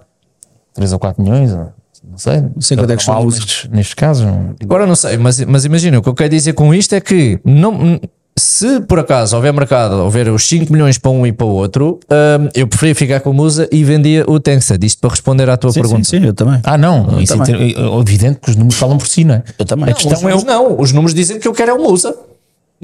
3 0.74 0.92
ou 0.92 0.98
4 1.00 1.22
milhões, 1.22 1.52
ou- 1.52 1.72
não 2.10 2.18
sei. 2.18 2.40
Não 2.40 2.60
sei 2.60 2.76
quanto 2.76 2.90
é 2.90 2.92
que 2.92 2.96
custou 2.96 3.14
há 3.14 3.18
o 3.18 3.24
Musa. 3.24 3.40
luzes 3.40 3.68
neste 3.70 3.96
caso. 3.96 4.26
Agora 4.62 4.86
não 4.86 4.94
sei, 4.94 5.16
mas, 5.16 5.40
mas 5.44 5.64
imagina, 5.64 5.98
o 5.98 6.02
que 6.02 6.08
eu 6.08 6.14
quero 6.14 6.30
dizer 6.30 6.52
com 6.52 6.72
isto 6.74 6.94
é 6.94 7.00
que 7.00 7.38
não, 7.44 8.00
se 8.38 8.80
por 8.80 8.98
acaso 8.98 9.34
houver 9.34 9.52
mercado, 9.52 9.94
houver 9.96 10.28
os 10.28 10.46
5 10.46 10.70
milhões 10.72 10.98
para 10.98 11.10
um 11.10 11.26
e 11.26 11.32
para 11.32 11.46
o 11.46 11.50
outro, 11.50 11.98
hum, 12.10 12.48
eu 12.54 12.66
preferia 12.66 12.94
ficar 12.94 13.20
com 13.20 13.30
o 13.30 13.34
Musa 13.34 13.68
e 13.72 13.82
vendia 13.82 14.24
o 14.28 14.38
Tencent. 14.38 14.82
Isto 14.84 15.00
para 15.00 15.10
responder 15.10 15.48
à 15.48 15.56
tua 15.56 15.72
pergunta. 15.72 16.16
eu 16.16 16.34
também. 16.34 16.60
Ah, 16.62 16.76
não, 16.76 17.20
isso 17.20 17.32
é, 17.32 17.36
também. 17.38 17.74
é 17.76 18.00
evidente 18.00 18.40
que 18.40 18.50
os 18.50 18.56
números 18.56 18.78
falam 18.78 18.98
por 18.98 19.06
si, 19.06 19.24
não 19.24 19.36
é? 19.36 19.42
Eu 19.58 19.64
também. 19.64 19.86
A 19.86 19.92
Os 19.92 20.02
questão 20.02 20.18
é 20.18 20.22
números 20.22 20.44
não, 20.44 20.80
os 20.80 20.92
números 20.92 21.14
dizem 21.14 21.38
que 21.40 21.48
eu 21.48 21.52
quero 21.52 21.70
é 21.70 21.74
o 21.74 21.82
Musa. 21.82 22.14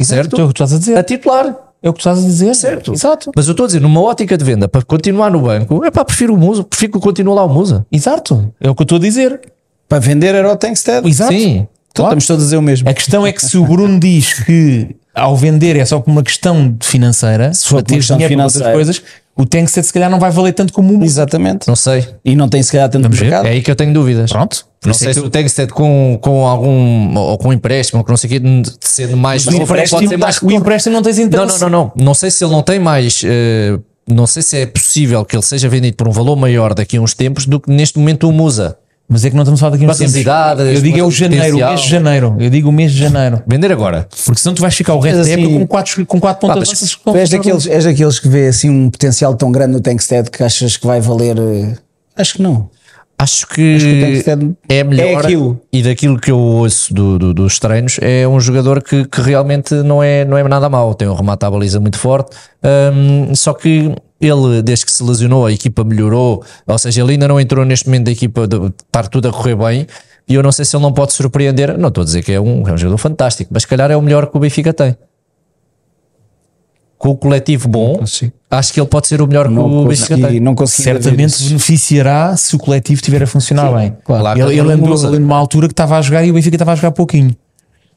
Certo? 0.01 0.41
é 0.41 0.45
o 0.45 0.49
que 0.49 0.55
tu 0.55 0.63
estás 0.63 0.73
a 0.73 0.79
dizer. 0.79 0.97
A 0.97 1.03
titular. 1.03 1.55
É 1.83 1.89
o 1.89 1.93
que 1.93 1.99
tu 1.99 2.09
estás 2.09 2.19
a 2.19 2.27
dizer. 2.27 2.55
Certo. 2.55 2.93
Exato. 2.93 3.33
Mas 3.35 3.47
eu 3.47 3.53
estou 3.53 3.65
a 3.65 3.67
dizer, 3.67 3.81
numa 3.81 4.01
ótica 4.01 4.39
de 4.39 4.45
venda, 4.45 4.69
para 4.69 4.83
continuar 4.83 5.31
no 5.31 5.41
banco, 5.41 5.85
é 5.85 5.91
pá, 5.91 6.05
prefiro 6.05 6.35
o 6.35 6.39
Musa, 6.39 6.63
prefiro 6.63 6.93
que 6.93 7.01
continue 7.01 7.35
lá 7.35 7.45
o 7.45 7.49
Musa. 7.49 7.85
Exato. 7.91 8.53
É 8.61 8.71
o 8.71 8.75
que 8.75 8.83
eu 8.83 8.85
estou 8.85 8.97
a 8.97 9.01
dizer. 9.01 9.41
Para 9.89 9.99
vender 9.99 10.35
era 10.35 10.51
o 10.51 10.57
Tankstead. 10.57 11.07
Exato. 11.09 11.33
Sim. 11.33 11.67
Então 11.91 12.07
estamos 12.07 12.27
todos 12.27 12.43
a 12.43 12.47
dizer 12.47 12.57
o 12.57 12.63
mesmo. 12.63 12.89
A 12.89 12.95
questão 12.95 13.27
é 13.27 13.33
que 13.33 13.45
se 13.45 13.59
o 13.59 13.65
Bruno 13.67 14.01
diz 14.01 14.33
que 14.45 14.97
ao 15.15 15.37
vender 15.37 15.77
é 15.77 15.85
só 15.85 16.01
por 16.01 16.11
uma 16.11 16.23
questão 16.23 16.75
financeira, 16.81 17.53
se 17.53 17.67
for 17.67 17.83
ter 17.83 17.97
questão 17.97 18.17
dinheiro 18.17 18.35
para 18.35 18.45
outras 18.45 18.63
financeira. 18.63 18.77
coisas, 18.79 19.03
o 19.37 19.45
Tank 19.45 19.69
set 19.69 19.85
se 19.85 19.93
calhar 19.93 20.09
não 20.11 20.19
vai 20.19 20.31
valer 20.31 20.53
tanto 20.53 20.73
como 20.73 20.89
o 20.95 20.97
Musa. 20.97 21.05
Exatamente. 21.05 21.69
Não 21.69 21.77
sei. 21.77 22.09
E 22.25 22.35
não 22.35 22.49
tem 22.49 22.63
se 22.63 22.73
calhar 22.73 22.89
tanto 22.89 23.03
Vamos 23.03 23.19
ver. 23.19 23.27
mercado. 23.27 23.47
É 23.47 23.51
aí 23.51 23.61
que 23.61 23.71
eu 23.71 23.77
tenho 23.77 23.93
dúvidas. 23.93 24.31
Pronto. 24.33 24.65
Não 24.85 24.95
sei 24.95 25.15
se 25.15 25.21
o 25.21 25.31
Tengsted 25.31 25.73
com, 25.73 26.19
com 26.21 26.47
algum 26.47 27.17
ou 27.17 27.39
com 27.39 27.53
empréstimo, 27.53 28.01
ou 28.01 28.05
com 28.05 28.13
não 28.13 28.17
sei 28.17 28.29
o 28.29 28.31
quê, 28.33 28.39
de 28.41 28.63
sendo 28.81 29.17
mais 29.17 29.47
O 29.47 29.51
novo, 29.53 29.67
pode 29.67 29.73
empréstimo, 29.83 30.09
ser 30.09 30.17
mais 30.17 30.43
o 30.43 30.51
empréstimo 30.51 30.95
não 30.95 31.03
tens 31.03 31.19
Não, 31.19 31.25
interesse. 31.25 31.61
não, 31.61 31.69
não, 31.71 31.93
não. 31.97 32.05
Não 32.07 32.15
sei 32.15 32.31
se 32.31 32.45
ele 32.45 32.53
não 32.53 32.63
tem 32.63 32.79
mais. 32.79 33.23
eh, 33.25 33.79
não 34.09 34.27
sei 34.27 34.43
se 34.43 34.57
é 34.59 34.67
possível 34.67 35.25
que 35.25 35.37
ele 35.37 35.43
seja 35.45 35.69
vendido 35.69 35.97
por 35.97 36.09
um 36.09 36.11
valor 36.11 36.35
maior 36.37 36.75
daqui 36.75 36.97
a 36.97 37.01
uns 37.01 37.15
tempos 37.15 37.47
do 37.47 37.61
que 37.61 37.71
neste 37.71 37.99
momento 37.99 38.29
o 38.29 38.33
Musa. 38.33 38.77
Mas 39.09 39.25
é 39.27 39.31
que 39.31 39.37
não 39.37 39.43
estamos 39.43 39.61
a 39.61 39.61
falar 39.61 39.73
daqui 39.73 39.85
a 39.85 39.91
uns 39.91 39.99
tempos. 39.99 40.17
idades, 40.17 40.75
Eu 40.75 40.81
digo 40.81 40.99
é 40.99 41.03
o 41.03 41.11
janeiro, 41.11 41.57
o 41.59 41.69
mês 41.69 41.81
de 41.83 41.89
janeiro. 41.89 42.37
Eu 42.41 42.49
digo 42.51 42.69
o 42.71 42.73
mês 42.73 42.93
de 42.93 42.99
janeiro. 42.99 43.43
Vender 43.47 43.71
agora. 43.71 44.09
Porque 44.25 44.41
senão 44.41 44.55
tu 44.55 44.63
vais 44.63 44.75
ficar 44.75 44.95
o 44.95 45.01
resto 45.01 45.19
Mas 45.19 45.27
da 45.27 45.33
época 45.35 45.49
assim- 45.49 45.59
com 45.59 45.67
quatro, 45.67 46.07
com 46.07 46.21
quatro 46.21 46.41
pontas 46.49 46.69
lanças 46.69 46.95
Tu 46.97 47.17
és 47.17 47.29
daqueles, 47.31 47.67
és 47.67 47.85
daqueles 47.85 48.19
que 48.19 48.29
vê 48.29 48.47
assim 48.49 48.71
um 48.71 48.89
potencial 48.91 49.35
tão 49.35 49.53
grande 49.53 49.73
no 49.73 49.81
Tankstead 49.81 50.31
que 50.31 50.43
achas 50.43 50.77
que 50.79 50.87
vai 50.87 51.01
valer. 51.01 51.37
eh, 51.39 51.75
Acho 52.17 52.35
que 52.35 52.43
não. 52.43 52.71
Acho 53.23 53.47
que 53.47 53.77
o 53.77 54.23
que 54.67 54.75
é 54.75 54.83
melhor. 54.85 55.07
é 55.07 55.15
aquilo. 55.27 55.61
E 55.73 55.83
daquilo 55.83 56.19
que 56.19 56.31
eu 56.31 56.39
ouço 56.39 56.93
do- 56.93 57.19
do- 57.19 57.35
dos 57.35 57.59
treinos, 57.59 57.99
é 58.03 58.27
um 58.27 58.41
jogador 58.41 58.83
que, 58.83 59.05
que 59.05 59.21
realmente 59.21 59.75
não 59.75 60.03
é, 60.03 60.25
não 60.25 60.37
é 60.37 60.43
nada 60.49 60.69
mau. 60.69 60.95
Tem 60.95 61.07
um 61.09 61.15
remate 61.15 61.45
à 61.45 61.51
baliza 61.51 61.79
muito 61.79 61.99
forte. 61.99 62.37
hum, 62.65 63.35
só 63.35 63.53
que 63.55 63.93
ele, 64.21 64.63
desde 64.63 64.85
que 64.87 64.93
se 64.93 65.03
lesionou, 65.03 65.47
a 65.47 65.53
equipa 65.53 65.83
melhorou. 65.85 66.45
Ou 66.67 66.79
seja, 66.79 67.01
ele 67.03 67.13
ainda 67.13 67.27
não 67.29 67.41
entrou 67.41 67.65
neste 67.65 67.87
momento 67.87 68.05
da 68.07 68.13
equipa 68.13 68.47
de 68.47 68.57
estar 68.87 69.09
tudo 69.09 69.29
a 69.29 69.33
correr 69.33 69.57
bem. 69.57 69.87
E 70.29 70.35
eu 70.35 70.43
não 70.43 70.53
sei 70.53 70.65
se 70.65 70.75
ele 70.77 70.83
não 70.83 70.93
pode 70.93 71.13
surpreender. 71.13 71.77
Não 71.79 71.89
estou 71.89 72.03
a 72.03 72.05
dizer 72.05 72.23
que 72.23 72.33
é 72.33 72.41
um, 72.41 72.67
é 72.69 72.73
um 72.73 72.77
jogador 72.79 72.99
fantástico, 72.99 73.51
mas 73.53 73.63
se 73.63 73.69
calhar 73.69 73.91
é 73.91 73.97
o 73.97 74.03
melhor 74.03 74.27
que 74.27 74.37
o 74.37 74.41
Benfica 74.41 74.73
tem. 74.73 74.97
Com 77.03 77.09
o 77.11 77.17
coletivo 77.17 77.67
bom, 77.69 78.01
acho 78.49 78.73
que 78.73 78.79
ele 78.81 78.87
pode 78.87 79.09
ser 79.09 79.21
o 79.21 79.27
melhor 79.27 79.49
que 79.49 79.53
Não 79.55 79.65
o 79.83 79.89
Benfica 79.89 80.15
consegui, 80.15 80.29
tem. 80.35 80.41
não 80.41 80.55
Certamente 80.69 81.43
beneficiará 81.43 82.37
se 82.37 82.55
o 82.55 82.59
coletivo 82.61 83.01
estiver 83.01 83.25
a 83.25 83.27
funcionar 83.27 83.73
bem. 83.77 83.97
claro. 84.05 84.39
Ele, 84.39 84.61
ele 84.61 84.73
andou 84.73 85.07
ali 85.09 85.19
numa 85.19 85.37
altura 85.37 85.67
que 85.67 85.73
estava 85.73 85.99
a 85.99 86.01
jogar 86.01 86.25
e 86.25 86.31
o 86.31 86.35
Benfica 86.35 86.55
estava 86.55 86.71
a 86.71 86.77
jogar 86.77 86.93
pouquinho. 86.93 87.35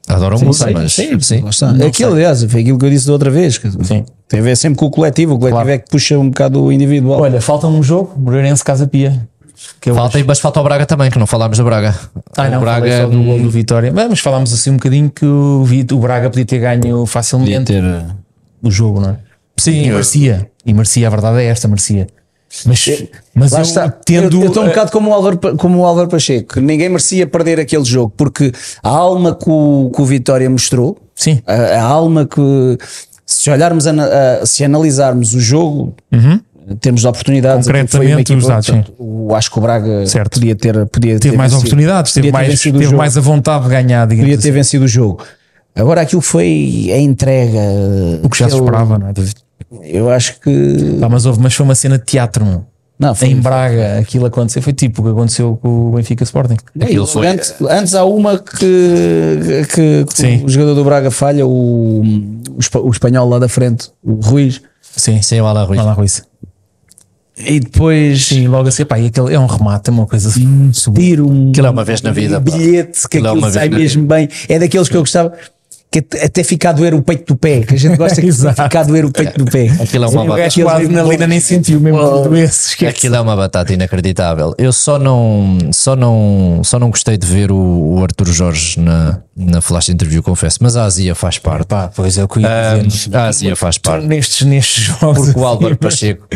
Adoro 0.08 0.44
Musa, 0.44 0.66
Sim, 0.66 0.74
mas 0.74 0.92
sim, 0.94 1.20
sim. 1.20 1.48
está. 1.48 1.70
Aquilo, 1.86 2.14
aliás, 2.14 2.44
foi 2.46 2.62
aquilo 2.62 2.80
que 2.80 2.86
eu 2.86 2.90
disse 2.90 3.06
da 3.06 3.14
outra 3.14 3.30
vez. 3.30 3.60
que 3.60 3.70
Sim. 3.86 4.06
Tem 4.28 4.40
a 4.40 4.44
ver 4.44 4.58
sempre 4.58 4.80
com 4.80 4.88
o 4.88 4.90
coletivo. 4.90 5.36
O 5.36 5.38
coletivo 5.38 5.62
Claro. 5.62 5.70
é 5.70 5.78
que 5.78 5.88
puxa 5.92 6.18
um 6.18 6.30
bocado 6.30 6.64
o 6.64 6.72
individual. 6.72 7.22
Olha, 7.22 7.40
falta 7.40 7.68
um 7.68 7.84
jogo, 7.84 8.12
Moreirense 8.18 8.64
Casa 8.64 8.88
Pia. 8.88 9.28
Que 9.80 9.94
Falta, 9.94 10.18
acho- 10.18 10.28
mas 10.28 10.40
falta 10.40 10.60
o 10.60 10.64
Braga 10.64 10.86
também, 10.88 11.12
que 11.12 11.20
não 11.20 11.28
falámos 11.28 11.60
do 11.60 11.64
Braga. 11.64 11.96
Ah, 12.36 12.50
não, 12.50 12.58
o 12.58 12.62
Braga 12.62 12.80
falei 12.88 13.02
só 13.04 13.08
do 13.08 13.24
gol 13.24 13.40
do 13.40 13.50
Vitória. 13.52 13.92
Bem, 13.92 14.08
Mas 14.10 14.20
falámos 14.20 14.52
assim 14.52 14.72
um 14.72 14.78
bocadinho 14.78 15.12
que 15.12 15.26
o, 15.26 15.64
o 15.94 15.98
Braga 16.00 16.28
podia 16.32 16.46
ter 16.46 16.58
ganho 16.60 17.06
facilmente 17.06 17.66
ter. 17.72 17.84
O 18.68 18.72
jogo, 18.72 19.00
não 19.00 19.12
é? 19.12 19.16
Sim, 19.58 19.84
E 19.86 19.90
merecia. 19.90 20.50
E 20.66 20.74
merecia, 20.74 21.08
a 21.08 21.10
verdade 21.10 21.40
é 21.40 21.46
esta, 21.46 21.68
merecia. 21.68 22.08
Mas, 22.66 22.86
mas 23.34 23.52
eu 23.52 23.62
está. 23.62 23.90
tendo. 23.90 24.42
eu 24.42 24.48
estou 24.48 24.64
um 24.64 24.68
bocado 24.68 24.90
como 24.92 25.10
o, 25.10 25.14
Álvaro, 25.14 25.38
como 25.58 25.80
o 25.80 25.86
Álvaro 25.86 26.08
Pacheco. 26.08 26.60
Ninguém 26.62 26.88
merecia 26.88 27.28
perder 27.28 27.60
aquele 27.60 27.84
jogo 27.84 28.14
porque 28.16 28.52
a 28.82 28.90
alma 28.90 29.36
que 29.36 29.50
o, 29.50 29.92
que 29.94 30.02
o 30.02 30.06
Vitória 30.06 30.50
mostrou, 30.50 30.98
Sim. 31.16 31.42
a, 31.46 31.54
a 31.54 31.82
alma 31.84 32.26
que, 32.26 32.78
se 33.26 33.50
olharmos, 33.50 33.86
ana- 33.88 34.08
a- 34.42 34.46
se 34.46 34.64
analisarmos 34.64 35.34
o 35.34 35.40
jogo, 35.40 35.96
em 36.14 36.76
termos 36.78 37.02
de 37.02 37.08
oportunidades, 37.08 37.68
Uhum. 37.68 37.74
Concretamente, 37.74 38.22
equipa, 38.22 38.38
os 38.40 38.48
dados, 38.48 38.68
portanto, 38.68 38.94
o- 38.98 39.36
acho 39.36 39.52
que 39.52 39.58
o 39.58 39.62
Braga 39.62 40.06
Certo. 40.08 40.40
podia 40.40 40.56
ter, 40.56 40.86
podia 40.86 41.20
Teve 41.20 41.32
ter 41.32 41.38
mais 41.38 41.52
vencido- 41.52 41.68
oportunidades, 41.68 42.14
teve, 42.14 42.32
mais, 42.32 42.62
teve 42.62 42.96
mais 42.96 43.18
a 43.18 43.22
vontade 43.22 43.66
de 43.66 43.70
ganhar, 43.70 44.06
digamos 44.08 44.22
podia 44.24 44.36
assim. 44.36 44.44
ter 44.44 44.52
vencido 44.52 44.86
o 44.86 44.88
jogo. 44.88 45.22
Agora 45.76 46.02
aquilo 46.02 46.22
foi 46.22 46.90
a 46.94 46.98
entrega. 46.98 47.60
O 48.24 48.30
que 48.30 48.38
já 48.40 48.50
se 48.50 48.56
esperava, 48.56 48.98
não 48.98 49.08
é? 49.10 49.14
Eu 49.84 50.10
acho 50.10 50.40
que. 50.40 50.98
Pá, 51.00 51.10
mas 51.10 51.26
houve, 51.26 51.40
mas 51.42 51.54
foi 51.54 51.66
uma 51.66 51.76
cena 51.76 51.98
de 51.98 52.06
teatro. 52.06 52.66
Não, 52.98 53.14
foi, 53.14 53.28
em 53.28 53.36
Braga, 53.42 54.00
aquilo 54.00 54.26
aconteceu, 54.26 54.62
foi 54.62 54.72
tipo 54.72 55.02
o 55.02 55.04
que 55.06 55.12
aconteceu 55.12 55.60
com 55.62 55.90
o 55.90 55.92
Benfica 55.92 56.24
Sporting. 56.24 56.56
Aquilo 56.80 57.06
foi- 57.06 57.28
Antes, 57.28 57.54
antes 57.70 57.94
há 57.94 58.06
uma 58.06 58.40
que, 58.40 59.66
que, 59.74 60.06
que 60.06 60.14
Sim. 60.14 60.46
o 60.46 60.50
jogador 60.50 60.76
do 60.76 60.84
Braga 60.86 61.12
falha, 61.12 61.46
o, 61.46 62.00
o, 62.02 62.58
espa- 62.58 62.80
o 62.80 62.90
espanhol 62.90 63.28
lá 63.28 63.38
da 63.38 63.50
frente, 63.50 63.90
o 64.02 64.14
Ruiz, 64.14 64.62
Sim, 64.82 65.22
Sim, 65.22 65.42
o 65.42 65.46
Alan 65.46 65.66
Ruiz. 65.66 65.76
Vai 65.78 65.86
lá, 65.86 65.92
Ruiz. 65.94 66.24
e 67.38 67.60
depois 67.60 68.28
Sim, 68.28 68.48
logo 68.48 68.70
assim, 68.70 68.86
pá, 68.86 68.98
e 68.98 69.08
aquele 69.08 69.34
é 69.34 69.40
um 69.40 69.46
remate, 69.46 69.90
é 69.90 69.94
uma 69.94 70.06
coisa 70.06 70.30
assim. 70.30 70.72
tira 70.96 71.22
um, 71.22 71.50
Aquilo 71.50 71.68
é 71.68 71.70
uma 71.70 71.84
vez 71.84 72.02
na 72.02 72.12
vida, 72.12 72.40
pá. 72.40 72.50
bilhete 72.56 73.02
que 73.10 73.18
Aquilo 73.18 73.28
é 73.28 73.30
aquilo 73.32 73.42
uma 73.44 73.50
vez 73.52 73.54
sai 73.56 73.68
mesmo 73.78 74.06
bem. 74.08 74.30
É 74.48 74.58
daqueles 74.58 74.88
que 74.88 74.96
eu 74.96 75.02
gostava. 75.02 75.34
Que 75.92 76.00
até- 76.00 76.44
ficar 76.44 76.72
a 76.72 76.74
doer 76.74 76.94
o 76.94 77.02
peito 77.02 77.34
do 77.34 77.38
pé, 77.40 77.62
que 77.62 77.74
a 77.76 77.78
gente 77.78 77.96
gosta 77.96 78.20
que 78.22 78.30
ficar 78.30 78.80
a 78.82 78.84
doer 78.84 79.06
o 79.06 79.12
peito 79.12 79.38
do 79.38 79.50
pé. 79.50 79.68
Aquilo 79.82 80.04
é 80.04 80.08
uma 80.10 80.26
batata. 80.26 80.62
quase 80.62 80.88
na 80.90 81.04
lida 81.04 81.26
nem 81.26 81.40
sentiu 81.40 81.80
mesmo 81.80 82.36
esse. 82.36 82.70
esquece. 82.70 82.98
Aquilo 82.98 83.16
é 83.16 83.22
uma 83.22 83.34
batata 83.36 83.72
inacreditável. 83.72 84.54
Eu 84.58 84.74
só 84.74 85.00
não, 85.00 85.58
só 85.72 85.96
não, 85.96 86.60
só 86.66 86.78
não 86.80 86.90
gostei 86.90 87.18
de 87.18 87.26
ver 87.26 87.50
o, 87.50 87.56
o 87.58 88.04
Arthur 88.04 88.28
Jorge 88.28 88.78
na, 88.80 89.20
na 89.38 89.62
flash 89.62 89.88
interview, 89.88 90.22
confesso, 90.22 90.58
mas 90.62 90.76
a 90.76 90.84
Azia 90.84 91.16
faz 91.16 91.38
parte. 91.38 91.68
Pá, 91.68 91.90
pois 91.96 92.18
é 92.18 92.24
o 92.26 92.28
que 92.28 92.40
eu 92.40 92.42
ia 92.42 92.84
dizer. 92.86 93.16
A 93.16 93.28
Azia 93.28 93.56
faz 93.56 93.78
parte. 93.78 94.06
Nestes, 94.06 94.46
nestes 94.46 94.84
jogos. 94.84 95.28
Porque 95.28 95.40
o 95.40 95.46
Álvaro 95.46 95.78
Pacheco, 95.78 96.28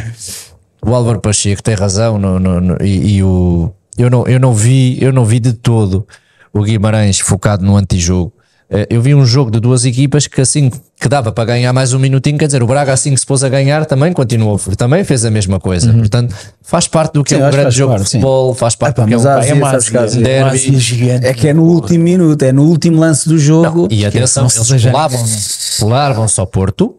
o 0.82 0.96
Álvaro 0.96 1.20
Pacheco 1.20 1.62
tem 1.62 1.76
razão 1.76 2.18
no, 2.18 2.40
no- 2.40 2.62
no- 2.62 2.78
e, 2.82 3.16
e 3.18 3.24
o 3.24 3.74
eu 3.98 4.10
não, 4.10 4.26
eu 4.26 4.40
não 4.40 4.54
vi, 4.54 4.98
eu 5.04 5.12
não 5.12 5.26
vi 5.26 5.42
de 5.42 5.52
todo 5.52 6.08
o 6.54 6.64
Guimarães 6.64 7.20
focado 7.20 7.66
no 7.66 7.76
antijogo. 7.76 8.32
Eh, 8.72 8.86
Eu 8.90 9.02
vi 9.02 9.16
um 9.16 9.26
jogo 9.26 9.50
de 9.50 9.60
duas 9.60 9.84
equipas 9.84 10.28
que 10.28 10.40
assim 10.42 10.70
que 11.00 11.08
dava 11.10 11.32
para 11.32 11.44
ganhar 11.46 11.74
mais 11.74 11.92
um 11.94 11.98
minutinho, 12.00 12.38
quer 12.38 12.46
dizer, 12.46 12.62
o 12.62 12.68
Braga 12.68 12.94
assim 12.94 13.14
que 13.14 13.20
se 13.20 13.26
pôs 13.26 13.44
a 13.44 13.50
ganhar 13.50 13.86
também 13.86 14.14
continuou, 14.14 14.60
também 14.78 15.04
fez 15.04 15.26
a 15.26 15.32
mesma 15.32 15.60
coisa. 15.60 15.92
Portanto, 15.94 16.36
faz 16.62 16.88
parte 16.88 17.14
do 17.14 17.24
que 17.24 17.34
Sim, 17.36 17.42
é 17.42 17.48
um 17.48 17.52
grande 17.52 17.76
jogo 17.76 17.94
parte, 17.94 18.04
de 18.04 18.10
sim. 18.10 18.18
futebol, 18.20 18.54
faz 18.54 18.76
parte 18.76 18.96
pá, 18.98 19.02
do 19.04 19.08
que 19.08 19.14
é 19.14 19.18
um, 19.18 19.22
é 19.22 19.54
uma- 19.54 19.72
derby. 20.22 20.80
gigante. 20.80 21.26
É 21.26 21.34
que 21.34 21.48
é 21.48 21.54
no 21.54 21.64
último 21.64 22.04
minuto, 22.04 22.44
é 22.44 22.52
no 22.52 22.64
último 22.64 23.00
lance 23.00 23.28
do 23.28 23.40
jogo. 23.40 23.88
E 23.90 24.06
atenção, 24.06 24.44
não 24.44 24.50
se 24.50 24.60
eles 24.72 24.86
colavam-se 24.86 25.80
colavam-se 25.80 26.40
ao 26.40 26.46
Porto 26.48 26.96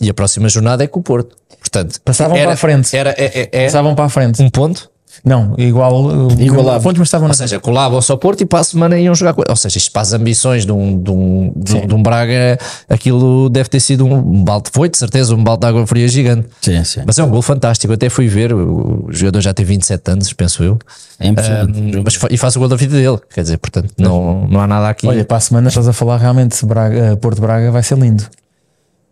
e 0.00 0.08
a 0.10 0.14
próxima 0.14 0.48
jornada 0.48 0.84
é 0.84 0.86
com 0.86 1.00
o 1.00 1.02
Porto. 1.02 1.34
Portanto, 1.58 1.98
Passavam 2.04 2.36
era- 2.36 2.44
para 2.46 2.54
a 2.54 2.56
frente. 2.56 2.94
Era, 2.96 3.10
é, 3.18 3.24
é- 3.24 3.48
é 3.52 3.64
Passavam 3.64 3.94
para 3.96 4.04
a 4.04 4.08
frente. 4.08 4.40
um 4.42 4.50
ponto. 4.50 4.88
Não, 5.24 5.54
igual. 5.58 6.30
Igualavam. 6.38 6.80
Pontos, 6.82 6.98
mas 6.98 7.08
estavam 7.08 7.28
na 7.28 7.32
Ou 7.32 7.36
seja, 7.36 7.60
colavam-se 7.60 8.10
ao 8.10 8.18
Porto 8.18 8.40
e 8.40 8.46
para 8.46 8.60
a 8.60 8.64
semana 8.64 8.98
iam 8.98 9.14
jogar. 9.14 9.34
Ou 9.48 9.56
seja, 9.56 9.76
isto 9.78 9.92
para 9.92 10.02
as 10.02 10.12
ambições 10.12 10.64
de 10.64 10.72
um, 10.72 11.00
de 11.02 11.10
um, 11.10 11.52
de, 11.54 11.76
um- 11.76 11.86
de 11.86 11.94
um 11.94 12.02
Braga, 12.02 12.58
aquilo 12.88 13.48
deve 13.50 13.68
ter 13.68 13.80
sido 13.80 14.06
um 14.06 14.42
balde, 14.44 14.70
foi 14.72 14.88
de 14.88 14.96
certeza 14.98 15.34
um 15.34 15.42
balde 15.44 15.60
de 15.60 15.66
água 15.66 15.86
fria 15.86 16.08
gigante. 16.08 16.48
Sim, 16.60 16.82
sim. 16.84 17.02
Mas 17.06 17.18
é 17.18 17.24
um 17.24 17.28
gol 17.30 17.42
fantástico. 17.42 17.92
Eu 17.92 17.94
até 17.94 18.08
fui 18.08 18.26
ver, 18.28 18.52
o 18.54 19.06
jogador 19.10 19.40
já 19.40 19.52
tem 19.54 19.64
27 19.64 20.10
anos, 20.10 20.32
penso 20.32 20.62
eu. 20.64 20.78
É 21.20 21.28
impressionante. 21.28 21.78
Ahm, 21.78 22.02
mas 22.04 22.18
e 22.30 22.36
faz 22.36 22.56
o 22.56 22.58
gol 22.58 22.68
da 22.68 22.76
vida 22.76 22.96
dele. 22.96 23.18
Quer 23.32 23.42
dizer, 23.42 23.58
portanto, 23.58 23.92
não, 23.98 24.46
não 24.48 24.60
há 24.60 24.66
nada 24.66 24.88
aqui. 24.88 25.06
Olha, 25.06 25.24
para 25.24 25.36
a 25.36 25.40
semana 25.40 25.68
estás 25.68 25.86
a 25.86 25.92
falar 25.92 26.16
realmente 26.16 26.64
Braga, 26.66 26.96
eh, 27.12 27.16
Porto 27.16 27.40
Braga 27.40 27.70
vai 27.70 27.82
ser 27.82 27.96
lindo. 27.98 28.24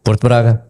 Porto 0.03 0.21
Braga. 0.23 0.63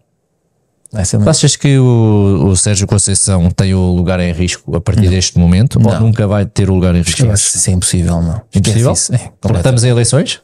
Tu 1.23 1.29
achas 1.29 1.55
que 1.55 1.77
o, 1.77 2.45
o 2.49 2.55
Sérgio 2.55 2.85
Conceição 2.85 3.49
tem 3.49 3.73
o 3.73 3.91
lugar 3.93 4.19
em 4.19 4.31
risco 4.31 4.75
a 4.75 4.81
partir 4.81 5.09
deste 5.09 5.37
momento? 5.39 5.79
Ou 5.83 5.99
nunca 5.99 6.27
vai 6.27 6.45
ter 6.45 6.69
o 6.69 6.73
lugar 6.75 6.93
em 6.95 7.01
risco? 7.01 7.23
Eu 7.23 7.31
acho 7.31 7.51
que 7.51 7.57
isso 7.57 7.69
é 7.69 7.73
impossível, 7.73 8.21
não. 8.21 8.41
Impossível? 8.53 8.91
Esquece 8.93 9.15
isso. 9.15 9.29
É, 9.53 9.57
estamos 9.57 9.83
em 9.83 9.89
eleições? 9.89 10.41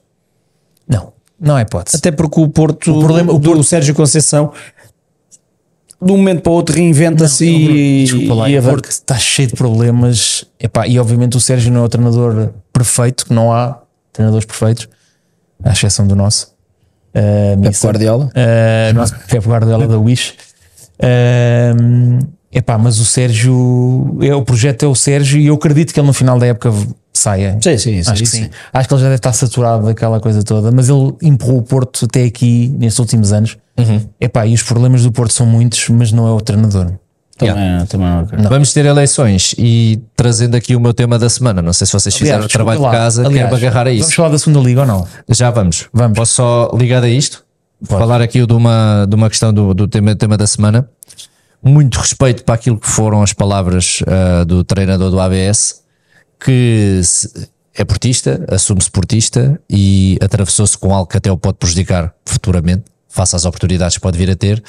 Não, 0.88 1.14
não 1.40 1.58
é 1.58 1.62
hipótese. 1.62 1.98
Até 1.98 2.12
porque 2.12 2.40
o 2.40 2.48
Porto, 2.48 2.92
O 2.92 3.00
problema- 3.00 3.32
o 3.32 3.38
do 3.40 3.64
Sérgio 3.64 3.94
Conceição, 3.94 4.52
de 6.02 6.12
um 6.12 6.18
momento 6.18 6.42
para 6.42 6.52
o 6.52 6.56
outro, 6.56 6.76
reinventa-se 6.76 7.46
e, 7.46 8.04
Desculpa 8.06 8.34
lá, 8.34 8.50
e 8.50 8.58
o. 8.58 8.72
Porto 8.72 8.90
está 8.90 9.18
cheio 9.20 9.50
de 9.50 9.54
problemas. 9.56 10.46
Epá, 10.60 10.88
e 10.88 10.98
obviamente 10.98 11.38
o 11.38 11.40
Sérgio 11.40 11.72
não 11.72 11.82
é 11.82 11.84
o 11.84 11.90
treinador 11.90 12.50
perfeito, 12.74 13.26
que 13.26 13.34
não 13.34 13.52
há 13.54 13.80
treinadores 14.12 14.46
perfeitos, 14.46 14.88
à 15.64 15.72
exceção 15.74 16.08
do 16.08 16.16
nosso. 16.16 16.58
Uh, 17.16 17.62
Pep 17.62 17.76
Guardiola. 17.84 18.26
Uh, 18.26 18.94
nosso 18.94 19.16
Pep 19.28 19.48
Guardiola 19.48 19.88
da 19.88 19.98
Wish. 19.98 20.34
Uh, 21.00 22.20
epá, 22.52 22.78
mas 22.78 23.00
o 23.00 23.06
Sérgio, 23.06 24.18
é, 24.22 24.36
o 24.36 24.44
projeto 24.44 24.84
é 24.84 24.88
o 24.88 24.96
Sérgio 24.96 25.40
e 25.40 25.48
eu 25.48 25.56
acredito 25.56 25.94
que 25.94 26.00
ele 26.00 26.08
no 26.08 26.14
final 26.14 26.38
da 26.38 26.48
época 26.48 26.72
saia. 27.14 27.58
Sim, 27.62 27.78
sim, 27.78 28.04
sim, 28.04 28.12
Acho 28.12 28.24
que 28.24 28.30
sim. 28.30 28.44
sim. 28.44 28.50
Acho 28.72 28.88
que 28.88 28.94
ele 28.94 29.02
já 29.02 29.08
deve 29.08 29.16
estar 29.18 29.34
saturado 29.34 29.86
daquela 29.86 30.20
coisa 30.20 30.44
toda, 30.44 30.72
mas 30.72 30.90
ele 30.90 31.14
empurrou 31.22 31.58
o 31.60 31.64
Porto 31.64 32.06
até 32.06 32.24
aqui 32.24 32.74
nestes 32.78 33.00
últimos 33.00 33.34
anos. 33.34 33.58
Epá, 34.20 34.46
e 34.46 34.54
os 34.54 34.62
problemas 34.62 35.04
do 35.04 35.12
Porto 35.12 35.34
são 35.34 35.46
muitos, 35.46 35.88
mas 35.90 36.12
não 36.12 36.28
é 36.28 36.32
o 36.32 36.42
treinador. 36.42 36.92
Também, 37.48 37.86
também 37.88 38.08
não 38.08 38.20
acredito. 38.20 38.50
Vamos 38.50 38.74
ter 38.74 38.86
eleições 38.86 39.56
e 39.58 40.02
trazendo 40.16 40.56
aqui 40.56 40.76
o 40.76 40.80
meu 40.80 40.94
tema 40.94 41.18
da 41.18 41.30
semana. 41.30 41.62
Não 41.62 41.74
sei 41.74 41.88
se 41.88 41.94
vocês 41.94 42.16
fizeram 42.16 42.44
o 42.44 42.48
desculpa 42.48 42.72
trabalho 42.74 42.82
lá. 42.82 42.90
de 42.92 42.96
casa, 42.98 43.26
Aliás, 43.26 43.50
quero 43.50 43.56
agarrar 43.56 43.82
a 43.88 43.90
Vamos 43.92 44.08
isso. 44.08 44.16
falar 44.16 44.30
da 44.30 44.38
segunda 44.40 44.60
liga 44.68 44.82
ou 44.82 44.88
não? 44.88 45.08
Já 45.30 45.50
vamos. 45.52 45.88
Vamos. 45.94 46.18
Posso 46.18 46.34
só 46.34 46.72
ligar 46.78 47.04
a 47.04 47.10
isto? 47.10 47.44
Falar 47.84 48.22
aqui 48.22 48.46
de 48.46 48.54
uma, 48.54 49.06
de 49.08 49.16
uma 49.16 49.30
questão 49.30 49.54
do, 49.54 49.74
do 49.74 49.88
tema, 49.88 50.14
tema 50.16 50.36
da 50.38 50.46
semana. 50.46 50.90
Muito 51.64 51.98
respeito 52.00 52.44
para 52.44 52.56
aquilo 52.56 52.78
que 52.78 52.88
foram 52.90 53.22
as 53.22 53.34
palavras 53.34 54.02
ah, 54.08 54.44
do 54.46 54.64
treinador 54.64 55.10
do 55.12 55.20
ABS, 55.20 55.82
que 56.44 57.02
se- 57.04 57.50
é 57.76 57.84
portista, 57.86 58.46
assume-se 58.50 58.90
portista 58.92 59.60
e 59.70 60.18
atravessou-se 60.22 60.78
com 60.78 60.94
algo 60.94 61.10
que 61.10 61.18
até 61.18 61.32
o 61.32 61.38
pode 61.38 61.58
prejudicar 61.58 62.14
futuramente, 62.26 62.84
face 63.08 63.36
às 63.36 63.46
oportunidades 63.46 63.96
que 63.98 64.02
pode 64.02 64.18
vir 64.18 64.30
a 64.30 64.36
ter, 64.36 64.62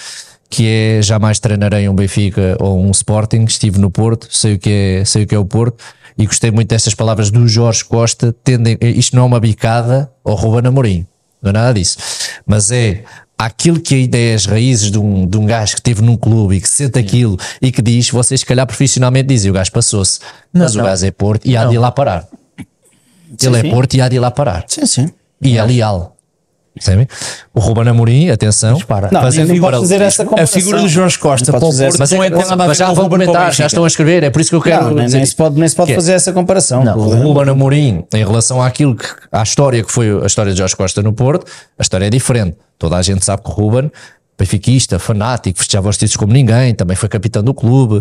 que 0.51 0.67
é 0.67 1.01
jamais 1.01 1.39
treinarei 1.39 1.89
um 1.89 1.95
Benfica 1.95 2.57
ou 2.59 2.85
um 2.85 2.91
Sporting, 2.91 3.45
estive 3.45 3.79
no 3.79 3.91
Porto, 3.91 4.27
sei 4.31 4.55
o 4.55 4.59
que 4.59 4.71
é, 4.71 5.05
sei 5.05 5.23
o 5.23 5.27
que 5.27 5.35
é 5.35 5.39
o 5.39 5.45
Porto 5.45 5.83
e 6.19 6.27
gostei 6.27 6.51
muito 6.51 6.69
destas 6.69 6.93
palavras 6.93 7.31
do 7.31 7.47
Jorge 7.47 7.85
Costa, 7.85 8.35
tendem, 8.43 8.77
isto 8.81 9.15
não 9.15 9.23
é 9.23 9.27
uma 9.27 9.41
bicada 9.41 10.11
ao 10.25 10.35
Ruben 10.35 10.69
Amorim, 10.69 11.07
não 11.41 11.51
é 11.51 11.53
nada 11.53 11.73
disso, 11.73 11.97
mas 12.45 12.73
é 12.73 13.05
aquilo 13.39 13.81
que 13.81 13.95
ainda 13.95 14.19
é 14.19 14.35
as 14.35 14.45
raízes 14.45 14.91
de 14.91 14.99
um, 14.99 15.27
de 15.27 15.39
um 15.39 15.47
gajo 15.47 15.73
que 15.73 15.79
esteve 15.79 16.03
num 16.03 16.17
clube 16.17 16.57
e 16.57 16.61
que 16.61 16.69
sente 16.69 16.99
aquilo 16.99 17.39
e 17.63 17.71
que 17.71 17.81
diz, 17.81 18.11
vocês 18.11 18.41
se 18.41 18.47
calhar 18.47 18.67
profissionalmente 18.67 19.29
dizem, 19.29 19.53
o 19.53 19.55
gajo 19.55 19.71
passou-se, 19.71 20.19
mas 20.53 20.75
o 20.75 20.83
gajo 20.83 21.07
é 21.07 21.11
Porto 21.13 21.47
e 21.47 21.57
há 21.57 21.65
de 21.65 21.75
ir 21.75 21.79
lá 21.79 21.93
parar. 21.93 22.27
Ele 23.41 23.59
é 23.59 23.63
sim. 23.63 23.71
Porto 23.71 23.95
e 23.95 24.01
há 24.01 24.09
de 24.09 24.17
ir 24.17 24.19
lá 24.19 24.31
parar. 24.31 24.65
Sim, 24.67 24.85
sim. 24.85 25.09
E 25.41 25.57
é 25.57 25.65
leal. 25.65 26.17
Percebem? 26.75 27.07
O 27.53 27.59
Ruben 27.59 27.89
Amorim, 27.89 28.31
atenção, 28.31 28.79
para. 28.81 29.11
Não, 29.11 29.23
fazendo 29.23 29.49
nem 29.49 29.59
um 29.59 29.63
pode 29.63 29.79
fazer 29.79 30.01
essa 30.01 30.23
A 30.23 30.47
figura 30.47 30.81
do 30.81 30.89
Jorge 30.89 31.19
Costa 31.19 31.51
para 31.51 31.59
o 31.59 31.61
Porto 31.61 31.99
Mas, 31.99 32.13
é, 32.13 32.17
não 32.17 32.25
é 32.25 32.57
mas, 32.57 32.69
ver 32.69 32.75
já 32.77 32.93
vão 32.93 33.09
comentar, 33.09 33.53
já 33.53 33.67
estão 33.67 33.85
a 33.85 33.87
escrever, 33.89 34.23
é 34.23 34.31
por 34.31 34.41
isso 34.41 34.51
que 34.51 34.57
eu 34.57 34.63
quero 34.63 34.85
Não, 34.85 34.95
nem, 34.95 35.05
dizer 35.07 35.17
nem 35.19 35.27
se 35.27 35.35
pode, 35.35 35.59
nem 35.59 35.69
se 35.69 35.75
pode 35.75 35.93
é- 35.93 35.95
fazer 35.97 36.13
essa 36.13 36.33
comparação. 36.33 36.85
Não, 36.85 36.97
o 36.97 37.15
Ruben 37.17 37.51
Amorim, 37.51 38.05
em 38.15 38.25
relação 38.25 38.63
àquilo 38.63 38.95
que, 38.95 39.07
à 39.33 39.43
história 39.43 39.83
que 39.83 39.91
foi 39.91 40.23
a 40.23 40.27
história 40.27 40.53
de 40.53 40.59
Jorge 40.59 40.77
Costa 40.77 41.03
no 41.03 41.13
Porto, 41.13 41.45
a 41.77 41.83
história 41.83 42.07
é 42.07 42.11
diferente. 42.11 42.57
Toda 42.79 42.97
a 42.97 43.03
gente 43.03 43.25
sabe 43.25 43.43
que 43.43 43.51
o 43.51 43.53
Ruben, 43.53 43.91
benfiquista, 44.39 44.99
fanático, 44.99 45.59
festejava 45.59 45.89
os 45.89 45.97
títulos 45.97 46.17
como 46.17 46.33
ninguém, 46.33 46.73
também 46.73 46.97
foi 46.97 47.09
capitão 47.09 47.43
do 47.43 47.53
clube. 47.53 48.01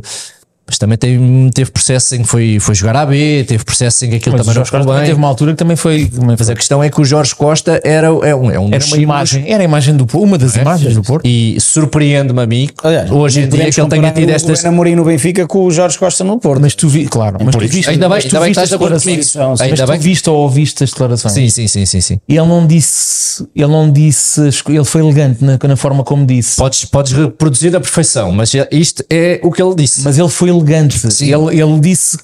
Mas 0.69 0.77
também 0.77 0.97
teve, 0.99 1.19
teve 1.51 1.71
processos 1.71 2.11
em 2.13 2.21
que 2.21 2.27
foi, 2.27 2.59
foi 2.59 2.75
jogar 2.75 2.95
a 2.95 3.05
B, 3.05 3.43
teve 3.47 3.63
processos 3.63 4.03
em 4.03 4.09
que 4.11 4.15
aquilo 4.17 4.37
Mas 4.37 4.41
o 4.41 4.43
também 4.45 4.59
não 4.59 4.65
ficou 4.65 4.93
bem. 4.93 5.03
teve 5.03 5.13
uma 5.13 5.27
altura 5.27 5.51
que 5.53 5.57
também 5.57 5.75
foi. 5.75 6.05
Também 6.05 6.35
Mas 6.37 6.49
a 6.49 6.55
questão 6.55 6.83
é 6.83 6.89
que 6.89 7.01
o 7.01 7.05
Jorge 7.05 7.33
Costa 7.33 7.81
era, 7.83 8.07
é 8.07 8.11
um, 8.35 8.51
é 8.51 8.59
um 8.59 8.69
era 8.71 8.85
uma 8.85 8.97
imagem, 8.97 9.51
era 9.51 9.63
a 9.63 9.65
imagem 9.65 9.95
do 9.95 10.05
Porto, 10.05 10.23
uma 10.23 10.37
das 10.37 10.55
imagens 10.55 10.93
do 10.93 11.01
Porto. 11.01 11.25
e 11.25 11.57
surpreende-me 11.59 12.41
a 12.41 12.45
mim 12.45 12.69
Aliás, 12.83 13.09
hoje 13.09 13.41
em 13.41 13.49
dia 13.49 13.71
que 13.71 13.81
ele 13.81 13.89
tenha 13.89 14.11
tido 14.11 14.29
o 14.29 14.31
estas. 14.31 14.65
Amorim 14.65 14.95
no 14.95 15.03
Benfica 15.05 15.47
com 15.47 15.65
o 15.65 15.71
Jorge 15.71 15.97
Costa 15.97 16.23
no 16.23 16.39
Porto. 16.39 16.61
Mas 16.61 16.75
tu 16.75 16.87
vi, 16.87 17.07
claro, 17.07 17.37
mas 17.43 17.55
tu 17.55 17.59
viste, 17.59 17.89
Ainda 17.89 18.07
bem, 18.07 18.19
ainda 18.19 18.39
bem 18.39 18.53
que 18.53 18.59
viste 18.59 18.59
estás 18.59 18.69
de 18.69 18.75
acordo 18.75 19.01
comigo. 19.01 19.23
Mas 19.57 19.79
tu 19.79 19.99
viste 19.99 20.29
ou 20.29 20.37
ouviste 20.37 20.83
as 20.83 20.91
declarações? 20.91 21.33
Sim, 21.33 21.49
sim, 21.49 21.67
sim, 21.67 21.85
sim, 21.85 22.01
sim. 22.01 22.19
E 22.27 22.37
ele 22.37 22.47
não 22.47 22.67
disse, 22.67 23.47
ele 23.55 23.71
não 23.71 23.91
disse, 23.91 24.41
ele 24.67 24.85
foi 24.85 25.01
elegante 25.01 25.43
na, 25.43 25.57
na 25.61 25.75
forma 25.75 26.03
como 26.03 26.25
disse. 26.25 26.57
Podes, 26.57 26.85
podes 26.85 27.13
reproduzir 27.13 27.75
a 27.75 27.79
perfeição, 27.79 28.31
mas 28.31 28.53
isto 28.71 29.03
é 29.09 29.39
o 29.43 29.51
que 29.51 29.61
ele 29.61 29.75
disse. 29.75 30.01
Mas 30.01 30.17
ele 30.17 30.29
foi 30.29 30.49
elegante. 30.59 30.97
Sim. 31.11 31.33
Ele, 31.33 31.61
ele 31.61 31.79
disse, 31.79 32.17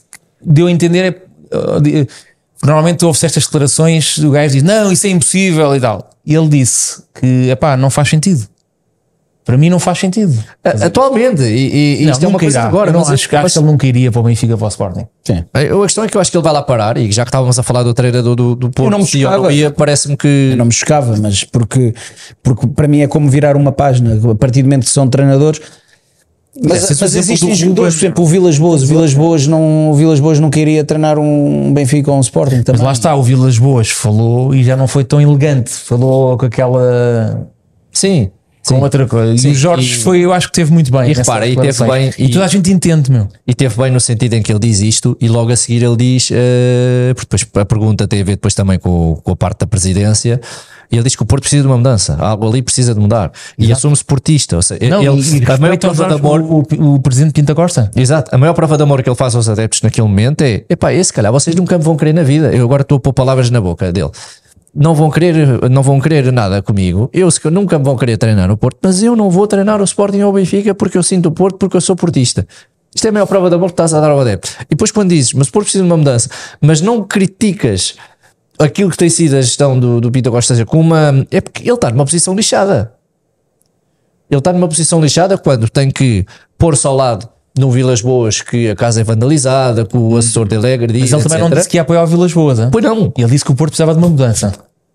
deu 0.44 0.68
a 0.68 0.72
entender. 0.72 1.24
eh, 1.52 1.80
de- 1.82 2.08
Normalmente 2.64 3.06
ouve-se 3.06 3.26
estas 3.26 3.44
declarações, 3.46 4.18
o 4.20 4.32
gajo 4.32 4.54
diz: 4.54 4.64
Não, 4.64 4.92
isso 4.92 5.06
é 5.06 5.10
impossível 5.12 5.76
e 5.76 5.80
tal. 5.80 6.10
Ele 6.26 6.48
disse 6.48 7.04
que, 7.14 7.50
epá, 7.50 7.78
não 7.78 7.90
faz 7.92 8.10
sentido. 8.10 8.48
Para 9.44 9.58
mim 9.60 9.70
não 9.70 9.78
faz 9.78 10.00
sentido. 10.00 10.34
A- 10.64 10.86
Atualmente, 10.88 11.44
e, 11.44 12.02
e 12.02 12.06
Não, 12.06 12.12
isto 12.14 12.24
é 12.26 12.28
uma 12.28 12.40
coisa 12.40 12.58
irá. 12.58 12.68
agora. 12.68 12.90
Eu 12.90 12.94
não 12.94 13.02
mas, 13.02 13.12
acho, 13.12 13.30
que- 13.30 13.36
mas- 13.38 13.56
ele 13.56 13.66
nunca 13.66 13.86
iria 13.86 14.12
para 14.12 14.20
o 14.22 14.24
Benfica 14.24 14.58
para 14.58 14.66
o 14.66 14.70
Sporting. 14.70 15.06
Sim. 15.24 15.44
a 15.54 15.82
questão 15.84 16.04
é 16.04 16.08
que 16.08 16.18
eu 16.18 16.22
acho 16.22 16.32
que 16.32 16.38
ele 16.38 16.44
vai 16.44 16.54
lá 16.54 16.64
parar, 16.64 16.98
e 16.98 17.12
já 17.12 17.24
que 17.24 17.30
estávamos 17.30 17.60
a 17.60 17.62
falar 17.62 17.84
do 17.84 17.94
treinador 17.94 18.36
do, 18.36 18.56
do 18.56 18.72
Porto, 18.72 18.90
não 18.90 18.98
me 18.98 19.04
eu 19.04 19.30
não 19.30 19.36
chocava. 19.36 19.54
ia, 19.54 19.70
parece-me 19.70 20.18
que. 20.18 20.50
Eu 20.54 20.58
não 20.58 20.66
me 20.66 20.72
chocava, 20.72 21.16
mas 21.18 21.44
porque, 21.44 21.94
porque 22.42 22.66
para 22.66 22.88
mim 22.88 23.02
é 23.02 23.08
como 23.08 23.30
virar 23.30 23.56
uma 23.56 23.72
página. 23.72 24.20
A 24.32 24.36
partir 24.36 24.64
do 24.64 24.66
momento 24.66 24.86
que 24.86 24.90
são 24.92 25.08
treinadores. 25.08 25.62
Mas, 26.64 26.90
é 26.90 26.96
mas 27.02 27.16
existem 27.16 27.50
do 27.50 27.56
jogadores, 27.56 27.96
por 27.96 28.00
exemplo, 28.00 28.24
o 28.24 28.28
Vilas 28.28 28.58
Boas. 28.58 28.84
O 28.84 28.88
Vilas 28.88 29.14
Boas 29.14 29.48
não, 29.48 29.92
o 29.92 29.94
Vilas 29.94 30.20
Boas 30.20 30.40
não 30.40 30.50
queria 30.50 30.84
treinar 30.84 31.20
um 31.20 31.74
Benfica 31.74 32.10
ou 32.12 32.18
um 32.18 32.22
Sporting 32.22 32.62
também. 32.62 32.80
Mas 32.80 32.82
lá 32.82 32.92
está, 32.94 33.16
o 33.16 33.22
Vilas 33.22 33.58
Boas 33.58 33.90
falou 33.90 34.56
e 34.56 34.64
já 34.64 34.78
não 34.78 34.88
foi 34.88 35.04
tão 35.04 35.20
elegante. 35.20 35.70
Falou 35.70 36.38
com 36.38 36.46
aquela. 36.46 37.50
Sim. 37.92 38.30
com 38.66 38.76
sim. 38.76 38.82
outra 38.82 39.06
coisa. 39.06 39.38
Sim, 39.38 39.50
e 39.50 39.52
o 39.52 39.56
Jorge 39.56 39.96
e- 39.96 39.98
foi, 40.02 40.20
eu 40.20 40.32
acho 40.32 40.48
que 40.48 40.54
teve 40.54 40.72
muito 40.72 40.92
bem. 40.92 41.12
E 41.12 41.14
repara, 41.14 41.46
e 41.46 41.56
teve 41.56 41.86
bem, 41.86 42.12
E, 42.18 42.26
e- 42.26 42.30
toda 42.32 42.46
a 42.46 42.48
gente 42.48 42.72
entende, 42.72 43.12
meu. 43.12 43.28
E 43.46 43.54
teve 43.54 43.76
bem 43.76 43.92
no 43.92 44.00
sentido 44.00 44.34
em 44.34 44.42
que 44.42 44.52
ele 44.52 44.60
diz 44.60 44.80
isto 44.80 45.18
e 45.20 45.28
logo 45.28 45.52
a 45.52 45.56
seguir 45.58 45.84
ele 45.84 45.98
diz, 45.98 46.30
eh, 46.32 47.14
porque 47.16 47.38
depois 47.38 47.64
a 47.64 47.66
pergunta 47.66 48.08
tem 48.08 48.22
a 48.22 48.24
ver 48.24 48.32
depois 48.32 48.54
também 48.54 48.80
com, 48.80 49.20
com 49.22 49.32
a 49.32 49.36
parte 49.36 49.60
da 49.60 49.68
presidência, 49.68 50.40
e 50.92 50.96
ele 50.96 51.04
diz 51.04 51.16
que 51.16 51.24
o 51.24 51.26
Porto 51.26 51.44
precisa 51.44 51.64
de 51.64 51.68
uma 51.68 51.78
mudança, 51.78 52.18
algo 52.20 52.48
ali 52.48 52.62
precisa 52.62 52.94
de 52.94 53.00
mudar. 53.00 53.32
E 53.58 53.72
assume-se 53.72 54.04
portista, 54.04 54.56
ou 54.56 54.62
seja, 54.62 54.88
Não, 54.90 55.02
ele, 55.02 55.40
e, 55.40 55.52
a 55.52 55.58
maior 55.58 55.78
prova 55.78 56.08
de 56.08 56.14
amor, 56.14 56.42
o, 56.42 56.64
o, 56.78 56.96
o 56.96 57.00
presidente 57.00 57.34
Pinta 57.34 57.56
Costa. 57.56 57.92
Exato, 57.96 58.34
a 58.34 58.38
maior 58.38 58.54
prova 58.54 58.78
de 58.78 58.84
amor 58.84 59.02
que 59.04 59.10
ele 59.10 59.16
faz 59.16 59.36
aos 59.36 59.50
adeptos 59.50 59.82
naquele 59.82 60.08
momento 60.08 60.42
é: 60.42 60.64
epá, 60.70 60.94
esse 60.94 61.12
calhar 61.12 61.32
vocês 61.32 61.56
nunca 61.56 61.78
me 61.78 61.84
vão 61.84 61.96
querer 61.96 62.14
na 62.14 62.24
vida. 62.24 62.54
Eu 62.54 62.66
agora 62.66 62.82
estou 62.82 62.98
a 62.98 63.00
pôr 63.00 63.14
palavras 63.14 63.50
na 63.50 63.62
boca 63.62 63.92
dele. 63.92 64.12
Não 64.74 64.94
vão 64.94 65.10
querer, 65.10 65.70
não 65.70 65.82
vão 65.82 66.02
querer 66.02 66.32
nada 66.34 66.62
comigo. 66.62 67.10
Eu 67.14 67.32
se 67.32 67.40
nunca 67.50 67.80
me 67.80 67.86
vão 67.86 67.96
querer 67.96 68.18
treinar 68.18 68.48
no 68.50 68.58
Porto, 68.58 68.78
mas 68.84 69.02
eu 69.02 69.16
não 69.16 69.30
vou 69.30 69.48
treinar 69.48 69.80
o 69.80 69.86
Sporting 69.86 70.22
ou 70.22 70.32
o 70.32 70.34
Benfica 70.34 70.76
porque 70.76 70.98
eu 70.98 71.04
sinto 71.04 71.28
o 71.28 71.32
Porto, 71.32 71.58
porque 71.58 71.78
eu 71.78 71.82
sou 71.82 71.96
portista. 71.96 72.46
Isto 72.94 73.08
é 73.08 73.10
a 73.10 73.12
maior 73.12 73.26
prova 73.26 73.50
de 73.50 73.56
amor 73.56 73.68
que 73.68 73.74
estás 73.74 73.94
a 73.94 74.00
dar 74.00 74.10
ao 74.10 74.20
adepto. 74.22 74.50
E 74.62 74.68
depois 74.70 74.90
quando 74.90 75.10
dizes, 75.10 75.34
mas 75.34 75.50
o 75.50 75.52
Porto 75.52 75.66
precisa 75.66 75.84
de 75.84 75.90
uma 75.90 75.98
mudança, 75.98 76.30
mas 76.62 76.80
não 76.80 77.04
criticas 77.04 77.96
aquilo 78.60 78.90
que 78.90 78.98
tem 78.98 79.10
sido 79.10 79.36
a 79.36 79.42
gestão 79.42 79.80
do, 79.80 80.00
do 80.02 80.12
Pinto 80.12 80.32
Costa, 80.32 80.54
seja, 80.54 80.66
com 80.66 80.80
uma, 80.80 81.26
é 81.32 81.42
porque 81.42 81.64
ele 81.64 81.74
está 81.74 81.90
numa 81.92 82.06
posição 82.06 82.36
lixada. 82.36 82.94
Ele 84.30 84.40
está 84.40 84.52
numa 84.52 84.68
posição 84.68 85.02
lixada 85.02 85.38
quando 85.38 85.70
tem 85.70 85.90
que 85.92 86.26
pôr-se 86.58 86.86
ao 86.88 86.96
lado 86.96 87.30
num 87.58 87.70
Vilas 87.70 88.02
Boas 88.02 88.42
que 88.42 88.70
a 88.70 88.76
casa 88.76 89.02
é 89.02 89.04
vandalizada, 89.04 89.86
que 89.86 89.96
o 89.96 90.18
assessor 90.18 90.48
dele 90.48 90.70
é 90.70 90.74
agredido, 90.74 91.02
Mas 91.02 91.14
ele 91.14 91.24
também 91.24 91.40
não 91.40 91.48
etc. 91.48 91.58
disse 91.58 91.70
que 91.70 91.78
ia 91.78 91.82
apoiar 91.84 92.04
o 92.04 92.08
Vilas 92.08 92.34
Boas. 92.34 92.60
hein? 92.60 92.70
Pois 92.72 92.84
não, 92.84 93.14
Ele 93.18 93.28
disse 93.30 93.46
que 93.46 93.52
o 93.52 93.56
Porto 93.56 93.72
precisava 93.72 93.94
de 93.94 94.00
uma 94.00 94.10
mudança. 94.10 94.52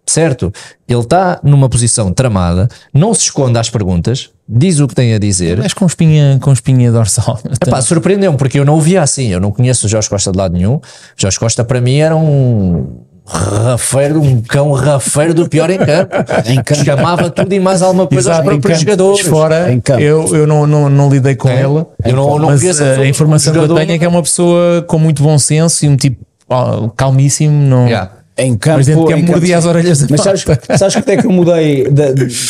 certo? 0.06 0.52
Ele 0.88 1.00
está 1.00 1.40
numa 1.42 1.68
posição 1.68 2.12
tramada, 2.12 2.68
não 2.92 3.14
se 3.14 3.22
esconde 3.22 3.56
às 3.58 3.70
perguntas, 3.70 4.30
diz 4.46 4.78
o 4.80 4.88
que 4.88 4.94
tem 4.94 5.14
a 5.14 5.18
dizer. 5.18 5.56
Mas 5.58 5.72
com 5.72 5.86
espinha, 5.86 6.38
com 6.42 6.52
espinha 6.52 6.90
dorsal. 6.92 7.38
Epá, 7.64 7.80
surpreendeu-me 7.80 8.36
porque 8.36 8.58
eu 8.58 8.64
não 8.64 8.74
o 8.76 8.80
via 8.80 9.00
assim. 9.02 9.28
Eu 9.28 9.40
não 9.40 9.52
conheço 9.52 9.86
o 9.86 9.88
Jorge 9.88 10.10
Costa 10.10 10.32
de 10.32 10.36
lado 10.36 10.52
nenhum. 10.52 10.80
Jorge 11.16 11.38
Costa 11.38 11.64
para 11.64 11.80
mim 11.80 11.98
era 11.98 12.16
um 12.16 12.88
rafeiro, 13.26 14.20
um 14.20 14.40
cão 14.42 14.72
rafeiro 14.72 15.32
do 15.34 15.48
pior 15.48 15.70
em 15.70 15.78
campo. 15.78 16.14
Em 16.46 16.56
campo. 16.62 16.84
Chamava 16.84 17.30
tudo 17.30 17.52
e 17.52 17.60
mais 17.60 17.82
alguma 17.82 18.06
coisa 18.06 18.30
Exato, 18.30 18.48
aos 18.48 18.56
em 18.56 18.60
próprios 18.60 18.78
campo, 18.78 18.90
jogadores. 18.90 19.20
Fora, 19.26 19.72
Em 19.72 19.80
campo. 19.80 20.00
eu, 20.00 20.36
eu 20.36 20.46
não, 20.46 20.66
não, 20.66 20.88
não 20.90 21.08
lidei 21.10 21.34
com 21.36 21.48
É. 21.48 21.54
ele. 21.60 21.84
Eu 22.04 22.16
não- 22.16 22.38
não 22.38 22.48
mas 22.48 22.60
conheço 22.60 22.82
a 22.82 22.86
a, 22.86 22.88
pessoa- 22.90 23.06
informação 23.06 23.52
que 23.52 23.58
eu 23.58 23.74
tenho 23.74 23.92
é 23.92 23.98
que 23.98 24.04
é 24.04 24.08
uma 24.08 24.22
pessoa 24.22 24.82
com 24.82 24.98
muito 24.98 25.22
bom 25.22 25.38
senso 25.38 25.84
e 25.84 25.88
um 25.88 25.96
tipo 25.96 26.24
ó, 26.48 26.88
calmíssimo. 26.88 27.52
Não, 27.52 27.86
Yeah. 27.86 28.10
Em 28.38 28.56
campo, 28.56 28.78
Mas 28.78 28.86
dentro 28.86 29.04
que 29.06 29.12
em 29.12 29.20
campo, 29.20 29.32
mordia 29.32 29.58
as 29.58 29.66
orelhas 29.66 30.06
Mas 30.08 30.20
sabes, 30.22 30.44
sabes 30.78 30.94
que 30.94 30.98
até 31.00 31.16
que 31.18 31.26
eu 31.26 31.30
mudei? 31.30 31.90
da- 31.90 32.06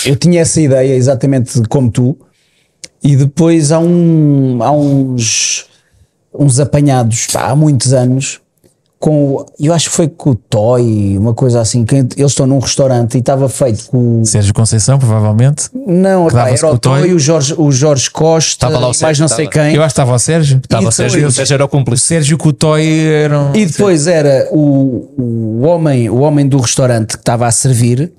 eu 0.06 0.14
tinha 0.14 0.40
essa 0.42 0.60
ideia 0.60 0.94
exatamente 0.94 1.60
como 1.68 1.90
tu, 1.90 2.16
e 3.02 3.16
depois 3.16 3.72
há, 3.72 3.80
um, 3.80 4.58
há 4.60 4.70
uns, 4.70 5.66
uns 6.32 6.60
apanhados 6.60 7.26
pá, 7.32 7.48
há 7.48 7.56
muitos 7.56 7.92
anos. 7.92 8.40
Com, 9.01 9.46
eu 9.59 9.72
acho 9.72 9.88
que 9.88 9.96
foi 9.96 10.09
com 10.09 10.32
o 10.32 10.34
Toy, 10.34 11.16
uma 11.16 11.32
coisa 11.32 11.59
assim, 11.59 11.86
que 11.86 11.94
eles 11.94 12.12
estão 12.18 12.46
num 12.46 12.59
restaurante 12.59 13.14
e 13.14 13.18
estava 13.20 13.48
feito 13.48 13.86
com. 13.86 14.22
Sérgio 14.26 14.53
Conceição, 14.53 14.98
provavelmente. 14.98 15.70
Não, 15.72 16.28
pá, 16.28 16.51
era 16.51 16.66
o 16.70 16.78
Toy. 16.78 17.01
Toy, 17.01 17.14
o 17.14 17.18
Jorge, 17.18 17.55
o 17.57 17.72
Jorge 17.72 18.11
Costa, 18.11 18.66
Estava 18.66 18.74
lá 18.74 18.80
o 18.80 18.82
e 18.82 18.84
mais 18.88 18.98
Sérgio, 18.98 19.22
não 19.22 19.28
sei 19.28 19.46
quem. 19.46 19.74
Eu 19.74 19.82
acho 19.82 19.94
que 19.94 20.01
estava 20.01 20.12
o 20.14 20.18
Sérgio. 20.18 20.61
Estava 20.62 20.88
o 20.88 20.92
Sérgio, 20.92 21.26
o 21.26 21.32
Sérgio 21.32 21.55
era 21.55 21.64
o 21.64 21.66
O 21.66 21.68
cúmplice. 21.70 22.05
Sérgio 22.05 22.36
com 22.36 22.51
o 22.51 22.53
Toy 22.53 23.07
eram. 23.07 23.53
E 23.55 23.64
depois 23.64 24.07
era 24.07 24.46
o, 24.51 25.09
o, 25.16 25.62
homem, 25.62 26.11
o 26.11 26.18
homem 26.20 26.46
do 26.46 26.59
restaurante 26.59 27.16
que 27.16 27.22
estava 27.22 27.46
a 27.46 27.51
servir, 27.51 28.12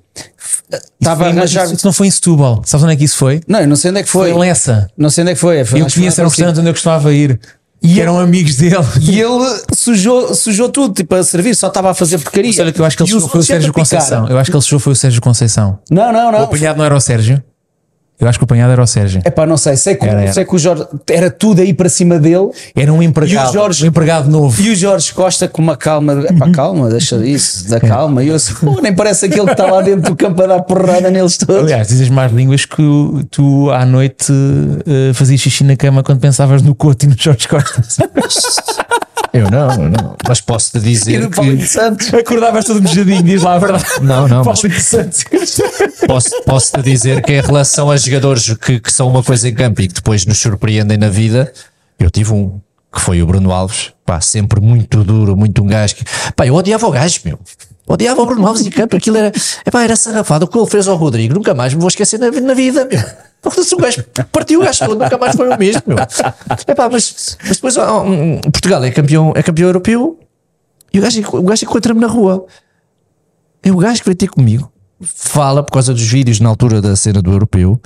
estava 1.00 1.26
a 1.26 1.28
arranjar. 1.30 1.72
Isso 1.72 1.86
não 1.86 1.94
foi 1.94 2.08
em 2.08 2.12
Setúbal. 2.12 2.64
Sabes 2.66 2.84
onde 2.84 2.94
é 2.94 2.96
que 2.96 3.04
isso 3.04 3.18
foi? 3.18 3.40
Não, 3.48 3.60
eu 3.60 3.68
não 3.68 3.76
sei 3.76 3.92
onde 3.92 4.00
é 4.00 4.04
que 4.04 4.10
Foi 4.10 4.32
foi. 4.32 4.36
em 4.36 4.40
Lessa. 4.40 4.90
Não 4.98 5.12
sei 5.12 5.22
onde 5.22 5.32
é 5.32 5.36
que 5.36 5.40
foi. 5.40 5.64
foi 5.64 5.80
Eu 5.80 5.86
conheço 5.88 6.20
era 6.20 6.28
um 6.28 6.30
restaurante 6.30 6.60
onde 6.60 6.70
eu 6.70 6.74
costumava 6.74 7.14
ir. 7.14 7.40
E 7.84 8.00
eram 8.00 8.20
amigos 8.20 8.56
dele. 8.56 8.76
E 9.02 9.20
ele 9.20 9.62
sujou, 9.74 10.34
sujou 10.36 10.70
tudo, 10.70 10.94
tipo, 10.94 11.16
a 11.16 11.24
servir, 11.24 11.56
só 11.56 11.68
estava 11.68 11.92
a 11.92 11.94
fazer 11.94 12.20
porcaria. 12.20 12.54
Olha 12.60 12.72
que 12.72 12.80
eu 12.80 12.86
acho 12.86 12.96
que 12.96 13.04
ele 13.04 13.12
sujou 13.12 13.28
foi 13.30 13.40
o 13.40 13.44
Sérgio. 13.44 13.74
Conceição. 13.74 14.28
Eu 14.28 14.38
acho 14.38 14.52
que 14.52 14.56
ele 14.56 14.64
sujou 14.64 14.80
foi 14.80 14.94
o 14.94 14.96
Sérgio 14.96 15.22
Conceição. 15.22 15.80
Não, 15.90 16.12
não, 16.14 16.30
O 16.30 16.32
não. 16.32 16.44
apanhado 16.44 16.78
não 16.78 16.86
era 16.86 16.96
o 16.96 17.02
Sérgio. 17.02 17.42
Eu 18.22 18.28
acho 18.28 18.38
que 18.38 18.44
o 18.44 18.46
apanhado 18.46 18.72
era 18.72 18.82
o 18.84 18.86
Sérgio. 18.88 19.20
É 19.26 19.32
pá, 19.32 19.48
não 19.48 19.58
sei. 19.58 19.76
Sei 19.76 19.96
que, 19.96 20.06
Era, 20.06 20.22
era. 20.22 20.32
sei 20.34 20.46
que 20.46 20.56
o 20.56 20.60
Jorge 20.60 20.86
era 21.10 21.32
tudo 21.32 21.60
aí 21.62 21.74
para 21.74 21.90
cima 21.90 22.20
dele 22.20 22.50
Era 22.76 22.94
um 22.94 23.02
E 23.02 23.06
empregado. 23.08 23.50
o 23.50 23.54
Jorge- 23.54 23.84
Um 23.84 23.88
empregado 23.88 24.30
novo. 24.30 24.62
e 24.62 24.70
o 24.70 24.76
Jorge 24.76 25.12
Costa 25.12 25.48
com 25.48 25.62
uma 25.62 25.76
calma. 25.76 26.24
É 26.28 26.32
pá, 26.34 26.50
calma, 26.52 26.88
deixa 26.90 27.16
isso, 27.26 27.68
da 27.68 27.80
calma. 27.80 28.24
E 28.24 28.28
eu 28.28 28.36
assim, 28.36 28.54
pô, 28.54 28.80
nem 28.80 28.94
parece 28.96 29.26
aquele 29.26 29.46
que 29.46 29.52
está 29.54 29.66
lá 29.66 29.82
dentro 29.82 30.12
do 30.12 30.16
campo 30.16 30.42
a 30.44 30.46
dar 30.48 30.62
porrada 30.62 31.10
neles 31.10 31.36
todos. 31.38 31.64
Aliás, 31.64 31.88
dizes 31.88 32.10
mais 32.10 32.32
línguas 32.32 32.64
que 32.66 32.84
tu 33.32 33.72
à 33.72 33.86
noite 33.86 34.32
eh, 34.86 35.12
fazias 35.16 35.42
xixi 35.42 35.64
na 35.64 35.76
cama 35.76 36.04
quando 36.04 36.20
pensavas 36.20 36.62
no 36.62 36.76
Couto 36.76 37.06
e 37.06 37.10
no 37.10 37.16
Jorge 37.18 37.48
Costa. 37.48 37.82
Eu 39.34 39.50
não, 39.50 39.72
eu 39.72 39.90
não. 39.90 40.16
Mas 40.28 40.42
posso-te 40.42 40.78
E 40.78 40.82
dizer 40.82 41.22
do 41.22 41.30
que. 41.30 41.66
Santos. 41.66 42.14
Acordavas 42.14 42.66
todo 42.66 42.82
mejadinho, 42.82 43.24
diz 43.24 43.42
lá 43.42 43.54
a 43.56 43.60
verdade. 43.60 43.86
Não, 44.02 44.28
não, 44.28 44.44
Santos. 44.56 45.24
posso, 46.06 46.44
posso-te 46.44 46.82
dizer 46.82 47.22
que 47.22 47.34
em 47.34 47.42
relação 47.42 47.90
a 47.90 47.96
jogadores 47.96 48.54
que, 48.56 48.80
que 48.80 48.92
são 48.92 49.08
uma 49.08 49.24
coisa 49.24 49.48
em 49.48 49.54
campo 49.54 49.82
e 49.82 49.88
que 49.88 49.94
depois 49.94 50.26
nos 50.26 50.38
surpreendem 50.38 50.98
na 50.98 51.08
vida, 51.08 51.52
eu 51.98 52.12
tive 52.12 52.34
um, 52.34 52.60
que 52.94 53.00
foi 53.00 53.22
o 53.22 53.26
Bruno 53.26 53.52
Alves, 53.52 53.94
pá, 54.06 54.20
sempre 54.20 54.60
muito 54.60 55.04
duro, 55.04 55.36
muito 55.38 55.64
um 55.64 55.68
gajo 55.68 55.96
que, 55.96 56.04
pá, 56.36 56.46
eu 56.46 56.54
odiava 56.54 56.86
o 56.86 56.92
gajo, 56.92 57.22
meu. 57.24 57.40
Odiava 57.92 58.22
o 58.22 58.26
Bruno 58.26 58.48
Alves 58.48 58.66
em 58.66 58.70
campo, 58.70 58.96
aquilo 58.96 59.18
era, 59.18 59.32
epá, 59.66 59.84
era 59.84 59.98
sarrafado. 59.98 60.46
O 60.46 60.48
que 60.48 60.58
ele 60.58 60.68
fez 60.68 60.88
ao 60.88 60.96
Rodrigo, 60.96 61.34
nunca 61.34 61.54
mais 61.54 61.74
me 61.74 61.82
vou 61.82 61.90
esquecer 61.90 62.18
na, 62.18 62.32
na 62.32 62.54
vida, 62.54 62.88
meu. 62.90 63.02
O 63.44 63.78
gajo 63.78 64.06
partiu 64.32 64.62
o 64.62 64.64
gajo 64.64 64.86
todo, 64.86 65.00
nunca 65.00 65.18
mais 65.18 65.36
foi 65.36 65.50
o 65.50 65.58
mesmo, 65.58 65.82
meu. 65.88 65.98
Epá, 66.68 66.88
mas, 66.90 67.38
mas 67.44 67.58
depois 67.58 67.76
Portugal 68.44 68.84
é 68.84 68.92
campeão, 68.92 69.34
é 69.36 69.42
campeão 69.42 69.68
europeu 69.68 70.20
e 70.94 71.00
o 71.00 71.02
gajo, 71.02 71.22
o 71.34 71.44
gajo 71.44 71.66
encontra-me 71.66 72.00
na 72.00 72.08
rua. 72.08 72.46
É 73.64 73.72
o 73.72 73.78
gajo 73.78 74.00
que 74.00 74.06
veio 74.06 74.16
ter 74.16 74.28
comigo, 74.28 74.72
fala 75.02 75.64
por 75.64 75.72
causa 75.72 75.94
dos 75.94 76.04
vídeos 76.04 76.40
na 76.40 76.50
altura 76.50 76.82
da 76.82 76.96
cena 76.96 77.22
do 77.22 77.32
europeu, 77.32 77.82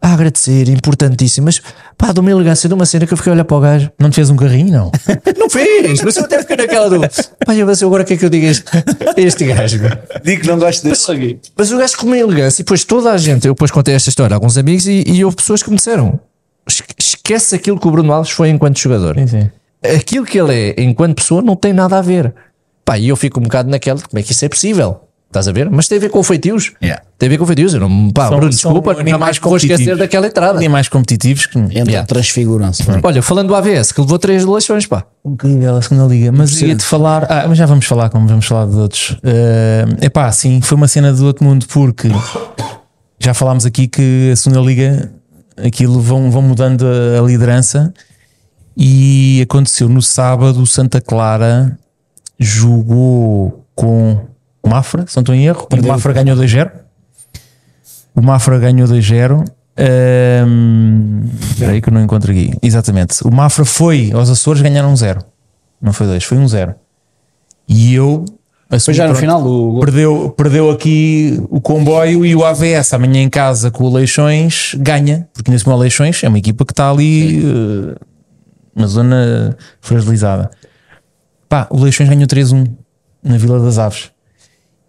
a 0.00 0.12
agradecer, 0.12 0.68
importantíssimo, 0.68 1.46
mas 1.46 1.60
pá, 1.96 2.12
de 2.12 2.20
uma 2.20 2.30
elegância 2.30 2.68
de 2.68 2.74
uma 2.74 2.86
cena 2.86 3.06
que 3.06 3.12
eu 3.12 3.16
fiquei 3.16 3.30
a 3.32 3.34
olhar 3.34 3.44
para 3.44 3.56
o 3.56 3.60
gajo. 3.60 3.90
Não 3.98 4.08
te 4.10 4.14
fez 4.16 4.30
um 4.30 4.36
carrinho, 4.36 4.70
não? 4.72 4.92
Não 5.38 5.50
fez, 5.50 6.00
mas 6.02 6.16
eu 6.16 6.24
até 6.24 6.38
fiquei 6.40 6.56
naquela 6.56 6.88
do 6.88 7.00
pá, 7.44 7.54
eu 7.54 7.74
sei 7.74 7.86
agora 7.86 8.02
o 8.02 8.06
que 8.06 8.14
é 8.14 8.16
que 8.16 8.24
eu 8.24 8.30
digo 8.30 8.46
a 8.46 8.50
este, 8.50 8.64
a 8.76 9.20
este 9.20 9.44
gajo. 9.46 9.80
meu?" 9.80 9.90
Digo 10.24 10.42
que 10.42 10.46
não 10.48 10.58
gosto 10.58 10.82
dele. 10.84 11.40
Mas 11.56 11.72
o 11.72 11.78
gajo 11.78 11.96
com 11.96 12.06
uma 12.06 12.16
elegância, 12.18 12.62
e 12.62 12.64
depois 12.64 12.84
toda 12.84 13.10
a 13.12 13.16
gente, 13.18 13.46
eu 13.46 13.54
depois 13.54 13.70
contei 13.70 13.94
esta 13.94 14.08
história 14.08 14.34
a 14.34 14.36
alguns 14.36 14.56
amigos 14.56 14.86
e, 14.86 15.02
e 15.06 15.24
houve 15.24 15.36
pessoas 15.36 15.62
que 15.62 15.70
me 15.70 15.76
disseram: 15.76 16.20
"Esque- 16.68 16.94
esquece 16.98 17.54
aquilo 17.56 17.78
que 17.80 17.88
o 17.88 17.90
Bruno 17.90 18.12
Alves 18.12 18.30
foi 18.30 18.50
enquanto 18.50 18.78
jogador. 18.78 19.16
Sim, 19.18 19.26
sim. 19.26 19.50
Aquilo 19.96 20.24
que 20.24 20.38
ele 20.38 20.54
é 20.54 20.82
enquanto 20.82 21.16
pessoa 21.16 21.42
não 21.42 21.56
tem 21.56 21.72
nada 21.72 21.98
a 21.98 22.02
ver. 22.02 22.32
Pá, 22.84 22.98
e 22.98 23.08
eu 23.08 23.16
fico 23.16 23.38
um 23.40 23.42
bocado 23.42 23.68
naquela, 23.70 23.98
de 23.98 24.08
como 24.08 24.18
é 24.18 24.22
que 24.22 24.32
isso 24.32 24.44
é 24.44 24.48
possível? 24.48 25.00
Estás 25.28 25.46
a 25.46 25.52
ver? 25.52 25.68
Mas 25.70 25.86
tem 25.86 25.98
a 25.98 26.00
ver 26.00 26.08
com 26.08 26.22
feitios. 26.22 26.72
Yeah. 26.82 27.02
Tem 27.18 27.26
a 27.26 27.30
ver 27.30 27.36
com 27.38 27.44
feitios. 27.46 27.74
Eu 27.74 27.80
não, 27.80 28.10
pá, 28.10 28.28
São- 28.28 28.36
Bruno, 28.38 28.52
são 28.52 28.72
desculpa, 28.72 28.94
nunca 29.02 29.18
mais 29.18 29.36
vou 29.38 29.56
esquecer 29.56 29.74
competitivos. 29.74 29.98
daquela 29.98 30.26
entrada. 30.26 30.58
Nem 30.58 30.68
mais 30.70 30.88
competitivos 30.88 31.44
que 31.46 31.58
Entra 31.58 31.74
Yeah. 31.90 32.06
transfiguram-se. 32.06 32.82
Olha, 33.02 33.20
falando 33.22 33.48
do 33.48 33.54
AVS, 33.54 33.92
que 33.92 34.00
levou 34.00 34.18
três 34.18 34.42
eleições, 34.44 34.86
pá. 34.86 35.04
incrível 35.24 35.76
a 35.76 35.82
segunda 35.82 36.06
liga. 36.06 36.32
Mas 36.32 36.58
ia-te 36.62 36.82
falar, 36.82 37.26
ah, 37.30 37.44
mas 37.46 37.58
já 37.58 37.66
vamos 37.66 37.84
falar 37.84 38.08
como 38.08 38.26
vamos 38.26 38.46
falar 38.46 38.66
de 38.66 38.76
outros. 38.76 39.18
É 39.22 39.84
epá, 40.06 40.32
sim, 40.32 40.62
foi 40.62 40.76
uma 40.76 40.88
cena 40.88 41.12
do 41.12 41.26
outro 41.26 41.44
mundo 41.44 41.66
porque 41.68 42.08
já 43.20 43.34
falámos 43.34 43.66
aqui 43.66 43.86
que 43.86 44.30
a 44.32 44.36
segunda 44.36 44.62
liga 44.62 45.12
aquilo 45.62 46.00
vão, 46.00 46.30
vão 46.30 46.40
mudando 46.40 46.86
a, 46.86 47.18
a 47.18 47.22
liderança 47.22 47.92
e 48.74 49.40
aconteceu 49.42 49.88
no 49.90 50.00
sábado 50.00 50.62
o 50.62 50.66
Santa 50.66 51.00
Clara 51.02 51.76
jogou 52.38 53.66
com 53.74 54.20
o 54.68 54.70
Mafra, 54.70 55.04
se 55.06 55.16
não 55.16 55.22
estou 55.22 55.34
em 55.34 55.46
erro, 55.46 55.66
e 55.74 55.80
o 55.80 55.86
Mafra 55.86 56.12
ganhou 56.12 56.36
2-0. 56.36 56.70
O 58.14 58.20
Mafra 58.20 58.58
ganhou 58.58 58.86
2-0. 58.86 59.44
Ahm, 59.78 61.22
Espera 61.50 61.72
aí 61.72 61.80
que 61.80 61.88
eu 61.88 61.92
não 61.92 62.02
encontro 62.02 62.30
aqui. 62.30 62.52
Exatamente. 62.62 63.22
O 63.24 63.30
Mafra 63.30 63.64
foi 63.64 64.10
aos 64.12 64.28
Açores, 64.28 64.60
ganharam 64.60 64.90
um 64.90 64.96
0. 64.96 65.20
Não 65.80 65.92
foi 65.92 66.06
2, 66.06 66.24
foi 66.24 66.36
um 66.36 66.46
0. 66.46 66.74
E 67.68 67.94
eu. 67.94 68.24
Assumi, 68.70 68.94
já 68.94 69.04
no 69.04 69.10
pronto, 69.10 69.20
final 69.20 69.42
gol. 69.42 69.80
Perdeu, 69.80 70.34
perdeu 70.36 70.70
aqui 70.70 71.42
o 71.48 71.60
comboio 71.60 72.26
e 72.26 72.36
o 72.36 72.44
AVS 72.44 72.92
amanhã 72.92 73.22
em 73.22 73.30
casa 73.30 73.70
com 73.70 73.84
o 73.84 73.92
Leixões 73.92 74.74
ganha, 74.78 75.26
porque 75.32 75.50
nesse 75.50 75.64
momento 75.64 75.78
o 75.78 75.82
Leixões 75.82 76.22
é 76.22 76.28
uma 76.28 76.38
equipa 76.38 76.66
que 76.66 76.72
está 76.72 76.90
ali 76.90 77.38
eh, 77.38 77.96
na 78.76 78.86
zona 78.86 79.56
fragilizada. 79.80 80.50
Pá, 81.48 81.66
o 81.70 81.80
Leixões 81.82 82.10
ganhou 82.10 82.26
3-1 82.26 82.66
na 83.22 83.38
Vila 83.38 83.58
das 83.60 83.78
Aves. 83.78 84.10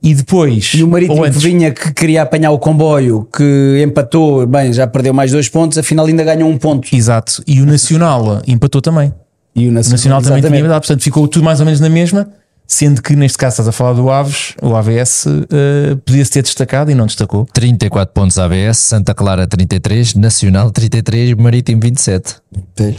E 0.01 0.13
depois, 0.13 0.71
E 0.75 0.83
o 0.83 0.87
Marítimo 0.87 1.15
ou 1.17 1.23
que 1.23 1.29
antes, 1.29 1.41
vinha 1.43 1.71
que 1.71 1.93
queria 1.93 2.21
apanhar 2.21 2.51
o 2.51 2.59
comboio, 2.59 3.27
que 3.35 3.83
empatou, 3.85 4.47
bem, 4.47 4.71
já 4.71 4.87
perdeu 4.87 5.13
mais 5.13 5.31
dois 5.31 5.49
pontos, 5.49 5.77
afinal 5.77 6.05
ainda 6.05 6.23
ganhou 6.23 6.49
um 6.49 6.57
ponto. 6.57 6.87
exato, 6.95 7.43
e 7.45 7.61
o 7.61 7.65
Nacional 7.65 8.41
empatou 8.47 8.81
também. 8.81 9.13
E 9.55 9.65
o 9.67 9.69
O 9.69 9.73
Nacional, 9.73 9.97
Nacional 9.97 10.21
também 10.21 10.37
exatamente. 10.39 10.59
tinha 10.61 10.69
dado, 10.69 10.81
portanto 10.81 11.03
ficou 11.03 11.27
tudo 11.27 11.43
mais 11.43 11.59
ou 11.59 11.65
menos 11.65 11.81
na 11.81 11.89
mesma, 11.89 12.29
sendo 12.65 13.01
que 13.01 13.15
neste 13.15 13.37
caso 13.37 13.53
estás 13.55 13.67
a 13.67 13.71
falar 13.73 13.93
do 13.93 14.09
Aves, 14.09 14.53
o 14.61 14.75
AVS 14.75 15.25
eh, 15.27 15.97
podia-se 16.05 16.31
ter 16.31 16.43
destacado 16.43 16.91
e 16.91 16.95
não 16.95 17.07
destacou. 17.07 17.45
34 17.51 18.13
pontos 18.13 18.37
AVS, 18.37 18.77
Santa 18.77 19.13
Clara 19.13 19.47
33, 19.47 20.13
Nacional 20.15 20.71
33, 20.71 21.33
Marítimo 21.33 21.81
27. 21.81 22.35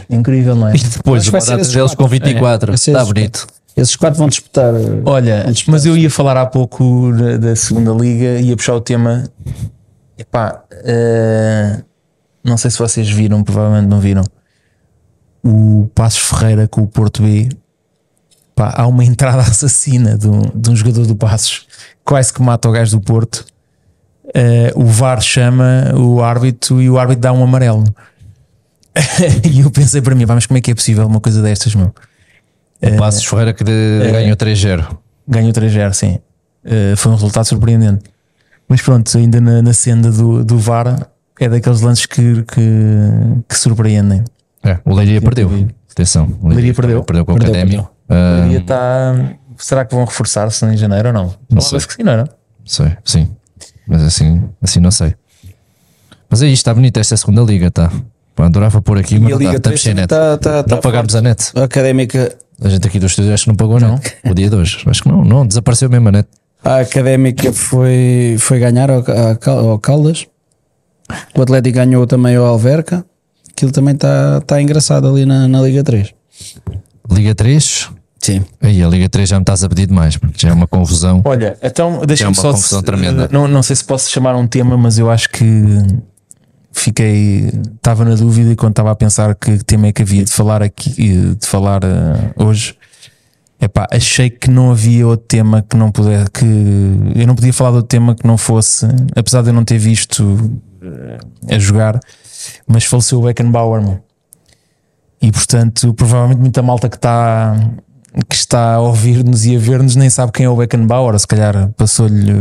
Incrível, 0.09 0.55
não 0.55 0.67
é? 0.67 0.75
E 0.75 0.79
depois 0.79 1.27
data 1.27 1.55
esses 1.61 1.73
deles 1.73 1.95
com 1.95 2.05
24. 2.07 2.67
Vai 2.67 2.77
ser 2.77 2.91
Está 2.91 3.05
bonito. 3.05 3.47
Esses 3.75 3.95
quatro 3.95 4.19
vão 4.19 4.27
disputar. 4.27 4.73
eh, 4.75 5.01
Olha, 5.05 5.45
mas 5.67 5.85
eu 5.85 5.95
ia 5.95 6.09
falar 6.09 6.37
há 6.37 6.45
pouco 6.45 7.11
da, 7.13 7.37
da 7.37 7.55
segunda 7.55 7.91
liga, 7.91 8.39
ia 8.39 8.55
puxar 8.55 8.75
o 8.75 8.81
tema. 8.81 9.23
Epá, 10.17 10.63
eh, 10.83 11.81
não 12.43 12.57
sei 12.57 12.69
se 12.69 12.77
vocês 12.79 13.09
viram, 13.09 13.43
provavelmente 13.43 13.87
não 13.89 13.99
viram. 13.99 14.23
O 15.43 15.89
Passos 15.95 16.19
Ferreira 16.19 16.67
com 16.67 16.81
o 16.81 16.87
Porto 16.87 17.23
B. 17.23 17.49
Pá, 18.53 18.73
há 18.75 18.85
uma 18.87 19.03
entrada 19.05 19.41
assassina 19.41 20.17
de 20.17 20.27
um, 20.27 20.41
de 20.53 20.69
um 20.69 20.75
jogador 20.75 21.05
do 21.07 21.15
Passos, 21.15 21.65
quase 22.03 22.33
que 22.33 22.41
mata 22.41 22.67
o 22.67 22.71
gajo 22.71 22.97
do 22.97 23.01
Porto. 23.03 23.45
Eh, 24.35 24.71
o 24.75 24.85
VAR 24.85 25.19
chama 25.21 25.93
o 25.95 26.21
árbitro 26.21 26.81
e 26.81 26.89
o 26.89 26.99
árbitro 26.99 27.21
dá 27.21 27.31
um 27.33 27.43
amarelo. 27.43 27.83
e 29.49 29.61
eu 29.61 29.71
pensei 29.71 30.01
para 30.01 30.13
mim, 30.13 30.27
"Pá, 30.27 30.35
mas 30.35 30.45
como 30.45 30.57
é 30.57 30.61
que 30.61 30.71
é 30.71 30.75
possível 30.75 31.07
uma 31.07 31.19
coisa 31.21 31.41
destas, 31.41 31.73
meu? 31.73 31.93
O 32.81 32.97
Passos 32.97 33.23
Ferreira 33.25 33.53
que 33.53 33.63
de- 33.63 34.09
ganhou 34.11 34.35
3-0. 34.35 34.85
ganhou 35.27 35.51
3-0, 35.51 35.93
sim. 35.93 36.19
Uh, 36.65 36.95
foi 36.97 37.11
um 37.11 37.15
resultado 37.15 37.45
surpreendente. 37.45 38.03
Mas 38.67 38.81
pronto, 38.81 39.15
ainda 39.17 39.39
na, 39.41 39.61
na 39.61 39.73
senda 39.73 40.11
do, 40.11 40.43
do 40.43 40.57
VAR 40.57 41.07
é 41.39 41.49
daqueles 41.49 41.81
lances 41.81 42.05
que, 42.05 42.43
que, 42.43 42.61
que 43.47 43.55
surpreendem. 43.55 44.23
É, 44.63 44.77
o 44.85 44.93
Leiria 44.95 45.21
perdeu. 45.21 45.49
Atenção. 45.91 46.29
O 46.41 46.47
Leiria 46.49 46.73
perdeu. 46.73 47.03
Perdeu 47.03 47.25
com 47.25 47.33
o 47.33 47.35
Perdeu, 47.35 47.53
Académio. 47.53 47.89
A 48.09 48.13
Ah, 48.15 48.39
Leiria 48.41 48.61
tá- 48.61 49.15
Será 49.57 49.85
que 49.85 49.93
vão 49.93 50.05
reforçar-se 50.05 50.65
em 50.65 50.75
janeiro 50.77 51.09
ou 51.09 51.13
não? 51.13 51.35
Não 51.49 51.61
sei. 51.61 51.79
que 51.79 51.93
sim, 51.93 52.03
não 52.03 52.11
era? 52.13 52.29
sei, 52.65 52.95
sim. 53.03 53.29
Mas 53.87 54.01
assim, 54.03 54.41
assim 54.61 54.79
não 54.79 54.89
sei. 54.91 55.13
Mas 56.29 56.41
é 56.41 56.45
isto, 56.47 56.57
está 56.61 56.73
bonito 56.73 56.97
esta 56.99 57.15
segunda 57.17 57.41
liga, 57.41 57.69
tá? 57.69 57.91
Adorava 58.37 58.81
pôr 58.81 58.97
aqui, 58.97 59.19
mas 59.19 59.29
E 59.29 59.33
a 59.33 59.35
não 59.35 59.37
Liga 59.39 59.51
dá, 59.51 59.57
estamos 59.57 59.81
3 59.81 59.81
sem 59.81 59.93
net. 59.93 60.05
está 60.05 60.37
tá, 60.37 60.63
tá 60.63 60.75
não 60.75 60.81
pagámos 60.81 61.15
a 61.15 61.21
net. 61.21 61.51
A 61.55 61.63
académica, 61.65 62.35
A 62.63 62.69
gente 62.69 62.87
aqui 62.87 62.99
do 62.99 63.05
estúdio 63.07 63.33
acho 63.33 63.43
que 63.43 63.49
não 63.49 63.55
pagou 63.55 63.79
net. 63.79 64.15
O 64.29 64.33
dia 64.33 64.49
de 64.49 64.55
hoje. 64.55 64.77
Acho 64.85 65.03
que 65.03 65.09
não, 65.09 65.23
não, 65.25 65.45
desapareceu 65.47 65.89
mesmo 65.89 66.09
a 66.09 66.11
net. 66.11 66.29
a 66.63 66.77
académica 66.79 67.51
foi, 67.51 68.35
foi 68.39 68.59
ganhar 68.59 68.89
ao, 68.91 69.03
ao 69.71 69.79
Caldas. 69.79 70.27
O 71.35 71.41
Atlético 71.41 71.75
ganhou 71.75 72.05
também 72.07 72.35
ao 72.35 72.45
Alverca. 72.45 73.03
Aquilo 73.49 73.71
também 73.71 73.93
está 73.95 74.41
tá 74.41 74.61
engraçado 74.61 75.07
ali 75.09 75.25
na, 75.25 75.47
na 75.47 75.61
Liga 75.61 75.83
3. 75.83 76.13
Liga 77.11 77.35
3. 77.35 77.89
Sim. 78.19 78.45
Aí, 78.61 78.81
a 78.83 78.87
Liga 78.87 79.09
3 79.09 79.27
já 79.27 79.35
me 79.37 79.41
estás 79.43 79.63
a 79.63 79.69
pedir 79.69 79.87
demais, 79.87 80.15
mano. 80.17 80.31
já 80.37 80.49
é 80.49 80.53
uma 80.53 80.67
confusão. 80.67 81.21
Olha, 81.25 81.57
então 81.61 82.01
É 82.03 82.05
deixa-me 82.05 82.29
uma 82.29 82.35
só. 82.41 82.51
confusão 82.51 82.81
tremenda. 82.83 83.27
Não, 83.31 83.47
não 83.47 83.63
sei 83.63 83.75
se 83.75 83.83
posso 83.83 84.09
chamar 84.11 84.35
um 84.35 84.45
tema, 84.47 84.77
mas 84.77 84.99
eu 84.99 85.09
acho 85.09 85.27
que 85.29 85.43
fiquei. 86.71 87.51
Estava 87.75 88.05
na 88.05 88.15
dúvida 88.15 88.51
e 88.51 88.55
quando 88.55 88.71
estava 88.71 88.91
a 88.91 88.95
pensar 88.95 89.35
que 89.35 89.63
tema 89.63 89.87
é 89.87 89.91
que 89.91 90.01
havia 90.01 90.23
de 90.23 90.31
falar 90.31 90.61
aqui, 90.63 91.35
de 91.35 91.45
falar 91.45 91.83
eh, 91.83 92.33
hoje. 92.35 92.75
Epá, 93.59 93.87
achei 93.91 94.27
que 94.27 94.49
não 94.49 94.71
havia 94.71 95.05
outro 95.05 95.27
tema 95.27 95.61
que 95.61 95.77
não 95.77 95.91
puder, 95.91 96.27
que 96.29 96.45
eu 97.15 97.27
não 97.27 97.35
podia 97.35 97.53
falar 97.53 97.69
de 97.71 97.75
outro 97.77 97.89
tema 97.89 98.15
que 98.15 98.25
não 98.25 98.35
fosse, 98.35 98.87
apesar 99.15 99.43
de 99.43 99.49
eu 99.49 99.53
não 99.53 99.63
ter 99.63 99.77
visto 99.77 100.59
eh, 100.81 101.55
a 101.55 101.59
jogar, 101.59 101.99
mas 102.65 102.85
faleceu 102.85 103.19
o 103.19 103.21
Beckenbauer, 103.21 103.83
meu. 103.83 103.99
E 105.21 105.31
portanto, 105.31 105.93
provavelmente 105.93 106.39
muita 106.39 106.63
malta 106.63 106.89
que 106.89 106.95
está 106.95 107.55
que 108.27 108.35
está 108.35 108.73
a 108.73 108.79
ouvir-nos 108.81 109.45
e 109.45 109.55
a 109.55 109.59
ver-nos 109.59 109.95
nem 109.95 110.09
sabe 110.09 110.31
quem 110.31 110.45
é 110.45 110.49
o 110.49 110.55
Beckenbauer, 110.55 111.17
se 111.17 111.27
calhar 111.27 111.69
passou-lhe 111.77 112.33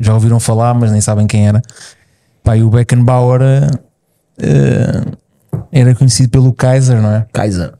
já 0.00 0.14
ouviram 0.14 0.40
falar, 0.40 0.74
mas 0.74 0.90
nem 0.90 1.00
sabem 1.00 1.26
quem 1.26 1.46
era. 1.46 1.62
Pá, 2.44 2.56
e 2.56 2.62
o 2.62 2.68
Beckenbauer 2.70 3.40
eh, 4.38 5.02
era 5.72 5.94
conhecido 5.94 6.28
pelo 6.28 6.52
Kaiser, 6.52 7.00
não 7.02 7.10
é? 7.10 7.26
Kaiser. 7.32 7.72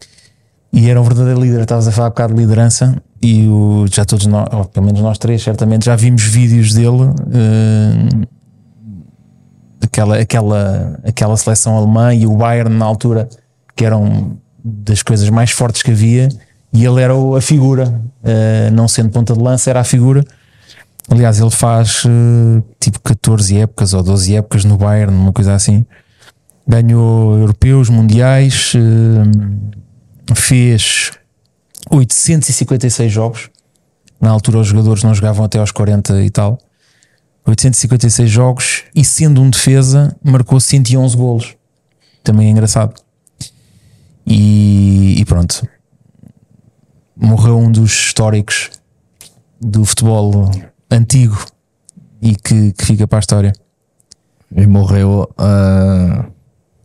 E 0.73 0.89
era 0.91 1.01
um 1.01 1.05
verdadeiro 1.05 1.41
líder. 1.41 1.61
Estavas 1.61 1.87
a 1.87 1.93
falar 1.93 2.09
um 2.09 2.11
bocado 2.11 2.35
de 2.35 2.41
liderança 2.41 2.97
e 3.23 3.47
o, 3.47 3.87
já 3.89 4.05
todos 4.05 4.27
nós, 4.27 4.49
ou 4.53 4.65
pelo 4.65 4.87
menos 4.87 5.01
nós 5.03 5.19
três, 5.19 5.43
certamente 5.43 5.85
já 5.85 5.95
vimos 5.95 6.23
vídeos 6.23 6.73
dele. 6.73 7.11
eh, 7.33 8.27
aquela, 9.83 10.19
aquela, 10.19 10.99
aquela 11.05 11.37
seleção 11.37 11.77
alemã 11.77 12.15
e 12.15 12.27
o 12.27 12.35
Bayern 12.37 12.75
na 12.75 12.85
altura, 12.87 13.29
que 13.77 13.85
eram 13.85 14.39
das 14.65 15.03
coisas 15.03 15.29
mais 15.29 15.51
fortes 15.51 15.83
que 15.83 15.91
havia, 15.91 16.29
e 16.73 16.85
ele 16.85 17.01
era 17.03 17.15
o- 17.15 17.37
a 17.37 17.41
figura, 17.41 18.01
eh, 18.25 18.71
não 18.73 18.89
sendo 18.89 19.11
ponta 19.11 19.35
de 19.35 19.41
lança, 19.41 19.69
era 19.71 19.81
a 19.81 19.85
figura. 19.85 20.25
Aliás, 21.09 21.39
ele 21.39 21.51
faz 21.51 22.05
eh, 22.07 22.63
tipo 22.81 23.01
14 23.01 23.57
épocas 23.59 23.93
ou 23.93 24.03
12 24.03 24.37
épocas 24.37 24.65
no 24.65 24.77
Bayern, 24.77 25.15
uma 25.15 25.33
coisa 25.33 25.55
assim. 25.55 25.85
Ganhou 26.67 27.39
europeus, 27.39 27.91
mundiais, 27.91 28.73
eh, 28.75 30.35
fez 30.35 31.13
856 31.91 33.13
jogos. 33.13 33.51
Na 34.21 34.31
altura, 34.31 34.59
os 34.59 34.69
jogadores 34.69 35.03
não 35.03 35.15
jogavam 35.15 35.45
até 35.45 35.59
aos 35.59 35.71
40 35.71 36.23
e 36.23 36.31
tal. 36.31 36.59
856 37.47 38.31
jogos 38.31 38.85
e, 38.95 39.05
sendo 39.05 39.43
um 39.43 39.51
defesa, 39.51 40.17
marcou 40.25 40.59
111 40.59 41.15
golos. 41.15 41.57
Também 42.23 42.49
é 42.49 42.51
engraçado. 42.51 42.95
E, 44.27 45.17
e 45.19 45.25
pronto. 45.27 45.69
Morreu 47.15 47.59
um 47.59 47.71
dos 47.71 47.93
históricos 47.93 48.71
do 49.61 49.85
futebol 49.85 50.51
antigo 50.95 51.39
e 52.23 52.35
que, 52.37 52.73
que 52.73 52.85
fica 52.85 53.07
para 53.07 53.19
a 53.19 53.21
história. 53.21 53.53
E 54.57 54.67
morreu. 54.67 55.29
ah, 55.39 56.27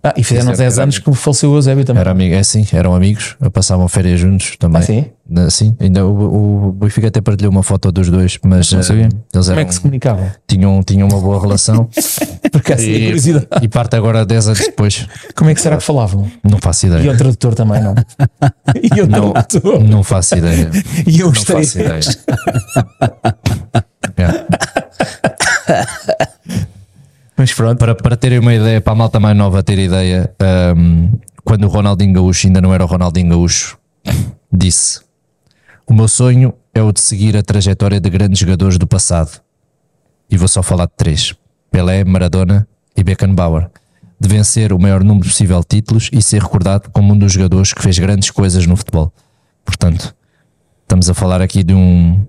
Ah, 0.02 0.14
e 0.18 0.24
fizeram 0.24 0.52
Esse 0.54 0.62
é 0.62 0.66
10 0.66 0.74
era 0.78 0.84
anos 0.84 0.98
que 1.00 1.14
faleceu 1.14 1.52
o 1.52 1.56
Eusébio 1.58 1.84
também. 1.86 2.00
era 2.02 2.12
amigo, 2.12 2.34
é 2.34 2.40
assim, 2.40 2.66
eram 2.72 2.96
amigos, 2.96 3.36
passavam 3.54 3.86
férias 3.88 4.20
juntos 4.20 4.56
também. 4.58 4.82
Ah, 4.82 4.86
sim? 4.86 5.06
Sim, 5.52 5.76
ainda 5.80 6.08
o, 6.08 6.70
o 6.70 6.72
Benfica 6.72 7.08
até 7.10 7.22
partilhou 7.22 7.52
uma 7.52 7.62
foto 7.62 7.92
dos 7.92 8.10
dois, 8.10 8.40
mas 8.44 8.72
Não 8.72 8.80
ah, 8.80 8.84
sabia. 8.84 9.04
eles 9.04 9.20
Como 9.32 9.52
eram, 9.52 9.62
é 9.62 9.66
que 9.66 9.74
se 9.76 9.82
comunicavam? 9.82 10.32
tinham, 10.48 10.82
tinham 10.84 11.08
uma 11.08 11.20
boa 11.20 11.40
relação 11.40 11.88
Porque 12.52 12.74
assim, 12.74 12.90
e, 12.92 13.04
curiosidade. 13.06 13.48
e 13.62 13.68
parte 13.68 13.96
agora 13.96 14.26
10 14.26 14.48
anos 14.48 14.60
depois. 14.60 15.06
Como 15.36 15.50
é 15.52 15.54
que 15.54 15.62
será 15.62 15.78
que 15.78 15.84
falavam? 15.84 16.32
Não 16.50 16.58
faço 16.60 16.88
E 16.88 16.90
ideia. 16.90 17.12
o 17.12 17.18
tradutor 17.18 17.54
também, 17.54 17.84
não? 17.84 17.94
E 18.82 19.02
o 19.02 19.06
Não, 19.08 19.34
tradutor? 19.34 19.84
não 19.84 20.02
faço 20.02 20.36
ideia. 20.38 20.72
E 21.06 21.20
eu 21.20 21.28
Não 21.28 21.34
gostaria. 21.34 21.64
faço 21.64 21.80
ideia. 21.80 22.00
É. 24.18 24.46
Mas 27.38 27.54
pronto. 27.54 27.78
Para, 27.78 27.96
para 27.96 28.18
terem 28.18 28.40
uma 28.40 28.54
ideia, 28.54 28.82
para 28.82 28.94
a 28.94 28.96
malta 28.96 29.20
mais 29.20 29.38
nova 29.38 29.64
ter 29.64 29.80
ideia, 29.80 30.34
ahm, 30.40 31.12
quando 31.44 31.64
o 31.64 31.68
Ronaldinho 31.68 32.14
Gaúcho 32.14 32.48
ainda 32.48 32.62
não 32.62 32.74
era 32.74 32.84
o 32.84 32.88
Ronaldinho 32.88 33.30
Gaúcho, 33.30 33.78
disse: 34.52 35.00
O 35.88 35.94
meu 35.94 36.08
sonho 36.08 36.54
é 36.74 36.82
o 36.82 36.92
de 36.92 37.00
seguir 37.00 37.38
a 37.38 37.44
trajetória 37.44 38.00
de 38.00 38.10
grandes 38.10 38.40
jogadores 38.40 38.78
do 38.78 38.86
passado. 38.86 39.42
E 40.30 40.38
vou 40.38 40.48
só 40.48 40.62
falar 40.62 40.86
de 40.86 40.94
três: 40.98 41.34
Pelé, 41.72 42.04
Maradona 42.04 42.68
e 42.96 43.04
Beckenbauer. 43.04 43.70
De 44.20 44.28
vencer 44.28 44.74
o 44.74 44.80
maior 44.80 45.02
número 45.02 45.30
possível 45.30 45.62
de 45.62 45.68
títulos 45.68 46.10
e 46.12 46.22
ser 46.22 46.42
recordado 46.42 46.90
como 46.92 47.14
um 47.14 47.18
dos 47.18 47.32
jogadores 47.32 47.74
que 47.74 47.82
fez 47.82 47.98
grandes 47.98 48.30
coisas 48.30 48.68
no 48.68 48.76
futebol. 48.76 49.14
Portanto, 49.64 50.14
estamos 50.82 51.10
a 51.10 51.14
falar 51.14 51.42
aqui 51.42 51.64
de 51.64 51.74
um 51.74 52.28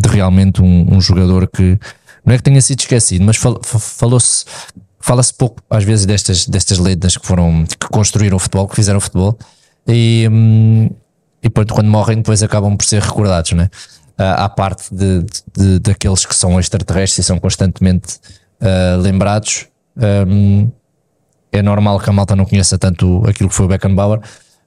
de 0.00 0.08
realmente 0.08 0.62
um, 0.62 0.96
um 0.96 1.00
jogador 1.00 1.46
que 1.48 1.78
não 2.24 2.34
é 2.34 2.36
que 2.36 2.42
tenha 2.42 2.60
sido 2.60 2.80
esquecido, 2.80 3.24
mas 3.24 3.36
fal- 3.36 3.60
fa- 3.62 3.78
falou-se 3.78 4.44
fala-se 5.00 5.32
pouco 5.32 5.62
às 5.70 5.82
vezes 5.84 6.04
destas, 6.06 6.46
destas 6.46 6.78
lendas 6.78 7.16
que 7.16 7.26
foram 7.26 7.64
que 7.66 7.88
construíram 7.88 8.36
o 8.36 8.38
futebol, 8.40 8.68
que 8.68 8.76
fizeram 8.76 8.98
o 8.98 9.00
futebol 9.00 9.38
e, 9.86 10.28
hum, 10.30 10.90
e 11.42 11.48
pronto, 11.48 11.72
quando 11.74 11.88
morrem 11.88 12.18
depois 12.18 12.42
acabam 12.42 12.76
por 12.76 12.84
ser 12.84 13.00
recordados, 13.02 13.52
né? 13.52 13.68
À 14.18 14.48
parte 14.50 14.94
de, 14.94 15.24
de- 15.56 15.78
daqueles 15.78 16.26
que 16.26 16.34
são 16.34 16.60
extraterrestres 16.60 17.24
e 17.24 17.26
são 17.26 17.38
constantemente 17.38 18.18
ah, 18.60 18.96
lembrados, 19.00 19.66
hum, 20.28 20.70
é 21.50 21.62
normal 21.62 21.98
que 21.98 22.10
a 22.10 22.12
malta 22.12 22.36
não 22.36 22.44
conheça 22.44 22.76
tanto 22.78 23.22
aquilo 23.26 23.48
que 23.48 23.54
foi 23.54 23.64
o 23.64 23.68
Beckenbauer, 23.68 24.20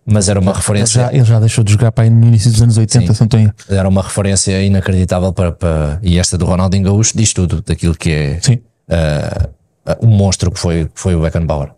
mas 0.05 0.27
era 0.30 0.39
uma 0.39 0.51
Ele 0.51 0.57
referência 0.57 1.01
já, 1.03 1.13
ele 1.13 1.23
já 1.23 1.39
deixou 1.39 1.63
de 1.63 1.71
jogar 1.71 1.91
para 1.91 2.03
aí 2.03 2.09
no 2.09 2.27
início 2.27 2.51
dos 2.51 2.61
anos 2.61 2.77
80, 2.77 3.13
Sim. 3.13 3.25
erro. 3.38 3.53
era 3.69 3.88
uma 3.88 4.01
referência 4.01 4.61
inacreditável 4.61 5.31
para, 5.34 5.51
para- 5.51 5.99
e 6.01 6.19
esta 6.19 6.38
do 6.38 6.45
Ronaldinho 6.45 6.84
Gaúcho 6.84 7.13
diz 7.15 7.31
tudo 7.34 7.61
daquilo 7.61 7.95
que 7.95 8.09
é 8.11 8.39
Sim, 8.41 8.59
ah, 8.89 9.49
o 10.01 10.07
monstro 10.07 10.51
que 10.51 10.59
foi, 10.59 10.85
que 10.85 10.99
foi 10.99 11.15
o 11.15 11.21
Beckenbauer. 11.21 11.71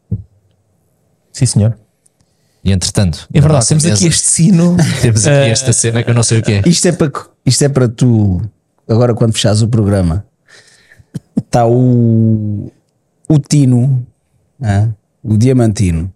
sim 1.32 1.46
senhor. 1.46 1.78
E 2.64 2.72
entretanto, 2.72 3.28
É 3.32 3.40
verdade, 3.40 3.68
temos 3.68 3.84
mesa, 3.84 3.96
aqui 3.96 4.08
este 4.08 4.26
sino. 4.26 4.76
temos 5.02 5.28
aqui 5.28 5.36
eh, 5.36 5.50
esta 5.50 5.72
cena 5.72 6.02
que 6.04 6.10
eu 6.10 6.16
não 6.16 6.24
sei 6.24 6.40
o 6.40 6.42
que 6.42 6.52
é. 6.54 6.62
Isto 6.66 6.88
é 6.88 6.92
para 6.92 7.12
isto 7.46 7.64
é 7.64 7.70
para 7.70 7.88
tu 7.88 8.42
agora 8.90 9.14
quando 9.14 9.34
fechares 9.34 9.62
o 9.62 9.68
programa 9.68 10.26
está 11.38 11.66
o 11.68 12.72
o 13.30 13.40
Tino 13.40 14.04
ah, 14.64 14.88
o 15.24 15.38
Diamantino 15.38 16.12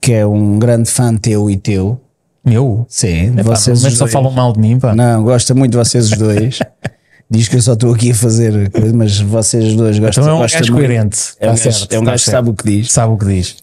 que 0.00 0.12
é 0.12 0.26
um 0.26 0.58
grande 0.58 0.90
fã 0.90 1.16
teu 1.16 1.50
e 1.50 1.56
teu 1.56 2.00
Meu, 2.44 2.86
sim 2.88 3.32
Epá, 3.38 3.42
vocês 3.56 3.82
mas 3.82 3.92
os 3.94 3.98
só 3.98 4.06
falam 4.06 4.30
mal 4.30 4.52
de 4.52 4.60
mim, 4.60 4.78
pá. 4.78 4.94
não 4.94 5.22
gosta 5.24 5.54
muito 5.54 5.72
de 5.72 5.78
vocês 5.78 6.10
os 6.12 6.18
dois 6.18 6.58
diz 7.30 7.48
que 7.48 7.56
eu 7.56 7.62
só 7.62 7.72
estou 7.72 7.92
aqui 7.92 8.12
a 8.12 8.14
fazer 8.14 8.70
coisa, 8.70 8.94
mas 8.94 9.18
vocês 9.20 9.64
os 9.64 9.74
dois 9.74 9.98
gostam 9.98 10.22
Então 10.22 10.34
é 10.34 10.36
um 10.36 10.42
gostam 10.42 10.60
gajo 10.60 10.72
muito. 10.72 10.86
coerente. 10.86 11.18
é 11.40 11.50
um 11.50 11.54
Tá 11.56 11.62
gajo, 11.64 11.78
certo, 11.78 11.92
é 11.92 11.98
um 11.98 12.04
tá 12.04 12.10
gajo 12.12 12.24
que 12.24 12.30
sabe 12.30 12.50
o 12.50 12.54
que 12.54 12.64
diz 12.64 12.92
Sabe 12.92 13.12
o 13.12 13.16
que 13.18 13.24
diz. 13.26 13.56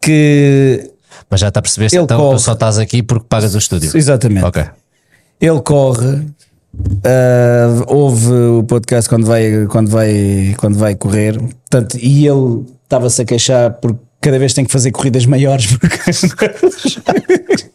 que 0.00 0.90
Mas 1.28 1.40
já 1.40 1.48
está 1.48 1.58
a 1.58 1.62
perceber 1.62 1.88
então 1.92 2.18
corre. 2.18 2.36
tu 2.36 2.42
só 2.42 2.52
estás 2.52 2.78
aqui 2.78 3.02
porque 3.02 3.26
pagas 3.28 3.54
o 3.54 3.58
estúdio. 3.58 3.90
exatamente 3.96 4.44
Ok. 4.44 4.64
ele 5.40 5.60
corre 5.62 6.26
ah, 7.04 7.84
ouve 7.88 8.32
o 8.32 8.62
podcast 8.62 9.08
quando 9.08 9.26
vai 9.26 9.66
quando 9.66 9.88
vai 9.90 10.54
quando 10.58 10.78
vai 10.78 10.94
correr 10.94 11.38
portanto, 11.38 11.96
e 12.00 12.26
ele 12.26 12.64
estava-se 12.84 13.22
a 13.22 13.24
queixar 13.24 13.72
porque 13.74 13.98
cada 14.20 14.38
vez 14.38 14.52
tem 14.54 14.64
que 14.64 14.72
fazer 14.72 14.90
corridas 14.90 15.24
maiores 15.26 15.66
porque 15.66 15.98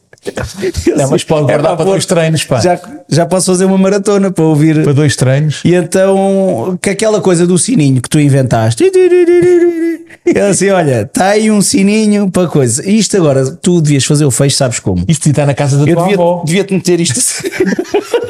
Não, 0.96 1.10
mas 1.10 1.24
pode 1.26 1.44
É 1.44 1.48
guardar 1.48 1.72
pá, 1.72 1.76
para 1.78 1.86
dois 1.86 2.06
treinos, 2.06 2.46
pá. 2.46 2.60
já, 2.62 2.80
já 3.10 3.26
posso 3.26 3.48
fazer 3.52 3.66
uma 3.66 3.78
maratona 3.78 4.32
para 4.32 4.44
ouvir 4.46 4.82
Para 4.82 4.94
dois 4.94 5.18
treinos. 5.18 5.60
e 5.66 5.74
então 5.76 6.78
que 6.82 6.92
aquela 6.92 7.20
coisa 7.20 7.46
do 7.46 7.58
sininho 7.58 8.02
que 8.02 8.08
tu 8.08 8.18
inventaste 8.20 8.86
é 10.26 10.40
assim, 10.48 10.70
olha, 10.70 11.02
está 11.02 11.30
aí 11.32 11.52
um 11.52 11.62
sininho 11.62 12.32
para 12.32 12.48
coisa. 12.48 12.90
Isto 12.90 13.18
agora, 13.18 13.46
tu 13.58 13.82
devias 13.82 14.06
fazer 14.06 14.24
o 14.24 14.32
fecho, 14.32 14.56
sabes 14.56 14.80
como? 14.80 15.04
Isto 15.10 15.28
está 15.30 15.46
na 15.46 15.54
casa 15.54 15.78
da 15.78 15.84
Eu 15.86 15.96
tua 15.96 16.04
devia, 16.04 16.16
avó. 16.16 16.44
devia-te 16.46 16.74
meter 16.74 17.02
isto. 17.02 17.20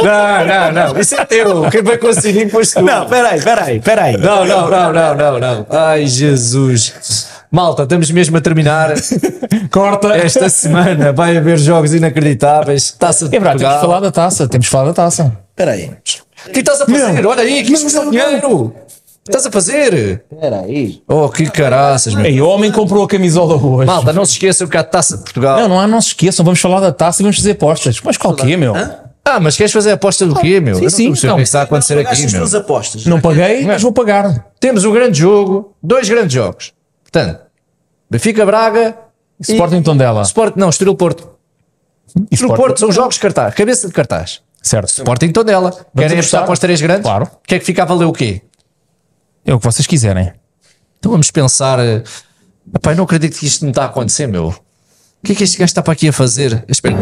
Não, 0.03 0.45
não, 0.45 0.71
não. 0.93 0.99
Isso 0.99 1.15
é 1.15 1.23
teu. 1.23 1.69
Quem 1.69 1.81
vai 1.81 1.97
conseguir 1.97 2.43
depois 2.45 2.73
tu. 2.73 2.81
Não, 2.81 3.05
peraí, 3.07 3.41
peraí, 3.41 3.79
peraí. 3.79 4.17
Não, 4.17 4.45
não, 4.45 4.69
não, 4.69 4.91
não, 4.91 5.15
não, 5.15 5.39
não. 5.39 5.65
Ai, 5.69 6.05
Jesus. 6.07 7.27
Malta, 7.53 7.83
estamos 7.83 8.09
mesmo 8.09 8.35
a 8.35 8.41
terminar. 8.41 8.95
Corta. 9.69 10.17
Esta 10.17 10.49
semana 10.49 11.13
vai 11.13 11.37
haver 11.37 11.59
jogos 11.59 11.93
inacreditáveis. 11.93 12.89
Taça 12.97 13.29
de 13.29 13.35
É 13.35 13.39
verdade, 13.39 13.59
temos 13.59 13.79
falar 13.79 13.99
da 13.99 14.11
taça. 14.11 14.47
Temos 14.47 14.65
de 14.65 14.71
falar 14.71 14.85
da 14.85 14.93
taça. 14.93 15.37
Peraí. 15.55 15.91
O 16.47 16.51
que 16.51 16.61
estás 16.61 16.81
a 16.81 16.87
fazer? 16.87 17.23
Olha 17.23 17.43
aí, 17.43 17.59
aqui 17.59 17.79
custa 17.79 18.09
dinheiro. 18.09 18.49
O 18.65 18.69
que 18.71 19.29
estás 19.29 19.45
a 19.45 19.51
fazer? 19.51 20.25
Peraí. 20.41 21.03
Oh, 21.07 21.29
que 21.29 21.47
caraças, 21.47 22.15
meu. 22.15 22.25
Ei, 22.25 22.41
o 22.41 22.47
homem 22.47 22.71
comprou 22.71 23.03
a 23.03 23.07
camisola 23.07 23.53
hoje. 23.55 23.85
Malta, 23.85 24.11
não 24.11 24.25
se 24.25 24.31
esqueçam 24.31 24.67
que 24.67 24.75
há 24.75 24.83
Taça 24.83 25.15
de 25.15 25.21
Portugal. 25.23 25.59
Não, 25.59 25.67
não 25.69 25.79
há, 25.79 25.85
não 25.85 26.01
se 26.01 26.07
esqueçam. 26.07 26.43
Vamos 26.43 26.59
falar 26.59 26.79
da 26.79 26.91
taça 26.91 27.21
e 27.21 27.23
vamos 27.23 27.37
fazer 27.37 27.51
apostas. 27.51 28.01
Mas 28.03 28.17
qual 28.17 28.33
que 28.33 28.51
é, 28.51 28.57
meu? 28.57 28.73
Ah, 29.23 29.39
mas 29.39 29.55
queres 29.55 29.71
fazer 29.71 29.91
a 29.91 29.93
aposta 29.93 30.25
do 30.25 30.33
quê, 30.35 30.59
meu? 30.59 30.73
Sim, 30.73 30.89
sim. 30.89 31.09
Não 31.09 31.15
sei 31.15 31.29
o 31.29 31.35
que 31.35 31.41
está 31.43 31.59
a 31.59 31.63
acontecer 31.63 31.99
aqui, 31.99 32.31
meu. 32.31 32.57
apostas. 32.57 33.05
Não 33.05 33.21
paguei, 33.21 33.63
mas 33.63 33.79
vou 33.83 33.93
pagar. 33.93 34.47
Temos 34.59 34.83
um 34.85 34.91
grande 34.91 35.19
jogo, 35.19 35.75
dois 35.83 36.09
grandes 36.09 36.33
jogos. 36.33 36.73
Portanto, 37.13 37.41
Benfica 38.09 38.43
Braga 38.43 38.97
e 39.39 39.51
Sporting 39.51 39.83
Tondela. 39.83 40.23
Sport, 40.23 40.55
não, 40.55 40.69
Estoril 40.69 40.95
Porto. 40.95 41.29
E 42.31 42.33
Estoril 42.33 42.55
Porto 42.55 42.79
são 42.79 42.91
jogos 42.91 43.15
de 43.15 43.21
cartaz, 43.21 43.53
cabeça 43.53 43.87
de 43.87 43.93
cartaz. 43.93 44.41
Certo. 44.63 44.89
Sporting 44.89 45.31
Tondela. 45.31 45.71
Querem 45.95 46.17
apostar? 46.17 46.43
para 46.43 46.53
os 46.53 46.59
três 46.59 46.81
grandes? 46.81 47.03
Claro. 47.03 47.25
O 47.25 47.47
que 47.47 47.53
é 47.53 47.59
que 47.59 47.65
fica 47.65 47.83
a 47.83 47.85
valer 47.85 48.05
o 48.05 48.13
quê? 48.13 48.41
É 49.45 49.53
o 49.53 49.59
que 49.59 49.65
vocês 49.65 49.85
quiserem. 49.85 50.33
Então 50.97 51.11
vamos 51.11 51.29
pensar. 51.29 51.79
eh, 51.79 52.01
eu 52.83 52.95
não 52.95 53.03
acredito 53.03 53.37
que 53.37 53.45
isto 53.45 53.63
não 53.63 53.69
está 53.69 53.83
a 53.83 53.87
acontecer, 53.87 54.25
meu. 54.25 54.47
O 54.47 55.25
que 55.25 55.33
é 55.33 55.35
que 55.35 55.43
este 55.43 55.57
gajo 55.57 55.65
está 55.69 55.81
para 55.81 55.93
aqui 55.93 56.07
a 56.07 56.13
fazer? 56.13 56.65
Espera, 56.67 56.95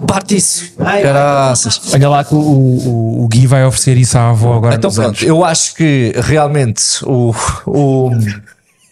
bate 0.00 0.36
isso. 0.36 0.74
Caraças. 0.76 1.92
Olha 1.92 2.08
lá 2.08 2.24
que 2.24 2.34
o, 2.34 2.38
o, 2.38 3.24
o 3.24 3.28
Gui 3.28 3.46
vai 3.46 3.64
oferecer 3.64 3.96
isso 3.96 4.18
à 4.18 4.30
avó 4.30 4.54
agora. 4.54 4.74
Então 4.74 4.88
nos 4.88 4.94
pronto, 4.96 5.08
anos. 5.08 5.22
eu 5.22 5.44
acho 5.44 5.74
que 5.74 6.12
realmente 6.16 6.82
o, 7.04 7.34
o, 7.66 8.10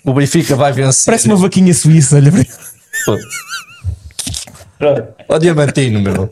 o 0.05 0.13
Benfica 0.13 0.57
vai 0.57 0.73
vencer. 0.73 1.07
Parece 1.07 1.27
uma 1.27 1.37
vaquinha 1.37 1.73
suíça. 1.73 2.17
Olha 2.17 2.33
para 2.33 2.45
Ó 5.29 5.39
Diamantino, 5.39 6.01
meu. 6.01 6.29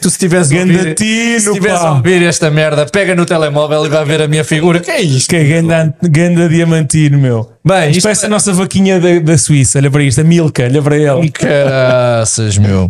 Tu 0.00 0.10
se 0.10 0.18
tivesse 0.18 0.54
a 0.54 0.60
ouvir, 0.60 0.74
Gandatino, 0.76 1.40
se 1.40 1.52
tivesse 1.52 1.84
a 1.84 1.92
ouvir 1.92 2.22
esta 2.22 2.50
merda, 2.50 2.86
pega 2.86 3.14
no 3.14 3.24
telemóvel 3.24 3.86
e 3.86 3.88
vai 3.88 4.04
ver 4.04 4.22
a 4.22 4.28
minha 4.28 4.44
figura. 4.44 4.80
Que 4.80 4.90
é 4.90 5.00
isto? 5.00 5.28
Que 5.30 5.36
é 5.36 5.44
ganda, 5.44 5.94
ganda 6.02 6.48
diamantino, 6.48 7.18
meu. 7.18 7.50
Bem, 7.64 7.90
Isto 7.90 7.98
isto 7.98 8.02
parece 8.02 8.26
a 8.26 8.28
nossa 8.28 8.52
vaquinha 8.52 8.98
da, 8.98 9.18
da 9.20 9.38
Suíça. 9.38 9.78
Olha 9.78 9.90
para 9.90 10.02
isto, 10.02 10.20
a 10.20 10.24
Milka, 10.24 10.64
olha 10.64 10.82
para 10.82 10.96
ele. 10.96 11.30
Caraças, 11.30 12.58
meu. 12.58 12.88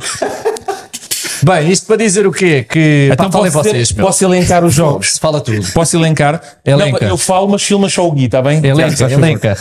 Bem, 1.43 1.71
isto 1.71 1.87
para 1.87 1.97
dizer 1.97 2.27
o 2.27 2.33
quê? 2.33 2.65
Que 2.69 3.09
Então 3.13 3.31
pá, 3.31 3.39
posso, 3.39 3.51
vocês, 3.53 3.93
meu. 3.93 4.07
posso 4.07 4.25
elencar 4.25 4.65
os 4.65 4.73
jogos? 4.75 5.19
Fala 5.19 5.41
tudo. 5.41 5.67
Posso 5.73 5.97
elencar? 5.97 6.41
Elenca. 6.65 6.99
Não, 7.05 7.09
eu 7.11 7.17
falo, 7.17 7.49
mas 7.49 7.63
filma 7.63 7.89
só 7.89 8.07
o 8.07 8.13
Gui, 8.13 8.25
está 8.27 8.41
bem? 8.43 8.65
Elenca, 8.65 9.11
elenca. 9.11 9.57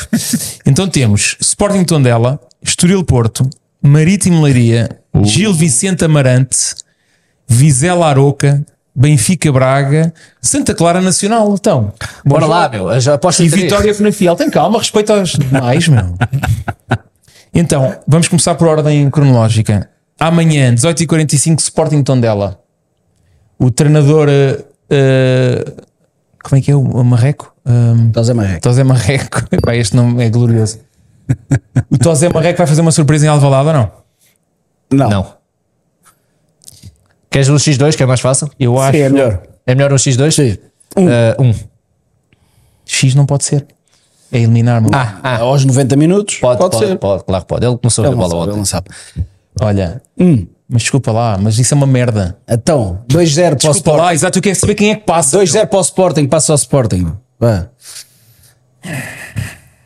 Então 0.66 0.88
temos 0.88 1.36
Sporting 1.40 1.84
Tondela, 1.84 2.40
Estoril 2.62 3.04
Porto, 3.04 3.50
Marítimo 3.82 4.42
Leiria, 4.44 4.90
Uh. 5.14 5.24
Gil 5.24 5.54
Vicente 5.54 6.04
Amarante, 6.04 6.58
Vizela 7.48 8.08
Aroca, 8.08 8.66
Benfica 8.94 9.50
Braga, 9.52 10.14
Santa 10.42 10.74
Clara 10.76 11.00
Nacional. 11.00 11.54
Então, 11.58 11.94
Bora 12.26 12.46
lá, 12.46 12.68
meu. 12.68 12.90
Aposta 13.14 13.42
E. 13.44 13.48
Vitória 13.48 13.94
Penafiel. 13.96 14.36
Tem 14.36 14.50
calma, 14.50 14.78
respeita 14.78 15.18
aos 15.18 15.32
demais, 15.32 15.88
meu. 15.88 16.16
Então, 17.58 17.96
vamos 18.06 18.28
começar 18.28 18.54
por 18.56 18.68
ordem 18.68 19.10
cronológica. 19.10 19.90
Amanhã, 20.20 20.74
18h45, 20.74 21.60
Sporting 21.60 22.04
Tondela. 22.04 22.60
O 23.60 23.70
treinador. 23.72 24.28
eh, 24.30 25.66
como 26.44 26.60
é 26.60 26.62
que 26.62 26.72
é? 26.72 26.76
O 26.76 27.04
Marreco? 27.04 27.54
Um, 27.66 28.08
Estás 28.10 28.30
a 28.30 28.34
marreco. 28.36 28.62
Tosé 28.62 28.84
Marreco. 28.84 29.42
Pá, 29.62 29.76
este 29.76 29.96
nome 29.96 30.24
é 30.24 30.30
glorioso. 30.30 30.80
O 31.90 31.98
Tosé 31.98 32.30
Marreco 32.30 32.58
vai 32.60 32.68
fazer 32.68 32.82
uma 32.82 32.92
surpresa 32.92 33.26
em 33.26 33.30
Alvalade 33.30 33.68
ou 33.70 33.74
não? 33.74 33.92
Não. 34.92 35.10
Não. 35.10 35.34
Queres 37.32 37.50
o 37.50 37.56
X2, 37.56 37.96
que 37.98 38.04
é 38.04 38.06
mais 38.06 38.20
fácil? 38.22 38.50
Eu 38.60 38.80
acho. 38.80 38.96
Sim, 38.98 39.04
é 39.04 39.10
melhor. 39.10 39.42
É 39.66 39.74
melhor 39.76 39.92
um 39.92 39.96
X2? 39.96 40.32
Sim. 40.32 40.58
Uh, 40.96 41.42
um. 41.42 41.54
X 42.86 43.16
não 43.16 43.26
pode 43.26 43.44
ser. 43.44 43.66
É 44.32 44.38
eliminar-me. 44.38 44.90
Ah, 44.94 45.20
ah. 45.24 45.38
Aos 45.40 45.66
90 45.66 45.96
minutos 45.96 46.36
Pode, 46.38 46.60
pode, 46.60 46.78
ser. 46.78 46.98
pode, 47.00 47.24
claro 47.24 47.44
que 47.44 47.48
pode. 47.50 47.66
Ele 47.66 47.78
começou 47.78 48.04
a 48.04 48.08
Ele 48.08 48.16
ver 48.16 48.22
não 48.22 48.30
bola 48.30 48.40
sabe, 48.40 48.44
ele 48.44 48.52
ontem. 48.52 48.58
não 48.60 48.66
sabe. 48.66 48.90
Olha, 49.62 50.02
Hum. 50.20 50.46
mas 50.70 50.82
desculpa 50.84 51.12
lá, 51.12 51.38
mas 51.42 51.58
isso 51.60 51.74
é 51.74 51.78
uma 51.78 51.88
merda. 51.88 52.38
Então, 52.48 53.00
2-0 53.08 53.42
para 53.42 53.54
o 53.54 53.56
Desculpa 53.56 53.78
Sporting. 53.78 54.02
lá, 54.02 54.14
exato, 54.14 54.38
eu 54.40 54.42
quero 54.42 54.56
saber 54.56 54.76
quem 54.76 54.92
é 54.92 54.96
que 54.96 55.04
passa. 55.06 55.38
2-0 55.38 55.68
para 55.68 55.78
o 55.80 55.82
Sporting, 55.82 56.28
passa 56.28 56.52
ao 56.54 56.56
Sporting. 56.58 57.12
Vá. 57.40 57.68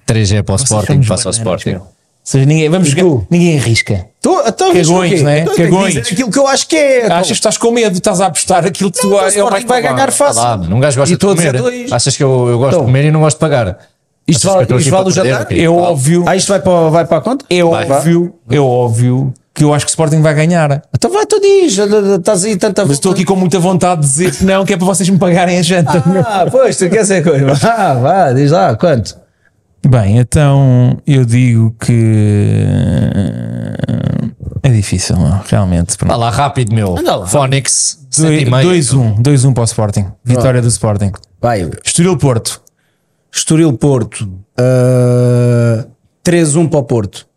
3 0.05 0.31
é 0.33 0.41
para 0.43 0.53
o 0.53 0.55
Sporting, 0.55 1.01
passa 1.03 1.29
ao 1.29 1.31
Sporting. 1.31 1.69
meu. 1.71 1.79
Ou 1.81 1.87
seja, 2.31 2.45
ninguém, 2.45 2.69
vamos 2.69 2.89
jogar, 2.89 3.25
ninguém 3.29 3.57
arrisca. 3.57 4.05
Tô, 4.21 4.41
então, 4.45 4.73
Cagões, 4.73 5.21
não 5.23 5.29
é? 5.31 5.39
Então, 5.39 5.55
tenho 5.55 5.67
que 5.69 5.73
Cagões. 5.75 5.93
dizer 5.95 6.13
aquilo 6.13 6.31
que 6.31 6.37
eu 6.39 6.47
acho 6.47 6.67
que 6.67 6.75
é. 6.75 7.05
Achas 7.11 7.27
que 7.27 7.33
estás 7.33 7.57
com 7.57 7.71
medo, 7.71 7.97
estás 7.97 8.21
a 8.21 8.27
apostar 8.27 8.65
aquilo 8.65 8.91
que 8.91 8.99
tu 8.99 9.07
Não, 9.09 9.17
o 9.17 9.19
é 9.21 9.43
o 9.43 9.49
mais 9.49 9.63
vai 9.63 9.81
ganhar 9.81 10.11
fácil. 10.11 10.41
Ah, 10.43 10.57
mano, 10.57 10.75
um 10.75 10.79
gajo 10.79 10.97
gosta 10.99 11.13
E 11.13 11.17
de 11.17 11.25
comer. 11.25 11.57
dois. 11.57 11.91
Achas 11.91 12.15
que 12.17 12.23
eu, 12.23 12.47
eu 12.49 12.57
gosto 12.59 12.73
Então. 12.75 12.81
de 12.81 12.85
comer 12.87 13.05
e 13.05 13.11
não 13.11 13.21
gosto 13.21 13.37
de 13.37 13.39
pagar? 13.39 13.79
Isto 14.27 14.47
Achas 14.49 14.67
vale, 14.67 14.79
isto 14.81 14.91
vale 14.91 15.07
o 15.07 15.11
jantar? 15.11 15.47
É 15.51 15.67
óbvio, 15.69 16.23
Ah, 16.27 16.35
isto 16.35 16.49
vai 16.49 16.59
para, 16.59 16.89
vai 16.89 17.05
para 17.05 17.17
a 17.17 17.21
conta? 17.21 17.45
é 17.49 17.63
óbvio, 17.63 18.35
é 18.51 18.59
óbvio 18.59 19.33
que 19.60 19.65
eu 19.65 19.73
acho 19.73 19.86
que 19.86 19.90
o 19.90 19.91
Sporting 19.91 20.22
vai 20.22 20.34
ganhar. 20.34 20.81
Então 20.95 21.11
vai, 21.11 21.26
tu 21.26 21.38
diz, 21.41 21.77
estás 21.77 22.45
aí 22.45 22.56
tanta 22.56 22.86
Mas 22.86 22.94
estou 22.94 23.11
aqui 23.11 23.26
com 23.26 23.36
muita 23.36 23.60
vontade 23.60 23.99
de 23.99 24.07
dizer 24.07 24.34
que 24.34 24.45
não, 24.45 24.64
que 24.64 24.72
é 24.72 24.77
para 24.77 24.86
vocês 24.86 25.10
me 25.10 25.19
pagarem 25.19 25.60
a 25.60 25.61
janta. 25.61 26.02
Ah, 26.26 26.45
pois, 26.49 26.77
tu 26.77 26.90
queres 26.90 27.07
ser 27.07 27.22
coisa. 27.22 27.52
Ah, 27.69 27.94
vá, 27.95 28.31
diz 28.31 28.52
lá, 28.52 28.73
quanto? 28.77 29.18
Bem, 29.86 30.18
então 30.18 30.98
eu 31.06 31.26
digo 31.26 31.76
que 31.77 32.14
é 34.64 34.69
difícil, 34.69 35.18
não? 35.18 35.41
realmente. 35.45 35.98
Vá 36.02 36.15
lá, 36.15 36.30
rápido, 36.30 36.73
meu. 36.73 36.98
Anda 36.98 37.18
lá. 37.18 37.26
7,5. 38.10 39.19
2-1, 39.19 39.22
2-1 39.22 39.53
para 39.53 39.61
o 39.61 39.65
Sporting. 39.65 40.06
Vitória 40.23 40.61
do 40.61 40.69
Sporting. 40.69 41.11
Vai, 41.41 41.69
Estoril 41.84 42.18
Porto. 42.18 42.61
Estoril 43.30 43.73
Porto, 43.73 44.23
uh, 44.57 45.90
3-1 46.23 46.69
para 46.69 46.80
o 46.80 46.84
Porto. 46.84 47.28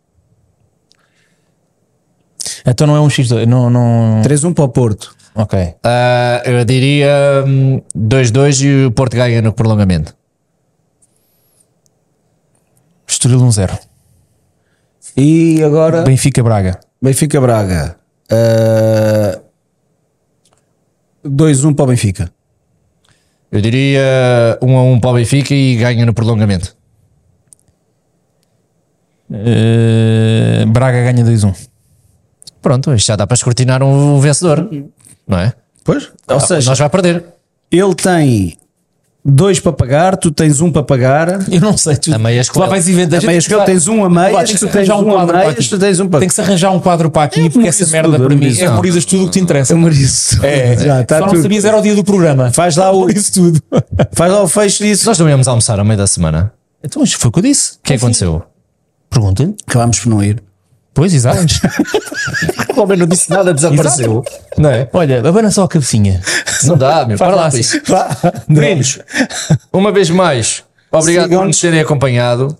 Então 2.65 2.87
não 2.87 2.95
é 2.95 3.01
um 3.01 3.07
X2, 3.07 3.45
não, 3.45 3.69
não... 3.69 4.21
3-1 4.23 4.53
para 4.53 4.63
o 4.63 4.69
Porto. 4.69 5.15
Ok. 5.35 5.75
Ah, 5.83 6.41
eu 6.45 6.63
diria 6.63 7.43
hum, 7.45 7.81
2-2 7.95 8.61
e 8.61 8.85
o 8.85 8.91
Porto 8.91 9.15
ganha 9.15 9.41
no 9.41 9.51
prolongamento. 9.51 10.15
Estoril 13.07 13.39
1-0. 13.39 13.79
E 15.17 15.61
agora, 15.63 16.03
Benfica 16.03 16.41
Braga. 16.41 16.79
Benfica 17.01 17.39
Braga, 17.39 17.97
uh, 18.31 19.41
2-1 21.29 21.75
para 21.75 21.83
o 21.83 21.87
Benfica. 21.87 22.31
Eu 23.51 23.61
diria 23.61 24.57
1 24.61 24.77
a 24.77 24.83
1 24.83 24.99
para 24.99 25.09
o 25.11 25.13
Benfica 25.13 25.53
e 25.53 25.75
ganha 25.75 26.05
no 26.05 26.13
prolongamento. 26.13 26.75
Eh, 29.31 30.65
Braga 30.67 31.03
ganha 31.03 31.23
2-1. 31.23 31.53
Pronto, 32.63 32.91
isto 32.95 33.05
já 33.07 33.15
dá 33.15 33.27
para 33.27 33.35
escrutinar 33.35 33.83
um 33.83 34.19
vencedor, 34.19 34.67
não 35.27 35.37
é? 35.37 35.53
Pois? 35.83 36.09
Ou 36.27 36.39
seja, 36.39 36.69
Nós 36.69 36.79
vai 36.79 36.89
perder. 36.89 37.23
ele 37.69 37.93
tem 37.93 38.57
dois 39.25 39.59
para 39.59 39.71
pagar, 39.73 40.17
tu 40.17 40.31
tens 40.31 40.61
um 40.61 40.71
para 40.71 40.81
pagar. 40.81 41.39
Eu 41.51 41.59
não 41.61 41.77
sei, 41.77 41.97
tu, 41.97 42.13
A 42.13 42.17
meias 42.17 42.47
tu 42.47 42.57
lá 42.59 42.67
vais 42.67 42.87
inventar. 42.87 43.21
A 43.21 43.25
meias 43.27 43.45
que 43.45 43.53
ele 43.53 43.63
tens 43.65 43.87
um 43.87 44.03
a 44.05 44.09
meias, 44.09 44.51
tu 44.51 44.67
tens 44.69 44.89
um 44.89 44.93
um 45.05 45.17
a 45.17 45.25
meias, 45.25 45.67
tu 45.67 45.77
tens 45.77 45.99
um 45.99 46.07
para 46.07 46.19
Tem 46.21 46.27
que 46.29 46.33
se 46.33 46.39
arranjar 46.41 46.71
um 46.71 46.79
quadro 46.79 47.11
para 47.11 47.23
aqui, 47.23 47.49
porque 47.49 47.67
essa 47.67 47.85
merda 47.87 48.13
tudo, 48.17 48.27
para 48.27 48.35
mim 48.35 48.57
é 48.57 48.65
não. 48.65 48.77
por 48.77 48.85
isso 48.85 49.05
tudo 49.07 49.23
o 49.23 49.25
que 49.25 49.31
te 49.33 49.39
interessa. 49.41 49.75
Maurício. 49.75 50.43
É, 50.45 50.77
já 50.77 51.01
está 51.01 51.19
Só 51.19 51.25
não 51.25 51.33
tudo. 51.33 51.43
sabias, 51.43 51.65
era 51.65 51.77
o 51.77 51.81
dia 51.81 51.95
do 51.95 52.03
programa. 52.03 52.49
Faz 52.51 52.77
lá 52.77 52.91
o, 52.95 53.09
Isso 53.09 53.33
tudo. 53.33 53.61
faz 54.13 54.31
lá 54.31 54.41
o 54.41 54.47
fecho 54.47 54.81
disso. 54.83 55.05
Nós 55.05 55.19
não 55.19 55.29
íamos 55.29 55.47
almoçar 55.49 55.79
ao 55.79 55.85
meio 55.85 55.97
da 55.97 56.07
semana. 56.07 56.53
Então, 56.81 57.03
isto 57.03 57.17
foi 57.19 57.27
o 57.29 57.31
que 57.31 57.39
eu 57.39 57.43
disse. 57.43 57.73
O 57.73 57.79
que 57.83 57.93
é 57.93 57.97
que 57.97 58.03
aconteceu? 58.03 58.41
Pergunta-lhe. 59.09 59.53
Acabámos 59.67 59.99
por 59.99 60.09
não 60.09 60.23
ir. 60.23 60.41
Pois, 60.93 61.13
exato. 61.13 61.39
O 62.75 62.81
homem 62.81 62.97
não 62.97 63.05
disse 63.05 63.29
nada, 63.29 63.53
desapareceu. 63.53 64.23
Não 64.57 64.69
é? 64.69 64.87
Olha, 64.93 65.19
abana 65.19 65.51
só 65.51 65.63
a 65.63 65.67
cabecinha. 65.67 66.21
Não 66.63 66.77
dá, 66.77 67.05
meu. 67.05 67.17
Para 67.17 67.35
lá 67.35 67.49
isso. 67.49 67.79
Meninos, 68.47 68.99
uma 69.71 69.91
vez 69.91 70.09
mais, 70.09 70.63
obrigado 70.91 71.29
por 71.29 71.45
nos 71.45 71.59
terem 71.59 71.79
acompanhado. 71.81 72.57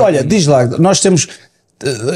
Olha, 0.00 0.22
diz 0.22 0.46
lá, 0.46 0.66
nós 0.66 1.00
temos. 1.00 1.26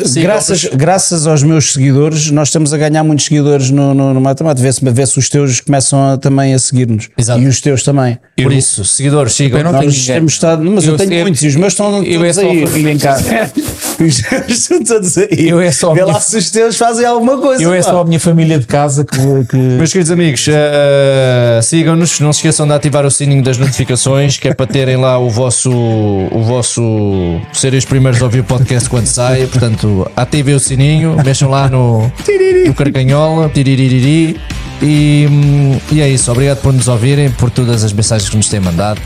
Sim, 0.07 0.23
graças, 0.23 0.65
graças 0.73 1.27
aos 1.27 1.43
meus 1.43 1.75
seguidores, 1.75 2.31
nós 2.31 2.49
estamos 2.49 2.73
a 2.73 2.79
ganhar 2.79 3.05
muitos 3.05 3.27
seguidores 3.27 3.71
no, 3.71 3.93
no, 3.93 4.15
no 4.15 4.21
Mata-Mata. 4.21 4.61
Vê-se 4.63 4.81
vê 4.83 5.03
os 5.03 5.29
teus 5.29 5.61
começam 5.61 6.13
a, 6.13 6.17
também 6.17 6.55
a 6.55 6.59
seguir-nos. 6.59 7.11
E 7.39 7.47
os 7.47 7.61
teus 7.61 7.83
também. 7.83 8.19
por 8.43 8.53
isso, 8.55 8.83
seguidores, 8.87 9.35
sigam. 9.35 9.59
Eu 9.59 9.65
não 9.65 9.73
Nós 9.73 9.81
tenho 9.83 9.93
ninguém. 9.93 10.15
temos 10.15 10.33
estado. 10.33 10.65
Mas 10.65 10.85
eu, 10.85 10.93
Eu 10.93 10.97
tenho 10.97 11.11
sei- 11.11 11.23
muitos 11.23 11.43
e 11.43 11.47
os 11.49 11.57
meus 11.57 11.75
estão 11.75 12.03
eu 12.03 12.25
é 12.25 12.33
todos 12.33 12.39
a 12.39 12.41
aí. 12.43 12.67
família 12.67 12.93
em 12.93 12.99
casa. 12.99 13.23
Os 14.01 14.23
meus 14.31 14.49
estão 14.49 14.83
todos 14.83 15.19
aí. 15.19 15.29
Eu 15.51 15.61
é 15.61 15.71
só 15.71 15.91
a 15.91 15.95
Vê 15.95 16.01
minha- 16.05 16.15
lá 16.15 16.21
se 16.21 16.35
os 16.39 16.51
teus 16.51 16.79
fazem 16.79 17.05
alguma 17.05 17.37
coisa. 17.37 17.63
Eu 17.63 17.75
é 17.75 17.83
pá. 17.83 17.91
só 17.91 18.01
a 18.01 18.05
minha 18.07 18.19
família 18.19 18.59
de 18.59 18.67
casa 18.67 19.05
que. 19.05 19.19
que... 19.45 19.57
Meus 19.77 19.93
queridos 19.93 20.11
amigos, 20.11 20.47
eh, 20.49 21.61
sigam-nos, 21.63 22.19
não 22.19 22.33
se 22.33 22.39
esqueçam 22.39 22.67
de 22.67 22.73
ativar 22.73 23.05
o 23.05 23.11
sininho 23.11 23.43
das 23.43 23.59
notificações, 23.59 24.39
que 24.39 24.49
é 24.49 24.55
para 24.55 24.67
terem 24.67 24.97
lá 24.97 25.19
o 25.19 25.29
vosso, 25.29 25.71
o 25.71 26.43
vosso, 26.43 26.83
serem 27.53 27.79
os 27.79 27.85
primeiros 27.85 28.23
a 28.23 28.25
ouvir 28.25 28.41
o 28.41 28.45
podcast 28.45 28.89
quando 28.89 29.05
sai. 29.07 29.50
Portanto, 29.51 30.11
ativem 30.17 30.55
o 30.55 30.61
sininho, 30.61 31.17
mexam 31.25 31.49
lá 31.49 31.69
no, 31.69 32.11
no 32.67 32.75
carcanhola, 32.75 33.49
tiriririri. 33.49 34.41
E, 34.83 35.27
e 35.93 36.01
é 36.01 36.09
isso, 36.09 36.31
obrigado 36.33 36.63
por 36.63 36.73
nos 36.73 36.89
ouvirem, 36.89 37.31
por 37.31 37.51
todas 37.51 37.85
as 37.85 37.93
mensagens 37.93 38.31
que 38.31 38.37
nos 38.37 38.49
têm 38.49 38.61
mandado 38.61 38.99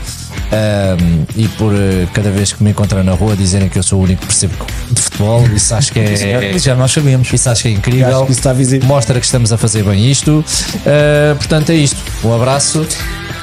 um, 0.45 1.25
e 1.35 1.47
por 1.49 1.73
eh, 1.73 2.07
cada 2.13 2.29
vez 2.29 2.53
que 2.53 2.63
me 2.63 2.71
encontram 2.71 3.03
na 3.03 3.13
rua 3.13 3.35
dizerem 3.35 3.67
que 3.67 3.77
eu 3.77 3.83
sou 3.83 3.99
o 3.99 4.03
único 4.03 4.21
que 4.21 4.27
percebo 4.27 4.53
de 4.91 5.01
futebol. 5.01 5.45
Isso 5.53 5.73
acho 5.75 5.91
que 5.91 5.99
é, 5.99 6.57
Já 6.57 6.75
nós 6.75 6.91
sabemos. 6.91 7.31
isso 7.31 7.49
acho 7.49 7.63
que 7.63 7.67
é 7.69 7.71
incrível. 7.71 8.25
Que. 8.25 8.85
Mostra 8.85 9.19
que 9.19 9.25
estamos 9.25 9.51
a 9.51 9.57
fazer 9.57 9.83
bem 9.83 10.09
isto. 10.09 10.39
Uh, 10.39 11.35
portanto, 11.35 11.71
é 11.71 11.75
isto. 11.75 11.97
Um 12.23 12.33
abraço. 12.33 12.85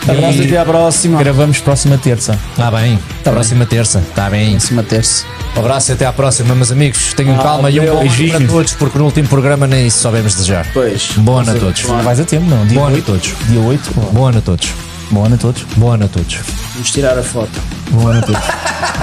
Abraço 0.08 0.42
E- 0.42 0.46
até 0.46 0.58
à 0.58 0.64
próxima. 0.64 1.18
Gravamos 1.18 1.58
próxima 1.60 1.96
terça. 1.98 2.38
Está 2.50 2.70
bem. 2.70 2.98
próxima 3.22 3.66
terça. 3.66 3.98
Está 4.00 4.28
bem. 4.28 4.50
Próxima 4.52 4.82
terça. 4.82 5.24
Um 5.56 5.60
abraço 5.60 5.90
e 5.90 5.94
até 5.94 6.06
à 6.06 6.12
próxima, 6.12 6.54
meus 6.54 6.72
amigos. 6.72 7.12
Tenham 7.14 7.36
calma 7.38 7.70
e 7.70 7.78
um 7.78 7.86
bom 7.86 8.00
beijinho. 8.00 8.30
para 8.38 8.46
todos, 8.46 8.72
porque 8.72 8.98
no 8.98 9.04
último 9.04 9.28
programa 9.28 9.66
nem 9.66 9.86
isso 9.86 9.98
soubemos 10.00 10.34
desejar. 10.34 10.66
Pois. 10.72 11.10
Bom 11.16 11.38
ano 11.38 11.50
a 11.52 11.54
todos. 11.54 11.84
Não 11.84 12.02
vais 12.02 12.18
a 12.20 12.24
tempo, 12.24 12.46
não. 12.46 12.66
Dia 12.66 12.78
Bom 12.78 12.86
ano 12.86 12.94
a 12.94 12.98
8. 12.98 13.04
todos. 13.06 13.34
Dia 13.48 13.60
8. 13.60 13.90
Bom 14.12 14.26
ano 14.26 14.38
a 14.38 14.40
todos. 14.42 14.68
Bom 15.10 15.24
ano 15.24 15.34
a 15.34 15.38
todos. 15.38 15.62
Bom 15.76 15.90
ano 15.92 16.04
a 16.06 16.08
todos. 16.08 16.38
Vamos 16.74 16.90
tirar 16.90 17.18
a 17.18 17.22
foto. 17.22 17.60
Bom 17.90 18.08
ano 18.08 18.18
a 18.18 18.22
todos. 18.22 18.42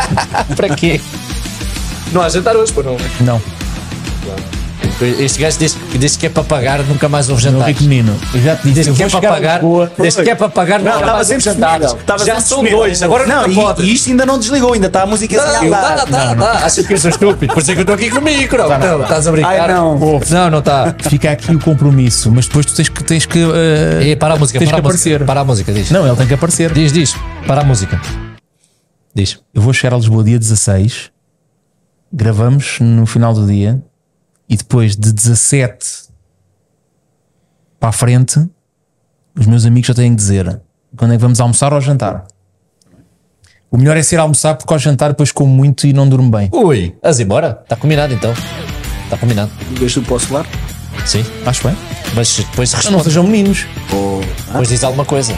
Para 0.57 0.76
quê? 0.76 0.99
Não 2.11 2.21
há 2.21 2.30
jantar 2.30 2.55
hoje, 2.55 2.73
pô, 2.73 2.81
não. 2.81 2.97
não. 3.21 3.39
Este 5.01 5.39
gajo 5.41 5.57
diz, 5.57 5.77
diz 5.97 6.17
que 6.17 6.26
é 6.26 6.30
para 6.30 6.43
pagar, 6.43 6.84
nunca 6.84 7.07
mais 7.07 7.30
houve 7.30 7.41
jantar. 7.41 7.67
rico 7.67 7.84
menino. 7.84 8.19
Eu 8.34 8.41
já 8.41 8.55
te 8.55 8.69
disse. 8.71 8.91
Que 8.91 9.03
é 9.03 9.07
para 9.09 9.17
a 9.17 9.31
pagar, 9.31 9.61
desde 9.97 10.23
que 10.23 10.30
é 10.30 10.35
para 10.35 10.49
pagar, 10.49 10.80
nunca 10.80 10.91
estava 10.99 11.13
mais 11.13 11.30
houve. 11.30 12.01
Estava 12.01 12.26
Já 12.26 12.41
são 12.41 12.63
dois, 12.63 13.01
agora 13.01 13.26
não, 13.26 13.43
não 13.43 13.49
e, 13.49 13.55
pode. 13.55 13.84
e 13.84 13.93
isto 13.93 14.09
ainda 14.09 14.26
não 14.26 14.38
desligou, 14.38 14.73
ainda 14.73 14.88
está 14.88 15.03
a 15.03 15.05
música 15.05 15.41
assim 15.41 15.67
a 15.67 15.80
Tá, 15.80 16.05
tá, 16.05 16.35
tá. 16.35 16.51
Achas 16.65 16.85
que 16.85 16.93
eu 16.93 16.97
sou 16.97 17.09
estúpido? 17.09 17.53
Por 17.53 17.61
isso 17.61 17.71
é 17.71 17.73
que 17.73 17.80
eu 17.80 17.84
estou 17.84 17.95
aqui 17.95 18.09
com 18.09 18.19
o 18.19 18.21
micro. 18.21 18.67
Não, 18.67 19.01
estás 19.01 19.27
a 19.27 19.31
brincar? 19.31 19.49
Ai, 19.61 19.67
não. 19.73 19.97
Não, 20.30 20.49
não 20.49 20.59
está. 20.59 20.95
Fica 20.99 21.31
aqui 21.31 21.55
o 21.55 21.59
compromisso, 21.59 22.31
mas 22.31 22.47
depois 22.47 22.65
tu 22.65 22.76
tens 22.76 22.89
que. 22.89 23.03
Tens 23.03 23.26
que 23.26 23.39
E 24.03 24.15
para 24.15 24.34
a 24.34 24.38
música, 24.38 24.59
Tens 24.59 24.69
para 24.69 24.80
a 24.80 24.81
que 24.81 24.88
música. 24.88 25.09
aparecer. 25.09 25.26
Para 25.26 25.39
a 25.41 25.45
música, 25.45 25.71
diz. 25.73 25.91
Não, 25.91 26.05
ele 26.05 26.15
tem 26.15 26.27
que 26.27 26.34
aparecer. 26.34 26.71
Diz, 26.73 26.91
diz. 26.91 27.15
Para 27.47 27.61
a 27.61 27.63
música. 27.63 27.99
Diz. 29.15 29.39
Eu 29.53 29.61
vou 29.61 29.73
chegar 29.73 29.95
a 29.95 29.97
Lisboa 29.97 30.23
dia 30.23 30.38
16. 30.38 31.11
Gravamos 32.11 32.77
no 32.80 33.05
final 33.05 33.34
do 33.34 33.45
dia. 33.45 33.81
E 34.49 34.57
depois 34.57 34.95
de 34.95 35.13
17 35.13 36.09
para 37.80 37.89
a 37.89 37.91
frente, 37.91 38.39
os 39.38 39.45
meus 39.45 39.65
amigos 39.65 39.88
já 39.88 39.93
têm 39.93 40.09
que 40.11 40.15
dizer 40.17 40.59
quando 40.97 41.11
é 41.13 41.15
que 41.17 41.21
vamos 41.21 41.39
almoçar 41.39 41.71
ou 41.73 41.80
jantar. 41.80 42.26
O 43.71 43.77
melhor 43.77 43.95
é 43.95 44.01
ser 44.01 44.17
almoçar 44.19 44.55
porque 44.55 44.73
ao 44.73 44.80
jantar 44.80 45.09
depois 45.09 45.31
como 45.31 45.53
muito 45.53 45.85
e 45.85 45.93
não 45.93 46.09
durmo 46.09 46.31
bem. 46.31 46.49
Ui. 46.51 46.95
Vas 47.03 47.19
embora? 47.19 47.59
Está 47.63 47.76
combinado 47.76 48.11
então. 48.13 48.34
Está 49.03 49.17
combinado. 49.17 49.51
Vês 49.77 49.93
tu 49.93 50.01
para 50.01 50.15
o 50.15 50.19
celular? 50.19 50.47
Sim. 51.05 51.23
Acho 51.45 51.67
bem. 51.67 51.77
Mas 52.15 52.35
depois 52.35 52.71
Não 52.73 52.80
responde. 52.80 53.03
sejam 53.03 53.23
meninos. 53.23 53.67
Ou 53.93 54.21
Depois 54.47 54.67
diz 54.69 54.84
alguma 54.84 55.05
coisa. 55.05 55.34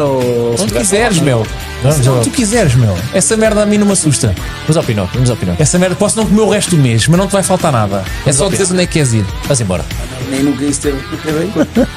Ou. 0.00 0.54
Onde 0.58 0.72
quiseres, 0.72 1.18
meu. 1.20 1.46
Vamos, 1.82 2.06
Onde 2.06 2.24
tu 2.24 2.30
quiseres, 2.30 2.74
meu. 2.74 2.96
Essa 3.12 3.36
merda 3.36 3.62
a 3.62 3.66
mim 3.66 3.76
não 3.78 3.86
me 3.86 3.92
assusta. 3.92 4.34
vamos 4.62 4.76
ao 4.76 4.84
Pinóquio. 4.84 5.14
Vamos 5.14 5.30
ao 5.30 5.36
Pinóquio. 5.36 5.62
Essa 5.62 5.78
merda 5.78 5.96
posso 5.96 6.16
não 6.16 6.26
comer 6.26 6.40
o 6.42 6.48
resto 6.48 6.70
do 6.76 6.78
mês, 6.82 7.08
mas 7.08 7.18
não 7.18 7.26
te 7.26 7.32
vai 7.32 7.42
faltar 7.42 7.72
nada. 7.72 8.04
É 8.24 8.32
só 8.32 8.48
dizer 8.48 8.64
onde 8.70 8.82
é 8.82 8.86
que 8.86 8.92
queres 8.94 9.12
ir. 9.12 9.24
Vas 9.48 9.60
embora. 9.60 9.84
Nem 10.30 10.42
nunca 10.44 10.64
isso 10.64 10.80
teve. 10.80 10.98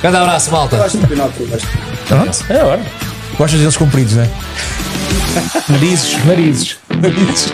Grande 0.01 0.17
abraço, 0.17 0.51
malta. 0.51 0.77
Gosto 0.77 0.97
do 0.97 1.07
Pinóquio, 1.07 1.47
gosto. 1.47 1.67
Pronto, 2.07 2.45
é 2.49 2.63
hora. 2.63 2.81
Gostas 3.37 3.59
deles 3.59 3.77
compridos, 3.77 4.13
não 4.15 4.23
é? 4.23 4.29
narizes, 5.69 6.25
narizes, 6.25 6.77
narizes. 6.89 7.51